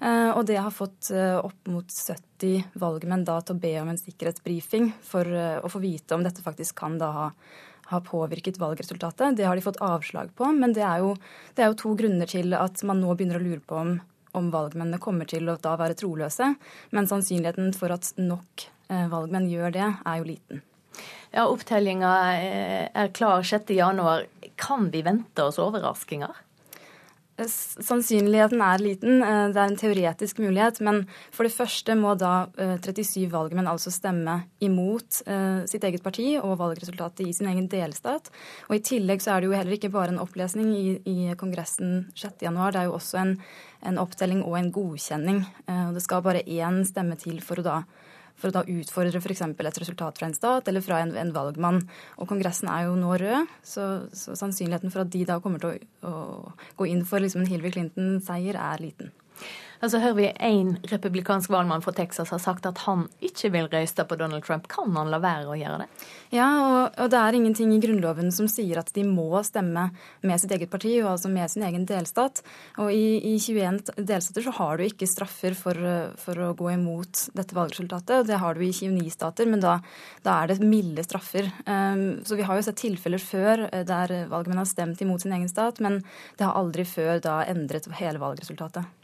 Eh, 0.00 0.30
og 0.34 0.44
det 0.48 0.58
har 0.58 0.74
fått 0.74 1.10
eh, 1.14 1.36
opp 1.38 1.70
mot 1.70 1.86
70 1.86 2.78
valgmenn 2.80 3.24
da 3.26 3.38
til 3.40 3.56
å 3.56 3.62
be 3.62 3.74
om 3.80 3.92
en 3.92 4.00
sikkerhetsbrifing 4.00 4.90
for 5.04 5.28
eh, 5.28 5.60
å 5.62 5.70
få 5.70 5.80
vite 5.84 6.16
om 6.16 6.24
dette 6.26 6.42
faktisk 6.44 6.76
kan 6.80 6.98
da 6.98 7.10
ha, 7.14 7.28
har 7.92 8.02
påvirket 8.06 8.58
valgresultatet. 8.60 9.38
Det 9.38 9.46
har 9.46 9.56
de 9.56 9.64
fått 9.64 9.80
avslag 9.84 10.34
på, 10.36 10.50
men 10.56 10.74
det 10.76 10.84
er, 10.86 11.04
jo, 11.04 11.14
det 11.54 11.64
er 11.64 11.72
jo 11.72 11.80
to 11.84 11.94
grunner 12.00 12.30
til 12.30 12.56
at 12.58 12.82
man 12.86 13.02
nå 13.02 13.14
begynner 13.14 13.40
å 13.40 13.46
lure 13.46 13.62
på 13.62 13.80
om, 13.80 13.96
om 14.34 14.52
valgmennene 14.54 15.02
kommer 15.02 15.30
til 15.30 15.48
å 15.48 15.58
da 15.62 15.76
være 15.80 15.98
troløse. 16.00 16.54
Men 16.92 17.10
sannsynligheten 17.10 17.74
for 17.76 17.94
at 17.94 18.12
nok 18.20 18.68
valgmenn 18.84 19.46
gjør 19.48 19.72
det, 19.74 19.86
er 20.04 20.18
jo 20.20 20.26
liten. 20.28 20.64
Ja, 21.32 21.46
Opptellinga 21.48 22.10
er 22.94 23.08
klar 23.16 23.42
6.1. 23.42 24.52
Kan 24.60 24.90
vi 24.92 25.00
vente 25.02 25.48
oss 25.48 25.56
overraskelser? 25.58 26.36
Sannsynligheten 27.34 28.60
er 28.62 28.78
liten. 28.78 29.22
Eh, 29.22 29.48
det 29.50 29.58
er 29.58 29.70
en 29.70 29.78
teoretisk 29.78 30.38
mulighet. 30.38 30.78
Men 30.86 31.02
for 31.34 31.46
det 31.46 31.54
første 31.54 31.96
må 31.98 32.14
da 32.18 32.46
37 32.54 33.24
eh, 33.24 33.32
valgmenn 33.32 33.70
altså 33.70 33.90
stemme 33.90 34.36
imot 34.62 35.22
eh, 35.26 35.64
sitt 35.70 35.84
eget 35.84 36.04
parti 36.04 36.36
og 36.38 36.58
valgresultatet 36.60 37.26
i 37.26 37.34
sin 37.34 37.50
egen 37.50 37.66
delstat. 37.70 38.30
Og 38.68 38.78
i 38.78 38.84
tillegg 38.86 39.24
så 39.24 39.34
er 39.34 39.42
det 39.42 39.50
jo 39.50 39.58
heller 39.58 39.74
ikke 39.78 39.92
bare 39.94 40.14
en 40.14 40.22
opplesning 40.22 40.70
i, 40.78 40.86
i 41.10 41.34
Kongressen 41.40 42.06
6.1. 42.14 42.54
Det 42.54 42.84
er 42.84 42.86
jo 42.86 42.96
også 43.00 43.18
en, 43.24 43.36
en 43.82 44.00
opptelling 44.02 44.44
og 44.46 44.58
en 44.60 44.70
godkjenning. 44.74 45.42
Det 45.66 46.02
skal 46.04 46.22
bare 46.22 46.46
én 46.46 46.84
stemme 46.86 47.18
til 47.18 47.42
for 47.42 47.60
å 47.60 47.66
da 47.66 47.78
for 48.40 48.50
å 48.50 48.54
da 48.58 48.62
utfordre 48.68 49.20
f.eks. 49.22 49.42
et 49.46 49.80
resultat 49.80 50.20
fra 50.20 50.28
en 50.28 50.36
stat 50.36 50.68
eller 50.68 50.84
fra 50.84 51.00
en, 51.04 51.14
en, 51.16 51.32
valgmann. 51.34 51.82
Og 52.18 52.30
Kongressen 52.30 52.70
er 52.72 52.88
jo 52.88 52.96
nå 52.98 53.16
rød, 53.20 53.52
så, 53.62 53.88
så, 54.12 54.36
sannsynligheten 54.38 54.92
for 54.94 55.04
at 55.04 55.12
de 55.14 55.24
da 55.28 55.40
kommer 55.42 55.62
til 55.62 55.76
å, 56.04 56.10
å 56.10 56.78
gå 56.78 56.90
inn 56.90 57.04
for 57.08 57.22
liksom 57.22 57.44
en 57.44 57.52
Hillary 57.52 57.74
Clinton-seier, 57.76 58.58
er 58.60 58.82
liten. 58.82 59.14
Altså 59.84 60.00
hører 60.00 60.16
vi 60.16 60.28
En 60.46 60.74
republikansk 60.88 61.50
valgmann 61.52 61.82
fra 61.84 61.92
Texas 61.92 62.30
har 62.32 62.40
sagt 62.40 62.64
at 62.68 62.78
han 62.86 63.04
ikke 63.24 63.50
vil 63.52 63.66
røyste 63.68 64.06
på 64.08 64.16
Donald 64.16 64.44
Trump. 64.46 64.68
Kan 64.72 64.94
han 64.96 65.10
la 65.12 65.20
være 65.20 65.50
å 65.50 65.58
gjøre 65.58 65.82
det? 65.82 65.88
Ja, 66.34 66.46
og, 66.64 66.96
og, 66.96 67.10
det 67.12 67.20
er 67.20 67.36
ingenting 67.36 67.74
i 67.74 67.80
Grunnloven 67.82 68.32
som 68.34 68.48
sier 68.50 68.80
at 68.80 68.88
de 68.96 69.04
må 69.06 69.42
stemme 69.46 69.90
med 70.24 70.40
sitt 70.40 70.54
eget 70.56 70.72
parti, 70.72 70.94
og 71.02 71.12
altså 71.12 71.30
med 71.32 71.52
sin 71.52 71.66
egen 71.68 71.84
delstat. 71.88 72.40
Og 72.80 72.90
i, 72.94 73.34
i 73.34 73.34
21 73.36 74.00
delstater 74.00 74.46
så 74.46 74.56
har 74.56 74.80
du 74.80 74.86
ikke 74.86 75.10
straffer 75.10 75.58
for, 75.58 75.78
for, 76.22 76.42
å 76.48 76.54
gå 76.58 76.72
imot 76.74 77.28
dette 77.36 77.56
valgresultatet. 77.56 78.26
Det 78.30 78.40
har 78.40 78.56
du 78.56 78.64
i 78.64 78.72
29 78.72 79.12
stater, 79.12 79.50
men 79.52 79.62
da, 79.62 79.76
da 80.24 80.40
er 80.40 80.54
det 80.54 80.60
milde 80.64 81.04
straffer. 81.06 81.50
Um, 81.68 82.24
så 82.24 82.40
vi 82.40 82.48
har 82.48 82.58
jo 82.58 82.66
sett 82.66 82.80
tilfeller 82.80 83.22
før 83.22 83.68
eh, 83.68 83.84
der 83.86 84.16
valgmenn 84.32 84.62
har 84.62 84.70
stemt 84.70 85.04
imot 85.04 85.22
sin 85.22 85.36
egen 85.36 85.50
stat, 85.50 85.82
men 85.84 86.00
det 86.38 86.48
har 86.48 86.56
aldri 86.58 86.88
før 86.88 87.20
da 87.22 87.42
endret 87.50 87.90
hele 88.00 88.22
valgresultatet. 88.22 89.03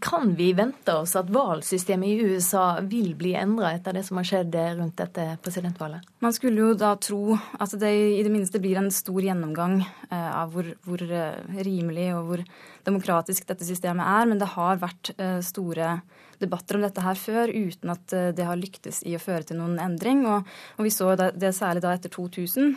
Kan 0.00 0.34
vi 0.34 0.52
vente 0.52 0.94
oss 0.94 1.16
at 1.16 1.30
valgsystemet 1.30 2.08
i 2.08 2.26
USA 2.30 2.80
vil 2.82 3.14
bli 3.18 3.32
endra 3.34 3.72
etter 3.74 3.96
det 3.96 4.04
som 4.06 4.18
har 4.20 4.26
skjedd 4.26 4.54
rundt 4.78 4.96
dette 4.98 5.24
presidentvalget? 5.42 6.06
Man 6.22 6.34
skulle 6.34 6.62
jo 6.62 6.76
da 6.78 6.92
tro 7.02 7.34
at 7.34 7.74
det 7.80 7.90
i 7.90 8.22
det 8.22 8.30
minste 8.30 8.60
blir 8.62 8.78
en 8.78 8.90
stor 8.94 9.18
gjennomgang 9.22 9.80
eh, 9.82 10.30
av 10.30 10.54
hvor, 10.54 10.68
hvor 10.86 11.02
eh, 11.02 11.58
rimelig 11.66 12.06
og 12.14 12.28
hvor 12.28 12.44
demokratisk 12.86 13.48
dette 13.50 13.66
systemet 13.66 14.06
er, 14.06 14.30
men 14.30 14.42
det 14.42 14.52
har 14.54 14.78
vært 14.82 15.10
eh, 15.16 15.40
store 15.42 15.96
debatter 16.42 16.78
om 16.78 16.86
dette 16.86 17.02
her 17.02 17.18
før 17.18 17.50
uten 17.50 17.94
at 17.94 18.14
det 18.36 18.46
har 18.46 18.58
lyktes 18.58 19.02
i 19.06 19.14
å 19.16 19.22
føre 19.22 19.46
til 19.48 19.58
noen 19.58 19.78
endring. 19.82 20.24
Og, 20.26 20.48
og 20.76 20.86
vi 20.86 20.90
så 20.92 21.14
det 21.16 21.54
særlig 21.56 21.82
da 21.84 21.94
etter 21.94 22.10
2000, 22.12 22.74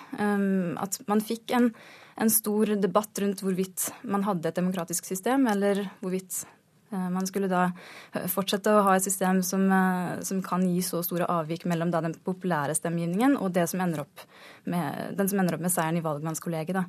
at 0.77 0.99
man 1.09 1.23
fikk 1.25 1.55
en, 1.57 1.71
en 2.17 2.31
stor 2.33 2.75
debatt 2.81 3.21
rundt 3.21 3.43
hvorvidt 3.45 3.89
man 4.03 4.25
hadde 4.25 4.49
et 4.49 4.57
demokratisk 4.57 5.05
system, 5.05 5.45
eller 5.51 5.85
hvorvidt 6.01 6.43
Eh, 6.91 7.09
man 7.09 7.27
skulle 7.27 7.49
da 7.51 7.65
eh, 8.13 8.27
fortsette 8.31 8.71
å 8.71 8.83
ha 8.85 8.95
et 8.95 9.03
system 9.03 9.41
som, 9.43 9.65
eh, 9.71 10.19
som 10.23 10.39
kan 10.43 10.63
gi 10.63 10.79
så 10.85 11.01
store 11.03 11.27
avvik 11.27 11.65
mellom 11.67 11.91
den 11.91 12.15
populære 12.23 12.75
stemmegivningen 12.77 13.35
og 13.41 13.51
det 13.57 13.67
som 13.67 13.83
med, 13.83 15.17
den 15.17 15.29
som 15.29 15.39
ender 15.39 15.57
opp 15.57 15.63
med 15.65 15.73
seieren 15.73 15.99
i 15.99 16.05
valgmannskollegiet, 16.05 16.77
da, 16.77 16.85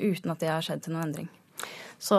uten 0.00 0.34
at 0.34 0.42
det 0.42 0.50
har 0.50 0.64
skjedd 0.66 0.82
til 0.82 0.96
noen 0.96 1.08
endring. 1.08 1.28
Så 1.98 2.18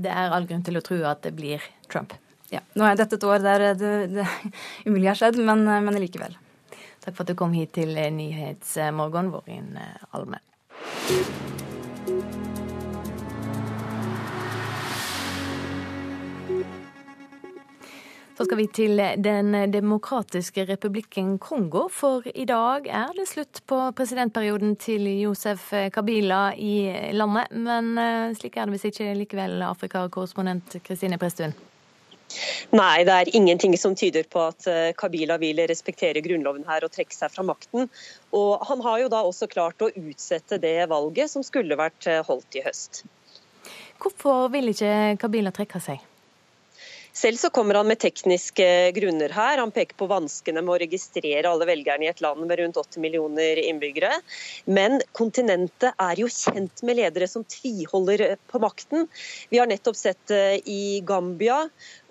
det 0.00 0.10
er 0.10 0.32
all 0.32 0.46
grunn 0.48 0.62
til 0.64 0.78
å 0.78 0.84
tro 0.84 1.02
at 1.04 1.22
det 1.26 1.34
blir 1.36 1.60
Trump? 1.90 2.14
Ja. 2.50 2.62
Nå 2.74 2.86
er 2.86 2.96
dette 2.98 3.18
et 3.18 3.26
år 3.26 3.42
der 3.44 3.66
det, 3.74 3.92
det 4.14 4.28
umulig 4.86 5.10
har 5.10 5.18
skjedd, 5.18 5.38
men, 5.42 5.66
men 5.66 6.00
likevel. 6.00 6.38
Takk 7.04 7.14
for 7.14 7.24
at 7.24 7.32
du 7.32 7.36
kom 7.38 7.52
hit 7.56 7.74
til 7.76 7.94
Nyhetsmorgen, 7.96 9.34
Vårin 9.34 9.76
Alme. 10.16 10.40
Så 18.40 18.46
skal 18.46 18.56
vi 18.56 18.64
til 18.72 18.96
Den 19.20 19.52
demokratiske 19.68 20.62
republikken 20.64 21.34
Kongo, 21.38 21.82
for 21.92 22.24
i 22.24 22.46
dag 22.48 22.86
er 22.88 23.10
det 23.12 23.26
slutt 23.28 23.60
på 23.68 23.80
presidentperioden 23.92 24.78
til 24.80 25.04
Josef 25.20 25.66
Kabila 25.92 26.54
i 26.56 26.88
landet. 27.12 27.52
Men 27.52 27.90
eh, 28.00 28.32
slik 28.38 28.56
er 28.56 28.64
det 28.64 28.78
hvis 28.78 28.88
ikke 28.88 29.10
likevel, 29.18 29.60
Afrikakorrespondent 29.68 30.78
Kristine 30.86 31.20
Prestun. 31.20 31.52
Nei, 32.72 33.04
det 33.04 33.18
er 33.18 33.34
ingenting 33.36 33.76
som 33.76 33.92
tyder 33.92 34.24
på 34.24 34.46
at 34.48 34.72
eh, 34.72 34.94
Kabila 34.96 35.36
vil 35.36 35.60
respektere 35.68 36.24
grunnloven 36.24 36.64
her 36.64 36.88
og 36.88 36.96
trekke 36.96 37.12
seg 37.12 37.36
fra 37.36 37.44
makten. 37.44 37.92
Og 38.32 38.64
han 38.70 38.80
har 38.88 39.02
jo 39.04 39.12
da 39.12 39.20
også 39.20 39.52
klart 39.52 39.84
å 39.84 39.92
utsette 39.92 40.56
det 40.64 40.78
valget 40.88 41.28
som 41.36 41.44
skulle 41.44 41.76
vært 41.76 42.08
eh, 42.08 42.24
holdt 42.24 42.56
i 42.56 42.64
høst. 42.64 43.04
Hvorfor 44.00 44.48
vil 44.56 44.72
ikke 44.72 45.18
Kabila 45.20 45.52
trekke 45.52 45.84
seg? 45.90 46.08
Selv 47.12 47.36
så 47.36 47.50
kommer 47.50 47.74
han 47.74 47.88
med 47.90 47.98
tekniske 47.98 48.66
grunner 48.94 49.32
her. 49.34 49.58
Han 49.58 49.72
peker 49.74 49.96
på 49.98 50.06
vanskene 50.10 50.62
med 50.62 50.74
å 50.74 50.80
registrere 50.82 51.50
alle 51.50 51.66
velgerne 51.68 52.06
i 52.06 52.10
et 52.10 52.22
land 52.22 52.44
med 52.46 52.60
rundt 52.60 52.78
80 52.78 53.02
millioner 53.02 53.60
innbyggere. 53.64 54.12
Men 54.70 55.00
kontinentet 55.16 55.90
er 55.98 56.22
jo 56.22 56.30
kjent 56.30 56.84
med 56.86 57.00
ledere 57.00 57.28
som 57.30 57.44
tviholder 57.44 58.36
på 58.50 58.62
makten. 58.62 59.08
Vi 59.50 59.58
har 59.58 59.70
nettopp 59.70 59.98
sett 59.98 60.22
det 60.30 60.60
i 60.70 61.00
Gambia, 61.06 61.64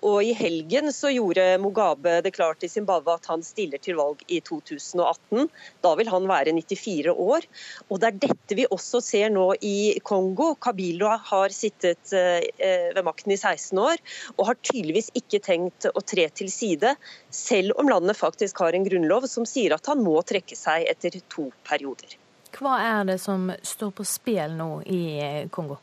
og 0.06 0.22
I 0.24 0.32
helgen 0.36 0.92
så 0.94 1.10
gjorde 1.12 1.44
Mugabe 1.60 2.20
det 2.24 2.32
klart 2.36 2.64
i 2.64 2.70
Zimbabwe 2.72 3.16
at 3.18 3.28
han 3.30 3.42
stiller 3.44 3.80
til 3.82 3.98
valg 3.98 4.22
i 4.28 4.40
2018. 4.44 5.50
Da 5.84 5.92
vil 5.98 6.10
han 6.12 6.28
være 6.30 6.54
94 6.56 7.12
år. 7.12 7.46
Og 7.88 8.00
Det 8.00 8.08
er 8.08 8.20
dette 8.26 8.58
vi 8.58 8.66
også 8.70 9.02
ser 9.04 9.32
nå 9.34 9.50
i 9.60 9.98
Kongo. 10.04 10.54
Kabilo 10.60 11.10
har 11.30 11.54
sittet 11.54 12.14
eh, 12.16 12.90
ved 12.94 13.02
makten 13.04 13.34
i 13.34 13.38
16 13.38 13.78
år 13.78 14.00
og 14.36 14.46
har 14.48 14.60
tydeligvis 14.62 15.10
ikke 15.18 15.42
tenkt 15.44 15.88
å 15.90 16.00
tre 16.00 16.26
til 16.34 16.50
side, 16.52 16.94
selv 17.30 17.76
om 17.80 17.88
landet 17.90 18.18
faktisk 18.18 18.62
har 18.64 18.76
en 18.76 18.86
grunnlov 18.86 19.28
som 19.30 19.46
sier 19.48 19.74
at 19.76 19.86
han 19.90 20.02
må 20.04 20.16
trekke 20.26 20.56
seg 20.56 20.88
etter 20.90 21.20
to 21.32 21.50
perioder. 21.68 22.16
Hva 22.56 22.78
er 22.82 23.06
det 23.12 23.20
som 23.22 23.50
står 23.62 23.92
på 23.94 24.06
spill 24.08 24.56
nå 24.58 24.72
i 24.90 25.02
Kongo? 25.54 25.78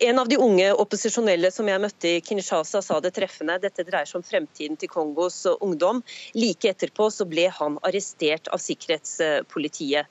En 0.00 0.18
av 0.18 0.28
de 0.28 0.36
unge 0.38 0.66
opposisjonelle 0.78 1.48
som 1.50 1.66
jeg 1.66 1.82
møtte 1.82 2.06
i 2.06 2.18
Kinshasa 2.22 2.78
sa 2.86 3.00
det 3.02 3.10
treffende. 3.16 3.56
Dette 3.58 3.82
dreier 3.82 4.06
seg 4.06 4.20
om 4.20 4.22
fremtiden 4.22 4.76
til 4.78 4.90
Kongos 4.92 5.40
ungdom. 5.58 6.04
Like 6.38 6.70
etterpå 6.70 7.08
så 7.10 7.24
ble 7.26 7.48
han 7.50 7.80
arrestert 7.82 8.46
av 8.54 8.62
sikkerhetspolitiet. 8.62 10.06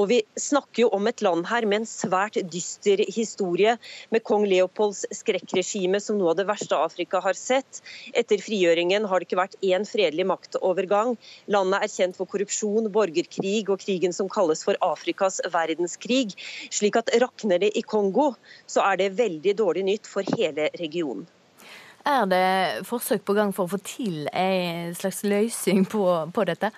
Og 0.00 0.08
Vi 0.08 0.22
snakker 0.40 0.86
jo 0.86 0.88
om 0.96 1.10
et 1.10 1.20
land 1.20 1.44
her 1.50 1.66
med 1.68 1.82
en 1.82 1.88
svært 1.90 2.38
dyster 2.48 3.02
historie, 3.12 3.74
med 4.08 4.24
kong 4.24 4.46
Leopolds 4.48 5.02
skrekkregime 5.12 6.00
som 6.00 6.16
noe 6.16 6.32
av 6.32 6.40
det 6.40 6.48
verste 6.48 6.80
Afrika 6.80 7.20
har 7.20 7.36
sett. 7.36 7.82
Etter 8.16 8.40
frigjøringen 8.40 9.04
har 9.04 9.20
det 9.20 9.28
ikke 9.28 9.40
vært 9.42 9.60
én 9.60 9.84
fredelig 9.84 10.24
maktovergang. 10.32 11.12
Landet 11.52 11.84
er 11.84 11.92
kjent 11.92 12.16
for 12.16 12.24
korrupsjon, 12.24 12.88
borgerkrig 12.88 13.66
og 13.68 13.84
krigen 13.84 14.16
som 14.16 14.32
kalles 14.32 14.64
for 14.64 14.80
Afrikas 14.80 15.42
verdenskrig. 15.52 16.32
Slik 16.72 16.96
at 17.02 17.12
rakner 17.20 17.60
det 17.60 17.74
i 17.76 17.84
Kongo, 17.84 18.32
så 18.64 18.80
er 18.86 19.02
det 19.02 19.12
veldig 19.12 19.25
veldig 19.26 19.56
dårlig 19.58 19.84
nytt 19.90 20.10
for 20.10 20.36
hele 20.36 20.70
regionen. 20.80 21.26
Er 22.06 22.26
det 22.30 22.86
forsøk 22.86 23.24
på 23.26 23.34
gang 23.34 23.50
for 23.54 23.66
å 23.66 23.72
få 23.74 23.80
til 23.82 24.28
en 24.30 24.94
slags 24.94 25.24
løsning 25.26 25.86
på, 25.90 26.04
på 26.30 26.44
dette? 26.46 26.70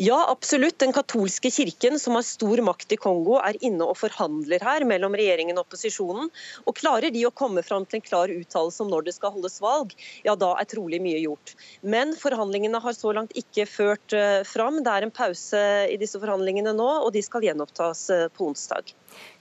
Ja, 0.00 0.18
absolutt. 0.30 0.78
Den 0.80 0.94
katolske 0.96 1.50
kirken, 1.52 1.98
som 2.00 2.16
har 2.18 2.24
stor 2.26 2.62
makt 2.64 2.92
i 2.92 2.98
Kongo, 3.00 3.38
er 3.40 3.58
inne 3.64 3.86
og 3.90 3.98
forhandler 4.00 4.62
her 4.64 4.86
mellom 4.88 5.16
regjeringen 5.18 5.58
og 5.58 5.66
opposisjonen. 5.68 6.30
Og 6.66 6.76
Klarer 6.80 7.12
de 7.12 7.26
å 7.28 7.32
komme 7.34 7.62
fram 7.66 7.84
til 7.86 8.00
en 8.00 8.06
klar 8.06 8.32
uttalelse 8.32 8.84
om 8.84 8.90
når 8.92 9.08
det 9.08 9.16
skal 9.18 9.34
holdes 9.34 9.60
valg, 9.60 9.92
ja 10.24 10.36
da 10.38 10.54
er 10.60 10.68
trolig 10.70 11.00
mye 11.04 11.20
gjort. 11.20 11.54
Men 11.82 12.14
forhandlingene 12.18 12.80
har 12.80 12.96
så 12.96 13.12
langt 13.16 13.36
ikke 13.36 13.66
ført 13.68 14.16
uh, 14.16 14.40
fram. 14.48 14.80
Det 14.84 14.94
er 14.94 15.06
en 15.06 15.14
pause 15.14 15.62
i 15.90 15.98
disse 16.00 16.20
forhandlingene 16.22 16.74
nå, 16.76 16.88
og 17.04 17.12
de 17.16 17.22
skal 17.24 17.44
gjenopptas 17.44 18.06
uh, 18.14 18.26
på 18.32 18.48
onsdag. 18.50 18.94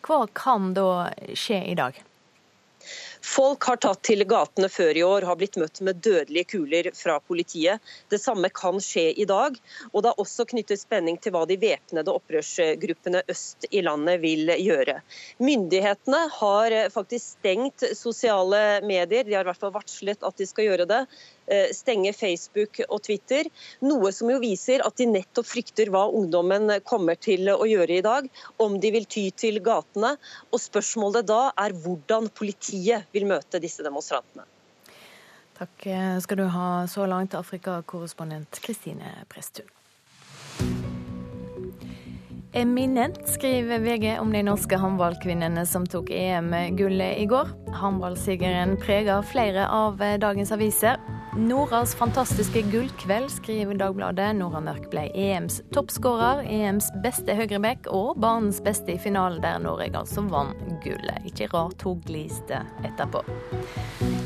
Hva 0.06 0.24
kan 0.36 0.74
da 0.78 1.10
skje 1.38 1.64
i 1.72 1.80
dag? 1.80 1.98
Folk 3.26 3.64
har 3.68 3.80
tatt 3.84 4.02
til 4.08 4.24
gatene 4.28 4.70
før 4.72 4.98
i 4.98 5.04
år, 5.04 5.26
har 5.28 5.38
blitt 5.40 5.58
møtt 5.60 5.82
med 5.84 6.00
dødelige 6.06 6.48
kuler 6.54 6.90
fra 6.96 7.18
politiet. 7.20 7.84
Det 8.12 8.20
samme 8.22 8.48
kan 8.56 8.80
skje 8.84 9.10
i 9.20 9.26
dag. 9.28 9.58
Og 9.92 10.04
det 10.04 10.12
er 10.12 10.22
også 10.24 10.46
knyttet 10.50 10.80
spenning 10.82 11.20
til 11.20 11.36
hva 11.36 11.44
de 11.50 11.58
væpnede 11.60 12.14
opprørsgruppene 12.16 13.24
øst 13.32 13.68
i 13.72 13.84
landet 13.84 14.22
vil 14.24 14.54
gjøre. 14.56 15.00
Myndighetene 15.44 16.22
har 16.40 16.78
faktisk 16.96 17.40
stengt 17.40 17.84
sosiale 17.98 18.80
medier, 18.88 19.28
de 19.28 19.36
har 19.36 19.44
i 19.44 19.52
hvert 19.52 19.60
fall 19.60 19.76
varslet 19.76 20.24
at 20.24 20.40
de 20.40 20.48
skal 20.48 20.70
gjøre 20.70 20.88
det. 20.90 21.04
Eh, 21.50 21.72
stenge 21.74 22.14
Facebook 22.14 22.82
og 22.88 23.02
Twitter. 23.08 23.50
Noe 23.82 24.12
som 24.14 24.30
jo 24.30 24.38
viser 24.42 24.84
at 24.86 25.00
de 25.02 25.08
nettopp 25.10 25.48
frykter 25.50 25.90
hva 25.94 26.06
ungdommen 26.14 26.76
kommer 26.86 27.18
til 27.18 27.50
å 27.50 27.66
gjøre 27.70 27.98
i 27.98 28.06
dag. 28.06 28.30
Om 28.62 28.78
de 28.84 28.94
vil 28.94 29.10
ty 29.10 29.26
til 29.34 29.58
gatene. 29.66 30.14
Og 30.54 30.62
spørsmålet 30.62 31.28
da 31.30 31.42
er 31.58 31.74
hvordan 31.74 32.30
politiet 32.30 33.10
vil 33.16 33.26
møte 33.30 33.62
disse 33.64 33.86
demonstrantene. 33.86 34.46
Takk 35.60 35.90
skal 36.24 36.40
du 36.40 36.46
ha 36.54 36.70
så 36.88 37.04
langt, 37.10 37.36
Afrikakorrespondent 37.36 38.62
Kristine 38.64 39.12
Presttun. 39.28 39.68
Eminent, 42.54 43.28
skriver 43.28 43.80
VG 43.80 44.20
om 44.20 44.32
de 44.34 44.42
norske 44.44 44.78
håndballkvinnene 44.78 45.66
som 45.70 45.86
tok 45.86 46.10
EM-gullet 46.10 47.18
i 47.22 47.26
går. 47.30 47.52
Håndballsigeren 47.78 48.74
preger 48.82 49.22
flere 49.22 49.68
av 49.70 50.02
dagens 50.18 50.52
aviser. 50.52 50.98
Noras 51.38 51.94
fantastiske 51.96 52.62
gullkveld, 52.72 53.30
skriver 53.32 53.78
Dagbladet. 53.78 54.32
Nora 54.36 54.64
Mørk 54.66 54.88
ble 54.90 55.06
EMs 55.14 55.60
toppskårer, 55.76 56.42
EMs 56.50 56.90
beste 57.04 57.36
høyreback 57.38 57.86
og 57.94 58.18
banens 58.18 58.64
beste 58.66 58.96
i 58.96 58.98
finalen, 58.98 59.38
der 59.46 59.62
Norge 59.62 59.94
altså 59.94 60.26
vant 60.26 60.58
gullet. 60.84 61.22
Ikke 61.30 61.52
rart 61.54 61.86
hun 61.86 62.02
gliste 62.08 62.64
etterpå. 62.82 63.22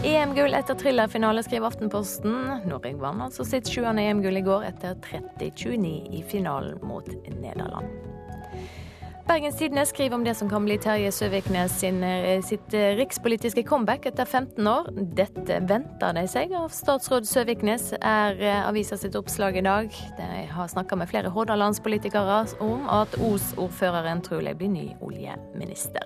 EM-gull 0.08 0.56
etter 0.56 0.80
thrillerfinale, 0.80 1.44
skriver 1.44 1.74
Aftenposten. 1.74 2.40
Norge 2.72 2.96
vant 3.04 3.28
altså 3.28 3.44
sitt 3.52 3.68
sjuende 3.68 4.08
EM-gull 4.08 4.40
i 4.40 4.48
går 4.48 4.72
etter 4.72 4.96
30-29 5.04 5.94
i 6.16 6.24
finalen 6.32 6.80
mot 6.88 7.12
Nederland. 7.28 8.13
Bergens 9.28 9.56
Tidende 9.56 9.86
skriver 9.86 10.16
om 10.16 10.24
det 10.26 10.34
som 10.36 10.50
kan 10.52 10.66
bli 10.66 10.76
Terje 10.78 11.12
Søviknes 11.16 11.78
sin, 11.80 12.04
eh, 12.04 12.42
sitt 12.44 12.74
eh, 12.74 12.92
rikspolitiske 13.00 13.64
comeback 13.64 14.06
etter 14.06 14.26
15 14.26 14.68
år. 14.68 14.90
Dette 15.16 15.62
venter 15.64 16.18
de 16.18 16.26
seg 16.28 16.52
av 16.60 16.74
statsråd 16.76 17.28
Søviknes, 17.30 17.94
er 18.02 18.44
eh, 18.44 18.68
avisa 18.68 19.00
sitt 19.00 19.16
oppslag 19.16 19.58
i 19.58 19.64
dag. 19.64 19.96
De 20.20 20.30
har 20.52 20.68
snakka 20.68 21.00
med 21.00 21.08
flere 21.08 21.32
hordalandspolitikere 21.32 22.44
om 22.60 22.90
at 22.92 23.16
Os-ordføreren 23.16 24.22
trolig 24.28 24.58
blir 24.60 24.76
ny 24.76 24.88
oljeminister. 25.00 26.04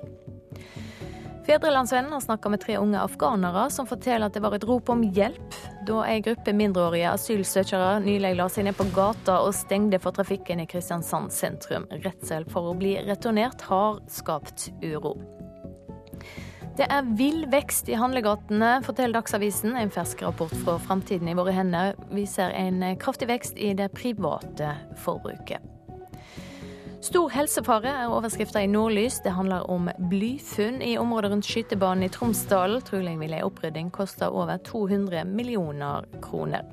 Fedrelandsvennen 1.48 2.12
har 2.12 2.20
snakka 2.20 2.50
med 2.50 2.60
tre 2.62 2.78
unge 2.78 3.00
afghanere 3.00 3.70
som 3.72 3.88
forteller 3.88 4.28
at 4.28 4.36
det 4.36 4.42
var 4.44 4.58
et 4.58 4.66
rop 4.68 4.90
om 4.92 5.06
hjelp 5.16 5.56
da 5.88 6.02
ei 6.04 6.18
gruppe 6.20 6.52
mindreårige 6.52 7.14
asylsøkere 7.14 8.02
nylig 8.04 8.34
la 8.36 8.50
seg 8.52 8.68
ned 8.68 8.76
på 8.76 8.90
gata 8.92 9.38
og 9.46 9.56
stengte 9.56 10.02
for 10.04 10.12
trafikken 10.18 10.60
i 10.60 10.66
Kristiansand 10.68 11.32
sentrum. 11.32 11.86
Redsel 12.04 12.44
for 12.52 12.68
å 12.68 12.76
bli 12.76 12.98
returnert 13.08 13.64
har 13.70 14.02
skapt 14.12 14.68
uro. 14.84 15.14
Det 16.76 16.90
er 16.92 17.08
vill 17.16 17.48
vekst 17.48 17.88
i 17.88 17.96
handlegatene, 17.96 18.82
forteller 18.84 19.16
Dagsavisen. 19.22 19.80
En 19.80 19.94
fersk 19.96 20.28
rapport 20.28 20.52
fra 20.66 20.76
Framtiden 20.84 21.32
i 21.32 21.40
våre 21.40 21.56
hender 21.56 21.96
viser 22.12 22.52
en 22.60 22.84
kraftig 23.00 23.32
vekst 23.32 23.56
i 23.56 23.72
det 23.72 23.88
private 23.96 24.76
forbruket. 25.00 25.77
Stor 27.02 27.30
helsefare 27.30 27.92
er 27.94 28.10
overskrifta 28.10 28.64
i 28.66 28.70
Nordlys. 28.72 29.20
Det 29.22 29.36
handler 29.38 29.70
om 29.70 29.86
blyfunn 30.10 30.82
i 30.82 30.96
området 30.98 31.30
rundt 31.32 31.46
skytebanen 31.46 32.08
i 32.08 32.10
Tromsdalen. 32.10 32.82
Trolig 32.82 33.14
vil 33.20 33.36
ei 33.38 33.44
opprydding 33.46 33.92
koste 33.94 34.30
over 34.34 34.58
200 34.66 35.22
millioner 35.30 36.10
kroner. 36.26 36.66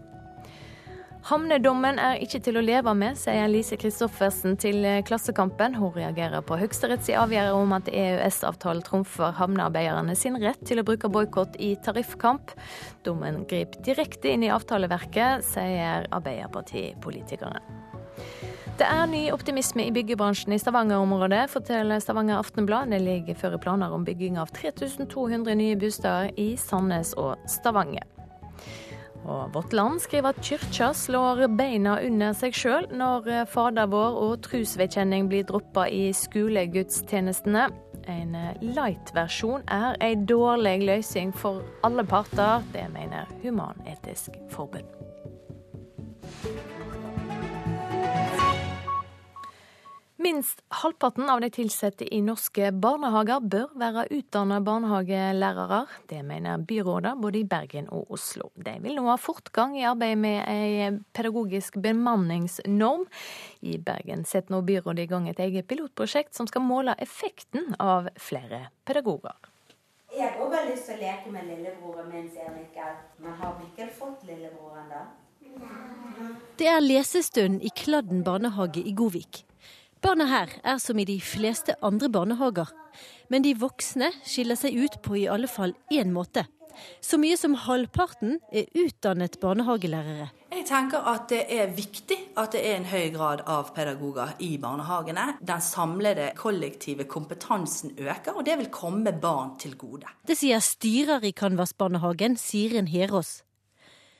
Havnedommen 1.24 2.00
er 2.00 2.18
ikke 2.20 2.40
til 2.44 2.58
å 2.60 2.64
leve 2.64 2.92
med, 2.96 3.16
sier 3.16 3.46
Lise 3.48 3.78
Christoffersen 3.80 4.58
til 4.60 4.84
Klassekampen. 5.08 5.76
Hun 5.76 5.92
reagerer 5.94 6.44
på 6.44 6.58
Høyesteretts 6.60 7.08
avgjørelse 7.16 7.60
om 7.60 7.76
at 7.76 7.88
EØS-avtalen 7.92 8.84
trumfer 8.84 9.32
havnearbeiderne 9.38 10.16
sin 10.20 10.36
rett 10.40 10.60
til 10.68 10.80
å 10.80 10.88
bruke 10.88 11.08
boikott 11.08 11.56
i 11.60 11.74
tariffkamp. 11.84 12.52
Dommen 13.08 13.44
griper 13.48 13.80
direkte 13.88 14.32
inn 14.32 14.44
i 14.44 14.52
avtaleverket, 14.52 15.44
sier 15.52 16.08
Arbeiderpartipolitikerne. 16.12 17.83
Det 18.74 18.86
er 18.90 19.04
ny 19.06 19.28
optimisme 19.30 19.84
i 19.86 19.92
byggebransjen 19.94 20.52
i 20.52 20.58
Stavanger-området, 20.58 21.44
forteller 21.52 22.00
Stavanger 22.02 22.40
Aftenblad. 22.40 22.90
Det 22.90 22.98
ligger 23.04 23.36
føre 23.38 23.60
planer 23.62 23.92
om 23.94 24.02
bygging 24.02 24.34
av 24.40 24.50
3200 24.50 25.54
nye 25.54 25.76
bosteder 25.78 26.32
i 26.42 26.56
Sandnes 26.58 27.12
og 27.14 27.38
Stavanger. 27.46 28.02
Og 29.24 29.54
Vårt 29.54 29.72
Land 29.72 30.02
skriver 30.02 30.34
at 30.34 30.42
kyrkja 30.42 30.90
slår 30.90 31.44
beina 31.54 32.00
under 32.02 32.34
seg 32.34 32.58
sjøl 32.58 32.90
når 32.90 33.46
Fader 33.54 33.86
vår 33.94 34.18
og 34.24 34.34
trosvedkjenning 34.48 35.30
blir 35.30 35.46
droppa 35.46 35.86
i 35.86 36.08
skolegudstjenestene. 36.10 37.68
En 38.10 38.36
light-versjon 38.74 39.64
er 39.70 39.94
ei 40.02 40.12
dårlig 40.18 40.80
løsning 40.90 41.30
for 41.30 41.62
alle 41.86 42.02
parter. 42.04 42.66
Det 42.74 42.88
mener 42.90 43.30
Human-Etisk 43.46 44.34
Forbund. 44.50 45.03
Minst 50.24 50.62
halvparten 50.68 51.30
av 51.30 51.40
de 51.40 51.50
ansatte 51.62 52.06
i 52.14 52.20
norske 52.24 52.70
barnehager 52.72 53.42
bør 53.44 53.74
være 53.76 54.06
utdannet 54.16 54.64
barnehagelærere. 54.64 55.82
Det 56.08 56.22
mener 56.24 56.62
byrådet 56.64 57.12
både 57.20 57.42
i 57.42 57.44
Bergen 57.44 57.90
og 57.92 58.14
Oslo. 58.16 58.48
De 58.56 58.72
vil 58.80 58.96
nå 58.96 59.04
ha 59.10 59.18
fortgang 59.20 59.76
i 59.76 59.84
arbeidet 59.84 60.22
med 60.22 60.40
en 60.48 60.98
pedagogisk 61.12 61.76
bemanningsnorm. 61.76 63.04
I 63.60 63.76
Bergen 63.76 64.24
setter 64.24 64.56
nå 64.56 64.62
byrådet 64.64 65.04
i 65.04 65.12
gang 65.12 65.28
et 65.28 65.44
eget 65.44 65.68
pilotprosjekt 65.68 66.32
som 66.32 66.48
skal 66.48 66.64
måle 66.64 66.96
effekten 67.04 67.76
av 67.76 68.08
flere 68.16 68.70
pedagoger. 68.88 69.36
Jeg 70.08 70.24
har 70.24 70.40
også 70.40 70.66
lyst 70.72 70.88
til 70.88 71.02
å 71.02 71.02
leke 71.04 71.36
med 71.36 71.52
lillebroren 71.52 72.08
min, 72.08 72.30
sier 72.32 72.48
Mikkel. 72.56 73.00
Men 73.20 73.42
har 73.44 73.58
Mikkel 73.60 73.92
fått 73.92 74.24
lillebror 74.24 74.86
da? 74.88 75.04
Det 76.56 76.70
er 76.70 76.80
lesestund 76.80 77.60
i 77.60 77.76
Kladden 77.76 78.24
barnehage 78.24 78.80
i 78.80 78.96
Godvik. 78.96 79.44
Barna 80.04 80.26
her 80.28 80.50
er 80.60 80.80
som 80.82 80.98
i 81.00 81.06
de 81.08 81.14
fleste 81.24 81.72
andre 81.80 82.10
barnehager. 82.12 82.68
Men 83.32 83.40
de 83.40 83.54
voksne 83.56 84.10
skiller 84.28 84.58
seg 84.60 84.76
ut 84.76 84.98
på 85.00 85.16
i 85.16 85.28
alle 85.32 85.48
fall 85.48 85.72
én 85.88 86.10
måte. 86.12 86.42
Så 87.00 87.16
mye 87.22 87.38
som 87.40 87.54
halvparten 87.56 88.34
er 88.52 88.68
utdannet 88.76 89.38
barnehagelærere. 89.40 90.26
Jeg 90.52 90.66
tenker 90.68 91.08
at 91.08 91.24
det 91.32 91.40
er 91.56 91.72
viktig 91.72 92.18
at 92.36 92.52
det 92.52 92.60
er 92.66 92.76
en 92.82 92.88
høy 92.90 93.08
grad 93.14 93.46
av 93.48 93.70
pedagoger 93.72 94.34
i 94.44 94.50
barnehagene. 94.60 95.38
Den 95.40 95.64
samlede 95.64 96.28
kollektive 96.36 97.08
kompetansen 97.08 97.96
øker, 97.96 98.36
og 98.36 98.44
det 98.44 98.58
vil 98.60 98.70
komme 98.74 99.14
barn 99.22 99.56
til 99.62 99.78
gode. 99.80 100.10
Det 100.28 100.36
sier 100.36 100.60
styrer 100.60 101.24
i 101.24 101.32
Canvas-barnehagen, 101.32 102.36
Siren 102.36 102.92
Herås. 102.92 103.38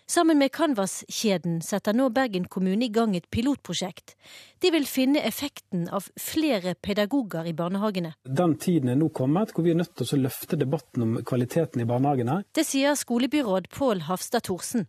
Sammen 0.06 0.36
med 0.38 0.52
Canvas-kjeden 0.52 1.62
setter 1.64 1.94
nå 1.96 2.10
Bergen 2.12 2.44
kommune 2.52 2.84
i 2.84 2.90
gang 2.92 3.14
et 3.16 3.30
pilotprosjekt. 3.32 4.12
De 4.60 4.68
vil 4.74 4.84
finne 4.84 5.22
effekten 5.24 5.86
av 5.88 6.10
flere 6.20 6.74
pedagoger 6.76 7.48
i 7.48 7.54
barnehagene. 7.56 8.10
Den 8.28 8.58
tiden 8.60 8.92
er 8.92 8.98
nå 9.00 9.08
kommet 9.16 9.54
hvor 9.56 9.64
vi 9.64 9.72
er 9.72 9.78
nødt 9.80 9.94
til 9.96 10.04
å 10.04 10.20
løfte 10.26 10.60
debatten 10.60 11.06
om 11.06 11.14
kvaliteten 11.24 11.80
i 11.80 11.88
barnehagene. 11.88 12.42
Det 12.52 12.66
sier 12.68 12.98
skolebyråd 13.00 13.70
Pål 13.72 14.04
Hafstad 14.10 14.44
Thorsen. 14.44 14.84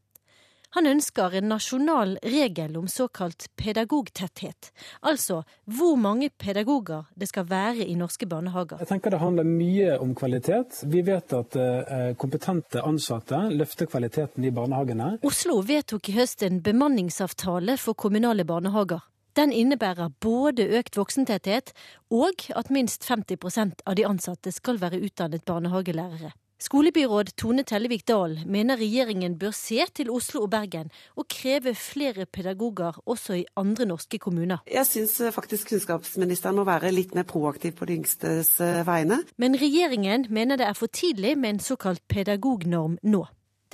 Han 0.75 0.89
ønsker 0.89 1.37
en 1.39 1.47
nasjonal 1.47 2.17
regel 2.19 2.75
om 2.75 2.87
såkalt 2.91 3.47
pedagogtetthet, 3.55 4.73
altså 5.07 5.41
hvor 5.71 5.95
mange 5.95 6.27
pedagoger 6.29 7.05
det 7.15 7.29
skal 7.31 7.47
være 7.47 7.87
i 7.87 7.95
norske 7.95 8.27
barnehager. 8.27 8.81
Jeg 8.83 8.91
tenker 8.91 9.15
Det 9.15 9.21
handler 9.21 9.47
mye 9.47 9.95
om 10.03 10.11
kvalitet. 10.15 10.83
Vi 10.91 11.01
vet 11.07 11.31
at 11.33 11.55
eh, 11.55 12.11
kompetente 12.19 12.83
ansatte 12.83 13.39
løfter 13.55 13.87
kvaliteten 13.87 14.43
i 14.43 14.51
barnehagene. 14.51 15.13
Oslo 15.23 15.61
vedtok 15.63 16.09
i 16.11 16.19
høst 16.19 16.43
en 16.43 16.59
bemanningsavtale 16.61 17.77
for 17.79 17.95
kommunale 17.95 18.43
barnehager. 18.43 19.07
Den 19.35 19.51
innebærer 19.51 20.11
både 20.19 20.67
økt 20.79 20.95
voksentetthet 20.99 21.71
og 22.11 22.49
at 22.55 22.71
minst 22.71 23.03
50% 23.07 23.83
av 23.85 23.95
de 23.95 24.05
ansatte 24.07 24.51
skal 24.51 24.79
være 24.83 25.01
utdannet 25.07 25.43
barnehagelærere. 25.47 26.35
Skolebyråd 26.55 27.33
Tone 27.35 27.65
Tellevik 27.67 28.05
Dahl 28.07 28.37
mener 28.47 28.79
regjeringen 28.79 29.33
bør 29.39 29.51
se 29.51 29.83
til 29.91 30.07
Oslo 30.13 30.45
og 30.45 30.53
Bergen 30.53 30.87
og 31.19 31.27
kreve 31.27 31.73
flere 31.75 32.25
pedagoger 32.25 32.95
også 33.05 33.41
i 33.41 33.45
andre 33.59 33.85
norske 33.89 34.19
kommuner. 34.23 34.63
Jeg 34.71 34.87
syns 34.87 35.17
faktisk 35.35 35.73
kunnskapsministeren 35.73 36.55
må 36.55 36.63
være 36.63 36.93
litt 36.95 37.15
mer 37.15 37.27
proaktiv 37.27 37.75
på 37.75 37.89
de 37.89 37.99
yngstes 37.99 38.53
eh, 38.63 38.85
vegne. 38.87 39.19
Men 39.35 39.59
regjeringen 39.59 40.29
mener 40.29 40.55
det 40.55 40.69
er 40.69 40.79
for 40.79 40.87
tidlig 40.87 41.35
med 41.37 41.57
en 41.57 41.65
såkalt 41.65 42.05
pedagognorm 42.07 43.01
nå. 43.03 43.25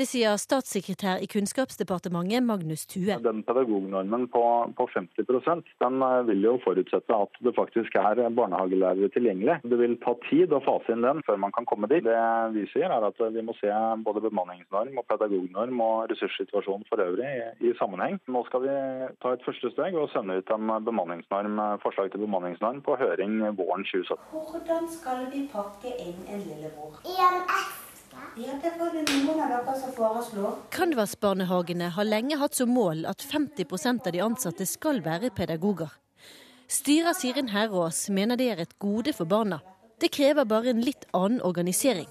Det 0.01 0.07
sier 0.09 0.33
statssekretær 0.41 1.19
i 1.21 1.27
Kunnskapsdepartementet 1.29 2.41
Magnus 2.41 2.87
Thue. 2.89 3.19
Den 3.21 3.43
pedagognormen 3.45 4.23
på, 4.33 4.41
på 4.73 4.87
50% 4.89 5.67
den 5.83 6.05
eh, 6.07 6.15
vil 6.25 6.47
jo 6.47 6.53
forutsette 6.63 7.19
at 7.25 7.37
det 7.45 7.53
faktisk 7.53 7.99
er 8.01 8.23
barnehagelærere 8.33 9.11
tilgjengelig. 9.13 9.59
Det 9.61 9.77
vil 9.77 9.93
ta 10.01 10.15
tid 10.25 10.55
å 10.57 10.61
fase 10.65 10.95
inn 10.95 11.05
den 11.05 11.21
før 11.27 11.37
man 11.43 11.53
kan 11.53 11.67
komme 11.69 11.89
dit. 11.91 12.01
Det 12.07 12.23
vi 12.55 12.63
sier 12.71 12.89
er 12.89 13.05
at 13.11 13.21
vi 13.35 13.43
må 13.45 13.53
se 13.59 13.69
både 14.07 14.23
bemanningsnorm 14.25 14.97
og 14.97 15.05
pedagognorm 15.11 15.85
og 15.85 16.09
ressurssituasjonen 16.15 16.89
for 16.89 17.05
øvrig 17.05 17.29
i, 17.35 17.69
i 17.69 17.75
sammenheng. 17.77 18.17
Nå 18.25 18.41
skal 18.49 18.65
vi 18.65 18.79
ta 19.21 19.35
et 19.37 19.45
første 19.45 19.69
steg 19.75 20.01
og 20.01 20.09
sende 20.15 20.39
ut 20.41 20.55
en 20.57 20.73
bemanningsnorm, 20.89 21.61
forslag 21.85 22.09
til 22.09 22.25
bemanningsnorm 22.25 22.81
på 22.89 22.97
høring 23.05 23.37
våren 23.61 23.85
2017. 23.85 24.17
Hvordan 24.33 24.91
skal 24.97 25.23
vi 25.29 25.45
pakke 25.53 25.93
inn 25.93 26.25
en 26.25 26.45
lillebror? 26.49 26.97
I 27.05 27.19
en 27.29 27.41
eske. 27.45 27.90
Canvas-barnehagene 30.71 31.89
har 31.95 32.07
lenge 32.07 32.37
hatt 32.41 32.55
som 32.57 32.71
mål 32.75 33.05
at 33.07 33.23
50% 33.23 34.07
av 34.07 34.15
de 34.15 34.23
ansatte 34.25 34.67
skal 34.67 34.99
være 35.05 35.31
pedagoger. 35.35 35.91
Styrer 36.71 37.15
Sirin 37.15 37.51
Herrås 37.51 38.09
mener 38.09 38.39
det 38.39 38.49
er 38.51 38.63
et 38.63 38.77
gode 38.79 39.13
for 39.15 39.27
barna. 39.27 39.59
Det 39.99 40.11
krever 40.15 40.47
bare 40.47 40.71
en 40.71 40.83
litt 40.83 41.07
annen 41.13 41.41
organisering. 41.45 42.07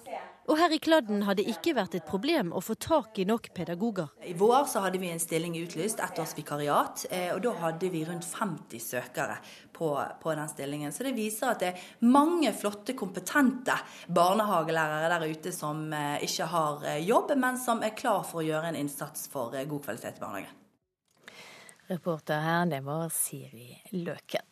Og 0.51 0.59
her 0.59 0.73
i 0.75 0.81
Kladden 0.83 1.21
har 1.23 1.37
det 1.39 1.45
ikke 1.47 1.77
vært 1.77 1.93
et 1.95 2.07
problem 2.09 2.49
å 2.51 2.61
få 2.65 2.75
tak 2.75 3.21
i 3.23 3.25
nok 3.29 3.53
pedagoger. 3.55 4.09
I 4.27 4.33
vår 4.35 4.65
så 4.67 4.81
hadde 4.83 4.99
vi 4.99 5.13
en 5.13 5.23
stilling 5.23 5.55
utlyst, 5.61 6.03
ett 6.03 6.19
års 6.19 6.33
vikariat, 6.35 7.05
eh, 7.07 7.29
og 7.37 7.45
da 7.45 7.53
hadde 7.61 7.91
vi 7.93 8.01
rundt 8.09 8.27
50 8.27 8.83
søkere 8.83 9.37
på, 9.71 9.93
på, 9.95 10.35
den 10.35 10.51
stillingen. 10.51 10.91
Så 10.91 11.07
det 11.07 11.15
viser 11.15 11.53
at 11.53 11.63
det 11.63 11.71
er 11.71 11.87
mange 12.03 12.51
flotte, 12.51 12.99
kompetente 12.99 13.79
barnehagelærere 14.11 15.15
der 15.15 15.31
ute 15.31 15.55
som 15.55 15.87
eh, 15.95 16.19
ikke 16.27 16.51
har 16.51 16.87
eh, 16.97 17.01
jobb, 17.07 17.37
men 17.39 17.61
som 17.63 17.87
er 17.87 17.95
klar 17.95 18.27
for 18.27 18.43
å 18.43 18.49
gjøre 18.51 18.75
en 18.75 18.83
innsats 18.83 19.31
for 19.31 19.55
god 19.55 19.87
kvalitet 19.87 20.19
i 20.19 20.25
barnehagen. 20.27 20.61
Reporter 21.95 22.43
her, 22.43 22.67
det 22.75 22.83
var 22.91 23.07
Siri 23.15 23.77
Løken. 24.03 24.50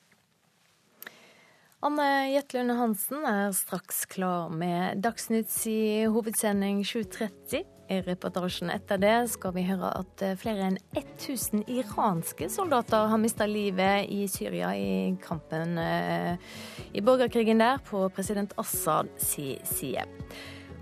Anne 1.78 2.32
Jetlund 2.32 2.74
Hansen 2.74 3.22
er 3.22 3.52
straks 3.54 4.00
klar 4.10 4.48
med 4.50 4.98
Dagsnytts 5.04 5.60
i 5.70 6.06
hovedsending 6.10 6.80
7.30. 6.82 7.60
I 7.88 8.00
reportasjen 8.02 8.72
etter 8.74 8.98
det 8.98 9.14
skal 9.30 9.54
vi 9.54 9.62
høre 9.68 9.92
at 10.00 10.24
flere 10.42 10.66
enn 10.72 10.80
1000 10.98 11.70
iranske 11.70 12.50
soldater 12.50 13.06
har 13.12 13.22
mista 13.22 13.46
livet 13.46 14.10
i 14.10 14.26
Syria 14.28 14.72
i 14.74 15.14
kampen 15.22 15.78
eh, 15.78 16.34
i 16.90 17.00
borgerkrigen 17.00 17.62
der 17.62 17.78
på 17.86 18.08
president 18.10 18.58
Assad 18.58 19.14
si 19.22 19.54
side. 19.62 20.02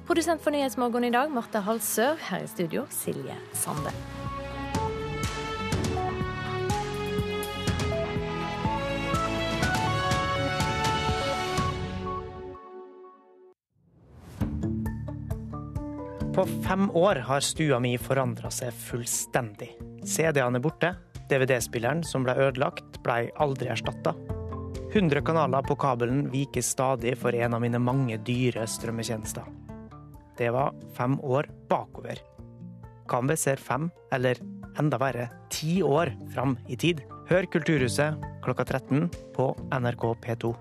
Produsent 0.09 0.41
for 0.41 0.55
Nyhetsmorgen 0.55 1.05
i 1.05 1.13
dag, 1.13 1.29
Marte 1.29 1.61
Halsør. 1.61 2.17
Her 2.31 2.49
i 2.49 2.51
studio, 2.51 2.89
Silje 2.89 3.37
Sande. 3.53 3.93
På 16.37 16.45
fem 16.47 16.91
år 16.91 17.17
har 17.17 17.41
stua 17.41 17.79
mi 17.81 17.95
forandra 17.97 18.51
seg 18.53 18.75
fullstendig. 18.77 19.71
CD-ene 20.05 20.59
er 20.59 20.65
borte. 20.67 20.91
DVD-spilleren 21.31 22.03
som 22.05 22.27
ble 22.27 22.35
ødelagt, 22.37 22.99
ble 23.01 23.31
aldri 23.41 23.71
erstatta. 23.73 24.13
100 24.93 25.23
kanaler 25.25 25.65
på 25.65 25.79
kabelen 25.81 26.27
viker 26.29 26.61
stadig 26.61 27.15
for 27.17 27.33
en 27.33 27.57
av 27.57 27.65
mine 27.65 27.81
mange 27.81 28.21
dyre 28.29 28.67
strømmetjenester. 28.69 29.49
Det 30.37 30.53
var 30.53 30.77
fem 30.99 31.17
år 31.25 31.49
bakover. 31.73 32.21
Om 33.09 33.33
vi 33.33 33.41
ser 33.41 33.57
fem, 33.57 33.89
eller 34.13 34.37
enda 34.77 35.01
verre, 35.01 35.31
ti 35.49 35.79
år 35.81 36.13
fram 36.35 36.59
i 36.69 36.77
tid? 36.77 37.01
Hør 37.33 37.49
Kulturhuset 37.49 38.21
klokka 38.45 38.69
13 38.77 39.09
på 39.33 39.55
NRK 39.73 40.11
P2. 40.21 40.53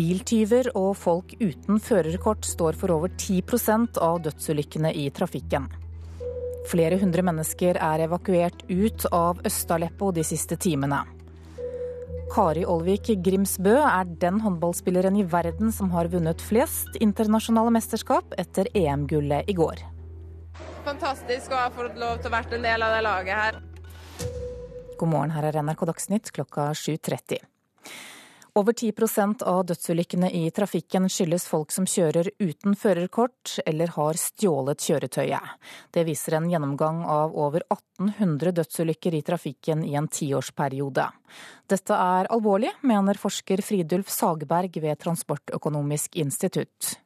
Biltyver 0.00 0.70
og 0.78 0.94
folk 0.96 1.34
uten 1.42 1.80
førerkort 1.82 2.46
står 2.48 2.76
for 2.80 2.94
over 2.94 3.10
10% 3.20 3.98
av 4.00 4.22
dødsulykkene 4.24 4.94
i 4.96 5.10
trafikken. 5.12 5.66
Flere 6.70 6.96
hundre 7.00 7.24
mennesker 7.26 7.76
er 7.76 8.06
evakuert 8.06 8.62
ut 8.70 9.04
av 9.12 9.42
Øst-Aleppo 9.44 10.08
de 10.16 10.24
siste 10.24 10.56
timene. 10.60 11.02
Kari 12.32 12.62
Olvik 12.64 13.10
Grimsbø 13.26 13.74
er 13.82 14.08
den 14.22 14.40
håndballspilleren 14.40 15.18
i 15.20 15.26
verden 15.28 15.72
som 15.74 15.90
har 15.92 16.08
vunnet 16.12 16.40
flest 16.48 16.96
internasjonale 17.02 17.74
mesterskap 17.74 18.36
etter 18.40 18.70
EM-gullet 18.72 19.50
i 19.50 19.56
går. 19.58 19.82
Fantastisk 20.86 21.52
å 21.52 21.64
ha 21.66 21.70
fått 21.74 21.98
lov 22.00 22.22
til 22.22 22.30
å 22.30 22.36
være 22.38 22.56
en 22.56 22.68
del 22.70 22.86
av 22.86 22.96
det 22.96 23.04
laget 23.04 23.42
her. 23.42 23.60
God 24.96 25.12
morgen, 25.12 25.34
her 25.36 25.50
er 25.50 25.60
NRK 25.60 25.88
Dagsnytt 25.90 26.32
klokka 26.38 26.70
7.30. 26.72 27.42
Over 28.54 28.72
10% 28.72 29.42
av 29.42 29.66
dødsulykkene 29.66 30.30
i 30.34 30.50
trafikken 30.50 31.06
skyldes 31.12 31.44
folk 31.46 31.70
som 31.70 31.86
kjører 31.86 32.32
uten 32.42 32.74
førerkort 32.74 33.60
eller 33.62 33.92
har 33.94 34.18
stjålet 34.18 34.82
kjøretøyet. 34.82 35.52
Det 35.94 36.02
viser 36.08 36.34
en 36.38 36.48
gjennomgang 36.50 37.04
av 37.06 37.36
over 37.38 37.62
1800 37.68 38.56
dødsulykker 38.58 39.14
i 39.14 39.22
trafikken 39.22 39.84
i 39.86 39.94
en 39.94 40.08
tiårsperiode. 40.10 41.06
Dette 41.70 41.94
er 41.94 42.30
alvorlig, 42.34 42.72
mener 42.82 43.20
forsker 43.20 43.62
Fridulf 43.62 44.10
Sagberg 44.10 44.80
ved 44.82 44.98
Transportøkonomisk 44.98 46.18
institutt. 46.18 46.96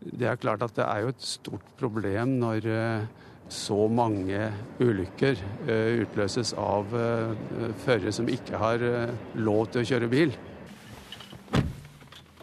Det 0.00 0.28
er 0.28 0.40
klart 0.40 0.62
at 0.64 0.76
det 0.76 0.84
er 0.84 1.06
jo 1.06 1.14
et 1.14 1.24
stort 1.24 1.72
problem 1.80 2.36
når 2.40 2.68
eh, 2.68 3.26
så 3.50 3.88
mange 3.90 4.52
ulykker 4.78 5.40
eh, 5.66 6.04
utløses 6.04 6.54
av 6.54 6.94
eh, 6.94 7.34
førere 7.84 8.14
som 8.14 8.30
ikke 8.30 8.60
har 8.62 8.84
lov 9.34 9.72
til 9.72 9.82
å 9.82 9.88
kjøre 9.90 10.10
bil. 10.12 10.36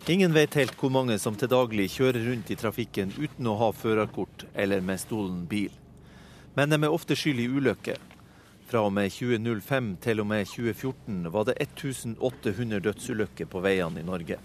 Ingen 0.07 0.31
vet 0.31 0.55
helt 0.55 0.75
hvor 0.79 0.91
mange 0.93 1.17
som 1.19 1.35
til 1.35 1.49
daglig 1.51 1.89
kjører 1.91 2.21
rundt 2.29 2.51
i 2.53 2.55
trafikken 2.59 3.09
uten 3.17 3.47
å 3.51 3.57
ha 3.59 3.73
førerkort 3.75 4.45
eller 4.55 4.79
med 4.79 5.01
stolen 5.01 5.41
bil. 5.51 5.73
Men 6.55 6.71
de 6.71 6.79
er 6.79 6.93
ofte 6.93 7.15
skyld 7.15 7.41
i 7.43 7.49
ulykker. 7.51 7.99
Fra 8.67 8.85
og 8.87 8.93
med 8.95 9.11
2005 9.11 9.89
til 10.03 10.19
og 10.23 10.27
med 10.27 10.47
2014 10.47 11.27
var 11.31 11.45
det 11.47 11.57
1800 11.63 12.81
dødsulykker 12.83 13.47
på 13.51 13.61
veiene 13.63 14.01
i 14.01 14.07
Norge. 14.07 14.39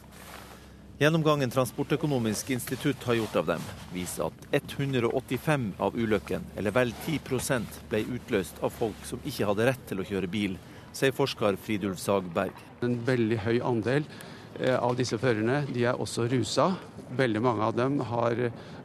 Gjennomgangen 1.03 1.51
Transportøkonomisk 1.51 2.53
institutt 2.55 3.03
har 3.09 3.17
gjort 3.19 3.37
av 3.41 3.47
dem, 3.49 3.63
viser 3.91 4.29
at 4.29 4.45
185 4.55 5.65
av 5.83 5.97
ulykkene, 5.99 6.53
eller 6.55 6.75
vel 6.77 6.93
10% 7.09 7.81
ble 7.91 8.05
utløst 8.15 8.61
av 8.63 8.71
folk 8.71 9.01
som 9.09 9.19
ikke 9.27 9.49
hadde 9.49 9.67
rett 9.67 9.83
til 9.91 9.99
å 9.99 10.07
kjøre 10.07 10.31
bil, 10.31 10.55
sier 10.95 11.11
forsker 11.17 11.59
Fridulf 11.59 11.99
Sagberg. 11.99 12.55
En 12.87 12.95
veldig 13.09 13.41
høy 13.43 13.59
andel 13.67 14.07
av 14.79 14.97
disse 14.99 15.17
førerne 15.21 15.63
de 15.73 15.87
er 15.89 15.99
også 16.01 16.27
rusa. 16.31 16.73
Veldig 17.17 17.43
mange 17.45 17.65
av 17.67 17.75
dem 17.77 17.99
har 18.09 18.39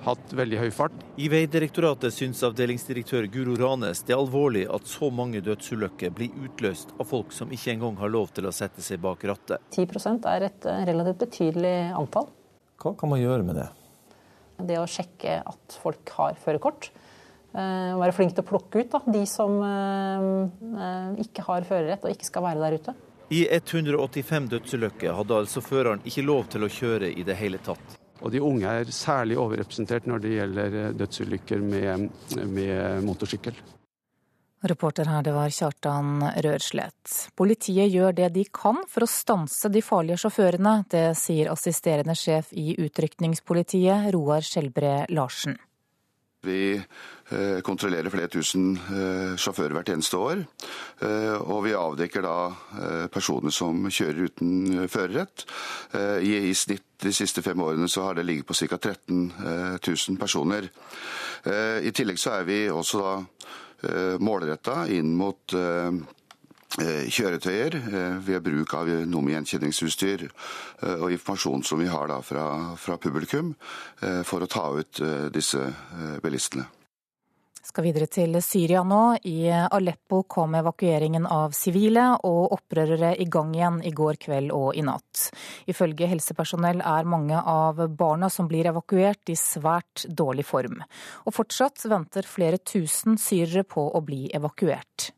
hatt 0.08 0.34
veldig 0.36 0.60
høy 0.62 0.70
fart. 0.76 0.96
I 1.20 1.28
Vegdirektoratet 1.32 2.14
syns 2.16 2.44
avdelingsdirektør 2.48 3.28
Guro 3.32 3.56
Ranes 3.60 4.04
det 4.08 4.16
er 4.16 4.22
alvorlig 4.22 4.66
at 4.72 4.88
så 4.88 5.10
mange 5.14 5.42
dødsulykker 5.44 6.14
blir 6.16 6.36
utløst 6.48 6.94
av 6.98 7.10
folk 7.10 7.34
som 7.36 7.52
ikke 7.54 7.74
engang 7.76 7.98
har 8.00 8.14
lov 8.14 8.32
til 8.36 8.48
å 8.48 8.54
sette 8.56 8.84
seg 8.86 9.02
bak 9.04 9.26
rattet. 9.28 9.64
10 9.76 10.28
er 10.32 10.48
et 10.48 10.70
relativt 10.88 11.26
betydelig 11.26 11.76
antall. 11.98 12.30
Hva 12.78 12.94
kan 13.00 13.12
man 13.12 13.24
gjøre 13.24 13.48
med 13.48 13.60
det? 13.60 13.68
Det 14.68 14.78
å 14.80 14.88
sjekke 14.90 15.42
at 15.46 15.78
folk 15.82 16.16
har 16.18 16.38
førerkort. 16.42 16.92
Være 17.58 18.14
flink 18.14 18.36
til 18.38 18.44
å 18.44 18.48
plukke 18.48 18.84
ut 18.84 18.92
da, 18.94 19.02
de 19.10 19.24
som 19.30 19.60
ikke 21.24 21.46
har 21.48 21.66
førerrett 21.68 22.06
og 22.06 22.14
ikke 22.14 22.28
skal 22.28 22.46
være 22.46 22.64
der 22.64 22.78
ute. 22.78 22.96
I 23.30 23.48
185 23.52 24.50
dødsulykker 24.50 25.16
hadde 25.18 25.36
altså 25.36 25.62
føreren 25.62 26.04
ikke 26.08 26.24
lov 26.24 26.46
til 26.54 26.64
å 26.64 26.72
kjøre 26.72 27.10
i 27.12 27.26
det 27.28 27.36
hele 27.36 27.60
tatt. 27.60 27.98
Og 28.24 28.32
de 28.34 28.40
unge 28.42 28.70
er 28.82 28.92
særlig 28.96 29.36
overrepresentert 29.38 30.08
når 30.08 30.24
det 30.24 30.36
gjelder 30.38 30.78
dødsulykker 30.98 31.60
med, 31.62 32.08
med 32.48 33.04
motorsykkel. 33.06 33.60
Reporter 34.68 35.06
her, 35.06 35.22
det 35.22 35.36
var 35.36 35.52
Kjartan 35.54 36.24
Rørslett. 36.42 37.12
Politiet 37.38 37.92
gjør 37.94 38.16
det 38.18 38.32
de 38.34 38.48
kan 38.50 38.80
for 38.90 39.06
å 39.06 39.12
stanse 39.12 39.70
de 39.70 39.84
farlige 39.86 40.24
sjåførene. 40.24 40.80
Det 40.90 41.12
sier 41.20 41.52
assisterende 41.52 42.16
sjef 42.18 42.50
i 42.58 42.74
utrykningspolitiet, 42.82 44.10
Roar 44.16 44.42
Skjelbre 44.42 45.04
Larsen. 45.14 45.60
Vi 46.48 46.80
kontrollerer 47.64 48.12
flere 48.14 48.32
tusen 48.32 48.70
sjåfører 49.40 49.76
hvert 49.76 49.90
eneste 49.92 50.20
år. 50.20 50.44
Og 51.44 51.60
vi 51.66 51.74
avdekker 51.76 52.24
da 52.24 53.08
personer 53.12 53.52
som 53.52 53.90
kjører 53.92 54.30
uten 54.30 54.88
førerrett. 54.88 55.44
I 56.24 56.54
snitt 56.56 56.86
de 57.04 57.12
siste 57.14 57.44
fem 57.46 57.60
årene 57.62 57.90
så 57.92 58.08
har 58.08 58.18
det 58.18 58.26
ligget 58.26 58.48
på 58.48 58.56
ca. 58.58 58.78
13 58.78 59.34
000 59.84 60.20
personer. 60.22 60.70
I 61.84 61.92
tillegg 61.92 62.22
så 62.22 62.40
er 62.40 62.48
vi 62.48 62.62
også 62.72 63.04
da 63.04 63.18
målretta 64.24 64.88
inn 64.90 65.12
mot 65.20 65.54
kjøretøyer 66.78 67.78
ved 68.26 68.42
bruk 68.46 68.74
av 68.78 68.90
noe 69.10 69.26
med 69.26 69.36
gjenkjenningsutstyr 69.38 70.26
og 70.98 71.12
informasjon 71.12 71.64
som 71.66 71.82
vi 71.82 71.90
har 71.92 72.10
da 72.12 72.22
fra, 72.26 72.48
fra 72.78 72.98
publikum 73.02 73.54
for 74.28 74.44
å 74.44 74.52
ta 74.52 74.66
ut 74.80 75.04
disse 75.34 75.62
bilistene. 76.24 76.68
Skal 77.78 77.92
videre 77.92 78.08
til 78.10 78.34
Syria 78.42 78.80
nå. 78.82 79.20
I 79.30 79.52
Aleppo 79.54 80.24
kom 80.26 80.56
evakueringen 80.58 81.28
av 81.30 81.52
sivile 81.54 82.08
og 82.26 82.56
opprørere 82.56 83.12
i 83.22 83.28
gang 83.30 83.52
igjen 83.54 83.78
i 83.86 83.92
går 83.94 84.18
kveld 84.24 84.50
og 84.50 84.72
i 84.74 84.82
natt. 84.82 85.28
Ifølge 85.70 86.08
helsepersonell 86.10 86.82
er 86.82 87.06
mange 87.06 87.38
av 87.38 87.84
barna 88.00 88.32
som 88.34 88.50
blir 88.50 88.72
evakuert 88.72 89.30
i 89.30 89.38
svært 89.38 90.08
dårlig 90.10 90.48
form. 90.50 90.82
Og 91.30 91.38
fortsatt 91.38 91.86
venter 91.86 92.26
flere 92.26 92.58
tusen 92.58 93.22
syrere 93.22 93.62
på 93.62 93.86
å 93.94 94.02
bli 94.02 94.24
evakuert. 94.34 95.12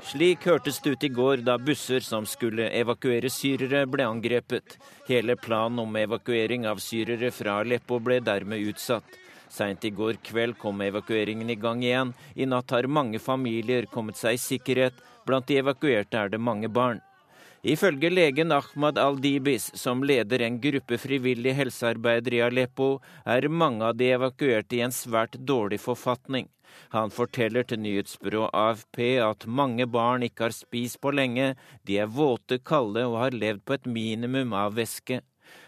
Slik 0.00 0.46
hørtes 0.48 0.80
det 0.80 0.90
ut 0.90 1.04
i 1.04 1.08
går 1.12 1.42
da 1.44 1.58
busser 1.60 2.00
som 2.00 2.24
skulle 2.26 2.70
evakuere 2.74 3.28
syrere, 3.30 3.84
ble 3.86 4.06
angrepet. 4.08 4.78
Hele 5.08 5.36
planen 5.36 5.82
om 5.82 5.96
evakuering 5.96 6.64
av 6.66 6.80
syrere 6.80 7.30
fra 7.30 7.58
Aleppo 7.60 8.00
ble 8.00 8.20
dermed 8.24 8.64
utsatt. 8.72 9.04
Seint 9.50 9.84
i 9.84 9.90
går 9.90 10.20
kveld 10.24 10.56
kom 10.58 10.80
evakueringen 10.80 11.50
i 11.50 11.58
gang 11.58 11.84
igjen. 11.84 12.14
I 12.34 12.46
natt 12.46 12.70
har 12.70 12.86
mange 12.86 13.18
familier 13.18 13.86
kommet 13.90 14.16
seg 14.16 14.38
i 14.38 14.42
sikkerhet. 14.42 14.96
Blant 15.26 15.46
de 15.50 15.58
evakuerte 15.60 16.16
er 16.16 16.32
det 16.32 16.40
mange 16.40 16.70
barn. 16.70 17.02
Ifølge 17.60 18.08
legen 18.08 18.54
Ahmad 18.56 18.96
al-Dibis, 18.96 19.66
som 19.76 20.00
leder 20.00 20.40
en 20.40 20.54
gruppe 20.62 20.96
frivillige 20.96 21.58
helsearbeidere 21.58 22.38
i 22.38 22.40
Aleppo, 22.46 23.02
er 23.28 23.48
mange 23.52 23.84
av 23.84 23.98
de 24.00 24.08
evakuerte 24.14 24.78
i 24.78 24.80
en 24.80 24.94
svært 24.96 25.36
dårlig 25.36 25.76
forfatning. 25.84 26.48
Han 26.96 27.12
forteller 27.12 27.66
til 27.68 27.82
nyhetsbyrået 27.84 28.56
AFP 28.56 29.02
at 29.20 29.44
mange 29.44 29.84
barn 29.84 30.24
ikke 30.24 30.46
har 30.46 30.56
spist 30.56 31.02
på 31.04 31.12
lenge, 31.12 31.52
de 31.84 31.98
er 32.00 32.08
våte, 32.08 32.62
kalde 32.64 33.04
og 33.04 33.18
har 33.26 33.36
levd 33.36 33.66
på 33.68 33.76
et 33.76 33.86
minimum 33.86 34.56
av 34.56 34.78
væske. 34.80 35.20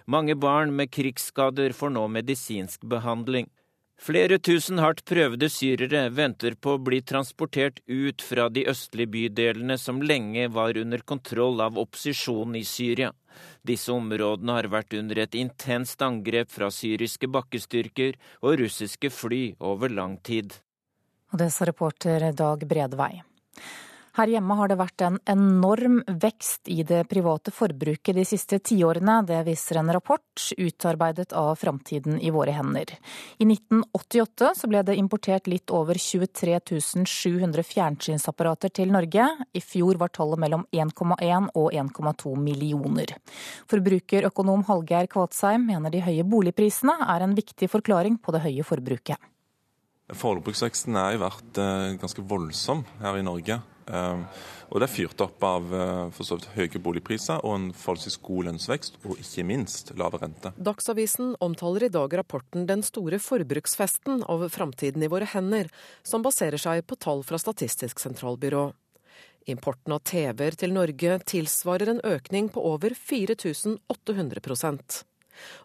Mange 0.09 0.33
barn 0.33 0.73
med 0.73 0.95
krigsskader 0.97 1.77
får 1.77 1.93
nå 1.93 2.07
medisinsk 2.09 2.89
behandling. 2.89 3.53
Flere 4.03 4.41
tusen 4.43 4.81
hardt 4.83 5.05
prøvede 5.07 5.47
syrere 5.47 6.09
venter 6.11 6.57
på 6.59 6.73
å 6.75 6.81
bli 6.83 6.99
transportert 7.07 7.77
ut 7.87 8.25
fra 8.27 8.49
de 8.51 8.65
østlige 8.73 9.13
bydelene 9.13 9.77
som 9.79 10.01
lenge 10.03 10.49
var 10.51 10.75
under 10.81 11.05
kontroll 11.07 11.63
av 11.63 11.79
opposisjonen 11.79 12.57
i 12.59 12.65
Syria. 12.67 13.13
Disse 13.63 13.95
områdene 13.95 14.57
har 14.57 14.69
vært 14.73 14.97
under 14.99 15.23
et 15.23 15.39
intenst 15.39 16.03
angrep 16.03 16.51
fra 16.51 16.73
syriske 16.75 17.31
bakkestyrker 17.31 18.19
og 18.43 18.59
russiske 18.65 19.13
fly 19.15 19.43
over 19.63 19.95
lang 19.95 20.19
tid. 20.19 20.51
Og 21.31 21.39
det 21.39 21.53
sa 21.55 21.71
reporter 21.71 22.27
Dag 22.35 22.67
Bredvei. 22.67 23.23
Her 24.13 24.29
hjemme 24.29 24.57
har 24.59 24.69
det 24.69 24.77
vært 24.77 25.03
en 25.07 25.15
enorm 25.33 26.03
vekst 26.21 26.69
i 26.69 26.83
det 26.85 27.07
private 27.09 27.49
forbruket 27.55 28.13
de 28.13 28.25
siste 28.29 28.59
tiårene. 28.61 29.23
Det 29.25 29.39
viser 29.47 29.79
en 29.81 29.89
rapport 29.95 30.45
utarbeidet 30.53 31.33
av 31.33 31.55
Framtiden 31.57 32.19
i 32.21 32.29
våre 32.35 32.53
hender. 32.53 32.93
I 33.41 33.47
1988 33.49 34.51
så 34.59 34.69
ble 34.69 34.83
det 34.85 34.99
importert 35.01 35.49
litt 35.49 35.73
over 35.73 35.97
23 35.97 36.61
700 37.09 37.65
fjernsynsapparater 37.65 38.75
til 38.83 38.93
Norge. 38.93 39.31
I 39.57 39.65
fjor 39.65 39.97
var 39.97 40.13
tallet 40.13 40.45
mellom 40.45 40.69
1,1 40.69 41.49
og 41.57 41.73
1,2 41.73 42.37
millioner. 42.37 43.17
Forbrukerøkonom 43.73 44.69
Hallgeir 44.69 45.09
Kvatsheim 45.09 45.65
mener 45.73 45.89
de 45.89 46.05
høye 46.05 46.29
boligprisene 46.29 47.01
er 47.09 47.25
en 47.25 47.33
viktig 47.39 47.73
forklaring 47.73 48.21
på 48.21 48.37
det 48.37 48.45
høye 48.45 48.69
forbruket. 48.75 49.17
Forbruksveksten 50.13 51.01
har 51.01 51.17
vært 51.17 51.57
ganske 52.03 52.21
voldsom 52.29 52.85
her 53.01 53.17
i 53.17 53.25
Norge. 53.25 53.63
Og 53.89 54.81
det 54.81 54.87
er 54.87 54.93
fyrt 54.93 55.21
opp 55.25 55.43
av 55.45 55.63
for 56.17 56.47
høye 56.57 56.83
boligpriser 56.83 57.43
og 57.45 57.53
en 57.57 57.67
forholdsvis 57.77 58.19
god 58.25 58.43
lønnsvekst, 58.49 58.93
og 59.05 59.21
ikke 59.21 59.45
minst 59.49 59.93
lave 60.01 60.17
rente. 60.23 60.49
Dagsavisen 60.57 61.35
omtaler 61.45 61.83
i 61.89 61.93
dag 61.93 62.11
rapporten 62.23 62.69
Den 62.71 62.83
store 62.87 63.19
forbruksfesten 63.21 64.23
av 64.31 64.39
framtiden 64.55 65.03
i 65.03 65.11
våre 65.13 65.27
hender, 65.35 65.67
som 66.03 66.25
baserer 66.25 66.59
seg 66.63 66.87
på 66.87 66.95
tall 66.97 67.23
fra 67.27 67.39
Statistisk 67.43 68.01
sentralbyrå. 68.01 68.71
Importen 69.51 69.93
av 69.97 70.01
TV-er 70.07 70.55
til 70.55 70.73
Norge 70.73 71.19
tilsvarer 71.27 71.89
en 71.91 72.05
økning 72.07 72.49
på 72.55 72.63
over 72.63 72.95
4800% 72.95 75.03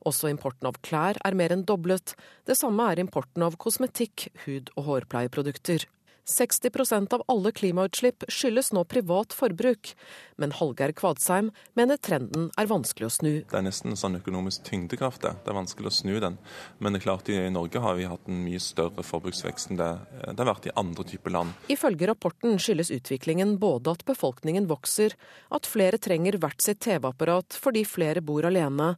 også 0.08 0.32
importen 0.32 0.70
av 0.70 0.80
klær 0.86 1.20
er 1.26 1.38
mer 1.38 1.54
enn 1.56 1.66
doblet. 1.68 2.16
Det 2.48 2.58
samme 2.58 2.90
er 2.92 3.04
importen 3.04 3.46
av 3.46 3.58
kosmetikk, 3.62 4.30
hud- 4.46 4.74
og 4.76 4.90
hårpleieprodukter. 4.90 5.88
60% 6.28 7.14
av 7.16 7.24
alle 7.28 7.52
klimautslipp 7.56 8.26
skyldes 8.28 8.74
nå 8.76 8.84
privat 8.90 9.34
forbruk, 9.34 9.94
men 10.36 10.52
Hallgeir 10.52 10.92
Kvadsheim 10.98 11.52
mener 11.80 12.00
trenden 12.04 12.50
er 12.60 12.70
vanskelig 12.70 13.08
å 13.08 13.14
snu. 13.14 13.32
Det 13.48 13.58
er 13.58 13.66
nesten 13.66 13.94
en 13.94 14.00
sånn 14.00 14.20
økonomisk 14.20 14.66
tyngdekraft. 14.68 15.24
Det. 15.24 15.34
det 15.46 15.54
er 15.54 15.58
vanskelig 15.58 15.92
å 15.92 15.96
snu 15.98 16.18
den. 16.24 16.38
Men 16.78 16.94
det 16.94 17.02
er 17.02 17.06
klart 17.08 17.32
i 17.32 17.40
Norge 17.54 17.82
har 17.84 17.96
vi 17.98 18.10
hatt 18.10 18.28
en 18.28 18.44
mye 18.44 18.60
større 18.62 19.06
forbruksvekst 19.08 19.72
enn 19.72 19.80
det, 19.80 19.90
det 20.28 20.38
har 20.44 20.52
vært 20.52 20.68
i 20.70 20.76
andre 20.78 21.08
typer 21.08 21.36
land. 21.38 21.56
Ifølge 21.72 22.12
rapporten 22.12 22.60
skyldes 22.62 22.92
utviklingen 22.94 23.56
både 23.62 23.96
at 23.96 24.06
befolkningen 24.08 24.68
vokser, 24.70 25.16
at 25.56 25.70
flere 25.70 26.02
trenger 26.02 26.40
hvert 26.42 26.62
sitt 26.64 26.84
TV-apparat 26.86 27.58
fordi 27.58 27.86
flere 27.88 28.22
bor 28.26 28.46
alene, 28.48 28.94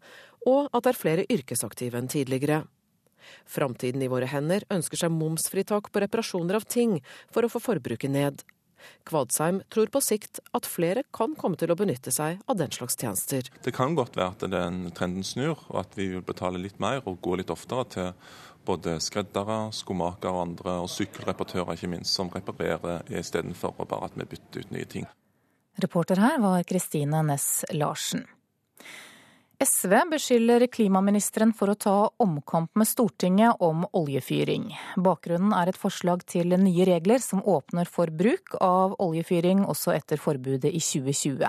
og 0.49 0.69
at 0.73 0.86
det 0.86 0.93
er 0.93 1.01
flere 1.03 1.30
yrkesaktive 1.30 1.99
enn 1.99 2.11
tidligere. 2.11 2.63
Framtiden 3.49 4.03
i 4.05 4.11
våre 4.11 4.30
hender 4.30 4.65
ønsker 4.74 5.03
seg 5.03 5.13
momsfritak 5.15 5.91
på 5.91 6.03
reparasjoner 6.05 6.59
av 6.59 6.67
ting 6.70 6.99
for 7.34 7.45
å 7.45 7.51
få 7.51 7.61
forbruket 7.63 8.13
ned. 8.13 8.43
Kvadsheim 9.03 9.61
tror 9.70 9.89
på 9.91 10.01
sikt 10.03 10.39
at 10.55 10.67
flere 10.70 11.03
kan 11.15 11.36
komme 11.39 11.59
til 11.59 11.72
å 11.72 11.78
benytte 11.80 12.13
seg 12.15 12.39
av 12.47 12.59
den 12.59 12.72
slags 12.72 12.97
tjenester. 12.99 13.49
Det 13.63 13.74
kan 13.76 13.95
godt 13.97 14.15
være 14.15 14.36
at 14.36 14.45
den 14.53 14.86
trenden 14.95 15.26
snur, 15.28 15.59
og 15.67 15.82
at 15.84 15.97
vi 15.99 16.09
vil 16.13 16.24
betale 16.26 16.61
litt 16.61 16.80
mer 16.80 17.03
og 17.03 17.20
gå 17.26 17.36
litt 17.39 17.51
oftere 17.53 17.86
til 17.91 18.11
både 18.70 18.97
skreddere, 19.03 19.59
skomakere 19.76 20.34
og 20.36 20.43
andre, 20.43 20.80
og 20.84 20.91
sykkelreparatører 20.93 21.76
ikke 21.76 21.91
minst, 21.91 22.13
som 22.15 22.32
reparerer 22.34 23.07
istedenfor 23.09 23.76
bare 23.80 24.09
at 24.09 24.20
vi 24.20 24.28
bytter 24.36 24.65
ut 24.65 24.76
nye 24.76 24.89
ting. 24.89 25.07
Reporter 25.80 26.20
her 26.20 26.41
var 26.43 26.65
Kristine 26.67 27.24
Næss 27.24 27.63
Larsen. 27.72 28.26
SV 29.64 29.93
beskylder 30.12 30.64
klimaministeren 30.72 31.49
for 31.51 31.68
å 31.68 31.76
ta 31.76 31.93
omkamp 32.24 32.78
med 32.80 32.88
Stortinget 32.88 33.60
om 33.60 33.82
oljefyring. 33.91 34.70
Bakgrunnen 35.03 35.51
er 35.51 35.68
et 35.68 35.80
forslag 35.80 36.22
til 36.32 36.55
nye 36.55 36.86
regler 36.88 37.20
som 37.20 37.41
åpner 37.43 37.89
for 37.91 38.07
bruk 38.07 38.55
av 38.64 38.95
oljefyring 39.03 39.66
også 39.68 39.91
etter 39.97 40.22
forbudet 40.24 40.72
i 40.72 40.80
2020. 40.80 41.43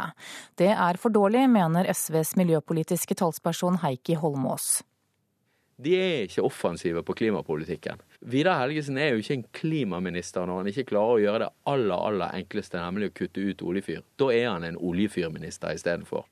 Det 0.59 0.73
er 0.75 0.99
for 0.99 1.15
dårlig, 1.15 1.45
mener 1.55 1.87
SVs 1.95 2.35
miljøpolitiske 2.41 3.15
talsperson 3.23 3.79
Heikki 3.85 4.19
Holmås. 4.19 4.81
de 5.79 5.95
er 5.95 6.27
ikke 6.27 6.43
offensive 6.43 7.05
på 7.07 7.15
klimapolitikken. 7.15 8.03
Vidar 8.21 8.59
Helgesen 8.59 8.99
er 8.99 9.15
jo 9.15 9.23
ikke 9.23 9.39
en 9.39 9.47
klimaminister 9.53 10.51
når 10.51 10.59
han 10.59 10.73
ikke 10.75 10.89
klarer 10.91 11.15
å 11.15 11.23
gjøre 11.23 11.45
det 11.45 11.53
aller, 11.65 11.97
aller 12.11 12.37
enkleste, 12.43 12.83
nemlig 12.83 13.13
å 13.13 13.17
kutte 13.23 13.41
ut 13.41 13.63
oljefyr. 13.63 14.03
Da 14.19 14.33
er 14.35 14.51
han 14.51 14.67
en 14.67 14.83
oljefyrminister 14.91 15.79
istedenfor. 15.79 16.27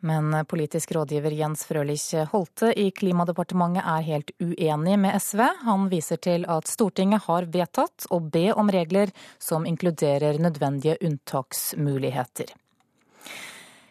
Men 0.00 0.46
politisk 0.46 0.92
rådgiver 0.94 1.34
Jens 1.34 1.64
Frølich 1.66 2.14
Holte 2.30 2.70
i 2.78 2.90
Klimadepartementet 2.94 3.82
er 3.82 4.04
helt 4.06 4.30
uenig 4.38 4.94
med 5.02 5.16
SV. 5.18 5.42
Han 5.66 5.88
viser 5.90 6.20
til 6.22 6.46
at 6.46 6.70
Stortinget 6.70 7.26
har 7.26 7.48
vedtatt 7.50 8.06
å 8.14 8.20
be 8.22 8.52
om 8.54 8.70
regler 8.70 9.10
som 9.42 9.66
inkluderer 9.66 10.38
nødvendige 10.38 11.00
unntaksmuligheter. 11.02 12.54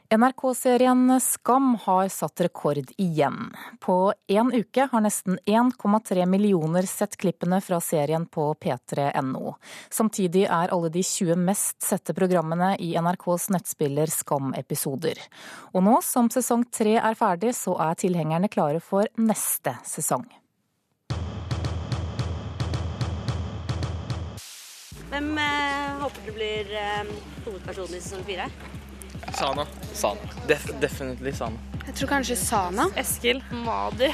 NRK-serien 0.10 1.20
Skam 1.20 1.76
har 1.84 2.08
satt 2.08 2.42
rekord 2.42 2.92
igjen. 2.98 3.52
På 3.80 4.14
én 4.28 4.54
uke 4.56 4.86
har 4.92 5.02
nesten 5.04 5.36
1,3 5.46 6.26
millioner 6.26 6.88
sett 6.88 7.18
klippene 7.20 7.60
fra 7.62 7.82
serien 7.84 8.24
på 8.26 8.46
p3.no. 8.56 9.58
Samtidig 9.92 10.46
er 10.46 10.72
alle 10.72 10.94
de 10.94 11.04
20 11.04 11.36
mest 11.44 11.84
sette 11.84 12.16
programmene 12.16 12.78
i 12.80 12.94
NRKs 12.96 13.50
nettspiller 13.52 14.08
Skam-episoder. 14.08 15.20
Og 15.76 15.84
nå 15.84 16.00
som 16.08 16.32
sesong 16.32 16.64
tre 16.72 16.96
er 17.02 17.20
ferdig, 17.20 17.52
så 17.60 17.76
er 17.90 18.00
tilhengerne 18.00 18.48
klare 18.48 18.80
for 18.80 19.12
neste 19.20 19.76
sesong. 19.84 20.24
Hvem 25.12 25.32
eh, 25.36 25.96
håper 26.00 26.28
du 26.28 26.36
blir 26.36 26.76
eh, 26.80 27.16
hovedpersonen 27.44 28.00
i 28.00 28.06
sesong 28.08 28.28
fire? 28.28 28.52
Sana. 29.34 29.68
Sana. 29.94 30.20
Def 30.48 30.66
definitely 30.82 31.34
Sana. 31.34 31.56
Jeg 31.88 31.96
tror 31.96 32.10
kanskje 32.18 32.36
Sana. 32.36 32.90
Eskil. 32.96 33.44
Madi. 33.52 34.12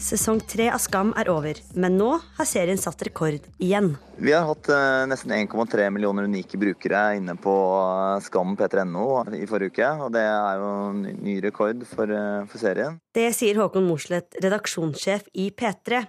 Sesong 0.00 0.40
tre 0.48 0.70
av 0.72 0.80
Skam 0.80 1.10
er 1.20 1.28
over, 1.28 1.58
men 1.76 1.98
nå 2.00 2.08
har 2.38 2.46
serien 2.48 2.78
satt 2.80 3.02
rekord 3.04 3.44
igjen. 3.60 3.92
Vi 4.16 4.32
har 4.32 4.46
hatt 4.48 4.70
uh, 4.72 5.04
nesten 5.10 5.34
1,3 5.36 5.90
millioner 5.92 6.24
unike 6.24 6.56
brukere 6.60 7.02
inne 7.18 7.34
på 7.36 7.52
uh, 7.52 8.16
Skam 8.24 8.56
p3.no 8.56 9.04
i 9.36 9.44
forrige 9.50 9.74
uke. 9.74 9.90
Og 10.06 10.14
det 10.16 10.24
er 10.24 10.62
jo 10.62 10.70
en 10.88 11.02
ny 11.20 11.36
rekord 11.44 11.84
for, 11.88 12.08
uh, 12.08 12.48
for 12.48 12.62
serien. 12.62 12.96
Det 13.12 13.28
sier 13.36 13.60
Håkon 13.60 13.84
Mosleth, 13.90 14.40
redaksjonssjef 14.40 15.28
i 15.36 15.50
P3. 15.52 16.00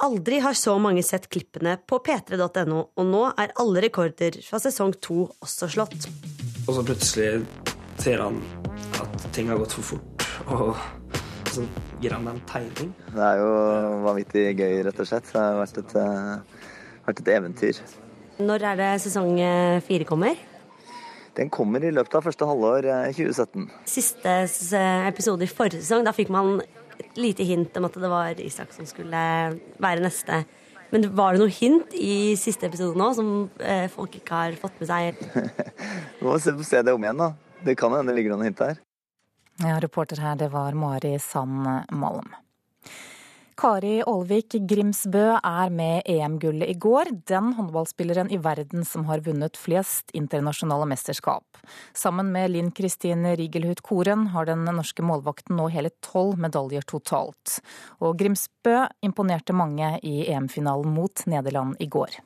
Aldri 0.00 0.38
har 0.40 0.56
så 0.56 0.78
mange 0.80 1.02
sett 1.04 1.26
klippene 1.28 1.74
på 1.84 1.98
p3.no, 2.00 2.78
og 2.96 3.04
nå 3.04 3.20
er 3.36 3.52
alle 3.60 3.82
rekorder 3.84 4.38
fra 4.46 4.56
sesong 4.62 4.94
to 4.96 5.26
også 5.44 5.68
slått. 5.74 6.06
Og 6.64 6.72
så 6.78 6.84
plutselig 6.88 7.42
ser 8.00 8.22
han 8.24 8.38
at 8.96 9.26
ting 9.36 9.50
har 9.52 9.60
gått 9.60 9.76
for 9.76 9.90
fort, 9.90 10.24
og 10.48 11.50
så 11.52 11.66
gir 12.00 12.16
han 12.16 12.30
en 12.32 12.40
tegning. 12.48 12.94
Det 13.10 13.26
er 13.26 13.42
jo 13.42 13.50
vanvittig 14.06 14.46
gøy, 14.54 14.78
rett 14.88 15.04
og 15.04 15.10
slett. 15.10 15.28
Det 15.28 15.42
har 15.42 15.60
vært 15.60 15.82
et, 15.82 15.96
uh, 16.00 16.64
vært 17.10 17.20
et 17.20 17.32
eventyr. 17.36 17.84
Når 18.40 18.68
er 18.70 18.80
det 18.80 18.90
sesong 19.04 19.34
eh, 19.36 19.82
fire 19.84 20.08
kommer? 20.08 20.38
Den 21.36 21.50
kommer 21.52 21.84
i 21.84 21.92
løpet 21.92 22.16
av 22.16 22.24
første 22.24 22.46
halvår 22.48 22.88
2017. 23.12 23.66
Eh, 23.68 23.88
Siste 23.98 24.36
episode 25.10 25.44
i 25.44 25.50
forrige 25.50 25.84
sesong, 25.84 26.08
da 26.08 26.16
fikk 26.16 26.32
man 26.32 26.62
et 27.00 27.20
lite 27.20 27.46
hint 27.46 27.76
om 27.80 27.86
at 27.88 27.96
det 28.00 28.10
var 28.10 28.42
Isak 28.42 28.74
som 28.76 28.88
skulle 28.88 29.22
være 29.80 30.04
neste. 30.04 30.42
Men 30.90 31.06
var 31.14 31.34
det 31.34 31.42
noe 31.44 31.54
hint 31.54 31.94
i 31.94 32.36
siste 32.38 32.66
episode 32.66 32.98
nå 32.98 33.10
som 33.14 33.32
eh, 33.62 33.86
folk 33.92 34.16
ikke 34.18 34.42
har 34.42 34.58
fått 34.58 34.80
med 34.82 34.90
seg? 34.90 35.20
Vi 36.18 36.24
må 36.26 36.38
se, 36.42 36.54
se 36.66 36.82
det 36.82 36.94
om 36.94 37.04
igjen, 37.06 37.22
da. 37.22 37.32
Det 37.62 37.76
kan 37.78 37.94
hende 37.94 38.10
det 38.10 38.18
ligger 38.18 38.34
noen 38.34 38.48
hint 38.50 38.60
der. 38.60 38.80
Ja, 39.60 39.76
reporter 39.82 40.22
her, 40.24 40.38
det 40.40 40.48
var 40.54 40.74
Mari 40.78 41.18
Sand 41.20 41.68
Malm. 41.92 42.32
Kari 43.60 43.98
Aalvik 44.08 44.54
Grimsbø 44.64 45.34
er 45.36 45.72
med 45.74 46.06
EM-gullet 46.08 46.70
i 46.72 46.74
går, 46.80 47.10
den 47.28 47.50
håndballspilleren 47.58 48.30
i 48.32 48.38
verden 48.40 48.86
som 48.88 49.02
har 49.04 49.20
vunnet 49.26 49.58
flest 49.60 50.14
internasjonale 50.16 50.86
mesterskap. 50.88 51.60
Sammen 51.92 52.30
med 52.32 52.54
Linn 52.54 52.70
Kristin 52.72 53.26
Rigelhut 53.36 53.82
Koren 53.84 54.30
har 54.32 54.48
den 54.48 54.64
norske 54.64 55.04
målvakten 55.04 55.60
nå 55.60 55.66
hele 55.74 55.90
tolv 56.00 56.40
medaljer 56.40 56.86
totalt. 56.88 57.58
Og 58.00 58.16
Grimsbø 58.22 58.86
imponerte 59.04 59.52
mange 59.52 59.92
i 60.08 60.22
EM-finalen 60.32 60.96
mot 60.96 61.26
Nederland 61.28 61.76
i 61.84 61.90
går. 61.98 62.16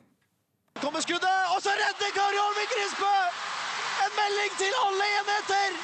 Kommer 0.79 1.03
skuddet, 1.03 1.51
og 1.51 1.59
så 1.59 1.75
redder 1.75 2.15
Kari 2.15 2.39
Aalvik 2.45 2.71
Grimsbø! 2.77 3.11
En 4.07 4.15
melding 4.21 4.55
til 4.63 4.79
alle 4.85 5.11
enheter! 5.19 5.77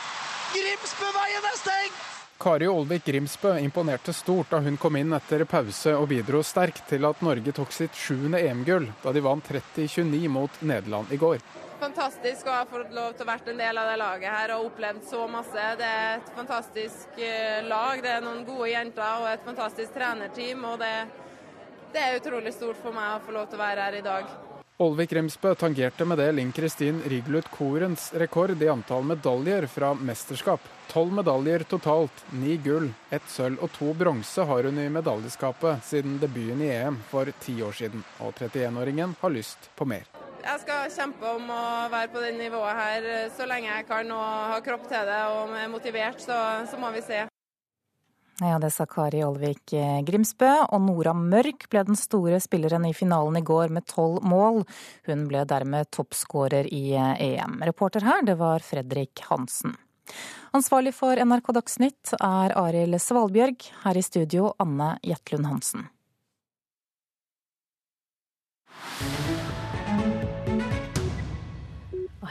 Grimsbø-veien 0.56 1.52
er 1.52 1.60
stengt! 1.60 2.11
Kari 2.42 2.68
Olvik 2.68 3.06
Grimsbø 3.06 3.60
imponerte 3.60 4.14
stort 4.14 4.50
da 4.50 4.58
hun 4.66 4.78
kom 4.82 4.96
inn 4.98 5.14
etter 5.14 5.44
pause 5.46 5.92
og 5.94 6.08
bidro 6.10 6.40
sterkt 6.42 6.88
til 6.90 7.06
at 7.06 7.20
Norge 7.22 7.54
tok 7.54 7.70
sitt 7.76 7.94
sjuende 7.94 8.40
EM-gull 8.42 8.88
da 9.04 9.14
de 9.14 9.22
vant 9.22 9.46
30-29 9.46 10.32
mot 10.34 10.58
Nederland 10.66 11.14
i 11.14 11.20
går. 11.22 11.38
Fantastisk 11.84 12.50
å 12.50 12.56
ha 12.56 12.64
fått 12.66 12.96
lov 12.98 13.14
til 13.14 13.28
å 13.28 13.30
være 13.30 13.54
en 13.54 13.62
del 13.62 13.82
av 13.84 13.92
det 13.92 14.00
laget 14.02 14.34
her 14.34 14.56
og 14.56 14.72
opplevd 14.72 15.06
så 15.12 15.28
masse. 15.30 15.68
Det 15.78 15.92
er 16.02 16.10
et 16.16 16.34
fantastisk 16.34 17.22
eh, 17.22 17.62
lag. 17.70 18.02
Det 18.02 18.16
er 18.16 18.26
noen 18.26 18.42
gode 18.50 18.74
jenter 18.74 19.22
og 19.22 19.30
et 19.30 19.46
fantastisk 19.46 19.94
trenerteam. 19.94 20.66
og 20.66 20.82
det, 20.82 20.94
det 21.94 22.08
er 22.08 22.20
utrolig 22.24 22.58
stort 22.58 22.82
for 22.82 22.98
meg 22.98 23.20
å 23.20 23.24
få 23.28 23.38
lov 23.38 23.50
til 23.54 23.62
å 23.62 23.66
være 23.68 23.86
her 23.86 24.02
i 24.02 24.06
dag. 24.10 24.38
Olvik 24.82 25.14
Remsbø 25.14 25.54
tangerte 25.62 26.10
med 26.10 26.18
det 26.18 26.32
Linn 26.34 26.58
Kristin 26.58 27.04
Riglut 27.06 27.54
Korens 27.54 28.10
rekord 28.18 28.58
i 28.58 28.74
antall 28.74 29.06
medaljer 29.06 29.70
fra 29.70 29.94
mesterskap. 29.94 30.81
Tolv 30.92 31.14
medaljer 31.14 31.64
totalt, 31.64 32.26
ni 32.36 32.58
gull, 32.58 32.90
ett 33.16 33.28
sølv 33.32 33.62
og 33.64 33.70
to 33.72 33.94
bronse 33.96 34.44
har 34.44 34.66
hun 34.68 34.80
i 34.82 34.90
medaljeskapet 34.92 35.86
siden 35.88 36.18
debuten 36.20 36.60
i 36.66 36.68
EM 36.76 36.98
for 37.08 37.30
ti 37.40 37.54
år 37.64 37.78
siden. 37.78 38.02
Og 38.20 38.34
31-åringen 38.36 39.14
har 39.22 39.32
lyst 39.32 39.70
på 39.80 39.88
mer. 39.88 40.04
Jeg 40.42 40.60
skal 40.66 40.90
kjempe 40.92 41.30
om 41.38 41.46
å 41.48 41.64
være 41.94 42.10
på 42.12 42.24
det 42.24 42.32
nivået 42.36 42.76
her 42.76 43.08
så 43.32 43.48
lenge 43.48 43.70
jeg 43.70 43.86
kan 43.88 44.12
og 44.12 44.26
har 44.52 44.66
kropp 44.66 44.90
til 44.90 45.08
det 45.08 45.20
og 45.32 45.54
er 45.62 45.70
motivert, 45.72 46.20
så, 46.20 46.40
så 46.68 46.80
må 46.82 46.90
vi 46.92 47.04
se. 47.06 47.22
Ja, 48.42 48.58
det 48.60 48.74
sa 48.76 48.88
Kari 48.90 49.22
Olvik 49.24 49.72
eh, 49.78 50.02
Grimsbø. 50.04 50.50
Og 50.74 50.82
Nora 50.90 51.14
Mørk 51.16 51.70
ble 51.72 51.86
den 51.88 52.00
store 52.00 52.42
spilleren 52.44 52.90
i 52.90 52.92
finalen 52.98 53.38
i 53.40 53.44
går 53.48 53.72
med 53.72 53.88
tolv 53.88 54.26
mål. 54.28 54.64
Hun 55.08 55.24
ble 55.30 55.46
dermed 55.48 55.88
toppskårer 55.96 56.68
i 56.68 56.84
EM. 56.98 57.16
Eh, 57.16 57.64
e 57.64 57.70
Reporter 57.70 58.04
her, 58.04 58.26
det 58.28 58.36
var 58.42 58.66
Fredrik 58.66 59.24
Hansen. 59.30 59.78
Ansvarlig 60.52 60.92
for 60.92 61.16
NRK 61.16 61.54
Dagsnytt 61.56 62.12
er 62.20 62.52
Arild 62.60 63.00
Svalbjørg. 63.00 63.70
Her 63.86 63.96
i 63.96 64.04
studio 64.04 64.52
Anne 64.60 64.98
Jetlund 65.08 65.48
Hansen. 65.48 65.88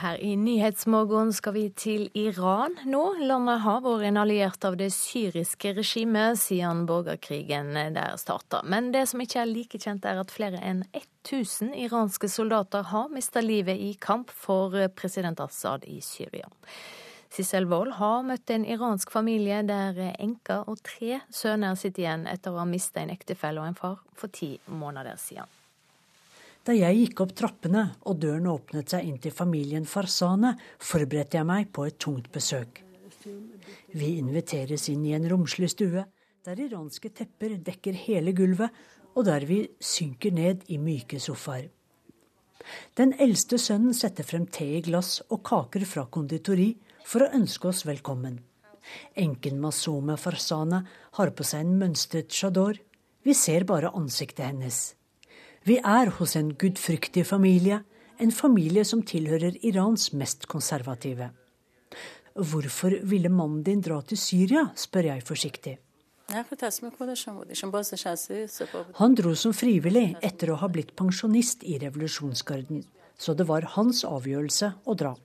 her 0.00 0.16
i 0.24 0.36
Nyhetsmorgen 0.36 1.32
skal 1.32 1.54
vi 1.54 1.64
til 1.76 2.06
Iran 2.16 2.76
nå. 2.88 3.02
Landet 3.28 3.60
har 3.64 3.82
vært 3.84 4.06
en 4.08 4.20
alliert 4.22 4.64
av 4.64 4.78
det 4.80 4.88
syriske 4.96 5.74
regimet 5.76 6.40
siden 6.40 6.86
borgerkrigen 6.88 7.74
der 7.94 8.16
starta. 8.20 8.62
Men 8.64 8.92
det 8.94 9.06
som 9.10 9.20
ikke 9.20 9.42
er 9.42 9.50
like 9.50 9.80
kjent, 9.80 10.06
er 10.08 10.22
at 10.22 10.32
flere 10.32 10.60
enn 10.64 10.82
1000 10.96 11.74
iranske 11.84 12.30
soldater 12.32 12.88
har 12.92 13.12
mista 13.12 13.44
livet 13.44 13.76
i 13.76 13.92
kamp 14.00 14.32
for 14.32 14.76
president 14.96 15.40
Assad 15.44 15.84
i 15.84 16.00
Syria. 16.04 16.48
Sissel 17.30 17.68
Wold 17.70 17.94
har 18.00 18.24
møtt 18.26 18.50
en 18.50 18.64
iransk 18.66 19.12
familie 19.14 19.60
der 19.62 19.98
enka 20.18 20.64
og 20.66 20.80
tre 20.82 21.20
sønner 21.30 21.78
sitter 21.78 22.02
igjen 22.02 22.26
etter 22.26 22.50
å 22.50 22.58
ha 22.58 22.66
mista 22.66 23.04
en 23.04 23.12
ektefelle 23.14 23.62
og 23.62 23.70
en 23.70 23.78
far 23.78 24.00
for 24.18 24.34
ti 24.34 24.56
måneder 24.66 25.18
siden. 25.20 25.46
Da 26.66 26.74
jeg 26.76 26.98
gikk 26.98 27.22
opp 27.24 27.36
trappene 27.38 27.86
og 28.04 28.18
døren 28.20 28.50
åpnet 28.50 28.90
seg 28.92 29.06
inn 29.06 29.20
til 29.22 29.32
familien 29.32 29.86
Farsane, 29.88 30.56
forberedte 30.82 31.38
jeg 31.38 31.48
meg 31.48 31.70
på 31.72 31.86
et 31.88 31.96
tungt 32.02 32.28
besøk. 32.34 32.82
Vi 33.94 34.10
inviteres 34.18 34.90
inn 34.92 35.06
i 35.06 35.14
en 35.16 35.28
romslig 35.30 35.70
stue, 35.72 36.04
der 36.44 36.60
iranske 36.66 37.12
tepper 37.14 37.56
dekker 37.64 37.96
hele 38.06 38.34
gulvet, 38.36 38.74
og 39.14 39.26
der 39.26 39.46
vi 39.46 39.64
synker 39.80 40.34
ned 40.34 40.66
i 40.68 40.78
myke 40.82 41.18
sofaer. 41.22 41.70
Den 42.98 43.14
eldste 43.22 43.58
sønnen 43.58 43.96
setter 43.96 44.26
frem 44.26 44.44
te 44.46 44.66
i 44.76 44.84
glass 44.84 45.22
og 45.30 45.42
kaker 45.46 45.86
fra 45.88 46.04
konditori 46.12 46.74
for 47.04 47.24
å 47.24 47.32
ønske 47.36 47.70
oss 47.70 47.84
velkommen. 47.88 48.38
Enken 49.18 49.60
Masome 49.60 50.16
Farsane 50.18 50.84
har 51.18 51.32
på 51.36 51.46
seg 51.46 51.64
en 51.64 51.76
mønstret 51.80 52.32
chador. 52.32 52.78
Vi 53.22 53.34
ser 53.36 53.66
bare 53.68 53.92
ansiktet 53.96 54.46
hennes. 54.46 54.80
Vi 55.68 55.76
er 55.76 56.08
hos 56.16 56.36
en 56.40 56.54
gudfryktig 56.56 57.26
familie, 57.28 57.82
en 58.20 58.32
familie 58.32 58.84
som 58.84 59.02
tilhører 59.04 59.58
Irans 59.64 60.10
mest 60.16 60.46
konservative. 60.48 61.30
Hvorfor 62.34 62.96
ville 63.04 63.28
mannen 63.28 63.62
din 63.66 63.82
dra 63.84 64.00
til 64.06 64.18
Syria, 64.18 64.70
spør 64.76 65.10
jeg 65.10 65.26
forsiktig. 65.26 65.76
Han 69.00 69.16
dro 69.18 69.32
som 69.34 69.54
frivillig 69.56 70.06
etter 70.22 70.52
å 70.52 70.60
ha 70.60 70.68
blitt 70.70 70.94
pensjonist 70.96 71.64
i 71.66 71.78
revolusjonsgarden, 71.82 72.84
så 73.18 73.34
det 73.34 73.48
var 73.48 73.66
hans 73.74 74.04
avgjørelse 74.06 74.72
å 74.86 74.94
dra. 74.94 75.16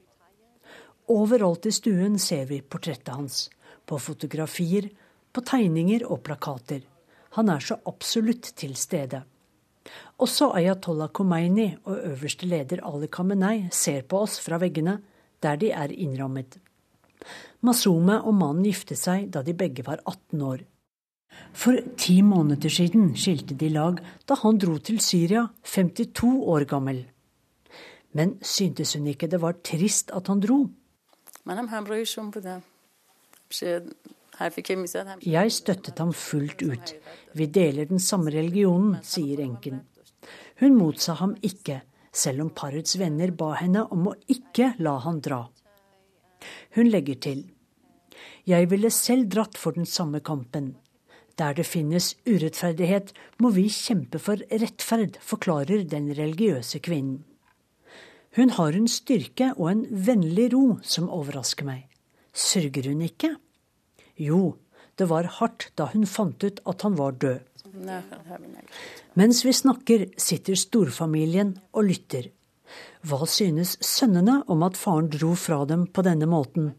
Overalt 1.07 1.65
i 1.65 1.71
stuen 1.71 2.17
ser 2.19 2.45
vi 2.49 2.61
portrettet 2.61 3.13
hans. 3.13 3.49
På 3.85 3.99
fotografier, 4.01 4.89
på 5.31 5.41
tegninger 5.45 6.05
og 6.09 6.23
plakater. 6.25 6.81
Han 7.37 7.49
er 7.51 7.61
så 7.61 7.77
absolutt 7.85 8.53
til 8.57 8.73
stede. 8.79 9.21
Også 10.17 10.49
Ayatollah 10.55 11.11
Khomeini 11.13 11.67
og 11.83 11.97
øverste 12.11 12.47
leder 12.49 12.81
Ali 12.87 13.07
Khamenei 13.11 13.67
ser 13.71 14.01
på 14.01 14.23
oss 14.25 14.39
fra 14.41 14.57
veggene, 14.57 15.01
der 15.43 15.59
de 15.61 15.69
er 15.71 15.91
innrammet. 15.91 16.57
Masume 17.61 18.21
og 18.21 18.33
mannen 18.33 18.65
giftet 18.65 18.97
seg 19.01 19.27
da 19.33 19.43
de 19.45 19.53
begge 19.53 19.85
var 19.85 20.01
18 20.05 20.41
år. 20.41 20.63
For 21.53 21.77
ti 21.99 22.21
måneder 22.23 22.71
siden 22.71 23.11
skilte 23.19 23.57
de 23.59 23.69
lag 23.69 23.99
da 24.25 24.37
han 24.41 24.57
dro 24.57 24.77
til 24.79 25.01
Syria, 25.03 25.49
52 25.63 26.31
år 26.55 26.65
gammel. 26.69 27.03
Men 28.15 28.37
syntes 28.41 28.95
hun 28.95 29.07
ikke 29.11 29.27
det 29.27 29.41
var 29.43 29.59
trist 29.59 30.13
at 30.15 30.31
han 30.31 30.41
dro? 30.41 30.63
Jeg 35.23 35.51
støttet 35.53 35.99
ham 36.01 36.13
fullt 36.13 36.63
ut. 36.65 36.93
Vi 37.37 37.45
deler 37.45 37.85
den 37.89 38.01
samme 38.01 38.33
religionen, 38.33 38.97
sier 39.05 39.43
enken. 39.43 39.83
Hun 40.59 40.77
motsa 40.79 41.13
ham 41.19 41.35
ikke, 41.45 41.81
selv 42.15 42.45
om 42.45 42.49
parets 42.55 42.97
venner 42.99 43.31
ba 43.35 43.53
henne 43.59 43.85
om 43.91 44.09
å 44.11 44.15
ikke 44.31 44.73
la 44.79 44.97
han 45.05 45.21
dra. 45.23 45.43
Hun 46.75 46.89
legger 46.89 47.19
til. 47.27 47.45
Jeg 48.45 48.69
ville 48.71 48.91
selv 48.93 49.29
dratt 49.33 49.57
for 49.57 49.77
den 49.77 49.85
samme 49.89 50.21
kampen. 50.25 50.73
Der 51.37 51.53
det 51.53 51.65
finnes 51.67 52.13
urettferdighet, 52.25 53.11
må 53.43 53.51
vi 53.51 53.67
kjempe 53.69 54.19
for 54.23 54.39
rettferd, 54.51 55.19
forklarer 55.19 55.83
den 55.91 56.11
religiøse 56.15 56.79
kvinnen. 56.79 57.23
Hun 58.35 58.51
har 58.57 58.75
en 58.75 58.87
styrke 58.91 59.53
og 59.55 59.69
en 59.71 59.83
vennlig 59.89 60.49
ro 60.51 60.77
som 60.83 61.07
overrasker 61.07 61.67
meg. 61.67 61.85
Sørger 62.35 62.89
hun 62.91 63.05
ikke? 63.05 63.35
Jo, 64.19 64.57
det 64.99 65.07
var 65.07 65.29
hardt 65.37 65.69
da 65.79 65.87
hun 65.93 66.03
fant 66.07 66.43
ut 66.43 66.59
at 66.67 66.83
han 66.83 66.97
var 66.99 67.15
død. 67.15 67.39
Mens 69.15 69.43
vi 69.45 69.53
snakker, 69.55 70.07
sitter 70.19 70.59
storfamilien 70.59 71.55
og 71.71 71.87
lytter. 71.87 72.27
Hva 73.07 73.23
synes 73.29 73.77
sønnene 73.83 74.41
om 74.51 74.63
at 74.67 74.79
faren 74.79 75.07
dro 75.13 75.31
fra 75.39 75.61
dem 75.69 75.87
på 75.87 76.03
denne 76.03 76.27
måten? 76.27 76.73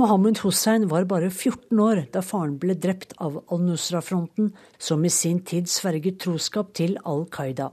Mohammed 0.00 0.40
Hussein 0.40 0.88
var 0.88 1.04
bare 1.04 1.28
14 1.28 1.80
år 1.84 2.06
da 2.14 2.22
faren 2.24 2.56
ble 2.60 2.78
drept 2.80 3.12
av 3.20 3.42
al-Nusra-fronten, 3.52 4.54
som 4.78 5.04
i 5.04 5.12
sin 5.12 5.42
tid 5.44 5.68
sverget 5.68 6.22
troskap 6.24 6.72
til 6.72 6.96
Al 7.04 7.26
Qaida. 7.28 7.68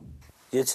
Jeg 0.52 0.68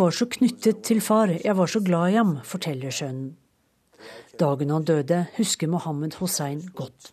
var 0.00 0.14
så 0.14 0.26
knyttet 0.26 0.82
til 0.86 1.00
far, 1.04 1.30
jeg 1.30 1.56
var 1.56 1.70
så 1.70 1.82
glad 1.84 2.12
i 2.12 2.16
ham, 2.18 2.32
forteller 2.44 2.94
sønnen. 2.94 3.36
Dagen 4.36 4.72
han 4.74 4.84
døde, 4.84 5.26
husker 5.36 5.70
Mohammed 5.70 6.18
Hussein 6.20 6.60
godt. 6.76 7.12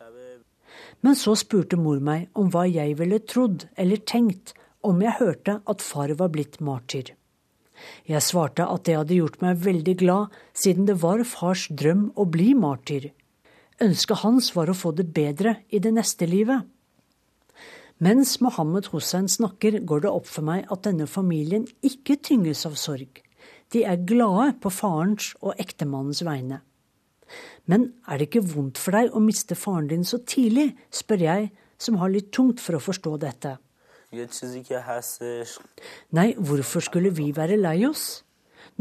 Men 1.02 1.16
så 1.20 1.36
spurte 1.40 1.80
mor 1.80 2.00
meg 2.04 2.30
om 2.40 2.50
hva 2.52 2.66
jeg 2.68 2.98
ville 3.00 3.20
trodd 3.28 3.68
eller 3.80 4.02
tenkt 4.04 4.54
om 4.84 5.02
jeg 5.04 5.20
hørte 5.20 5.60
at 5.70 5.84
far 5.84 6.12
var 6.20 6.32
blitt 6.34 6.60
martyr. 6.64 7.14
Jeg 8.08 8.24
svarte 8.24 8.66
at 8.68 8.86
det 8.88 8.98
hadde 8.98 9.18
gjort 9.18 9.42
meg 9.44 9.60
veldig 9.64 9.96
glad, 10.00 10.34
siden 10.54 10.88
det 10.88 11.00
var 11.02 11.24
fars 11.28 11.68
drøm 11.72 12.10
å 12.20 12.26
bli 12.30 12.54
martyr. 12.56 13.10
Ønsket 13.84 14.22
hans 14.24 14.52
var 14.56 14.70
å 14.70 14.78
få 14.78 14.94
det 14.96 15.10
bedre 15.16 15.58
i 15.70 15.82
det 15.84 15.94
neste 15.96 16.28
livet. 16.30 16.68
Mens 18.04 18.42
Mohammed 18.42 18.90
Hussein 18.92 19.30
snakker, 19.30 19.78
går 19.80 20.02
det 20.04 20.10
opp 20.12 20.26
for 20.28 20.44
meg 20.44 20.66
at 20.74 20.82
denne 20.88 21.06
familien 21.08 21.64
ikke 21.86 22.18
tynges 22.26 22.66
av 22.68 22.76
sorg. 22.80 23.22
De 23.72 23.84
er 23.88 24.02
glade 24.10 24.50
på 24.64 24.72
farens 24.74 25.30
og 25.40 25.54
ektemannens 25.62 26.24
vegne. 26.26 26.60
Men 27.70 27.94
er 28.10 28.20
det 28.20 28.28
ikke 28.28 28.44
vondt 28.50 28.82
for 28.82 28.98
deg 28.98 29.14
å 29.14 29.22
miste 29.24 29.56
faren 29.56 29.88
din 29.92 30.04
så 30.04 30.20
tidlig, 30.20 30.74
spør 30.92 31.24
jeg, 31.30 31.50
som 31.80 32.02
har 32.02 32.12
litt 32.12 32.32
tungt 32.36 32.60
for 32.64 32.76
å 32.76 32.84
forstå 32.84 33.16
dette. 33.24 33.56
Nei, 36.18 36.30
hvorfor 36.38 36.84
skulle 36.84 37.14
vi 37.16 37.32
være 37.36 37.62
lei 37.62 37.80
oss? 37.88 38.24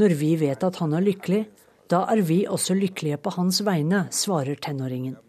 Når 0.01 0.17
vi 0.19 0.35
vet 0.41 0.67
at 0.67 0.81
han 0.83 0.97
er 0.99 1.05
lykkelig, 1.05 1.45
da 1.93 2.07
er 2.11 2.25
vi 2.27 2.43
også 2.49 2.75
lykkelige 2.75 3.21
på 3.23 3.37
hans 3.37 3.63
vegne, 3.67 4.09
svarer 4.11 4.59
tenåringen. 4.59 5.21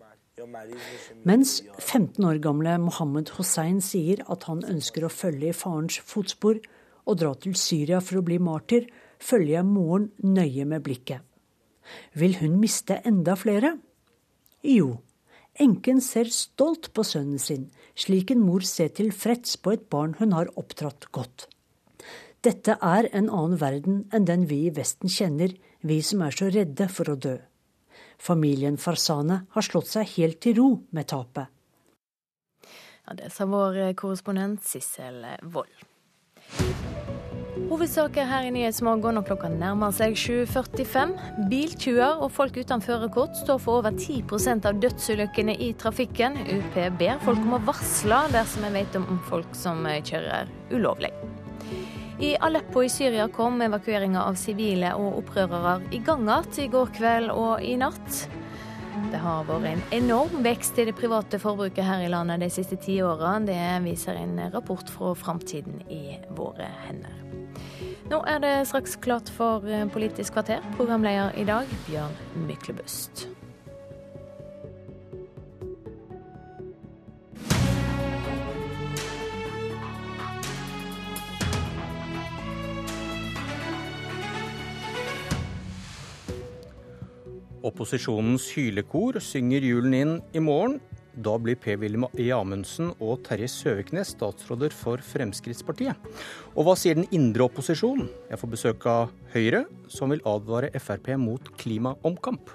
Mens 1.28 1.62
15 1.80 2.24
år 2.26 2.40
gamle 2.44 2.78
Mohammed 2.82 3.34
Hussein 3.38 3.80
sier 3.82 4.24
at 4.32 4.48
han 4.50 4.64
ønsker 4.68 5.06
å 5.06 5.14
følge 5.14 5.52
i 5.52 5.58
farens 5.58 6.00
fotspor 6.00 6.60
og 7.04 7.20
dra 7.20 7.34
til 7.36 7.56
Syria 7.60 8.02
for 8.04 8.20
å 8.20 8.26
bli 8.26 8.40
martyr, 8.40 8.88
følger 9.20 9.60
jeg 9.60 9.70
moren 9.70 10.12
nøye 10.24 10.68
med 10.68 10.84
blikket. 10.86 11.24
Vil 12.16 12.38
hun 12.40 12.60
miste 12.62 13.02
enda 13.08 13.36
flere? 13.40 13.76
Jo, 14.64 15.02
Enken 15.62 16.00
ser 16.02 16.32
stolt 16.34 16.90
på 16.98 17.04
sønnen 17.06 17.38
sin, 17.38 17.68
slik 17.94 18.32
en 18.34 18.42
mor 18.42 18.64
ser 18.66 18.90
tilfreds 18.98 19.60
på 19.62 19.76
et 19.76 19.84
barn 19.94 20.16
hun 20.18 20.34
har 20.34 20.50
oppdratt 20.58 21.12
godt. 21.14 21.46
Dette 22.44 22.76
er 22.82 23.08
en 23.14 23.30
annen 23.30 23.60
verden 23.62 24.00
enn 24.12 24.26
den 24.26 24.48
vi 24.50 24.64
i 24.68 24.74
Vesten 24.74 25.12
kjenner, 25.14 25.54
vi 25.86 26.02
som 26.02 26.24
er 26.26 26.34
så 26.34 26.50
redde 26.50 26.90
for 26.90 27.14
å 27.14 27.16
dø. 27.16 27.38
Familien 28.22 28.78
Farsane 28.78 29.44
har 29.54 29.66
slått 29.66 29.92
seg 29.94 30.10
helt 30.18 30.42
til 30.44 30.58
ro 30.60 30.70
med 30.92 31.10
tapet. 31.12 31.50
Ja, 33.04 33.18
det 33.20 33.34
sa 33.36 33.48
vår 33.50 33.82
korrespondent 34.00 34.64
Sissel 34.64 35.26
Wold. 35.52 35.84
Hovedsaker 37.74 38.28
her 38.30 38.46
i 38.46 38.52
Nyhetsmorgen 38.54 39.16
når 39.18 39.26
klokka 39.28 39.50
nærmer 39.50 39.94
seg 39.96 40.14
7.45. 40.20 41.14
Biltyver 41.50 42.22
og 42.22 42.30
folk 42.36 42.60
uten 42.60 42.84
førerkort 42.86 43.34
står 43.40 43.62
for 43.64 43.82
over 43.82 43.96
10% 43.98 44.68
av 44.70 44.78
dødsulykkene 44.84 45.58
i 45.58 45.72
trafikken. 45.82 46.38
UP 46.54 46.78
ber 47.00 47.22
folk 47.26 47.42
om 47.42 47.58
å 47.58 47.64
varsle 47.66 48.26
dersom 48.36 48.68
en 48.68 48.78
vet 48.78 49.00
om 49.00 49.22
folk 49.30 49.58
som 49.58 49.88
kjører 49.90 50.54
ulovlig. 50.76 51.10
I 52.20 52.36
Aleppo 52.40 52.84
i 52.84 52.90
Syria 52.90 53.28
kom 53.28 53.62
evakueringa 53.62 54.22
av 54.28 54.38
sivile 54.38 54.94
og 54.94 55.18
opprørere 55.24 55.80
i 55.92 56.00
gang 56.06 56.28
igjen 56.28 56.60
i 56.62 56.70
går 56.72 56.92
kveld 56.94 57.34
og 57.34 57.64
i 57.66 57.74
natt. 57.82 58.20
Det 59.10 59.22
har 59.22 59.46
vært 59.48 59.66
en 59.72 59.82
enorm 59.98 60.44
vekst 60.46 60.78
i 60.78 60.86
det 60.86 60.94
private 60.98 61.40
forbruket 61.42 61.86
her 61.86 62.06
i 62.06 62.12
landet 62.14 62.46
de 62.46 62.50
siste 62.54 62.78
ti 62.78 63.00
åra. 63.02 63.40
Det 63.42 63.58
viser 63.86 64.20
en 64.22 64.38
rapport 64.54 64.90
fra 64.94 65.14
Framtiden 65.18 65.82
i 65.90 66.20
våre 66.38 66.70
hender. 66.86 67.20
Nå 68.12 68.22
er 68.30 68.42
det 68.44 68.56
straks 68.70 68.96
klart 69.02 69.30
for 69.34 69.66
Politisk 69.94 70.38
kvarter. 70.38 70.62
Programleder 70.78 71.34
i 71.40 71.48
dag, 71.50 71.70
Bjørn 71.88 72.46
Myklebust. 72.46 73.28
Opposisjonens 87.64 88.50
hylekor 88.58 89.22
synger 89.24 89.64
julen 89.64 89.94
inn 89.96 90.18
i 90.36 90.42
morgen. 90.44 90.82
Da 91.14 91.38
blir 91.40 91.56
Per-Willy 91.62 92.26
Amundsen 92.36 92.90
og 92.98 93.22
Terje 93.24 93.48
Søviknes 93.54 94.12
statsråder 94.18 94.74
for 94.76 95.00
Fremskrittspartiet. 95.00 95.96
Og 96.58 96.68
hva 96.68 96.74
sier 96.76 96.98
den 96.98 97.08
indre 97.16 97.46
opposisjonen? 97.46 98.10
Jeg 98.28 98.42
får 98.42 98.52
besøk 98.52 98.88
av 98.90 99.14
Høyre, 99.32 99.62
som 99.88 100.12
vil 100.12 100.24
advare 100.28 100.74
Frp 100.76 101.14
mot 101.22 101.54
klimaomkamp. 101.62 102.52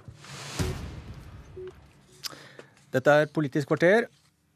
Dette 2.93 3.17
er 3.23 3.33
Politisk 3.33 3.73
kvarter, 3.73 4.11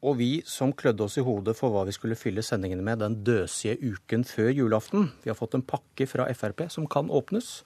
og 0.05 0.19
vi 0.19 0.29
som 0.45 0.75
klødde 0.75 1.07
oss 1.07 1.17
i 1.17 1.25
hodet 1.25 1.57
for 1.57 1.73
hva 1.73 1.87
vi 1.87 1.95
skulle 1.97 2.19
fylle 2.19 2.45
sendingene 2.45 2.85
med 2.85 3.01
den 3.01 3.17
døsige 3.25 3.79
uken 3.81 4.27
før 4.27 4.53
julaften. 4.53 5.09
Vi 5.25 5.33
har 5.33 5.39
fått 5.39 5.57
en 5.57 5.65
pakke 5.65 6.05
fra 6.11 6.29
Frp 6.37 6.67
som 6.69 6.85
kan 6.85 7.09
åpnes, 7.09 7.61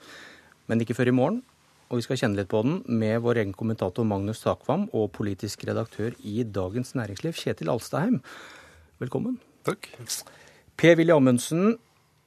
men 0.71 0.79
ikke 0.85 0.95
før 1.01 1.11
i 1.11 1.17
morgen 1.19 1.43
og 1.87 1.99
vi 1.99 2.05
skal 2.05 2.19
kjenne 2.19 2.41
litt 2.41 2.49
på 2.51 2.61
den 2.65 2.81
med 2.99 3.21
vår 3.23 3.41
egen 3.43 3.55
kommentator 3.55 4.07
Magnus 4.07 4.43
Takvam 4.43 4.87
og 4.91 5.11
politisk 5.15 5.63
redaktør 5.69 6.15
i 6.19 6.41
Dagens 6.43 6.93
Næringsliv, 6.99 7.35
Kjetil 7.39 7.71
Alstaheim. 7.71 8.19
Velkommen. 8.99 9.37
Takk. 9.67 9.87
Per-Willy 10.77 11.15
Amundsen, 11.15 11.77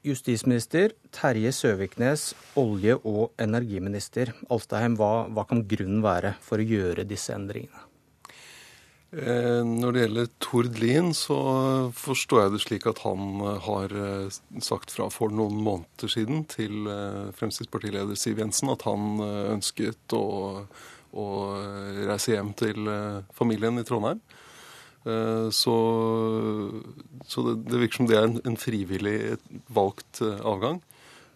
justisminister. 0.07 0.95
Terje 1.13 1.53
Søviknes, 1.53 2.31
olje- 2.57 3.01
og 3.05 3.35
energiminister. 3.43 4.33
Alstaheim, 4.49 4.97
hva, 4.97 5.29
hva 5.29 5.45
kan 5.49 5.67
grunnen 5.69 6.01
være 6.05 6.37
for 6.41 6.63
å 6.63 6.69
gjøre 6.73 7.09
disse 7.09 7.37
endringene? 7.37 7.90
Eh, 9.11 9.63
når 9.67 9.91
det 9.91 10.03
gjelder 10.05 10.29
Tord 10.39 10.77
Lien, 10.79 11.09
så 11.19 11.37
forstår 11.99 12.45
jeg 12.45 12.53
det 12.53 12.61
slik 12.63 12.85
at 12.87 13.01
han 13.03 13.41
eh, 13.43 13.57
har 13.65 13.95
eh, 13.99 14.37
sagt 14.63 14.95
fra 14.95 15.09
for 15.11 15.35
noen 15.35 15.57
måneder 15.67 16.13
siden 16.13 16.45
til 16.51 16.87
Fremskrittspartileder 17.35 18.19
Siv 18.19 18.39
Jensen 18.39 18.71
at 18.71 18.87
han 18.87 19.19
ønsket 19.57 20.15
å, 20.15 20.63
å 21.11 21.27
reise 22.07 22.37
hjem 22.37 22.55
til 22.59 22.87
familien 23.35 23.83
i 23.83 23.87
Trondheim. 23.87 24.23
Så, 25.01 25.75
så 27.25 27.43
det, 27.47 27.55
det, 27.65 27.79
virker 27.81 28.03
som 28.03 28.09
det 28.11 28.19
er 28.19 28.27
en, 28.29 28.35
en 28.45 28.59
frivillig 28.61 29.39
valgt 29.73 30.21
avgang. 30.21 30.83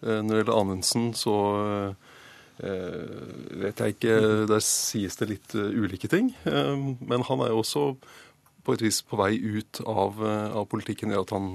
Når 0.05 0.29
det 0.29 0.37
gjelder 0.37 0.59
Anundsen, 0.59 1.07
så 1.17 1.33
vet 2.59 3.81
jeg 3.81 3.95
ikke, 3.95 4.13
Der 4.47 4.61
sies 4.63 5.17
det 5.19 5.29
litt 5.33 5.55
ulike 5.55 6.07
ting. 6.11 6.33
Men 6.45 7.25
han 7.27 7.43
er 7.43 7.51
jo 7.51 7.63
også 7.63 7.87
på 8.65 8.73
et 8.73 8.81
vis 8.81 9.01
på 9.05 9.19
vei 9.19 9.35
ut 9.37 9.81
av, 9.85 10.21
av 10.25 10.65
politikken 10.71 11.13
i 11.13 11.19
at 11.19 11.33
han 11.35 11.51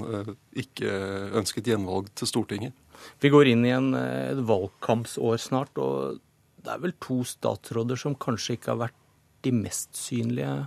ikke 0.55 0.93
ønsket 1.40 1.72
gjenvalg 1.72 2.12
til 2.14 2.31
Stortinget. 2.31 2.77
Vi 3.20 3.31
går 3.32 3.51
inn 3.51 3.64
i 3.66 3.72
en, 3.74 3.94
et 3.97 4.43
valgkampsår 4.47 5.40
snart, 5.40 5.81
og 5.81 6.20
det 6.60 6.74
er 6.74 6.82
vel 6.85 6.94
to 7.02 7.22
statsråder 7.27 7.98
som 7.98 8.18
kanskje 8.20 8.59
ikke 8.59 8.74
har 8.74 8.82
vært 8.86 8.98
de 9.47 9.55
mest 9.56 9.97
synlige, 9.97 10.66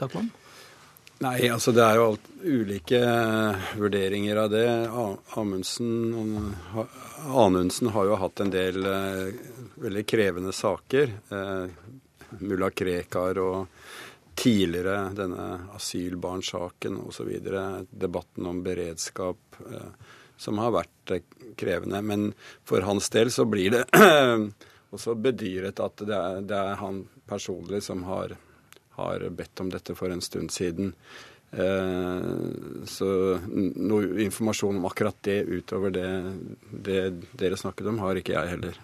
Takman? 0.00 0.30
Nei, 1.22 1.46
altså 1.54 1.70
det 1.70 1.82
er 1.86 1.98
jo 2.00 2.06
alt, 2.10 2.24
ulike 2.42 3.00
vurderinger 3.78 4.40
av 4.42 4.48
det. 4.50 4.66
Amundsen, 5.38 6.54
Anundsen 7.30 7.92
har 7.94 8.08
jo 8.08 8.18
hatt 8.18 8.42
en 8.42 8.50
del 8.50 8.88
eh, 8.90 9.28
veldig 9.84 10.02
krevende 10.08 10.54
saker. 10.56 11.12
Eh, 11.30 11.92
mulla 12.42 12.72
Krekar 12.74 13.38
og 13.38 13.70
tidligere 14.34 15.12
denne 15.14 15.46
asylbarnsaken 15.76 16.98
osv. 17.06 17.30
Debatten 17.90 18.50
om 18.50 18.62
beredskap 18.66 19.62
eh, 19.62 19.90
som 20.36 20.58
har 20.58 20.74
vært 20.74 21.14
eh, 21.14 21.26
krevende. 21.54 22.02
Men 22.02 22.30
for 22.66 22.82
hans 22.88 23.10
del 23.14 23.30
så 23.30 23.46
blir 23.46 23.76
det 23.76 23.84
også 24.94 25.14
bedyret 25.14 25.82
at 25.86 26.02
det 26.02 26.18
er, 26.18 26.40
det 26.50 26.64
er 26.64 26.80
han 26.82 27.04
personlig 27.30 27.84
som 27.86 28.02
har 28.10 28.34
har 29.02 29.28
bedt 29.34 29.62
om 29.64 29.70
dette 29.72 29.96
for 29.98 30.14
en 30.14 30.24
stund 30.24 30.54
siden. 30.54 30.94
Eh, 31.52 32.86
så 32.88 33.08
noe 33.44 34.12
informasjon 34.24 34.78
om 34.78 34.86
akkurat 34.88 35.18
det 35.26 35.42
utover 35.50 35.92
det, 35.92 36.08
det 36.72 37.00
dere 37.36 37.58
snakket 37.60 37.90
om, 37.92 38.00
har 38.00 38.16
ikke 38.16 38.36
jeg 38.38 38.54
heller. 38.54 38.78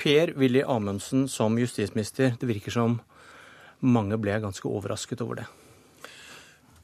Per-Willy 0.00 0.64
Amundsen 0.64 1.28
som 1.28 1.58
justisminister, 1.60 2.32
det 2.40 2.48
virker 2.48 2.74
som 2.74 2.96
mange 3.84 4.16
ble 4.20 4.38
ganske 4.40 4.68
overrasket 4.70 5.20
over 5.24 5.42
det. 5.42 5.50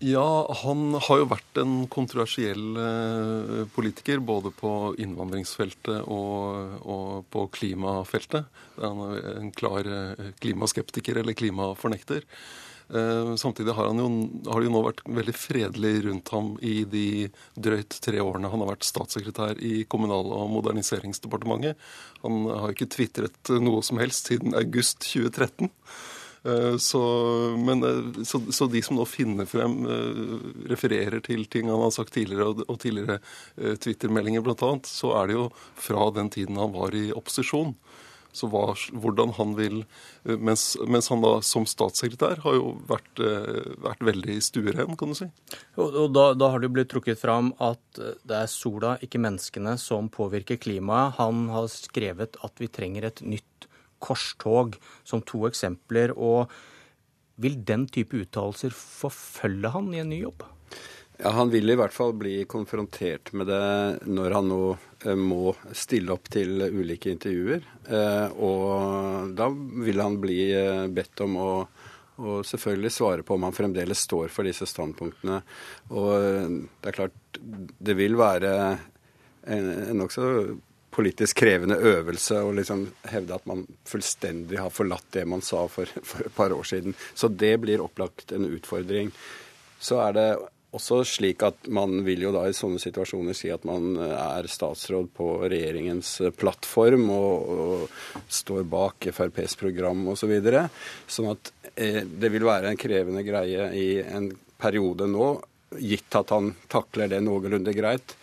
Ja, 0.00 0.48
han 0.62 0.94
har 0.96 1.18
jo 1.20 1.26
vært 1.28 1.58
en 1.60 1.82
kontroversiell 1.92 2.78
eh, 2.80 3.66
politiker 3.74 4.22
både 4.24 4.48
på 4.56 4.94
innvandringsfeltet 4.96 6.06
og, 6.08 6.78
og 6.88 7.26
på 7.28 7.42
klimafeltet. 7.52 8.48
Han 8.80 9.02
er 9.10 9.28
en 9.34 9.52
klar 9.52 9.84
eh, 9.84 10.30
klimaskeptiker 10.40 11.20
eller 11.20 11.36
klimafornekter. 11.36 12.24
Eh, 12.94 13.36
samtidig 13.36 13.72
har, 13.72 13.86
jo, 13.94 14.06
har, 14.50 14.60
det 14.60 14.66
jo 14.66 14.74
nå 14.74 14.82
vært 14.82 15.02
veldig 15.06 15.34
fredelig 15.38 15.92
rundt 16.08 16.30
ham 16.34 16.52
i 16.58 16.80
de 16.90 17.06
drøyt 17.54 18.00
tre 18.02 18.18
årene 18.18 18.50
han 18.50 18.64
har 18.64 18.72
vært 18.72 18.88
statssekretær 18.88 19.60
i 19.62 19.84
Kommunal- 19.90 20.32
og 20.34 20.48
moderniseringsdepartementet. 20.56 21.78
Han 22.24 22.48
har 22.50 22.74
ikke 22.74 22.90
tvitret 22.90 23.52
noe 23.62 23.84
som 23.86 24.02
helst 24.02 24.32
siden 24.32 24.58
august 24.58 25.06
2013. 25.06 25.70
Eh, 26.50 26.76
så, 26.82 27.02
men, 27.62 27.86
eh, 27.86 28.24
så, 28.26 28.42
så, 28.50 28.66
de 28.66 28.82
som 28.82 28.98
nå 28.98 29.06
finner 29.06 29.46
frem, 29.46 29.78
refererer 30.72 31.22
til 31.22 31.46
ting 31.46 31.70
han 31.70 31.84
har 31.84 31.94
sagt 31.94 32.16
tidligere, 32.16 32.66
og, 32.66 32.74
tidligere 32.82 33.20
Twitter-meldinger 33.78 34.42
bl.a., 34.42 34.72
så 34.88 35.14
er 35.20 35.30
det 35.30 35.38
jo 35.38 35.46
fra 35.78 36.10
den 36.18 36.32
tiden 36.34 36.58
han 36.58 36.74
var 36.74 36.96
i 36.98 37.12
opposisjon. 37.14 37.76
Så 38.36 38.46
hva, 38.50 38.68
hvordan 39.02 39.34
han 39.38 39.54
vil 39.58 39.80
eh, 39.82 40.36
mens, 40.38 40.76
mens, 40.86 41.10
han 41.10 41.24
da 41.24 41.32
som 41.46 41.66
statssekretær 41.68 42.42
har 42.44 42.56
jo 42.56 42.72
vært, 42.88 43.22
eh, 43.24 43.72
vært 43.82 44.04
veldig 44.06 44.36
stueren, 44.44 44.96
kan 44.98 45.12
du 45.12 45.18
si. 45.18 45.30
Og, 45.76 45.88
og 45.88 46.14
da, 46.14 46.30
da, 46.38 46.52
har 46.54 46.62
det 46.62 46.72
blitt 46.74 46.92
trukket 46.92 47.20
fram 47.20 47.52
at 47.58 48.00
eh, 48.00 48.14
det 48.22 48.38
er 48.42 48.52
sola, 48.52 48.94
ikke 49.02 49.22
menneskene, 49.22 49.74
som 49.82 50.10
påvirker 50.12 50.60
klimaet. 50.62 51.18
Han 51.18 51.48
har 51.54 51.70
skrevet 51.72 52.38
at 52.46 52.62
vi 52.62 52.70
trenger 52.70 53.10
et 53.10 53.24
nytt 53.26 53.70
korstog, 54.00 54.78
som 55.04 55.24
to 55.26 55.44
eksempler. 55.50 56.14
Og 56.16 56.52
vil 57.40 57.58
den 57.66 57.86
type 57.90 58.16
uttalelser 58.16 58.74
forfølge 58.76 59.74
han 59.74 59.92
i 59.94 60.02
en 60.04 60.10
ny 60.12 60.22
jobb? 60.22 60.46
Ja, 61.22 61.30
Han 61.30 61.50
vil 61.50 61.70
i 61.70 61.76
hvert 61.76 61.92
fall 61.92 62.14
bli 62.16 62.44
konfrontert 62.48 63.32
med 63.36 63.50
det 63.50 64.08
når 64.08 64.34
han 64.38 64.46
nå 64.48 64.60
eh, 65.04 65.16
må 65.18 65.52
stille 65.76 66.14
opp 66.14 66.30
til 66.32 66.62
ulike 66.64 67.10
intervjuer. 67.12 67.64
Eh, 67.92 68.38
og 68.40 69.34
da 69.36 69.50
vil 69.84 70.00
han 70.00 70.16
bli 70.22 70.38
eh, 70.56 70.86
bedt 70.88 71.20
om 71.26 71.34
å, 71.36 71.50
og 72.24 72.46
selvfølgelig 72.48 72.92
svare 72.94 73.26
på 73.26 73.36
om 73.36 73.44
han 73.44 73.56
fremdeles 73.56 74.06
står 74.06 74.32
for 74.32 74.48
disse 74.48 74.64
standpunktene. 74.70 75.42
Og 75.92 76.14
det 76.80 76.88
er 76.88 76.96
klart, 76.96 77.40
det 77.40 77.96
vil 77.98 78.16
være 78.20 78.52
en, 79.44 79.68
en 79.90 80.00
nokså 80.00 80.30
politisk 80.90 81.42
krevende 81.42 81.76
øvelse 81.76 82.38
å 82.42 82.54
liksom 82.56 82.86
hevde 83.12 83.36
at 83.36 83.44
man 83.48 83.66
fullstendig 83.88 84.58
har 84.58 84.72
forlatt 84.72 85.12
det 85.14 85.26
man 85.28 85.44
sa 85.44 85.66
for, 85.68 85.90
for 86.00 86.24
et 86.24 86.34
par 86.34 86.56
år 86.56 86.64
siden. 86.66 86.96
Så 87.12 87.28
det 87.28 87.58
blir 87.60 87.84
opplagt 87.84 88.32
en 88.32 88.48
utfordring. 88.48 89.12
Så 89.80 90.00
er 90.00 90.16
det 90.16 90.26
også 90.76 91.00
slik 91.06 91.42
at 91.46 91.68
man 91.72 92.00
vil 92.06 92.26
jo 92.26 92.32
da 92.34 92.44
i 92.46 92.54
sånne 92.56 92.80
situasjoner 92.82 93.36
si 93.36 93.50
at 93.52 93.64
man 93.68 93.94
eh, 93.98 94.14
er 94.14 94.48
statsråd 94.50 95.10
på 95.16 95.30
regjeringens 95.42 96.12
eh, 96.22 96.34
plattform 96.34 97.08
og, 97.14 97.50
og 97.54 98.28
står 98.30 98.66
bak 98.70 99.10
FrPs 99.10 99.56
program 99.60 100.06
osv. 100.12 100.20
Så 100.20 100.30
videre. 100.30 100.66
sånn 101.10 101.32
at 101.32 101.52
eh, 101.74 102.02
det 102.04 102.30
vil 102.30 102.46
være 102.46 102.70
en 102.70 102.80
krevende 102.80 103.24
greie 103.26 103.70
i 103.74 103.88
en 104.04 104.30
periode 104.60 105.08
nå, 105.10 105.32
gitt 105.80 106.14
at 106.18 106.30
han 106.34 106.52
takler 106.70 107.10
det 107.10 107.22
noenlunde 107.24 107.74
greit 107.74 108.14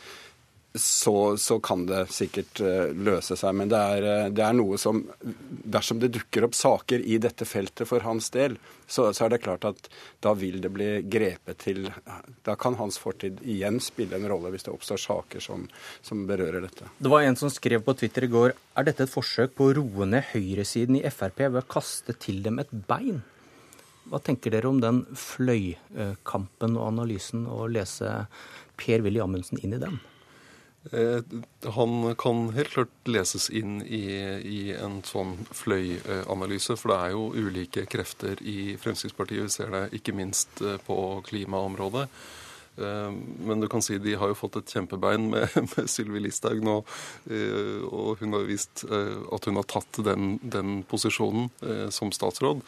så, 0.81 1.37
så, 1.37 1.59
kan 1.63 1.85
det 1.89 2.05
sikkert 2.13 2.61
uh, 2.63 2.89
løse 2.93 3.37
seg. 3.39 3.55
Men 3.57 3.71
det 3.71 3.79
er, 3.79 4.07
uh, 4.07 4.29
det 4.33 4.43
er, 4.45 4.55
noe 4.57 4.79
som 4.81 5.03
Dersom 5.67 5.99
det 6.01 6.13
dukker 6.15 6.47
opp 6.47 6.55
saker 6.57 7.03
i 7.03 7.17
dette 7.21 7.45
feltet 7.47 7.89
for 7.89 8.03
hans 8.05 8.29
del, 8.33 8.57
så, 8.87 9.09
så, 9.11 9.25
er 9.25 9.33
det 9.33 9.41
klart 9.43 9.67
at 9.67 9.89
da 10.23 10.33
vil 10.37 10.61
det 10.63 10.71
bli 10.73 10.89
grepet 11.03 11.59
til 11.65 11.89
Da 12.47 12.55
kan 12.59 12.77
hans 12.79 12.99
fortid 13.01 13.41
igjen 13.43 13.81
spille 13.83 14.15
en 14.15 14.27
rolle 14.31 14.53
hvis 14.53 14.67
det 14.67 14.73
oppstår 14.73 15.01
saker 15.03 15.43
som, 15.43 15.67
som 16.01 16.25
berører 16.29 16.63
dette. 16.63 16.87
Det 16.97 17.11
var 17.11 17.27
en 17.27 17.39
som 17.39 17.51
skrev 17.51 17.83
på 17.83 17.97
Twitter 17.99 18.27
i 18.27 18.31
går 18.31 18.55
er 18.55 18.87
dette 18.87 19.07
et 19.07 19.11
forsøk 19.13 19.57
på 19.57 19.69
å 19.69 19.77
roe 19.81 20.07
ned 20.09 20.29
høyresiden 20.31 20.99
i 20.99 21.07
Frp 21.11 21.47
ved 21.47 21.63
å 21.63 21.67
kaste 21.69 22.15
til 22.21 22.43
dem 22.45 22.61
et 22.63 22.71
bein. 22.87 23.23
Hva 24.07 24.19
tenker 24.23 24.53
dere 24.53 24.69
om 24.69 24.79
den 24.79 25.01
fløykampen 25.19 26.77
og 26.79 26.85
analysen, 26.93 27.43
og 27.51 27.73
lese 27.75 28.11
Per-Willy 28.79 29.19
Amundsen 29.23 29.59
inn 29.59 29.75
i 29.75 29.81
den? 29.81 29.99
Eh, 30.91 31.21
han 31.71 32.15
kan 32.15 32.49
helt 32.49 32.69
klart 32.69 32.89
leses 33.03 33.49
inn 33.49 33.81
i, 33.81 34.05
i 34.43 34.61
en 34.77 35.01
sånn 35.03 35.35
fløyanalyse, 35.51 36.77
for 36.79 36.93
det 36.93 36.97
er 36.97 37.15
jo 37.15 37.27
ulike 37.35 37.85
krefter 37.89 38.39
i 38.41 38.75
Fremskrittspartiet. 38.79 39.47
Vi 39.47 39.55
ser 39.57 39.73
det 39.73 39.85
ikke 39.99 40.15
minst 40.15 40.61
eh, 40.61 40.77
på 40.87 40.97
klimaområdet. 41.27 42.07
Eh, 42.77 43.09
men 43.49 43.63
du 43.63 43.67
kan 43.71 43.83
si 43.83 43.99
de 43.99 44.15
har 44.19 44.31
jo 44.31 44.39
fått 44.39 44.61
et 44.61 44.75
kjempebein 44.77 45.29
med, 45.33 45.47
med 45.73 45.89
Sylvi 45.91 46.23
Listhaug 46.23 46.63
nå. 46.63 46.77
Og 47.87 48.21
hun 48.21 48.37
har 48.37 48.47
vist 48.47 48.85
at 48.87 49.49
hun 49.49 49.59
har 49.59 49.67
tatt 49.67 50.03
den, 50.05 50.37
den 50.43 50.83
posisjonen 50.87 51.49
som 51.93 52.13
statsråd. 52.15 52.61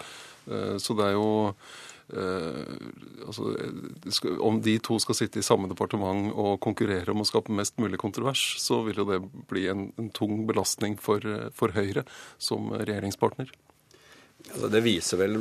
Så 0.82 0.96
det 0.98 1.06
er 1.06 1.14
jo 1.14 1.54
altså, 2.10 3.56
Om 4.42 4.62
de 4.66 4.76
to 4.84 5.00
skal 5.00 5.18
sitte 5.18 5.42
i 5.42 5.46
samme 5.46 5.70
departement 5.70 6.32
og 6.34 6.60
konkurrere 6.64 7.14
om 7.14 7.24
å 7.24 7.28
skape 7.28 7.54
mest 7.56 7.78
mulig 7.82 8.00
kontrovers, 8.02 8.56
så 8.62 8.82
vil 8.88 9.02
jo 9.04 9.08
det 9.10 9.22
bli 9.50 9.68
en, 9.70 9.90
en 10.00 10.12
tung 10.16 10.46
belastning 10.50 10.98
for, 10.98 11.24
for, 11.54 11.76
Høyre 11.76 12.06
som 12.42 12.72
regjeringspartner. 12.74 13.52
Altså, 14.50 14.70
det 14.72 14.82
viser 14.86 15.20
vel, 15.20 15.36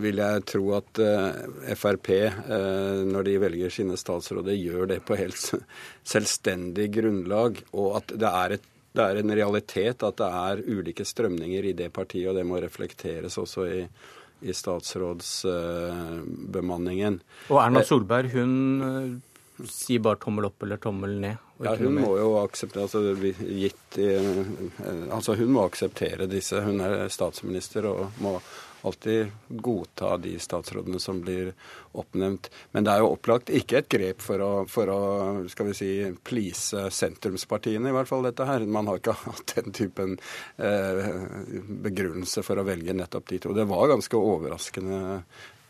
vil 0.00 0.22
jeg 0.22 0.44
tro, 0.48 0.64
at 0.78 1.00
uh, 1.02 1.74
Frp, 1.76 2.12
uh, 2.46 3.02
når 3.04 3.26
de 3.28 3.38
velger 3.42 3.74
sine 3.74 3.98
statsråder, 3.98 4.54
gjør 4.56 4.92
det 4.94 5.00
på 5.04 5.18
helt 5.18 5.52
selvstendig 6.14 6.88
grunnlag, 6.94 7.60
og 7.74 7.98
at 8.00 8.14
det 8.16 8.36
er 8.44 8.56
et 8.58 8.68
det 8.92 9.04
er 9.04 9.18
en 9.22 9.32
realitet 9.32 10.02
at 10.04 10.18
det 10.20 10.26
er 10.28 10.62
ulike 10.68 11.04
strømninger 11.08 11.70
i 11.70 11.76
det 11.76 11.88
partiet, 11.96 12.28
og 12.28 12.36
det 12.36 12.44
må 12.44 12.58
reflekteres 12.60 13.38
også 13.40 13.64
i, 13.64 13.78
i 14.42 14.54
statsrådsbemanningen. 14.54 17.20
Og 17.50 17.62
Erna 17.62 17.80
eh, 17.80 17.86
Solberg 17.86 18.30
hun 18.34 18.82
eh, 18.86 19.10
sier 19.70 20.00
bare 20.02 20.16
tommel 20.22 20.44
opp 20.48 20.62
eller 20.66 20.76
tommel 20.82 21.20
ned? 21.22 21.36
Ja, 21.62 21.76
hun 21.78 21.94
må 22.02 22.18
jo 22.18 22.38
akseptere 22.40 22.82
altså, 22.88 23.00
gitt, 23.46 23.98
eh, 24.02 24.42
altså, 25.14 25.34
hun 25.38 25.50
må 25.54 25.60
akseptere 25.68 26.26
disse. 26.30 26.56
Hun 26.64 26.80
er 26.82 27.08
statsminister 27.12 27.82
og 27.90 28.00
må 28.22 28.32
alltid 28.82 29.30
godta 29.48 30.16
de 30.22 30.34
statsrådene 30.42 31.00
som 31.00 31.20
blir 31.22 31.52
oppnevnt. 31.98 32.50
Men 32.72 32.86
det 32.86 32.92
er 32.92 33.02
jo 33.02 33.12
opplagt 33.14 33.52
ikke 33.54 33.80
et 33.82 33.90
grep 33.92 34.22
for 34.24 34.42
å, 34.42 34.50
for 34.70 34.90
å 34.92 35.00
skal 35.52 35.70
vi 35.70 35.76
si, 35.78 35.90
please 36.26 36.86
sentrumspartiene, 36.90 37.90
i 37.90 37.96
hvert 37.96 38.10
fall 38.10 38.26
dette 38.26 38.46
her. 38.48 38.66
Man 38.66 38.90
har 38.90 39.00
ikke 39.00 39.16
hatt 39.26 39.56
den 39.56 39.76
typen 39.76 40.16
eh, 40.58 41.02
begrunnelse 41.86 42.44
for 42.46 42.60
å 42.60 42.66
velge 42.66 42.96
nettopp 42.96 43.28
de 43.32 43.42
to. 43.42 43.56
Det 43.56 43.68
var 43.70 43.90
ganske 43.94 44.18
overraskende 44.18 45.02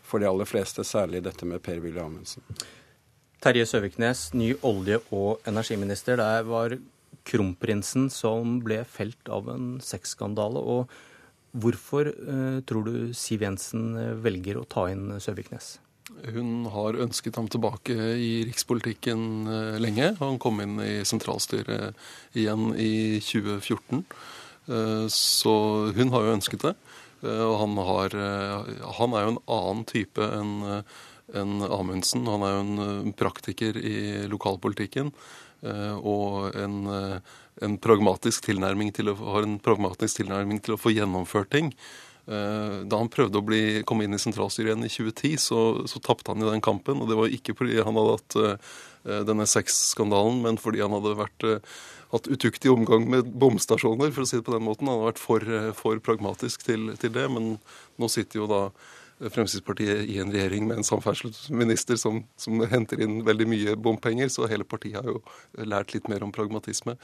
for 0.03 0.21
de 0.21 0.29
aller 0.29 0.49
fleste, 0.49 0.85
særlig 0.85 1.23
dette 1.25 1.47
med 1.49 1.63
Per-Willy 1.65 2.01
Amundsen. 2.01 2.45
Terje 3.43 3.65
Søviknes, 3.67 4.29
ny 4.37 4.53
olje- 4.63 5.01
og 5.11 5.43
energiminister. 5.49 6.19
Det 6.19 6.45
var 6.47 6.77
kronprinsen 7.27 8.09
som 8.11 8.59
ble 8.63 8.83
felt 8.87 9.31
av 9.31 9.49
en 9.51 9.73
sexskandale. 9.83 10.61
Og 10.61 10.93
hvorfor 11.53 12.09
eh, 12.09 12.59
tror 12.67 12.89
du 12.89 12.95
Siv 13.17 13.45
Jensen 13.45 13.93
velger 14.23 14.59
å 14.59 14.67
ta 14.69 14.89
inn 14.91 15.11
Søviknes? 15.23 15.77
Hun 16.23 16.65
har 16.71 16.97
ønsket 17.03 17.37
ham 17.39 17.47
tilbake 17.51 17.95
i 18.19 18.43
rikspolitikken 18.47 19.47
eh, 19.47 19.77
lenge. 19.81 20.13
Han 20.19 20.39
kom 20.41 20.61
inn 20.63 20.77
i 20.83 20.93
sentralstyret 21.07 21.97
igjen 22.37 22.71
i 22.79 23.19
2014. 23.23 24.03
Eh, 24.67 25.05
så 25.11 25.55
hun 25.95 26.13
har 26.13 26.25
jo 26.25 26.35
ønsket 26.37 26.67
det. 26.67 26.73
Eh, 27.23 27.43
og 27.47 27.55
han, 27.63 27.79
har, 27.89 28.17
han 28.99 29.15
er 29.15 29.25
jo 29.25 29.33
en 29.33 29.41
annen 29.57 29.87
type 29.89 30.29
enn 30.39 30.53
en 31.33 31.63
Amundsen. 31.65 32.27
Han 32.29 32.43
er 32.45 32.51
jo 32.51 32.63
en 32.63 33.13
praktiker 33.17 33.79
i 33.79 34.27
lokalpolitikken. 34.29 35.09
Og 35.63 36.51
en, 36.59 36.75
en 37.61 37.77
pragmatisk 37.81 38.47
tilnærming 38.47 38.89
til 38.95 39.11
å, 39.11 39.17
har 39.35 39.45
en 39.45 39.59
pragmatisk 39.61 40.21
tilnærming 40.21 40.63
til 40.63 40.75
å 40.75 40.81
få 40.81 40.93
gjennomført 40.95 41.51
ting. 41.53 41.73
Eh, 42.23 42.75
da 42.87 42.99
han 43.01 43.11
prøvde 43.11 43.41
å 43.41 43.45
bli, 43.45 43.63
komme 43.87 44.05
inn 44.07 44.15
i 44.15 44.21
sentralstyret 44.21 44.71
igjen 44.71 44.87
i 44.87 44.91
2010, 44.91 45.41
så, 45.43 45.59
så 45.89 45.99
tapte 46.03 46.31
han 46.31 46.43
i 46.43 46.49
den 46.49 46.63
kampen. 46.63 47.03
Og 47.03 47.11
det 47.11 47.19
var 47.19 47.35
ikke 47.35 47.55
fordi 47.59 47.81
han 47.83 47.99
hadde 47.99 48.15
hatt 48.15 48.37
uh, 48.39 48.77
denne 49.27 49.47
sexskandalen, 49.49 50.39
men 50.45 50.59
fordi 50.61 50.83
han 50.85 50.95
hadde 50.95 51.17
vært, 51.19 51.47
uh, 51.47 51.83
hatt 52.15 52.29
utuktig 52.31 52.71
omgang 52.71 53.09
med 53.11 53.33
bomstasjoner, 53.43 54.13
for 54.15 54.23
å 54.23 54.29
si 54.29 54.39
det 54.39 54.47
på 54.47 54.55
den 54.55 54.65
måten. 54.69 54.87
Han 54.87 55.01
hadde 55.01 55.11
vært 55.11 55.23
for, 55.23 55.55
for 55.77 56.03
pragmatisk 56.05 56.63
til, 56.65 56.93
til, 57.01 57.13
det. 57.15 57.27
Men 57.33 57.57
nå 57.99 58.11
sitter 58.11 58.43
jo 58.43 58.49
da 58.51 58.63
Fremskrittspartiet 59.31 60.09
i 60.09 60.19
en 60.19 60.31
regjering 60.33 60.67
med 60.67 60.81
en 60.81 60.87
samferdselsminister 60.87 61.99
som, 61.99 62.23
som, 62.39 62.59
henter 62.69 63.01
inn 63.03 63.21
veldig 63.27 63.47
mye 63.49 63.75
bompenger, 63.79 64.31
så 64.33 64.49
hele 64.51 64.67
partiet 64.67 64.99
har 64.99 65.09
jo 65.09 65.21
lært 65.63 65.95
litt 65.95 66.09
mer 66.11 66.25
om 66.25 66.33
pragmatisme. 66.35 66.97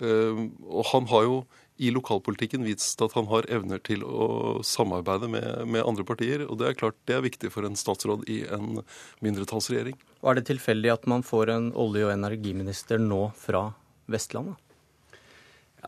Og 0.00 0.88
han 0.92 1.08
har 1.10 1.28
jo 1.28 1.38
i 1.82 1.90
lokalpolitikken 1.90 2.62
vist 2.66 3.02
at 3.02 3.14
han 3.18 3.26
har 3.30 3.48
evner 3.52 3.80
til 3.82 4.04
å 4.06 4.60
samarbeide 4.66 5.28
med, 5.30 5.46
med, 5.66 5.82
andre 5.82 6.06
partier. 6.06 6.44
Og 6.46 6.60
det 6.60 6.68
er 6.68 6.78
klart 6.78 6.98
det 7.10 7.16
er 7.16 7.24
viktig 7.26 7.50
for 7.54 7.66
en 7.66 7.78
statsråd 7.78 8.28
i 8.30 8.44
en 8.54 8.84
mindretallsregjering. 9.24 9.98
Og 10.22 10.30
Er 10.30 10.38
det 10.38 10.46
tilfeldig 10.52 10.92
at 10.94 11.08
man 11.10 11.26
får 11.26 11.50
en 11.56 11.72
olje- 11.72 12.06
og 12.06 12.14
energiminister 12.14 13.02
nå 13.02 13.26
fra 13.38 13.72
Vestlandet? 14.10 14.60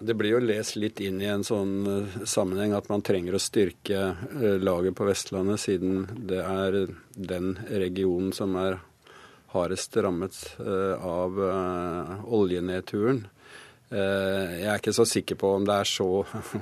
Det 0.01 0.15
blir 0.15 0.37
jo 0.37 0.43
lest 0.45 0.77
litt 0.77 1.01
inn 1.01 1.21
i 1.23 1.29
en 1.31 1.45
sånn 1.47 1.77
uh, 1.87 2.19
sammenheng 2.29 2.75
at 2.77 2.91
man 2.93 3.05
trenger 3.07 3.37
å 3.37 3.43
styrke 3.43 4.03
uh, 4.13 4.57
laget 4.61 4.97
på 4.99 5.07
Vestlandet, 5.09 5.63
siden 5.63 6.05
det 6.29 6.43
er 6.43 6.83
den 7.17 7.55
regionen 7.71 8.35
som 8.37 8.57
er 8.61 8.81
hardest 9.55 9.97
rammet 9.97 10.37
uh, 10.61 11.01
av 11.01 11.41
oljenedturen. 12.27 13.25
Eh, 13.87 14.55
jeg 14.59 14.67
er 14.67 14.81
ikke 14.81 14.95
så 14.97 15.05
sikker 15.07 15.37
på 15.39 15.53
om 15.61 15.67
det 15.67 15.75
er 15.79 15.87
så, 15.87 16.09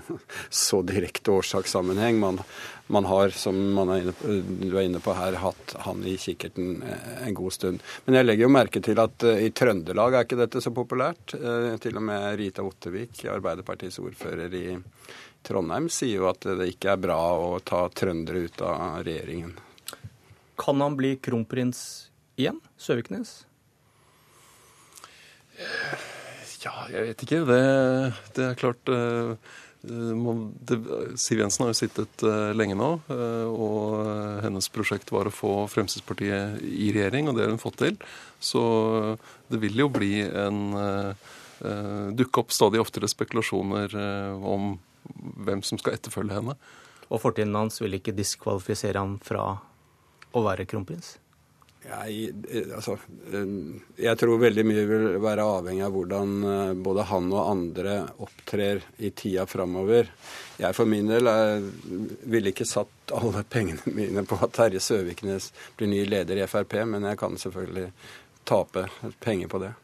så 0.65 0.83
direkte 0.85 1.33
årsakssammenheng. 1.33 2.19
Man, 2.21 2.41
man, 2.87 3.05
har, 3.09 3.31
som 3.31 3.57
man 3.75 3.93
er 3.95 4.11
på, 4.13 4.35
du 4.61 4.77
er 4.77 4.85
inne 4.85 5.01
på 5.03 5.15
her, 5.17 5.39
hatt 5.41 5.75
han 5.87 6.03
i 6.07 6.17
kikkerten 6.21 6.83
eh, 6.83 7.27
en 7.29 7.37
god 7.37 7.57
stund. 7.57 7.85
Men 8.05 8.19
jeg 8.19 8.29
legger 8.29 8.47
jo 8.47 8.53
merke 8.53 8.83
til 8.85 9.01
at 9.01 9.27
eh, 9.29 9.47
i 9.47 9.53
Trøndelag 9.57 10.19
er 10.19 10.29
ikke 10.29 10.41
dette 10.43 10.63
så 10.65 10.73
populært. 10.75 11.37
Til 11.81 12.01
og 12.01 12.05
med 12.05 12.27
Rita 12.41 12.65
Ottervik, 12.67 13.25
Arbeiderpartiets 13.33 14.01
ordfører 14.03 14.53
i 14.59 14.67
Trondheim, 15.45 15.89
sier 15.93 16.23
jo 16.23 16.29
at 16.31 16.45
det 16.61 16.71
ikke 16.73 16.95
er 16.95 17.01
bra 17.01 17.21
å 17.37 17.57
ta 17.65 17.87
trøndere 17.93 18.47
ut 18.47 18.65
av 18.65 19.03
regjeringen. 19.05 19.57
Kan 20.61 20.81
han 20.85 20.97
bli 20.97 21.17
kronprins 21.23 21.81
igjen, 22.39 22.61
Søviknes? 22.79 23.43
Ja, 26.65 26.73
jeg 26.89 27.11
vet 27.11 27.25
ikke. 27.27 27.43
Det, 27.49 27.61
det 28.37 28.47
er 28.47 28.59
klart 28.59 28.91
uh, 28.91 29.35
Siv 31.21 31.41
Jensen 31.41 31.65
har 31.65 31.73
jo 31.73 31.79
sittet 31.79 32.25
uh, 32.27 32.53
lenge 32.57 32.77
nå, 32.79 32.91
uh, 33.11 33.49
og 33.51 34.45
hennes 34.45 34.69
prosjekt 34.73 35.13
var 35.15 35.29
å 35.29 35.35
få 35.35 35.53
Fremskrittspartiet 35.73 36.63
i 36.65 36.91
regjering, 36.95 37.29
og 37.29 37.37
det 37.37 37.47
har 37.47 37.53
hun 37.53 37.63
fått 37.63 37.81
til. 37.83 37.99
Så 38.41 38.63
det 39.53 39.61
vil 39.63 39.85
jo 39.85 39.91
bli 39.93 40.19
en 40.25 40.61
dukke 42.19 42.43
opp 42.43 42.53
stadig 42.53 42.81
oftere 42.83 43.09
spekulasjoner 43.09 43.95
om 44.45 44.75
hvem 45.47 45.63
som 45.65 45.79
skal 45.81 45.97
etterfølge 45.97 46.37
henne. 46.37 46.57
Og 47.09 47.23
fortiden 47.23 47.55
hans 47.57 47.81
vil 47.81 47.97
ikke 47.97 48.17
diskvalifisere 48.17 49.01
ham 49.01 49.17
fra 49.25 49.47
å 50.35 50.43
være 50.45 50.67
kronprins? 50.69 51.15
Jeg, 51.85 52.31
altså, 52.73 52.95
jeg 54.01 54.17
tror 54.21 54.41
veldig 54.41 54.65
mye 54.65 54.85
vil 54.89 55.07
være 55.21 55.45
avhengig 55.45 55.85
av 55.85 55.93
hvordan 55.93 56.33
eh, 56.49 56.73
både 56.87 57.07
han 57.11 57.29
og 57.35 57.51
andre 57.51 57.97
opptrer 58.25 58.81
i 59.05 59.11
tida 59.13 59.45
framover. 59.51 60.09
Jeg 60.57 60.77
for 60.77 60.89
min 60.89 61.11
del 61.11 61.29
ville 62.31 62.55
ikke 62.55 62.69
satt 62.69 63.15
alle 63.17 63.45
pengene 63.55 63.97
mine 63.97 64.25
på 64.29 64.41
at 64.41 64.57
Terje 64.57 64.81
Søviknes 64.81 65.51
blir 65.77 65.93
ny 65.93 66.05
leder 66.09 66.41
i 66.41 66.49
Frp, 66.49 66.79
men 66.89 67.05
jeg 67.11 67.21
kan 67.21 67.37
selvfølgelig 67.41 67.91
tape 68.49 68.89
penger 69.25 69.53
på 69.53 69.61
det. 69.67 69.75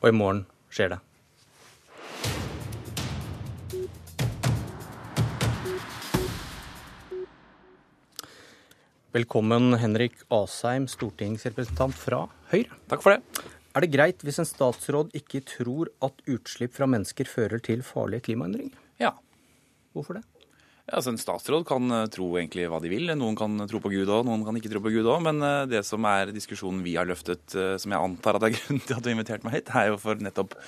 Og 0.00 0.08
i 0.08 0.16
morgen 0.16 0.46
skjer 0.72 0.96
det? 0.96 1.05
Velkommen, 9.16 9.72
Henrik 9.80 10.12
Asheim, 10.34 10.84
stortingsrepresentant 10.92 11.94
fra 11.96 12.18
Høyre. 12.50 12.74
Takk 12.90 13.00
for 13.00 13.14
det. 13.14 13.44
Er 13.72 13.84
det 13.84 13.88
greit 13.94 14.24
hvis 14.26 14.42
en 14.42 14.48
statsråd 14.48 15.14
ikke 15.16 15.40
tror 15.46 15.88
at 16.04 16.18
utslipp 16.28 16.74
fra 16.76 16.88
mennesker 16.90 17.30
fører 17.30 17.62
til 17.64 17.80
farlige 17.86 18.26
klimaendringer? 18.26 18.74
Ja. 19.00 19.14
Hvorfor 19.96 20.18
det? 20.18 20.24
Ja, 20.82 20.98
altså 20.98 21.14
En 21.14 21.22
statsråd 21.22 21.64
kan 21.70 21.88
eh, 21.96 22.10
tro 22.12 22.28
egentlig 22.36 22.66
hva 22.68 22.82
de 22.82 22.90
vil. 22.92 23.08
Noen 23.16 23.38
kan 23.40 23.56
tro 23.70 23.80
på 23.80 23.94
Gud 23.94 24.12
òg, 24.12 24.26
noen 24.28 24.44
kan 24.44 24.58
ikke 24.60 24.74
tro 24.74 24.84
på 24.84 24.92
Gud 24.98 25.08
òg. 25.08 25.24
Men 25.24 25.40
eh, 25.40 25.62
det 25.70 25.80
som 25.88 26.04
er 26.10 26.34
diskusjonen 26.36 26.84
vi 26.84 26.98
har 26.98 27.08
løftet, 27.08 27.46
eh, 27.56 27.78
som 27.80 27.94
jeg 27.94 28.10
antar 28.10 28.36
at 28.36 28.44
det 28.44 28.50
er 28.50 28.56
grunnen 28.58 28.84
til 28.84 28.98
at 28.98 29.00
du 29.00 29.08
har 29.08 29.16
invitert 29.16 29.48
meg 29.48 29.56
hit, 29.56 29.72
er 29.72 29.94
jo 29.94 30.00
for 30.02 30.20
nettopp 30.28 30.58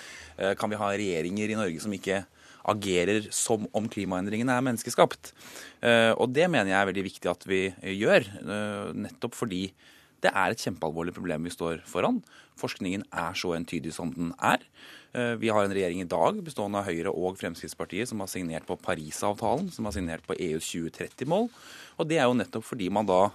Kan 0.57 0.71
vi 0.71 0.79
ha 0.79 0.89
regjeringer 0.95 1.51
i 1.51 1.57
Norge 1.59 1.83
som 1.83 1.93
ikke 1.93 2.23
agerer 2.69 3.29
som 3.35 3.67
om 3.77 3.89
klimaendringene 3.91 4.55
er 4.55 4.65
menneskeskapt. 4.67 5.33
Eh, 5.85 6.13
og 6.15 6.33
det 6.35 6.49
mener 6.51 6.73
jeg 6.73 6.81
er 6.81 6.91
veldig 6.91 7.07
viktig 7.07 7.31
at 7.31 7.47
vi 7.49 7.63
gjør, 8.01 8.29
eh, 8.43 8.93
nettopp 9.07 9.37
fordi 9.39 9.69
det 10.19 10.33
er 10.35 10.51
et 10.51 10.63
kjempealvorlig 10.63 11.15
problem 11.15 11.45
vi 11.47 11.55
står 11.55 11.83
foran. 11.87 12.23
Forskningen 12.59 13.05
er 13.15 13.37
så 13.39 13.55
entydig 13.55 13.93
som 13.95 14.11
den 14.11 14.33
er. 14.43 14.59
Eh, 15.15 15.37
vi 15.39 15.49
har 15.49 15.63
en 15.63 15.73
regjering 15.73 16.03
i 16.03 16.11
dag 16.11 16.43
bestående 16.43 16.81
av 16.81 16.89
Høyre 16.91 17.13
og 17.15 17.39
Fremskrittspartiet 17.39 18.11
som 18.11 18.19
har 18.19 18.27
signert 18.27 18.67
på 18.67 18.77
Parisavtalen, 18.83 19.71
som 19.71 19.87
har 19.87 19.95
signert 19.95 20.27
på 20.27 20.35
EUs 20.35 20.67
2030-mål. 20.75 21.49
Og 21.99 22.09
det 22.11 22.19
er 22.19 22.27
jo 22.27 22.35
nettopp 22.35 22.67
fordi 22.67 22.91
man 22.91 23.07
da 23.07 23.31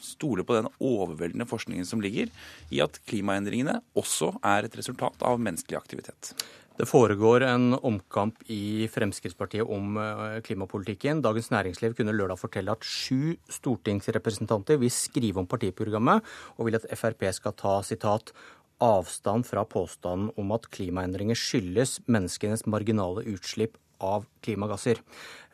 stoler 0.00 0.46
på 0.46 0.56
den 0.56 0.70
overveldende 0.78 1.46
forskningen 1.46 1.86
som 1.86 2.00
ligger 2.00 2.30
i 2.70 2.80
at 2.82 2.98
klimaendringene 3.06 3.80
også 3.98 4.32
er 4.42 4.66
et 4.66 4.78
resultat 4.78 5.22
av 5.22 5.42
menneskelig 5.42 5.78
aktivitet. 5.78 6.32
Det 6.78 6.86
foregår 6.86 7.42
en 7.42 7.72
omkamp 7.74 8.44
i 8.54 8.86
Fremskrittspartiet 8.86 9.66
om 9.66 9.96
eh, 9.98 10.36
klimapolitikken. 10.46 11.18
Dagens 11.24 11.50
Næringsliv 11.50 11.96
kunne 11.98 12.14
lørdag 12.14 12.38
fortelle 12.38 12.70
at 12.70 12.86
sju 12.86 13.34
stortingsrepresentanter 13.50 14.78
vil 14.78 14.92
skrive 14.94 15.42
om 15.42 15.48
partiprogrammet, 15.50 16.22
og 16.54 16.68
vil 16.68 16.78
at 16.78 16.86
Frp 16.94 17.26
skal 17.34 17.56
ta 17.58 17.80
sitat, 17.82 18.30
avstand 18.78 19.42
fra 19.42 19.64
påstanden 19.66 20.30
om 20.38 20.54
at 20.54 20.68
klimaendringer 20.70 21.34
skyldes 21.34 21.96
menneskenes 22.06 22.62
marginale 22.70 23.24
utslipp 23.26 23.74
av 23.98 24.28
klimagasser. 24.46 25.02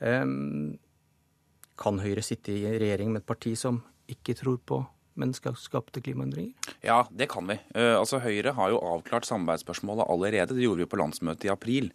Ehm, 0.05 0.77
kan 1.81 2.05
Høyre 2.05 2.21
sitte 2.21 2.53
i 2.53 2.77
regjering 2.77 3.15
med 3.15 3.23
et 3.23 3.31
parti 3.33 3.55
som 3.57 3.81
ikke 4.13 4.37
tror 4.37 4.61
på 4.61 4.85
menneskeskapte 5.21 6.03
klimaendringer? 6.05 6.53
Ja, 6.85 7.05
det 7.11 7.29
kan 7.33 7.47
vi. 7.51 7.59
Uh, 7.77 7.97
altså 8.01 8.21
Høyre 8.23 8.55
har 8.57 8.73
jo 8.73 8.81
avklart 8.83 9.29
samarbeidsspørsmålet 9.29 10.09
allerede. 10.11 10.57
Det 10.57 10.65
gjorde 10.65 10.85
vi 10.85 10.91
på 10.91 11.01
landsmøtet 11.01 11.49
i 11.49 11.53
april. 11.53 11.91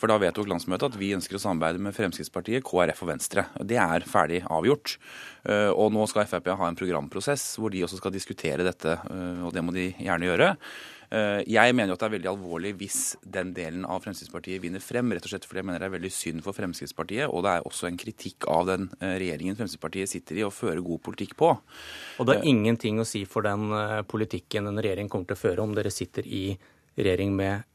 For 0.00 0.10
da 0.10 0.18
vedtok 0.22 0.48
landsmøtet 0.50 0.92
at 0.92 1.00
vi 1.00 1.12
ønsker 1.16 1.38
å 1.38 1.42
samarbeide 1.42 1.82
med 1.82 1.96
Fremskrittspartiet, 1.96 2.64
KrF 2.66 3.02
og 3.04 3.12
Venstre. 3.12 3.46
Det 3.58 3.80
er 3.80 4.06
ferdig 4.08 4.44
avgjort. 4.48 4.96
Uh, 5.44 5.70
og 5.74 5.92
nå 5.96 6.06
skal 6.10 6.28
Frp 6.30 6.52
ha 6.54 6.70
en 6.70 6.78
programprosess 6.78 7.52
hvor 7.60 7.74
de 7.74 7.84
også 7.86 8.00
skal 8.00 8.14
diskutere 8.14 8.66
dette, 8.66 8.96
uh, 9.10 9.44
og 9.46 9.54
det 9.56 9.64
må 9.66 9.76
de 9.76 9.90
gjerne 9.98 10.30
gjøre. 10.30 10.54
Eh, 11.10 11.40
jeg 11.50 11.74
mener 11.74 11.90
jo 11.90 11.96
at 11.96 12.04
det 12.04 12.06
er 12.06 12.14
veldig 12.14 12.30
alvorlig 12.30 12.70
hvis 12.78 12.98
den 13.36 13.50
delen 13.56 13.82
av 13.82 14.04
Fremskrittspartiet 14.04 14.62
vinner 14.62 14.82
frem, 14.84 15.10
rett 15.10 15.24
og 15.26 15.32
slett 15.32 15.46
fordi 15.48 15.58
jeg 15.64 15.66
mener 15.66 15.82
det 15.82 15.88
er 15.88 15.96
veldig 15.96 16.12
synd 16.14 16.44
for 16.44 16.54
Fremskrittspartiet, 16.54 17.26
og 17.26 17.42
det 17.46 17.54
er 17.56 17.66
også 17.66 17.88
en 17.88 17.98
kritikk 17.98 18.46
av 18.50 18.68
den 18.70 18.86
eh, 19.00 19.16
regjeringen 19.18 19.58
Fremskrittspartiet 19.58 20.12
sitter 20.12 20.38
i 20.38 20.44
og 20.46 20.54
fører 20.54 20.82
god 20.86 21.02
politikk 21.08 21.34
på. 21.40 21.50
Og 21.50 22.28
det 22.28 22.36
har 22.36 22.44
eh, 22.44 22.52
ingenting 22.52 23.02
å 23.02 23.08
si 23.08 23.24
for 23.26 23.46
den 23.46 23.74
politikken 24.10 24.70
en 24.70 24.78
regjering 24.78 25.10
kommer 25.10 25.32
til 25.32 25.38
å 25.38 25.42
føre 25.42 25.66
om 25.66 25.74
dere 25.74 25.90
sitter 25.94 26.26
i 26.26 26.44
regjering 26.94 27.34
med 27.34 27.66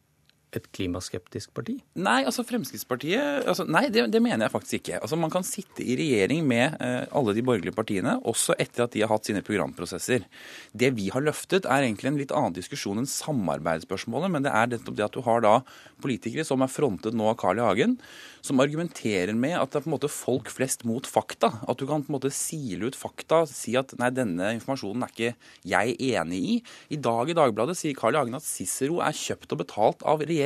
et 0.58 0.68
klimaskeptisk 0.76 1.54
parti? 1.56 1.78
Nei, 2.00 2.22
altså 2.28 2.46
Fremskrittspartiet 2.48 3.48
altså, 3.50 3.66
Nei, 3.70 3.88
det, 3.94 4.08
det, 4.14 4.22
mener 4.24 4.46
jeg 4.46 4.54
faktisk 4.54 4.78
ikke. 4.80 5.00
Altså 5.02 5.20
Man 5.20 5.34
kan 5.34 5.46
sitte 5.48 5.84
i 5.84 5.98
regjering 6.00 6.46
med 6.48 6.78
eh, 6.84 7.04
alle 7.16 7.36
de 7.36 7.44
borgerlige 7.46 7.76
partiene, 7.76 8.18
også 8.28 8.58
etter 8.62 8.86
at 8.86 8.96
de 8.96 9.04
har 9.04 9.12
hatt 9.12 9.28
sine 9.28 9.44
programprosesser. 9.46 10.28
Det 10.74 10.92
vi 10.98 11.10
har 11.14 11.26
løftet, 11.26 11.68
er 11.68 11.86
egentlig 11.88 12.12
en 12.12 12.22
litt 12.22 12.36
annen 12.36 12.56
diskusjon 12.56 13.02
enn 13.02 13.10
samarbeidsspørsmålet, 13.10 14.34
men 14.34 14.46
det 14.46 14.54
er 14.54 14.72
nettopp 14.72 15.00
det 15.00 15.08
at 15.08 15.18
du 15.18 15.24
har 15.26 15.44
da 15.46 15.58
politikere 16.04 16.46
som 16.48 16.64
er 16.64 16.72
frontet 16.72 17.16
nå 17.16 17.30
av 17.32 17.38
Carl 17.42 17.62
I. 17.62 17.66
Hagen, 17.66 17.98
som 18.46 18.62
argumenterer 18.62 19.34
med 19.34 19.56
at 19.58 19.72
det 19.74 19.80
er 19.80 19.86
på 19.86 19.90
en 19.90 19.96
måte 19.96 20.12
folk 20.12 20.52
flest 20.54 20.86
mot 20.86 21.08
fakta. 21.10 21.50
At 21.66 21.80
du 21.82 21.88
kan 21.90 22.04
på 22.06 22.12
en 22.12 22.18
måte 22.18 22.34
sile 22.34 22.92
ut 22.92 22.98
fakta, 22.98 23.44
si 23.50 23.74
at 23.80 23.96
nei, 24.00 24.12
denne 24.14 24.52
informasjonen 24.58 25.06
er 25.06 25.14
ikke 25.14 25.32
jeg 25.66 25.96
enig 26.14 26.42
i. 26.46 26.56
I 26.94 27.02
dag 27.02 27.32
i 27.32 27.38
Dagbladet 27.38 27.78
sier 27.80 27.98
Carl 27.98 28.16
I. 28.16 28.22
Hagen 28.22 28.38
at 28.38 28.46
Cicero 28.46 29.02
er 29.04 29.18
kjøpt 29.18 29.56
og 29.56 29.64
betalt 29.64 30.06
av 30.06 30.22
regjeringen. 30.22 30.45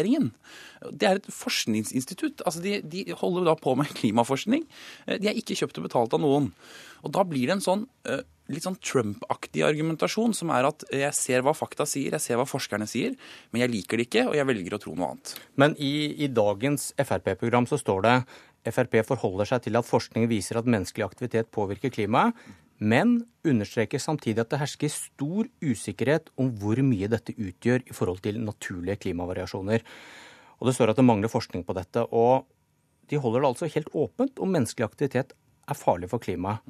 Det 0.96 1.08
er 1.08 1.20
et 1.20 1.30
forskningsinstitutt. 1.34 2.44
altså 2.46 2.64
de, 2.64 2.80
de 2.82 3.06
holder 3.20 3.50
da 3.50 3.56
på 3.60 3.76
med 3.80 3.92
klimaforskning. 4.00 4.66
De 5.08 5.32
er 5.32 5.40
ikke 5.40 5.58
kjøpt 5.60 5.82
og 5.82 5.90
betalt 5.90 6.16
av 6.16 6.24
noen. 6.24 6.52
Og 7.04 7.16
da 7.16 7.24
blir 7.28 7.48
det 7.48 7.58
en 7.58 7.66
sånn 7.66 7.88
uh, 8.10 8.24
litt 8.50 8.66
sånn 8.66 8.80
Trump-aktig 8.82 9.64
argumentasjon, 9.66 10.34
som 10.34 10.52
er 10.54 10.68
at 10.70 10.86
jeg 10.94 11.16
ser 11.16 11.44
hva 11.46 11.54
fakta 11.58 11.86
sier, 11.90 12.16
jeg 12.16 12.24
ser 12.24 12.40
hva 12.40 12.48
forskerne 12.50 12.88
sier, 12.90 13.16
men 13.52 13.64
jeg 13.64 13.74
liker 13.76 14.00
det 14.00 14.08
ikke, 14.10 14.26
og 14.32 14.38
jeg 14.38 14.50
velger 14.50 14.76
å 14.76 14.82
tro 14.82 14.96
noe 14.98 15.12
annet. 15.14 15.34
Men 15.62 15.76
i, 15.78 15.94
i 16.26 16.32
dagens 16.34 16.90
Frp-program 16.98 17.70
så 17.70 17.80
står 17.82 18.06
det 18.08 18.16
Frp 18.70 18.98
forholder 19.08 19.48
seg 19.48 19.68
til 19.68 19.80
at 19.80 19.88
forskning 19.88 20.28
viser 20.32 20.60
at 20.60 20.68
menneskelig 20.70 21.06
aktivitet 21.06 21.52
påvirker 21.56 21.94
klimaet, 21.94 22.36
men 22.80 23.20
understreker 23.44 24.02
samtidig 24.02 24.44
at 24.44 24.54
det 24.54 24.62
hersker 24.62 24.92
stor 24.94 25.48
usikkerhet 25.64 26.32
om 26.40 26.52
hvor 26.62 26.80
mye 26.86 27.10
dette 27.12 27.36
utgjør 27.36 27.84
i 27.86 27.96
forhold 27.96 28.24
til 28.24 28.40
naturlige 28.42 29.00
klimavariasjoner. 29.04 29.84
Og 30.60 30.68
det 30.68 30.76
står 30.76 30.92
at 30.92 31.00
det 31.00 31.08
mangler 31.08 31.32
forskning 31.32 31.66
på 31.68 31.76
dette. 31.76 32.06
Og 32.16 32.48
de 33.12 33.20
holder 33.20 33.44
det 33.44 33.52
altså 33.52 33.72
helt 33.72 33.92
åpent 33.96 34.40
om 34.40 34.52
menneskelig 34.56 34.88
aktivitet 34.88 35.36
er 35.70 35.78
farlig 35.78 36.12
for 36.12 36.24
klimaet. 36.24 36.64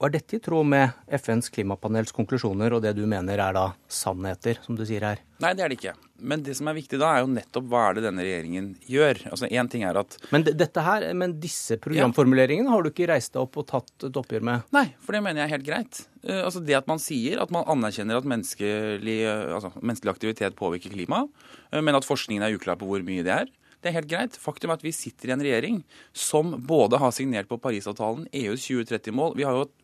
Og 0.00 0.08
er 0.08 0.16
dette 0.16 0.36
i 0.36 0.42
tråd 0.42 0.66
med 0.66 0.90
FNs 1.20 1.52
klimapanels 1.54 2.10
konklusjoner 2.14 2.74
og 2.74 2.82
det 2.82 2.96
du 2.98 3.04
mener 3.08 3.38
er 3.38 3.54
da 3.54 3.68
sannheter, 3.86 4.58
som 4.64 4.74
du 4.76 4.82
sier 4.88 5.04
her? 5.06 5.22
Nei, 5.42 5.52
det 5.54 5.64
er 5.64 5.70
det 5.70 5.78
ikke. 5.78 5.94
Men 6.24 6.42
det 6.46 6.56
som 6.58 6.68
er 6.70 6.76
viktig 6.76 6.98
da, 6.98 7.12
er 7.14 7.22
jo 7.22 7.30
nettopp 7.30 7.68
hva 7.70 7.84
er 7.88 7.96
det 7.96 8.04
denne 8.06 8.24
regjeringen 8.26 8.68
gjør. 8.90 9.22
Altså 9.30 9.48
én 9.50 9.70
ting 9.70 9.84
er 9.86 9.98
at 10.00 10.16
Men 10.34 10.46
dette 10.46 10.84
her, 10.84 11.06
men 11.14 11.36
disse 11.42 11.78
programformuleringene 11.82 12.70
har 12.72 12.82
du 12.82 12.90
ikke 12.90 13.08
reist 13.10 13.34
deg 13.34 13.44
opp 13.44 13.58
og 13.62 13.68
tatt 13.70 14.08
et 14.08 14.20
oppgjør 14.20 14.46
med? 14.50 14.68
Nei, 14.74 14.86
for 15.04 15.16
det 15.16 15.22
mener 15.26 15.42
jeg 15.42 15.48
er 15.48 15.54
helt 15.56 15.68
greit. 15.68 16.04
Uh, 16.24 16.42
altså 16.42 16.62
Det 16.64 16.78
at 16.78 16.90
man 16.90 17.02
sier 17.02 17.42
at 17.42 17.54
man 17.54 17.66
anerkjenner 17.70 18.18
at 18.18 18.30
menneskelig, 18.34 19.18
uh, 19.28 19.58
altså, 19.58 19.74
menneskelig 19.80 20.14
aktivitet 20.16 20.58
påvirker 20.58 20.94
klimaet, 20.94 21.30
uh, 21.70 21.82
men 21.82 21.98
at 21.98 22.08
forskningen 22.08 22.46
er 22.46 22.58
uklar 22.58 22.80
på 22.80 22.88
hvor 22.90 23.06
mye 23.06 23.26
det 23.26 23.36
er. 23.44 23.52
Det 23.84 23.90
er 23.90 23.98
helt 23.98 24.08
greit. 24.08 24.36
Faktum 24.40 24.70
er 24.72 24.78
at 24.78 24.84
vi 24.84 24.94
sitter 24.96 25.28
i 25.28 25.32
en 25.34 25.42
regjering 25.44 25.82
som 26.16 26.54
både 26.64 26.96
har 27.02 27.12
signert 27.12 27.50
på 27.50 27.58
Parisavtalen, 27.60 28.24
EUs 28.32 28.64
2030-mål 28.64 29.36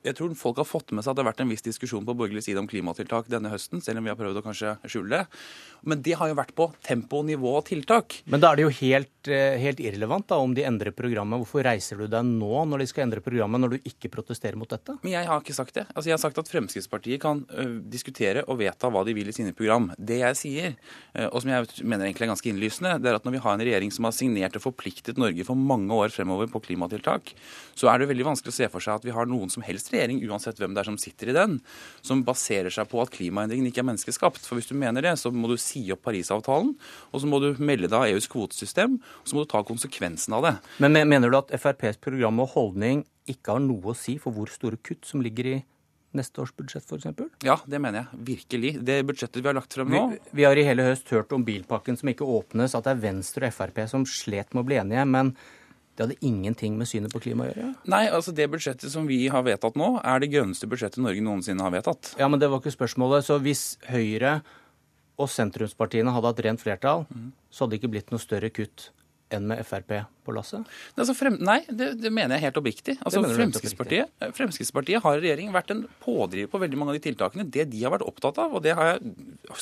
Jeg 0.07 0.17
tror 0.17 0.33
folk 0.41 0.63
har 0.63 0.69
fått 0.69 0.95
med 0.97 1.05
seg 1.05 1.13
at 1.13 1.19
det 1.19 1.25
har 1.27 1.29
vært 1.35 1.43
en 1.45 1.53
viss 1.53 1.67
diskusjon 1.67 2.07
på 2.09 2.15
borgerlig 2.17 2.47
side 2.47 2.63
om 2.63 2.69
klimatiltak 2.71 3.29
denne 3.29 3.53
høsten, 3.53 3.83
selv 3.85 4.01
om 4.01 4.09
vi 4.09 4.13
har 4.15 4.17
prøvd 4.17 4.41
å 4.41 4.45
kanskje 4.47 4.73
skjule 4.89 5.19
det. 5.19 5.43
Men 5.85 6.01
det 6.05 6.15
har 6.17 6.31
jo 6.31 6.39
vært 6.39 6.55
på 6.57 6.71
tempo, 6.85 7.21
nivå 7.29 7.53
og 7.59 7.67
tiltak. 7.69 8.23
Men 8.33 8.41
da 8.41 8.55
er 8.55 8.61
det 8.61 8.65
jo 8.65 8.73
helt, 8.81 9.29
eh, 9.29 9.59
helt 9.61 9.85
irrelevant 9.85 10.29
da, 10.33 10.41
om 10.41 10.55
de 10.57 10.65
endrer 10.65 10.97
programmet. 10.97 11.41
Hvorfor 11.45 11.65
reiser 11.69 12.01
du 12.01 12.07
deg 12.09 12.25
nå 12.25 12.65
når 12.73 12.85
de 12.85 12.89
skal 12.89 13.05
endre 13.05 13.21
programmet, 13.25 13.61
når 13.61 13.77
du 13.77 13.91
ikke 13.93 14.13
protesterer 14.13 14.57
mot 14.57 14.69
dette? 14.69 14.97
Men 15.03 15.13
jeg 15.13 15.29
har 15.29 15.45
ikke 15.45 15.57
sagt 15.57 15.77
det. 15.77 15.87
Altså, 15.93 16.09
jeg 16.09 16.17
har 16.17 16.25
sagt 16.25 16.41
at 16.41 16.49
Fremskrittspartiet 16.49 17.21
kan 17.21 17.45
ø, 17.53 17.69
diskutere 17.93 18.45
og 18.49 18.61
vedta 18.65 18.89
hva 18.89 19.05
de 19.05 19.17
vil 19.17 19.29
i 19.29 19.37
sine 19.37 19.53
program. 19.53 19.91
Det 20.01 20.21
jeg 20.25 20.41
sier, 20.41 20.77
ø, 21.13 21.29
og 21.29 21.41
som 21.45 21.53
jeg 21.53 21.85
mener 21.85 22.09
egentlig 22.09 22.29
er 22.29 22.35
ganske 22.35 22.53
innlysende, 22.53 22.97
det 23.01 23.13
er 23.13 23.21
at 23.21 23.29
når 23.29 23.37
vi 23.37 23.45
har 23.45 23.57
en 23.57 23.67
regjering 23.69 23.90
regjering 23.91 23.95
som 23.95 24.07
har 24.07 24.15
signert 24.15 24.57
og 24.57 24.63
forpliktet 24.63 25.19
Norge 25.19 25.45
for 25.45 25.57
mange 25.57 25.93
år 25.93 26.11
fremover 26.11 26.49
på 26.51 26.61
klimatiltak, 26.63 27.35
så 27.75 27.89
er 27.91 27.99
det 27.99 28.11
veldig 28.11 28.27
vanskelig 28.27 28.53
å 28.53 28.57
se 28.57 28.69
for 28.71 28.81
seg 28.81 29.01
at 29.01 29.05
vi 29.05 29.13
har 29.13 29.27
noen 29.27 29.51
som 29.51 29.63
helst 29.63 29.93
regjering, 29.93 30.23
uansett 30.29 30.59
hvem 30.59 30.75
det 30.75 30.83
er 30.83 30.91
som 30.91 30.99
sitter 30.99 31.31
i 31.31 31.37
den, 31.37 31.61
som 32.03 32.25
baserer 32.25 32.71
seg 32.71 32.89
på 32.89 33.01
at 33.03 33.11
klimaendringen 33.11 33.67
ikke 33.71 33.83
er 33.83 33.89
menneskeskapt. 33.91 34.47
For 34.47 34.59
hvis 34.59 34.71
du 34.71 34.77
mener 34.77 35.03
det, 35.03 35.19
så 35.19 35.31
må 35.31 35.49
du 35.49 35.57
si 35.59 35.91
opp 35.93 36.05
Parisavtalen, 36.05 36.75
og 37.11 37.21
så 37.21 37.27
må 37.27 37.41
du 37.41 37.55
melde 37.59 37.89
deg 37.89 37.99
av 37.99 38.09
EUs 38.11 38.29
kvotesystem, 38.31 39.01
og 39.01 39.27
så 39.27 39.37
må 39.37 39.45
du 39.45 39.51
ta 39.51 39.63
konsekvensen 39.67 40.37
av 40.37 40.47
det. 40.47 40.55
Men 40.83 40.97
mener 41.09 41.31
du 41.31 41.41
at 41.41 41.53
FrPs 41.57 42.01
program 42.01 42.41
og 42.43 42.55
holdning 42.55 43.05
ikke 43.31 43.57
har 43.57 43.63
noe 43.63 43.93
å 43.93 43.99
si 43.99 44.17
for 44.21 44.35
hvor 44.35 44.51
store 44.51 44.81
kutt 44.83 45.07
som 45.07 45.23
ligger 45.23 45.55
i 45.55 45.59
neste 46.17 46.43
års 46.43 46.53
budsjett 46.57 46.87
f.eks.? 46.87 47.23
Ja, 47.47 47.59
det 47.71 47.79
mener 47.83 48.03
jeg. 48.03 48.25
Virkelig. 48.33 48.73
Det 48.87 48.99
budsjettet 49.07 49.41
vi 49.43 49.49
har 49.51 49.57
lagt 49.57 49.77
frem 49.77 49.93
nå 49.93 50.03
vi, 50.11 50.19
vi, 50.41 50.47
har 50.49 50.59
i 50.59 50.67
hele 50.67 50.89
høst 50.89 51.11
hørt 51.15 51.33
om 51.37 51.45
bilpakken 51.47 51.99
som 52.01 52.11
ikke 52.11 52.27
åpnes, 52.27 52.75
at 52.75 52.87
det 52.87 52.97
er 52.97 53.03
Venstre 53.05 53.51
og 53.51 53.57
Frp 53.57 53.83
som 53.91 54.07
slet 54.09 54.55
med 54.55 54.65
å 54.65 54.69
bli 54.69 54.81
enige. 54.83 55.07
men 55.09 55.35
det 56.01 56.07
hadde 56.07 56.25
ingenting 56.25 56.79
med 56.81 56.89
synet 56.89 57.13
på 57.13 57.21
klima 57.21 57.45
å 57.45 57.51
gjøre? 57.51 57.71
Nei, 57.93 58.05
altså 58.09 58.33
det 58.33 58.47
budsjettet 58.49 58.89
som 58.89 59.05
vi 59.05 59.19
har 59.29 59.43
vedtatt 59.45 59.75
nå, 59.77 59.91
er 60.01 60.23
det 60.23 60.31
grønneste 60.33 60.69
budsjettet 60.71 61.03
Norge 61.05 61.21
noensinne 61.21 61.67
har 61.67 61.75
vedtatt. 61.75 62.15
Ja, 62.17 62.29
men 62.31 62.41
det 62.41 62.49
var 62.49 62.63
ikke 62.63 62.73
spørsmålet. 62.73 63.27
Så 63.27 63.37
hvis 63.45 63.65
Høyre 63.91 64.39
og 65.21 65.29
sentrumspartiene 65.29 66.15
hadde 66.15 66.31
hatt 66.33 66.41
rent 66.47 66.63
flertall, 66.63 67.05
mm. 67.11 67.27
så 67.53 67.67
hadde 67.67 67.75
det 67.75 67.83
ikke 67.83 67.93
blitt 67.99 68.15
noe 68.15 68.23
større 68.23 68.49
kutt 68.55 68.87
enn 69.35 69.51
med 69.51 69.61
Frp 69.67 69.93
på 70.25 70.35
lasset? 70.37 70.67
Altså, 70.97 71.15
frem, 71.17 71.39
nei, 71.45 71.61
det, 71.69 71.93
det, 72.01 72.13
mener 72.15 72.37
jeg 72.37 72.49
helt 72.49 72.61
oppriktig. 72.61 72.97
Altså, 73.07 73.23
Fremskrittspartiet, 73.25 74.13
Fremskrittspartiet 74.37 75.05
har 75.05 75.19
i 75.19 75.25
regjering 75.25 75.53
vært 75.55 75.73
en 75.75 75.85
pådriver 76.03 76.51
på 76.53 76.61
veldig 76.63 76.81
mange 76.81 76.95
av 76.95 76.99
de 76.99 77.05
tiltakene. 77.09 77.47
Det 77.49 77.67
de 77.73 77.85
har 77.85 77.95
vært 77.95 78.07
opptatt 78.09 78.41
av, 78.43 78.57
og 78.57 78.65
det 78.65 78.77
har 78.79 78.95
jeg 78.95 79.15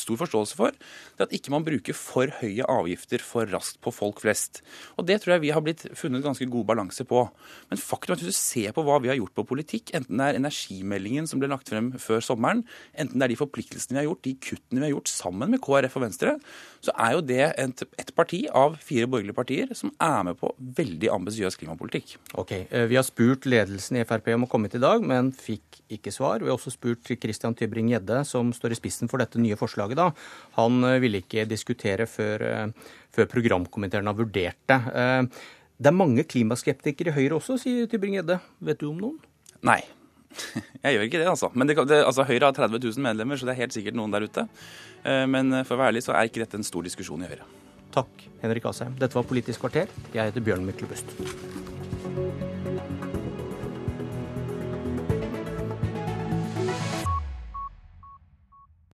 stor 0.05 0.21
forståelse 0.23 0.59
for, 0.59 0.77
det 1.17 1.25
er 1.25 1.29
at 1.29 1.37
ikke 1.39 1.55
man 1.55 1.67
bruker 1.67 1.97
for 1.97 2.33
høye 2.41 2.67
avgifter 2.69 3.23
for 3.25 3.49
raskt 3.53 3.81
på 3.85 3.93
folk 3.95 4.23
flest. 4.25 4.63
Og 4.97 5.07
Det 5.09 5.21
tror 5.23 5.37
jeg 5.37 5.47
vi 5.47 5.53
har 5.55 5.65
blitt 5.65 5.87
funnet 5.97 6.25
ganske 6.25 6.49
god 6.51 6.67
balanse 6.69 7.07
på. 7.09 7.25
Men 7.71 7.81
faktum 7.81 8.15
er 8.15 8.19
at 8.19 8.25
hvis 8.25 8.37
du 8.37 8.39
ser 8.39 8.75
på 8.77 8.85
hva 8.87 8.99
vi 9.03 9.13
har 9.13 9.19
gjort 9.21 9.37
på 9.39 9.47
politikk, 9.49 9.95
enten 9.97 10.21
det 10.21 10.29
er 10.29 10.41
energimeldingen 10.41 11.29
som 11.31 11.41
ble 11.41 11.51
lagt 11.51 11.71
frem 11.73 11.93
før 12.03 12.25
sommeren, 12.25 12.65
enten 12.99 13.19
det 13.19 13.29
er 13.29 13.35
de 13.35 13.41
forpliktelsene 13.41 13.97
vi 13.97 14.03
har 14.03 14.09
gjort, 14.11 14.25
de 14.27 14.35
kuttene 14.49 14.83
vi 14.83 14.89
har 14.89 14.95
gjort 14.97 15.13
sammen 15.13 15.55
med 15.55 15.63
KrF 15.65 15.99
og 15.99 16.05
Venstre, 16.07 16.37
så 16.85 16.95
er 16.95 17.17
jo 17.17 17.25
det 17.25 17.43
et, 17.59 17.85
et 18.01 18.13
parti 18.17 18.45
av 18.55 18.79
fire 18.83 19.09
borgerlige 19.11 19.37
partier 19.37 19.73
som 19.79 19.93
er 20.03 20.23
med 20.29 20.39
på 20.41 20.48
veldig 20.57 21.11
ambisiøs 21.13 21.57
klimapolitikk. 21.59 22.17
Ok, 22.41 22.53
eh, 22.53 22.87
Vi 22.87 22.97
har 22.97 23.05
spurt 23.07 23.47
ledelsen 23.47 23.97
i 23.97 24.05
Frp 24.05 24.35
om 24.35 24.45
å 24.45 24.49
komme 24.49 24.69
hit 24.69 24.77
i 24.77 24.83
dag, 24.83 25.03
men 25.03 25.33
fikk 25.33 25.81
ikke 25.91 26.13
svar. 26.13 26.41
Vi 26.41 26.49
har 26.49 26.57
også 26.57 26.73
spurt 26.73 27.05
Christian 27.05 27.55
Tybring-Gjedde, 27.55 28.25
som 28.27 28.53
står 28.53 28.73
i 28.73 28.79
spissen 28.81 29.09
for 29.09 29.19
dette 29.19 29.39
nye 29.39 29.57
forslaget. 29.57 29.97
da. 29.97 30.11
Han 30.57 30.83
eh, 30.85 30.99
ville 31.01 31.23
ikke 31.23 31.47
diskutere 31.49 32.07
før, 32.07 32.43
eh, 32.43 32.67
før 33.11 33.27
programkomiteen 33.27 34.07
har 34.07 34.15
vurdert 34.15 34.59
det. 34.67 34.81
Det 35.79 35.87
er 35.87 35.95
mange 35.95 36.25
klimaskeptikere 36.25 37.13
i 37.13 37.15
Høyre 37.15 37.39
også, 37.39 37.59
sier 37.59 37.87
Tybring-Gjedde. 37.87 38.41
Vet 38.61 38.79
du 38.81 38.91
om 38.91 38.99
noen? 38.99 39.19
Nei. 39.63 39.83
Jeg 40.85 40.95
gjør 40.95 41.07
ikke 41.07 41.23
det, 41.23 41.29
altså. 41.29 41.51
Men 41.55 41.67
det, 41.67 41.77
det, 41.89 42.05
altså, 42.05 42.25
Høyre 42.25 42.51
har 42.51 42.53
30 42.53 42.79
000 42.83 43.03
medlemmer, 43.03 43.37
så 43.37 43.47
det 43.47 43.55
er 43.55 43.63
helt 43.63 43.73
sikkert 43.73 43.95
noen 43.95 44.11
der 44.11 44.27
ute. 44.27 44.49
Men 45.05 45.65
for 45.65 45.77
å 45.77 45.79
være 45.79 45.95
ærlig 45.95 46.03
så 46.05 46.13
er 46.13 46.27
ikke 46.27 46.43
dette 46.43 46.59
en 46.59 46.67
stor 46.67 46.83
diskusjon 46.83 47.23
i 47.23 47.31
Høyre. 47.31 47.47
Takk, 47.95 48.27
Henrik 48.43 48.67
Asheim. 48.69 48.97
Dette 49.01 49.17
var 49.17 49.27
Politisk 49.29 49.65
kvarter. 49.65 49.89
Jeg 50.15 50.31
heter 50.31 50.45
Bjørn 50.45 50.67
Myklebust. 50.69 51.15